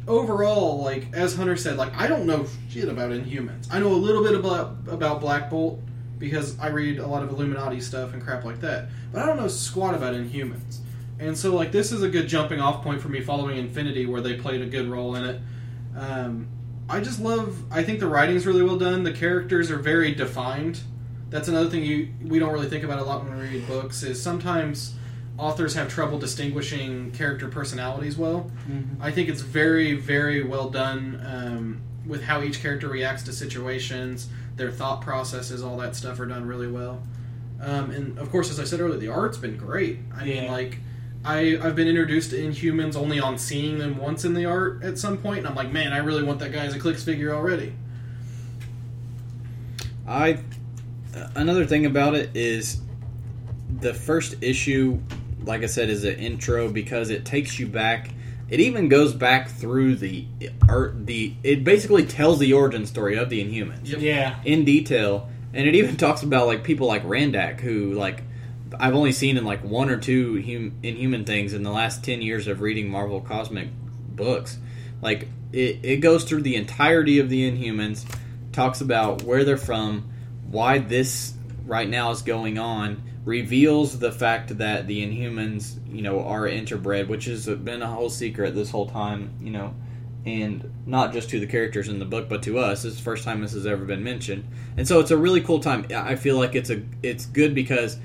overall, 0.07 0.82
like 0.82 1.12
as 1.12 1.35
Hunter 1.36 1.57
said, 1.57 1.77
like 1.77 1.94
I 1.97 2.07
don't 2.07 2.27
know 2.27 2.47
shit 2.69 2.89
about 2.89 3.11
Inhumans. 3.11 3.69
I 3.70 3.78
know 3.78 3.89
a 3.89 3.94
little 3.94 4.23
bit 4.23 4.35
about 4.35 4.77
about 4.89 5.20
Black 5.20 5.51
Bolt 5.51 5.81
because 6.19 6.59
I 6.59 6.69
read 6.69 6.98
a 6.98 7.07
lot 7.07 7.23
of 7.23 7.31
Illuminati 7.31 7.81
stuff 7.81 8.15
and 8.15 8.23
crap 8.23 8.44
like 8.44 8.61
that, 8.61 8.89
but 9.12 9.23
I 9.23 9.27
don't 9.27 9.36
know 9.36 9.48
squat 9.48 9.94
about 9.94 10.15
Inhumans. 10.15 10.78
And 11.19 11.36
so, 11.36 11.55
like, 11.55 11.73
this 11.73 11.93
is 11.93 12.03
a 12.03 12.09
good 12.09 12.28
jumping 12.28 12.61
off 12.61 12.82
point 12.82 13.01
for 13.01 13.09
me 13.09 13.23
following 13.23 13.57
Infinity, 13.57 14.07
where 14.07 14.20
they 14.20 14.35
played 14.35 14.61
a 14.61 14.66
good 14.66 14.86
role 14.86 15.15
in 15.15 15.24
it. 15.24 15.40
Um, 15.97 16.48
I 16.89 17.01
just 17.01 17.20
love. 17.20 17.65
I 17.73 17.82
think 17.82 18.01
the 18.01 18.07
writing's 18.07 18.47
really 18.47 18.62
well 18.62 18.77
done. 18.77 19.03
The 19.03 19.12
characters 19.12 19.70
are 19.70 19.78
very 19.78 20.15
defined. 20.15 20.81
That's 21.31 21.48
another 21.48 21.69
thing 21.69 21.82
you 21.82 22.12
we 22.23 22.39
don't 22.39 22.53
really 22.53 22.69
think 22.69 22.85
about 22.85 22.98
a 22.98 23.03
lot 23.03 23.24
when 23.24 23.36
we 23.36 23.44
read 23.44 23.66
books. 23.66 24.03
Is 24.03 24.23
sometimes 24.23 24.94
authors 25.38 25.74
have 25.74 25.88
trouble 25.88 26.18
distinguishing 26.18 27.10
character 27.12 27.48
personalities 27.48 28.16
well. 28.16 28.50
Mhm. 28.70 28.96
I 29.00 29.10
think 29.10 29.28
it's 29.28 29.42
very, 29.42 29.94
very 29.94 30.42
well 30.42 30.70
done 30.70 31.20
um, 31.26 31.80
with 32.06 32.22
how 32.22 32.42
each 32.42 32.60
character 32.60 32.88
reacts 32.88 33.22
to 33.24 33.32
situations, 33.32 34.28
their 34.56 34.70
thought 34.70 35.02
processes, 35.02 35.62
all 35.62 35.76
that 35.78 35.94
stuff 35.94 36.18
are 36.20 36.26
done 36.26 36.46
really 36.46 36.68
well. 36.68 37.02
Um, 37.60 37.90
and 37.90 38.18
of 38.18 38.30
course, 38.30 38.50
as 38.50 38.60
I 38.60 38.64
said 38.64 38.80
earlier, 38.80 38.98
the 38.98 39.08
art's 39.08 39.38
been 39.38 39.56
great. 39.56 39.98
I 40.14 40.24
mean, 40.24 40.50
like, 40.50 40.78
I, 41.24 41.58
I've 41.60 41.74
been 41.74 41.88
introduced 41.88 42.30
to 42.30 42.36
Inhumans 42.38 42.96
only 42.96 43.18
on 43.18 43.36
seeing 43.38 43.78
them 43.78 43.96
once 43.98 44.24
in 44.24 44.34
the 44.34 44.44
art 44.44 44.82
at 44.84 44.98
some 44.98 45.18
point, 45.18 45.38
and 45.40 45.48
I'm 45.48 45.54
like, 45.54 45.72
man, 45.72 45.92
I 45.92 45.98
really 45.98 46.22
want 46.22 46.38
that 46.38 46.52
guy 46.52 46.64
as 46.64 46.74
a 46.74 46.78
clicks 46.78 47.02
figure 47.02 47.34
already. 47.34 47.72
I 50.06 50.38
another 51.34 51.64
thing 51.66 51.86
about 51.86 52.14
it 52.14 52.30
is 52.34 52.80
the 53.80 53.92
first 53.92 54.36
issue, 54.40 55.00
like 55.47 55.62
I 55.62 55.66
said, 55.66 55.89
is 55.89 56.05
an 56.05 56.16
intro 56.18 56.68
because 56.68 57.09
it 57.10 57.24
takes 57.24 57.59
you 57.59 57.66
back. 57.66 58.10
It 58.48 58.60
even 58.60 58.89
goes 58.89 59.14
back 59.14 59.48
through 59.48 59.97
the 59.97 60.27
art. 60.68 61.06
The 61.06 61.35
it 61.43 61.64
basically 61.64 62.05
tells 62.06 62.39
the 62.39 62.52
origin 62.52 62.86
story 62.86 63.16
of 63.16 63.31
the 63.31 63.43
Inhumans 63.43 63.89
Yep. 63.89 64.01
Yeah. 64.01 64.36
in 64.44 64.64
detail, 64.64 65.28
and 65.55 65.66
it 65.66 65.74
even 65.74 65.97
talks 65.97 66.23
about 66.23 66.47
like 66.47 66.62
people 66.62 66.86
like 66.86 67.05
Randac 67.05 67.60
who 67.60 67.93
like 67.94 68.23
I've 68.78 68.94
only 68.94 69.12
seen 69.12 69.36
in 69.36 69.44
like 69.44 69.64
one 69.64 69.89
or 69.90 69.97
two 69.97 70.35
hum, 70.43 70.78
Inhuman 70.82 71.24
things 71.24 71.55
in 71.55 71.62
the 71.62 71.70
last 71.73 72.05
ten 72.05 72.20
years 72.23 72.47
of 72.47 72.60
reading 72.60 72.89
Marvel 72.89 73.20
Cosmic 73.20 73.68
books. 74.14 74.59
Like 75.02 75.28
it, 75.52 75.78
it 75.85 75.97
goes 75.98 76.24
through 76.24 76.43
the 76.43 76.56
entirety 76.56 77.18
of 77.18 77.28
the 77.28 77.51
Inhumans, 77.51 78.05
talks 78.52 78.81
about 78.81 79.23
where 79.23 79.44
they're 79.44 79.56
from, 79.56 80.09
why 80.51 80.78
this 80.78 81.35
right 81.64 81.89
now 81.89 82.10
is 82.12 82.23
going 82.23 82.59
on, 82.59 83.02
reveals 83.27 83.98
the 83.98 84.12
fact 84.12 84.57
that 84.57 84.86
the 84.86 85.05
Inhumans, 85.05 85.78
you 85.93 86.01
know, 86.01 86.24
are 86.24 86.43
interbred, 86.43 87.09
which 87.09 87.24
has 87.27 87.47
been 87.47 87.82
a 87.82 87.86
whole 87.89 88.09
secret 88.09 88.55
this 88.55 88.70
whole 88.70 88.89
time, 88.89 89.35
you 89.43 89.51
know, 89.51 89.74
and 90.24 90.73
not 90.86 91.12
just 91.12 91.28
to 91.31 91.40
the 91.40 91.47
characters 91.47 91.89
in 91.89 91.98
the 91.98 92.05
book, 92.05 92.28
but 92.28 92.43
to 92.44 92.59
us. 92.59 92.85
It's 92.85 92.97
the 92.97 93.03
first 93.03 93.24
time 93.24 93.43
this 93.43 93.53
has 93.53 93.66
ever 93.66 93.85
been 93.85 94.05
mentioned, 94.05 94.44
and 94.77 94.86
so 94.86 95.01
it's 95.01 95.11
a 95.11 95.16
really 95.16 95.40
cool 95.40 95.59
time. 95.59 95.86
I 95.94 96.15
feel 96.15 96.39
like 96.39 96.55
it's 96.55 96.70
a 96.70 96.82
it's 97.03 97.27
good 97.27 97.55
because 97.55 97.98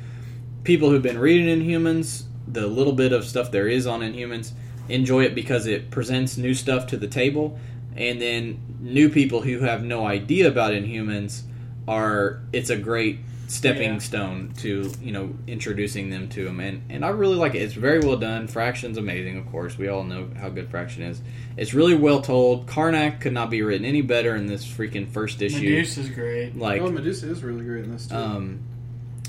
people 0.64 0.90
who've 0.90 1.04
been 1.04 1.20
reading 1.20 1.48
Inhumans, 1.48 2.24
the 2.48 2.66
little 2.66 2.94
bit 2.94 3.14
of 3.14 3.24
stuff 3.24 3.52
there 3.52 3.68
is 3.68 3.86
on 3.86 4.02
Inhumans, 4.02 4.54
enjoy 4.90 5.24
it 5.24 5.36
because 5.36 5.68
it 5.68 5.92
presents 5.92 6.36
new 6.36 6.56
stuff 6.56 6.88
to 6.88 6.98
the 6.98 7.08
table, 7.08 7.60
and 7.96 8.20
then 8.20 8.60
new 8.80 9.08
people 9.08 9.42
who 9.42 9.60
have 9.60 9.84
no 9.84 10.08
idea 10.08 10.48
about 10.48 10.74
Inhumans 10.74 11.44
are 11.88 12.42
it's 12.54 12.72
a 12.72 12.78
great 12.78 13.20
stepping 13.52 13.92
Yeah. 13.94 13.98
stone 13.98 14.54
to 14.60 14.90
you 15.02 15.12
know 15.12 15.34
introducing 15.46 16.10
them 16.10 16.30
to 16.30 16.46
them 16.46 16.62
and 16.62 16.84
and 16.90 17.04
I 17.04 17.10
really 17.10 17.36
like 17.36 17.54
it. 17.54 17.60
It's 17.62 17.74
very 17.74 18.00
well 18.00 18.16
done. 18.16 18.48
Fraction's 18.48 18.98
amazing 18.98 19.38
of 19.38 19.52
course. 19.52 19.78
We 19.78 19.90
all 19.90 20.04
know 20.06 20.30
how 20.40 20.48
good 20.50 20.70
Fraction 20.70 21.04
is. 21.04 21.22
It's 21.58 21.74
really 21.74 21.94
well 21.96 22.22
told. 22.22 22.68
Karnak 22.68 23.20
could 23.20 23.34
not 23.34 23.50
be 23.50 23.62
written 23.62 23.86
any 23.86 24.02
better 24.02 24.36
in 24.36 24.48
this 24.48 24.66
freaking 24.66 25.10
first 25.10 25.42
issue. 25.42 25.70
Medusa's 25.70 26.10
great. 26.10 26.58
like 26.58 26.82
oh, 26.82 26.90
Medusa 26.90 27.30
is 27.30 27.44
really 27.44 27.66
great 27.66 27.84
in 27.84 27.92
this 27.92 28.08
too. 28.08 28.16
um, 28.16 28.60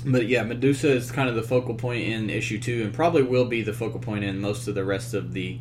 but 0.05 0.27
yeah, 0.27 0.43
Medusa 0.43 0.89
is 0.91 1.11
kind 1.11 1.27
of 1.29 1.35
the 1.35 1.43
focal 1.43 1.75
point 1.75 2.03
in 2.03 2.29
issue 2.29 2.59
two, 2.59 2.83
and 2.83 2.93
probably 2.93 3.23
will 3.23 3.45
be 3.45 3.61
the 3.61 3.73
focal 3.73 3.99
point 3.99 4.23
in 4.23 4.39
most 4.39 4.67
of 4.67 4.75
the 4.75 4.83
rest 4.85 5.13
of 5.13 5.33
the 5.33 5.59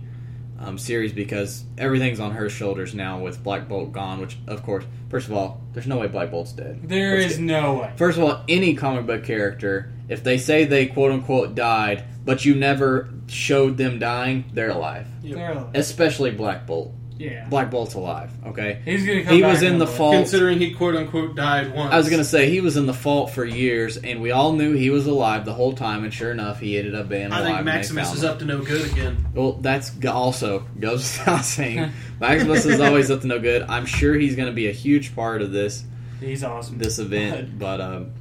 um, 0.63 0.79
series 0.79 1.13
because 1.13 1.65
everything's 1.77 2.21
on 2.21 2.31
her 2.33 2.49
shoulders 2.49 2.95
now 2.95 3.19
with 3.21 3.43
Black 3.43 3.69
Bolt 3.69 3.93
gone. 3.93 4.21
Which, 4.21 4.37
of 4.47 4.63
course, 4.63 4.85
first 5.11 5.27
of 5.29 5.35
all, 5.35 5.61
there's 5.73 5.87
no 5.87 5.99
way 5.99 6.07
Black 6.09 6.31
Bolt's 6.31 6.53
dead. 6.53 6.81
There 6.89 7.17
Let's 7.19 7.33
is 7.33 7.39
get- 7.39 7.45
no 7.45 7.75
way. 7.81 7.93
First 7.97 8.19
of 8.19 8.25
all, 8.25 8.45
any 8.49 8.75
comic 8.75 9.07
book 9.07 9.25
character, 9.25 9.93
if 10.09 10.23
they 10.25 10.39
say 10.39 10.65
they 10.65 10.87
quote 10.87 11.13
unquote 11.13 11.55
died, 11.55 12.05
but 12.25 12.45
you 12.45 12.55
never 12.55 13.09
showed 13.27 13.77
them 13.77 13.99
dying, 13.99 14.45
they're 14.53 14.71
alive. 14.71 15.07
Yep. 15.23 15.35
They're 15.37 15.53
alive. 15.53 15.71
Especially 15.75 16.31
Black 16.31 16.67
Bolt. 16.67 16.93
Yeah. 17.23 17.47
Black 17.49 17.71
Bolt's 17.71 17.95
alive. 17.95 18.31
Okay. 18.47 18.81
He's 18.85 19.07
gonna 19.07 19.23
come 19.23 19.35
He 19.35 19.43
back 19.43 19.53
was 19.53 19.63
in 19.63 19.79
the 19.79 19.85
one 19.85 19.93
day. 19.93 19.99
fall- 19.99 20.13
Considering 20.13 20.59
he 20.59 20.73
quote 20.73 20.97
unquote 20.97 21.37
died 21.37 21.73
once. 21.75 21.93
I 21.95 21.97
was 21.99 22.09
gonna 22.09 22.25
say 22.25 22.51
he 22.51 22.61
was 22.61 22.77
in 22.77 22.87
the 22.87 22.95
fault 22.95 23.31
for 23.31 23.45
years, 23.45 23.97
and 23.97 24.21
we 24.21 24.33
all 24.33 24.53
knew 24.55 24.73
he 24.73 24.91
was 24.91 25.07
alive 25.07 25.45
the 25.45 25.53
whole 25.55 25.73
time. 25.73 26.03
And 26.03 26.13
sure 26.13 26.33
enough, 26.33 26.59
he 26.59 26.77
ended 26.79 26.95
up 26.97 27.09
being 27.09 27.27
alive. 27.27 27.43
I 27.43 27.53
think 27.55 27.65
Maximus 27.65 28.13
is 28.15 28.25
him. 28.25 28.31
up 28.31 28.39
to 28.41 28.45
no 28.45 28.59
good 28.63 28.91
again. 28.91 29.25
Well, 29.35 29.53
that's 29.53 29.93
also 30.05 30.67
goes 30.81 31.03
without 31.19 31.45
saying. 31.45 31.93
Maximus 32.21 32.67
is 32.67 32.81
always 32.81 33.11
up 33.11 33.21
to 33.21 33.27
no 33.29 33.39
good. 33.39 33.63
I'm 33.69 33.87
sure 33.87 34.15
he's 34.15 34.35
going 34.37 34.47
to 34.49 34.55
be 34.55 34.69
a 34.69 34.73
huge 34.73 35.15
part 35.15 35.43
of 35.43 35.51
this 35.53 35.85
He's 36.21 36.45
awesome. 36.45 36.79
this 36.79 36.99
event, 37.01 37.59
but 37.59 37.81
um, 37.81 38.13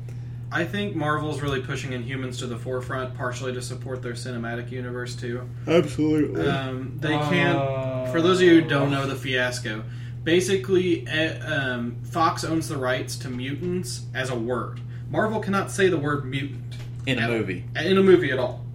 I 0.53 0.65
think 0.65 0.95
Marvel's 0.95 1.41
really 1.41 1.61
pushing 1.61 1.91
Inhumans 1.91 2.39
to 2.39 2.47
the 2.47 2.57
forefront, 2.57 3.15
partially 3.15 3.53
to 3.53 3.61
support 3.61 4.01
their 4.01 4.13
cinematic 4.13 4.69
universe 4.71 5.15
too. 5.15 5.47
absolutely. 5.67 6.45
Um, 6.45 6.97
they 6.99 7.13
Uh, 7.13 7.29
can't. 7.29 8.11
For 8.11 8.21
those 8.21 8.37
of 8.41 8.47
you 8.47 8.61
who 8.61 8.67
don't 8.67 8.91
know 8.91 9.07
the 9.07 9.15
fiasco, 9.15 9.83
basically, 10.23 11.07
eh, 11.07 11.39
um, 11.39 11.95
Fox 12.03 12.43
owns 12.43 12.67
the 12.67 12.75
rights 12.77 13.15
to 13.17 13.29
mutants 13.29 14.01
as 14.13 14.29
a 14.29 14.35
word. 14.35 14.79
Marvel 15.09 15.39
cannot 15.39 15.71
say 15.71 15.87
the 15.87 15.97
word 15.97 16.25
mutant 16.25 16.75
in 17.05 17.17
a 17.17 17.21
at- 17.21 17.29
movie, 17.29 17.63
in 17.75 17.97
a 17.97 18.03
movie 18.03 18.31
at 18.31 18.39
all. 18.39 18.65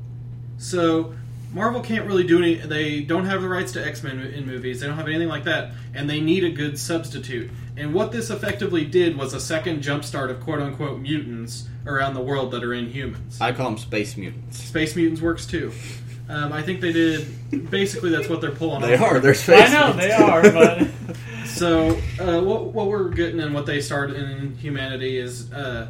So 0.59 1.12
Marvel 1.52 1.81
can't 1.81 2.06
really 2.06 2.24
do 2.24 2.39
any. 2.39 2.55
They 2.56 3.01
don't 3.01 3.24
have 3.24 3.43
the 3.43 3.48
rights 3.48 3.73
to 3.73 3.85
X 3.86 4.02
Men 4.02 4.20
in 4.20 4.47
movies. 4.47 4.81
They 4.81 4.86
don't 4.86 4.97
have 4.97 5.09
anything 5.09 5.28
like 5.28 5.44
that, 5.44 5.73
and 5.94 6.09
they 6.09 6.20
need 6.20 6.44
a 6.44 6.51
good 6.51 6.78
substitute. 6.78 7.51
And 7.77 7.94
what 7.94 8.12
this 8.12 8.31
effectively 8.31 8.85
did 8.85 9.16
was 9.16 9.32
a 9.35 9.40
second 9.40 9.82
jumpstart 9.82 10.31
of 10.31 10.40
quote 10.40 10.60
unquote 10.60 11.01
mutants 11.01 11.68
around 11.86 12.14
the 12.14 12.20
world 12.23 12.51
that 12.52 12.62
are 12.64 12.68
Inhumans. 12.70 13.40
I 13.40 13.52
call 13.52 13.70
them 13.70 13.78
space 13.78 14.16
mutants. 14.16 14.59
Space 14.62 14.97
mutants 14.97 15.20
works 15.23 15.47
too. 15.47 15.73
Um, 16.28 16.52
I 16.52 16.60
think 16.62 16.81
they 16.81 16.93
did. 16.93 17.70
Basically, 17.70 18.10
that's 18.10 18.28
what 18.28 18.40
they're 18.40 18.51
pulling. 18.51 18.82
They 18.82 18.97
off. 18.97 19.02
are. 19.12 19.20
They're 19.20 19.35
space. 19.35 19.70
I 19.70 19.73
know 19.73 19.94
mutants. 19.94 20.06
they 20.06 20.12
are, 20.12 20.43
but 20.52 20.89
So 21.47 21.90
uh, 22.20 22.40
what 22.43 22.66
what 22.74 22.89
we're 22.89 23.09
getting 23.10 23.40
and 23.40 23.55
what 23.55 23.64
they 23.66 23.81
started 23.81 24.16
Inhumanity 24.16 25.16
is 25.16 25.51
uh, 25.52 25.89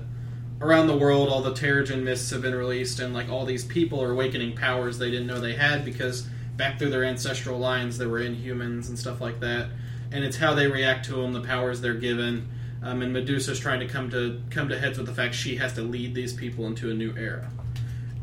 around 0.60 0.86
the 0.86 0.96
world, 0.96 1.28
all 1.28 1.42
the 1.42 1.52
Terrigen 1.52 2.02
mists 2.02 2.30
have 2.30 2.42
been 2.42 2.54
released, 2.54 3.00
and 3.00 3.12
like 3.12 3.28
all 3.28 3.44
these 3.44 3.64
people 3.64 4.02
are 4.02 4.12
awakening 4.12 4.56
powers 4.56 4.98
they 4.98 5.10
didn't 5.10 5.26
know 5.26 5.40
they 5.40 5.54
had 5.54 5.84
because 5.84 6.26
back 6.56 6.78
through 6.78 6.90
their 6.90 7.04
ancestral 7.04 7.58
lines 7.58 7.98
there 7.98 8.08
were 8.08 8.20
inhumans 8.20 8.88
and 8.88 8.98
stuff 8.98 9.20
like 9.20 9.40
that, 9.40 9.68
and 10.12 10.24
it's 10.24 10.36
how 10.36 10.54
they 10.54 10.66
react 10.66 11.04
to 11.06 11.16
them, 11.16 11.32
the 11.32 11.40
powers 11.40 11.80
they're 11.80 11.94
given. 11.94 12.48
Um, 12.82 13.02
and 13.02 13.12
Medusa's 13.12 13.58
trying 13.58 13.80
to 13.80 13.86
come 13.86 14.10
to 14.10 14.40
come 14.50 14.68
to 14.68 14.78
heads 14.78 14.98
with 14.98 15.06
the 15.06 15.14
fact 15.14 15.34
she 15.34 15.56
has 15.56 15.72
to 15.74 15.82
lead 15.82 16.14
these 16.14 16.32
people 16.32 16.66
into 16.66 16.90
a 16.90 16.94
new 16.94 17.14
era, 17.16 17.50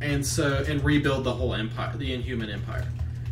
and 0.01 0.25
so 0.25 0.63
and 0.67 0.83
rebuild 0.83 1.23
the 1.23 1.33
whole 1.33 1.53
empire, 1.53 1.95
the 1.97 2.13
Inhuman 2.13 2.49
Empire. 2.49 2.87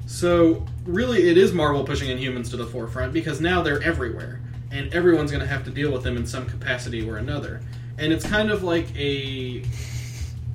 So 0.08 0.66
really, 0.84 1.30
it 1.30 1.38
is 1.38 1.54
Marvel 1.54 1.86
pushing 1.86 2.16
Inhumans 2.16 2.50
to 2.50 2.58
the 2.58 2.66
forefront 2.66 3.14
because 3.14 3.40
now 3.40 3.62
they're 3.62 3.82
everywhere, 3.82 4.42
and 4.70 4.94
everyone's 4.94 5.32
going 5.32 5.42
to 5.42 5.48
have 5.48 5.64
to 5.66 5.72
deal 5.72 5.92
with 5.92 6.04
them 6.04 6.18
in 6.18 6.26
some 6.26 6.46
capacity 6.46 7.08
or 7.08 7.18
another. 7.18 7.62
And 8.02 8.12
it's 8.12 8.26
kind 8.26 8.50
of 8.50 8.64
like 8.64 8.88
a, 8.98 9.64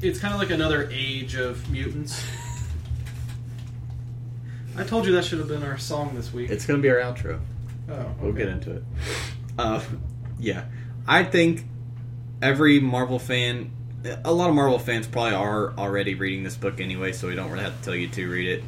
it's 0.02 0.18
kind 0.18 0.34
of 0.34 0.40
like 0.40 0.50
another 0.50 0.90
age 0.92 1.36
of 1.36 1.70
mutants. 1.70 2.20
I 4.76 4.82
told 4.82 5.06
you 5.06 5.12
that 5.12 5.24
should 5.24 5.38
have 5.38 5.46
been 5.46 5.62
our 5.62 5.78
song 5.78 6.16
this 6.16 6.32
week. 6.32 6.50
It's 6.50 6.66
going 6.66 6.78
to 6.78 6.82
be 6.82 6.90
our 6.90 6.98
outro. 6.98 7.40
oh, 7.88 8.14
We'll 8.20 8.32
get 8.32 8.48
into 8.48 8.72
it. 8.72 8.82
Uh, 9.56 9.80
yeah, 10.40 10.64
I 11.06 11.22
think 11.22 11.64
every 12.42 12.80
Marvel 12.80 13.20
fan, 13.20 13.70
a 14.24 14.32
lot 14.32 14.48
of 14.48 14.56
Marvel 14.56 14.80
fans 14.80 15.06
probably 15.06 15.34
are 15.34 15.72
already 15.78 16.16
reading 16.16 16.42
this 16.42 16.56
book 16.56 16.80
anyway, 16.80 17.12
so 17.12 17.28
we 17.28 17.36
don't 17.36 17.52
really 17.52 17.62
have 17.62 17.78
to 17.78 17.84
tell 17.84 17.94
you 17.94 18.08
to 18.08 18.28
read 18.28 18.48
it. 18.48 18.64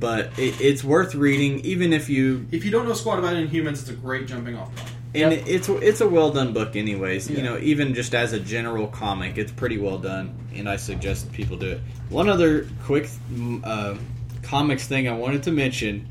But 0.00 0.38
it, 0.38 0.58
it's 0.58 0.82
worth 0.82 1.14
reading, 1.14 1.60
even 1.60 1.92
if 1.92 2.08
you. 2.08 2.46
If 2.50 2.64
you 2.64 2.70
don't 2.70 2.88
know 2.88 2.94
squat 2.94 3.18
about 3.18 3.34
Inhumans, 3.34 3.72
it's 3.72 3.90
a 3.90 3.94
great 3.94 4.26
jumping 4.26 4.56
off 4.56 4.74
point. 4.74 4.95
And 5.16 5.32
Yep. 5.32 5.44
it's 5.46 5.68
it's 5.68 6.00
a 6.02 6.08
well 6.08 6.30
done 6.30 6.52
book, 6.52 6.76
anyways. 6.76 7.30
You 7.30 7.42
know, 7.42 7.58
even 7.58 7.94
just 7.94 8.14
as 8.14 8.32
a 8.34 8.38
general 8.40 8.86
comic, 8.88 9.38
it's 9.38 9.50
pretty 9.52 9.78
well 9.78 9.98
done, 9.98 10.34
and 10.54 10.68
I 10.68 10.76
suggest 10.76 11.32
people 11.32 11.56
do 11.56 11.68
it. 11.70 11.80
One 12.10 12.28
other 12.28 12.68
quick 12.84 13.08
mm, 13.32 13.60
uh, 13.64 13.94
comics 14.42 14.86
thing 14.86 15.08
I 15.08 15.12
wanted 15.12 15.42
to 15.44 15.52
mention 15.52 16.08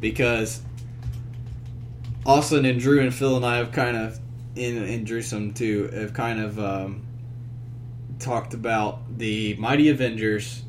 because 0.00 0.62
Austin 2.26 2.64
and 2.64 2.80
Drew 2.80 3.00
and 3.00 3.14
Phil 3.14 3.36
and 3.36 3.44
I 3.44 3.56
have 3.58 3.72
kind 3.72 3.96
of, 3.96 4.18
in 4.56 4.76
and 4.82 5.06
Drew 5.06 5.22
some 5.22 5.52
too, 5.52 5.88
have 5.92 6.12
kind 6.14 6.40
of 6.40 6.58
um, 6.58 7.02
talked 8.18 8.54
about 8.54 9.18
the 9.18 9.54
Mighty 9.56 9.88
Avengers 9.88 10.62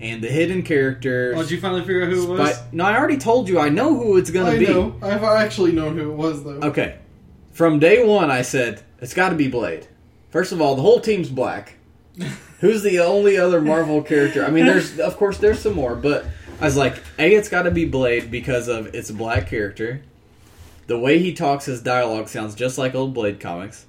and 0.00 0.22
the 0.22 0.28
hidden 0.28 0.62
characters. 0.62 1.34
Oh, 1.36 1.42
did 1.42 1.50
you 1.52 1.60
finally 1.60 1.80
figure 1.82 2.02
out 2.04 2.10
who 2.10 2.24
it 2.24 2.28
was? 2.38 2.38
But- 2.38 2.72
no, 2.74 2.84
I 2.84 2.96
already 2.98 3.16
told 3.18 3.48
you. 3.48 3.58
I 3.58 3.68
know 3.70 3.94
who 3.96 4.16
it's 4.16 4.30
gonna 4.30 4.50
I 4.50 4.58
be. 4.58 4.66
know. 4.66 4.94
I've 5.02 5.22
actually 5.24 5.72
known 5.72 5.96
who 5.96 6.10
it 6.12 6.16
was 6.16 6.44
though. 6.44 6.60
Okay. 6.68 6.96
From 7.56 7.78
day 7.78 8.04
one, 8.04 8.30
I 8.30 8.42
said, 8.42 8.82
it's 9.00 9.14
got 9.14 9.30
to 9.30 9.34
be 9.34 9.48
Blade. 9.48 9.88
First 10.28 10.52
of 10.52 10.60
all, 10.60 10.74
the 10.74 10.82
whole 10.82 11.00
team's 11.00 11.30
black. 11.30 11.76
Who's 12.60 12.82
the 12.82 12.98
only 12.98 13.38
other 13.38 13.62
Marvel 13.62 14.02
character? 14.02 14.44
I 14.44 14.50
mean, 14.50 14.66
there's, 14.66 15.00
of 15.00 15.16
course, 15.16 15.38
there's 15.38 15.60
some 15.60 15.72
more, 15.72 15.94
but 15.94 16.26
I 16.60 16.66
was 16.66 16.76
like, 16.76 17.02
A, 17.18 17.34
it's 17.34 17.48
got 17.48 17.62
to 17.62 17.70
be 17.70 17.86
Blade 17.86 18.30
because 18.30 18.68
of 18.68 18.94
it's 18.94 19.08
a 19.08 19.14
black 19.14 19.48
character. 19.48 20.02
The 20.86 20.98
way 20.98 21.18
he 21.18 21.32
talks, 21.32 21.64
his 21.64 21.80
dialogue 21.80 22.28
sounds 22.28 22.54
just 22.54 22.76
like 22.76 22.94
old 22.94 23.14
Blade 23.14 23.40
comics. 23.40 23.86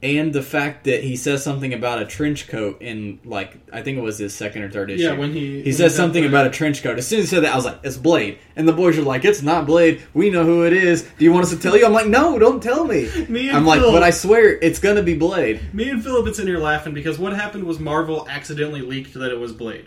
And 0.00 0.32
the 0.32 0.42
fact 0.42 0.84
that 0.84 1.02
he 1.02 1.16
says 1.16 1.42
something 1.42 1.74
about 1.74 2.00
a 2.00 2.04
trench 2.04 2.46
coat 2.46 2.80
in, 2.80 3.18
like, 3.24 3.56
I 3.72 3.82
think 3.82 3.98
it 3.98 4.00
was 4.00 4.16
his 4.18 4.32
second 4.32 4.62
or 4.62 4.70
third 4.70 4.92
issue. 4.92 5.02
yeah, 5.02 5.14
when 5.14 5.32
he 5.32 5.60
He 5.62 5.72
says 5.72 5.92
something 5.96 6.24
about 6.24 6.46
a 6.46 6.50
trench 6.50 6.84
coat. 6.84 6.98
As 6.98 7.06
soon 7.08 7.18
as 7.18 7.24
he 7.28 7.34
said 7.34 7.42
that, 7.42 7.52
I 7.52 7.56
was 7.56 7.64
like, 7.64 7.80
"It's 7.82 7.96
Blade." 7.96 8.38
And 8.54 8.68
the 8.68 8.72
boys 8.72 8.96
are 8.96 9.02
like, 9.02 9.24
"It's 9.24 9.42
not 9.42 9.66
Blade. 9.66 10.00
We 10.14 10.30
know 10.30 10.44
who 10.44 10.64
it 10.66 10.72
is. 10.72 11.02
Do 11.02 11.24
you 11.24 11.32
want 11.32 11.46
us 11.46 11.50
to 11.50 11.58
tell 11.58 11.76
you?" 11.76 11.84
I'm 11.84 11.92
like, 11.92 12.06
"No, 12.06 12.38
don't 12.38 12.62
tell 12.62 12.84
me." 12.84 13.10
Me 13.28 13.48
and 13.48 13.56
I'm 13.56 13.66
like, 13.66 13.80
"But 13.80 14.04
I 14.04 14.10
swear, 14.10 14.56
it's 14.62 14.78
gonna 14.78 15.02
be 15.02 15.14
Blade." 15.14 15.74
Me 15.74 15.88
and 15.90 16.00
Philip 16.04 16.26
been 16.26 16.40
in 16.42 16.46
here 16.46 16.58
laughing 16.60 16.94
because 16.94 17.18
what 17.18 17.32
happened 17.32 17.64
was 17.64 17.80
Marvel 17.80 18.24
accidentally 18.30 18.82
leaked 18.82 19.14
that 19.14 19.32
it 19.32 19.40
was 19.40 19.52
Blade. 19.52 19.86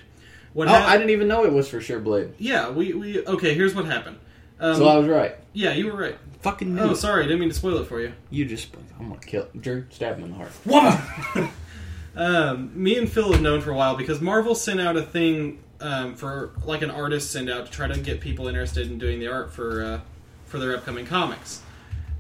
What 0.52 0.68
Oh, 0.68 0.72
hap- 0.72 0.90
I 0.90 0.98
didn't 0.98 1.12
even 1.12 1.30
know 1.30 1.46
it 1.46 1.54
was 1.54 1.70
for 1.70 1.80
sure 1.80 2.00
Blade. 2.02 2.34
Yeah, 2.38 2.70
we, 2.70 2.92
we 2.92 3.26
okay. 3.26 3.54
Here's 3.54 3.74
what 3.74 3.86
happened. 3.86 4.18
Um, 4.60 4.76
So 4.76 4.88
I 4.90 4.98
was 4.98 5.08
right. 5.08 5.38
yeah, 5.54 5.72
you 5.74 5.86
were 5.86 5.96
right. 5.98 6.18
Fucking 6.42 6.74
knew 6.76 6.82
Oh, 6.82 6.92
it. 6.92 6.96
sorry, 6.98 7.24
I 7.24 7.28
didn't 7.28 7.40
mean 7.40 7.50
to 7.50 7.56
spoil 7.56 7.78
it 7.78 7.88
for 7.88 8.02
you. 8.02 8.14
You 8.30 8.46
just, 8.46 8.70
I'm 9.00 9.10
gonna 9.10 9.20
kill 9.22 9.48
Drew. 9.60 9.86
Stab 9.90 10.18
him 10.18 10.26
in 10.26 10.32
the 10.32 10.38
heart. 10.38 10.52
Woman. 10.66 11.50
um, 12.16 12.72
me 12.74 12.98
and 12.98 13.10
Phil 13.12 13.32
have 13.32 13.42
known 13.42 13.62
for 13.62 13.72
a 13.72 13.76
while 13.76 13.96
because 13.96 14.22
Marvel 14.22 14.56
sent 14.56 14.82
out 14.82 14.98
a 14.98 15.02
thing 15.04 15.60
um, 15.80 16.16
for 16.16 16.52
like 16.66 16.82
an 16.82 16.92
artist 16.92 17.32
send 17.32 17.50
out 17.50 17.66
to 17.68 17.72
try 17.72 17.88
to 17.88 18.00
get 18.00 18.20
people 18.22 18.48
interested 18.48 18.90
in 18.90 18.98
doing 18.98 19.20
the 19.20 19.28
art 19.28 19.52
for 19.54 19.84
uh, 19.84 20.00
for 20.46 20.60
their 20.60 20.76
upcoming 20.76 21.06
comics. 21.06 21.62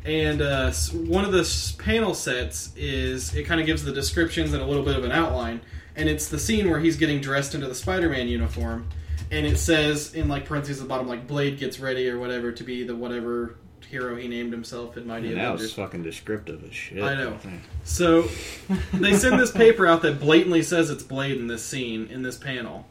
And 0.03 0.41
uh, 0.41 0.71
one 0.93 1.25
of 1.25 1.31
the 1.31 1.75
panel 1.77 2.13
sets 2.15 2.71
is 2.75 3.35
it 3.35 3.43
kind 3.43 3.59
of 3.61 3.67
gives 3.67 3.83
the 3.83 3.91
descriptions 3.91 4.51
and 4.53 4.61
a 4.61 4.65
little 4.65 4.83
bit 4.83 4.95
of 4.95 5.03
an 5.03 5.11
outline, 5.11 5.61
and 5.95 6.09
it's 6.09 6.27
the 6.27 6.39
scene 6.39 6.69
where 6.69 6.79
he's 6.79 6.95
getting 6.97 7.21
dressed 7.21 7.53
into 7.53 7.67
the 7.67 7.75
Spider-Man 7.75 8.27
uniform, 8.27 8.87
and 9.29 9.45
it 9.45 9.57
says 9.57 10.15
in 10.15 10.27
like 10.27 10.45
parentheses 10.45 10.77
at 10.79 10.83
the 10.83 10.89
bottom 10.89 11.07
like 11.07 11.27
Blade 11.27 11.59
gets 11.59 11.79
ready 11.79 12.09
or 12.09 12.17
whatever 12.19 12.51
to 12.51 12.63
be 12.63 12.83
the 12.83 12.95
whatever 12.95 13.55
hero 13.91 14.15
he 14.15 14.27
named 14.27 14.53
himself 14.53 14.97
in 14.97 15.05
Mighty 15.05 15.27
And 15.27 15.37
that 15.37 15.51
was 15.51 15.73
fucking 15.73 16.01
descriptive 16.01 16.63
as 16.63 16.73
shit. 16.73 17.03
I 17.03 17.15
know. 17.15 17.37
So 17.83 18.23
they 18.93 19.13
send 19.13 19.39
this 19.39 19.51
paper 19.51 19.85
out 19.85 20.01
that 20.03 20.19
blatantly 20.19 20.63
says 20.63 20.89
it's 20.89 21.03
Blade 21.03 21.37
in 21.37 21.47
this 21.47 21.63
scene 21.63 22.07
in 22.07 22.23
this 22.23 22.37
panel. 22.37 22.87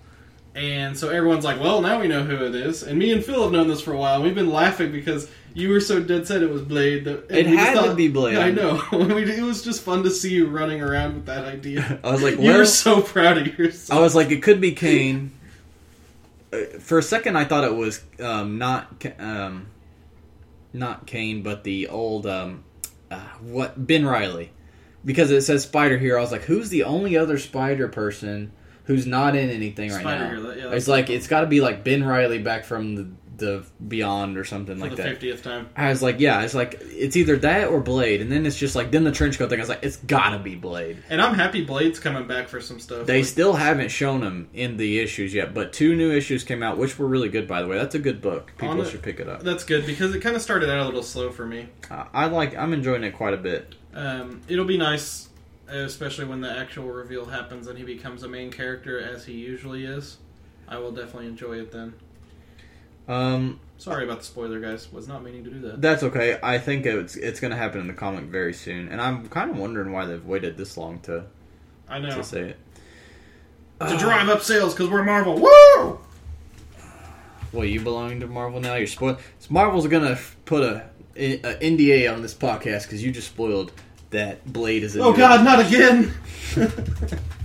And 0.54 0.98
so 0.98 1.10
everyone's 1.10 1.44
like, 1.44 1.60
"Well, 1.60 1.80
now 1.80 2.00
we 2.00 2.08
know 2.08 2.24
who 2.24 2.44
it 2.44 2.54
is." 2.54 2.82
And 2.82 2.98
me 2.98 3.12
and 3.12 3.24
Phil 3.24 3.42
have 3.44 3.52
known 3.52 3.68
this 3.68 3.80
for 3.80 3.92
a 3.92 3.96
while. 3.96 4.20
We've 4.20 4.34
been 4.34 4.50
laughing 4.50 4.90
because 4.90 5.30
you 5.54 5.70
were 5.70 5.80
so 5.80 6.02
dead 6.02 6.26
set 6.26 6.42
it 6.42 6.50
was 6.50 6.62
Blade. 6.62 7.04
That, 7.04 7.30
It 7.30 7.46
had 7.46 7.80
to 7.84 7.94
be 7.94 8.08
Blade. 8.08 8.34
Yeah, 8.34 8.40
I 8.40 8.50
know. 8.50 8.82
It 8.92 9.42
was 9.42 9.62
just 9.62 9.82
fun 9.82 10.02
to 10.02 10.10
see 10.10 10.32
you 10.32 10.46
running 10.46 10.82
around 10.82 11.14
with 11.14 11.26
that 11.26 11.44
idea. 11.44 12.00
I 12.04 12.10
was 12.10 12.22
like, 12.22 12.34
you 12.38 12.48
well, 12.48 12.58
were 12.58 12.64
so 12.66 13.00
proud 13.00 13.38
of 13.38 13.58
yourself. 13.58 13.98
I 13.98 14.02
was 14.02 14.14
like, 14.14 14.30
it 14.30 14.42
could 14.42 14.60
be 14.60 14.72
Kaine. 14.72 15.32
Uh, 16.52 16.58
For 16.80 16.98
a 16.98 17.02
second, 17.02 17.36
I 17.36 17.44
thought 17.44 17.64
it 17.64 17.74
was 17.74 18.02
um, 18.20 18.58
not 18.58 19.04
um, 19.18 19.66
not 20.72 21.06
Kaine, 21.06 21.42
but 21.42 21.64
the 21.64 21.88
old 21.88 22.26
um, 22.26 22.64
uh, 23.10 23.20
what 23.40 23.86
Ben 23.86 24.06
Reilly, 24.06 24.52
because 25.04 25.30
it 25.30 25.42
says 25.42 25.62
Spider 25.64 25.98
here. 25.98 26.18
I 26.18 26.20
was 26.20 26.32
like, 26.32 26.42
who's 26.42 26.68
the 26.68 26.84
only 26.84 27.16
other 27.16 27.38
Spider 27.38 27.88
person 27.88 28.52
who's 28.84 29.06
not 29.06 29.36
in 29.36 29.50
anything 29.50 29.90
right 29.90 30.00
Spider 30.00 30.36
now? 30.36 30.50
Yeah, 30.50 30.70
it's 30.72 30.88
like 30.88 31.10
it's 31.10 31.26
got 31.26 31.40
to 31.40 31.46
be 31.46 31.60
like 31.60 31.84
Ben 31.84 32.04
Reilly 32.04 32.38
back 32.38 32.64
from 32.64 32.94
the 32.94 33.08
the 33.40 33.64
Beyond 33.88 34.38
or 34.38 34.44
something 34.44 34.76
for 34.76 34.82
like 34.82 34.90
the 34.92 34.96
that. 34.98 35.08
fiftieth 35.08 35.42
time. 35.42 35.68
I 35.74 35.88
was 35.88 36.00
like, 36.02 36.20
yeah, 36.20 36.42
it's 36.42 36.54
like 36.54 36.78
it's 36.82 37.16
either 37.16 37.36
that 37.38 37.68
or 37.68 37.80
Blade, 37.80 38.20
and 38.20 38.30
then 38.30 38.46
it's 38.46 38.56
just 38.56 38.76
like 38.76 38.92
then 38.92 39.02
the 39.04 39.10
trench 39.10 39.36
coat 39.38 39.48
thing. 39.50 39.58
I 39.58 39.62
was 39.62 39.68
like, 39.68 39.82
it's 39.82 39.96
gotta 39.96 40.38
be 40.38 40.54
Blade. 40.54 41.02
And 41.10 41.20
I'm 41.20 41.34
happy 41.34 41.64
Blade's 41.64 41.98
coming 41.98 42.28
back 42.28 42.46
for 42.48 42.60
some 42.60 42.78
stuff. 42.78 43.06
They 43.06 43.18
Like, 43.18 43.24
still 43.26 43.54
haven't 43.54 43.88
shown 43.88 44.22
him 44.22 44.48
in 44.54 44.76
the 44.76 45.00
issues 45.00 45.34
yet, 45.34 45.52
but 45.52 45.72
two 45.72 45.96
new 45.96 46.12
issues 46.12 46.44
came 46.44 46.62
out, 46.62 46.78
which 46.78 46.98
were 46.98 47.08
really 47.08 47.28
good, 47.28 47.48
by 47.48 47.62
the 47.62 47.68
way. 47.68 47.76
That's 47.76 47.96
a 47.96 47.98
good 47.98 48.20
book. 48.22 48.52
People 48.56 48.68
On 48.68 48.80
it- 48.80 48.88
should 48.88 49.02
pick 49.02 49.18
it 49.18 49.28
up. 49.28 49.42
that's 49.42 49.64
good 49.64 49.84
because 49.86 50.14
it 50.14 50.20
kind 50.20 50.36
of 50.36 50.42
started 50.42 50.70
out 50.70 50.78
a 50.78 50.84
little 50.84 51.02
slow 51.02 51.30
for 51.30 51.46
me. 51.46 51.68
I, 51.90 52.06
I 52.14 52.26
like. 52.26 52.56
I'm 52.56 52.72
enjoying 52.72 53.02
it 53.02 53.16
quite 53.16 53.34
a 53.34 53.38
bit. 53.38 53.74
Um, 53.94 54.40
it'll 54.46 54.64
be 54.66 54.78
nice, 54.78 55.28
especially 55.68 56.26
when 56.26 56.40
the 56.40 56.50
actual 56.56 56.86
reveal 56.88 57.24
happens 57.24 57.66
and 57.66 57.76
he 57.78 57.84
becomes 57.84 58.22
a 58.22 58.28
main 58.28 58.50
character 58.52 59.00
as 59.00 59.24
he 59.24 59.32
usually 59.32 59.84
is. 59.84 60.18
I 60.68 60.78
will 60.78 60.92
definitely 60.92 61.26
enjoy 61.26 61.58
it 61.58 61.72
then. 61.72 61.94
Um, 63.10 63.58
Sorry 63.78 64.04
about 64.04 64.18
the 64.18 64.24
spoiler, 64.24 64.60
guys. 64.60 64.92
Was 64.92 65.08
not 65.08 65.24
meaning 65.24 65.42
to 65.44 65.50
do 65.50 65.58
that. 65.60 65.80
that's 65.80 66.02
okay. 66.02 66.38
I 66.42 66.58
think 66.58 66.86
it's 66.86 67.16
it's 67.16 67.40
going 67.40 67.50
to 67.50 67.56
happen 67.56 67.80
in 67.80 67.86
the 67.86 67.92
comic 67.94 68.24
very 68.24 68.52
soon, 68.52 68.88
and 68.88 69.00
I'm 69.00 69.28
kind 69.28 69.50
of 69.50 69.56
wondering 69.56 69.90
why 69.90 70.04
they've 70.06 70.24
waited 70.24 70.56
this 70.56 70.76
long 70.76 71.00
to 71.00 71.24
I 71.88 71.98
know. 71.98 72.14
to 72.14 72.22
say 72.22 72.50
it. 72.50 72.56
To 73.80 73.96
drive 73.96 74.28
up 74.28 74.42
sales 74.42 74.74
because 74.74 74.90
we're 74.90 75.02
Marvel. 75.02 75.40
Woo! 75.40 75.98
Well, 77.52 77.64
you 77.64 77.80
belong 77.80 78.20
to 78.20 78.26
Marvel 78.26 78.60
now. 78.60 78.74
You're 78.74 78.86
spoiled. 78.86 79.18
So 79.38 79.48
Marvel's 79.50 79.86
gonna 79.88 80.18
put 80.44 80.62
a, 80.62 80.84
a 81.16 81.54
NDA 81.56 82.12
on 82.12 82.22
this 82.22 82.34
podcast 82.34 82.82
because 82.82 83.02
you 83.02 83.10
just 83.10 83.28
spoiled 83.28 83.72
that 84.10 84.44
Blade 84.52 84.82
is. 84.84 84.94
A 84.94 85.02
Oh 85.02 85.12
God, 85.14 85.42
not 85.44 85.58
again! 85.66 86.12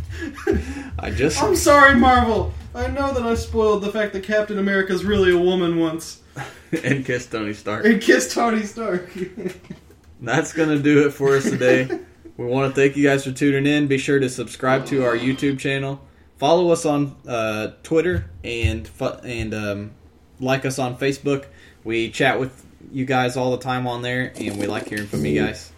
I 0.99 1.11
just 1.11 1.41
I'm 1.41 1.55
sorry, 1.55 1.95
Marvel. 1.95 2.53
I 2.73 2.87
know 2.87 3.13
that 3.13 3.23
I 3.23 3.35
spoiled 3.35 3.83
the 3.83 3.91
fact 3.91 4.13
that 4.13 4.23
Captain 4.23 4.57
America's 4.59 5.05
really 5.05 5.31
a 5.31 5.37
woman 5.39 5.79
once 5.79 6.21
and 6.83 7.05
kissed 7.05 7.31
Tony 7.31 7.53
Stark. 7.53 7.85
and 7.85 8.01
kissed 8.01 8.31
Tony 8.33 8.63
Stark. 8.63 9.09
That's 10.21 10.53
gonna 10.53 10.79
do 10.79 11.07
it 11.07 11.11
for 11.11 11.35
us 11.35 11.43
today. 11.49 11.87
we 12.37 12.45
want 12.45 12.73
to 12.73 12.79
thank 12.81 12.97
you 12.97 13.03
guys 13.03 13.23
for 13.23 13.31
tuning 13.31 13.65
in. 13.65 13.87
Be 13.87 13.97
sure 13.97 14.19
to 14.19 14.29
subscribe 14.29 14.85
to 14.87 15.03
our 15.05 15.15
YouTube 15.17 15.59
channel. 15.59 16.01
Follow 16.37 16.71
us 16.71 16.85
on 16.85 17.15
uh, 17.27 17.71
Twitter 17.83 18.29
and 18.43 18.87
fu- 18.87 19.05
and 19.23 19.53
um, 19.53 19.91
like 20.39 20.65
us 20.65 20.79
on 20.79 20.97
Facebook. 20.97 21.45
We 21.83 22.09
chat 22.09 22.39
with 22.39 22.65
you 22.91 23.05
guys 23.05 23.37
all 23.37 23.51
the 23.51 23.63
time 23.63 23.87
on 23.87 24.01
there, 24.01 24.33
and 24.35 24.57
we 24.59 24.67
like 24.67 24.87
hearing 24.89 25.07
from 25.07 25.25
you 25.25 25.41
guys. 25.41 25.71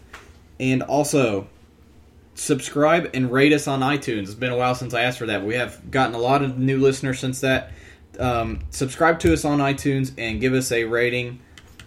And 0.59 0.81
also, 0.83 1.47
subscribe 2.37 3.09
and 3.13 3.31
rate 3.31 3.51
us 3.53 3.67
on 3.67 3.81
iTunes. 3.81 4.23
It's 4.23 4.33
been 4.35 4.51
a 4.51 4.57
while 4.57 4.75
since 4.75 4.93
I 4.93 5.01
asked 5.01 5.17
for 5.19 5.25
that. 5.27 5.43
We 5.45 5.55
have 5.55 5.89
gotten 5.91 6.15
a 6.15 6.19
lot 6.19 6.41
of 6.43 6.57
new 6.57 6.79
listeners 6.79 7.19
since 7.19 7.41
that. 7.41 7.71
Um, 8.19 8.59
subscribe 8.69 9.19
to 9.21 9.33
us 9.33 9.43
on 9.45 9.59
iTunes 9.59 10.11
and 10.17 10.39
give 10.39 10.53
us 10.53 10.71
a 10.71 10.83
rating. 10.85 11.39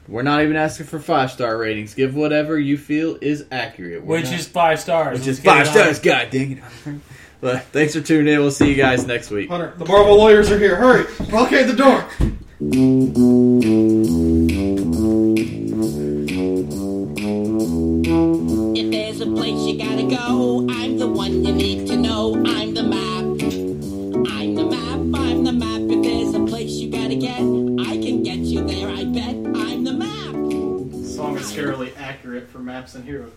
We're 0.09 0.22
not 0.22 0.43
even 0.43 0.56
asking 0.56 0.86
for 0.86 0.98
five 0.98 1.31
star 1.31 1.56
ratings. 1.56 1.94
Give 1.94 2.14
whatever 2.14 2.59
you 2.59 2.77
feel 2.77 3.16
is 3.20 3.44
accurate. 3.52 4.05
We're 4.05 4.16
Which 4.16 4.24
not- 4.27 4.35
is 4.40 4.47
five 4.48 4.81
stars. 4.81 5.18
which 5.18 5.27
Let's 5.28 5.39
is 5.39 5.44
five 5.44 5.66
stars. 5.68 5.98
God 6.01 6.31
dang 6.31 6.59
it! 6.59 6.94
But 7.43 7.62
thanks 7.72 7.94
for 7.94 8.02
tuning 8.02 8.35
in. 8.35 8.39
We'll 8.40 8.51
see 8.51 8.68
you 8.68 8.74
guys 8.74 9.06
next 9.06 9.31
week. 9.31 9.48
Hunter, 9.48 9.72
the 9.78 9.86
Marvel 9.86 10.14
lawyers 10.18 10.51
are 10.51 10.59
here. 10.59 10.77
Hurry! 10.77 11.06
Blockade 11.31 11.68
the 11.68 11.72
door! 11.72 12.05
If 18.73 18.91
there's 18.91 19.21
a 19.21 19.27
place 19.27 19.67
you 19.67 19.77
gotta 19.77 20.05
go, 20.05 20.67
I'm 20.71 20.97
the 20.99 21.09
one 21.09 21.45
you 21.45 21.53
need 21.53 21.89
to 21.89 21.97
know. 21.97 22.35
I'm 22.47 22.73
the 22.73 22.85
map. 22.85 23.25
I'm 24.31 24.55
the 24.55 24.65
map. 24.65 25.21
I'm 25.21 25.45
the 25.45 25.53
map. 25.53 25.81
If 25.83 26.03
there's 26.03 26.35
a 26.35 26.45
place 26.47 26.71
you 26.71 26.91
gotta 26.91 27.17
get, 27.17 27.41
I 27.41 27.99
can 27.99 28.23
get 28.23 28.39
you 28.39 28.65
there. 28.65 28.89
I 28.89 29.05
bet. 29.05 29.35
I'm 29.35 29.83
the 29.83 29.93
map. 29.93 30.35
Song 31.05 31.37
is 31.37 31.53
scarily 31.53 31.97
accurate 31.99 32.49
for 32.49 32.61
maps 32.61 32.95
and 32.95 33.05
hero. 33.05 33.31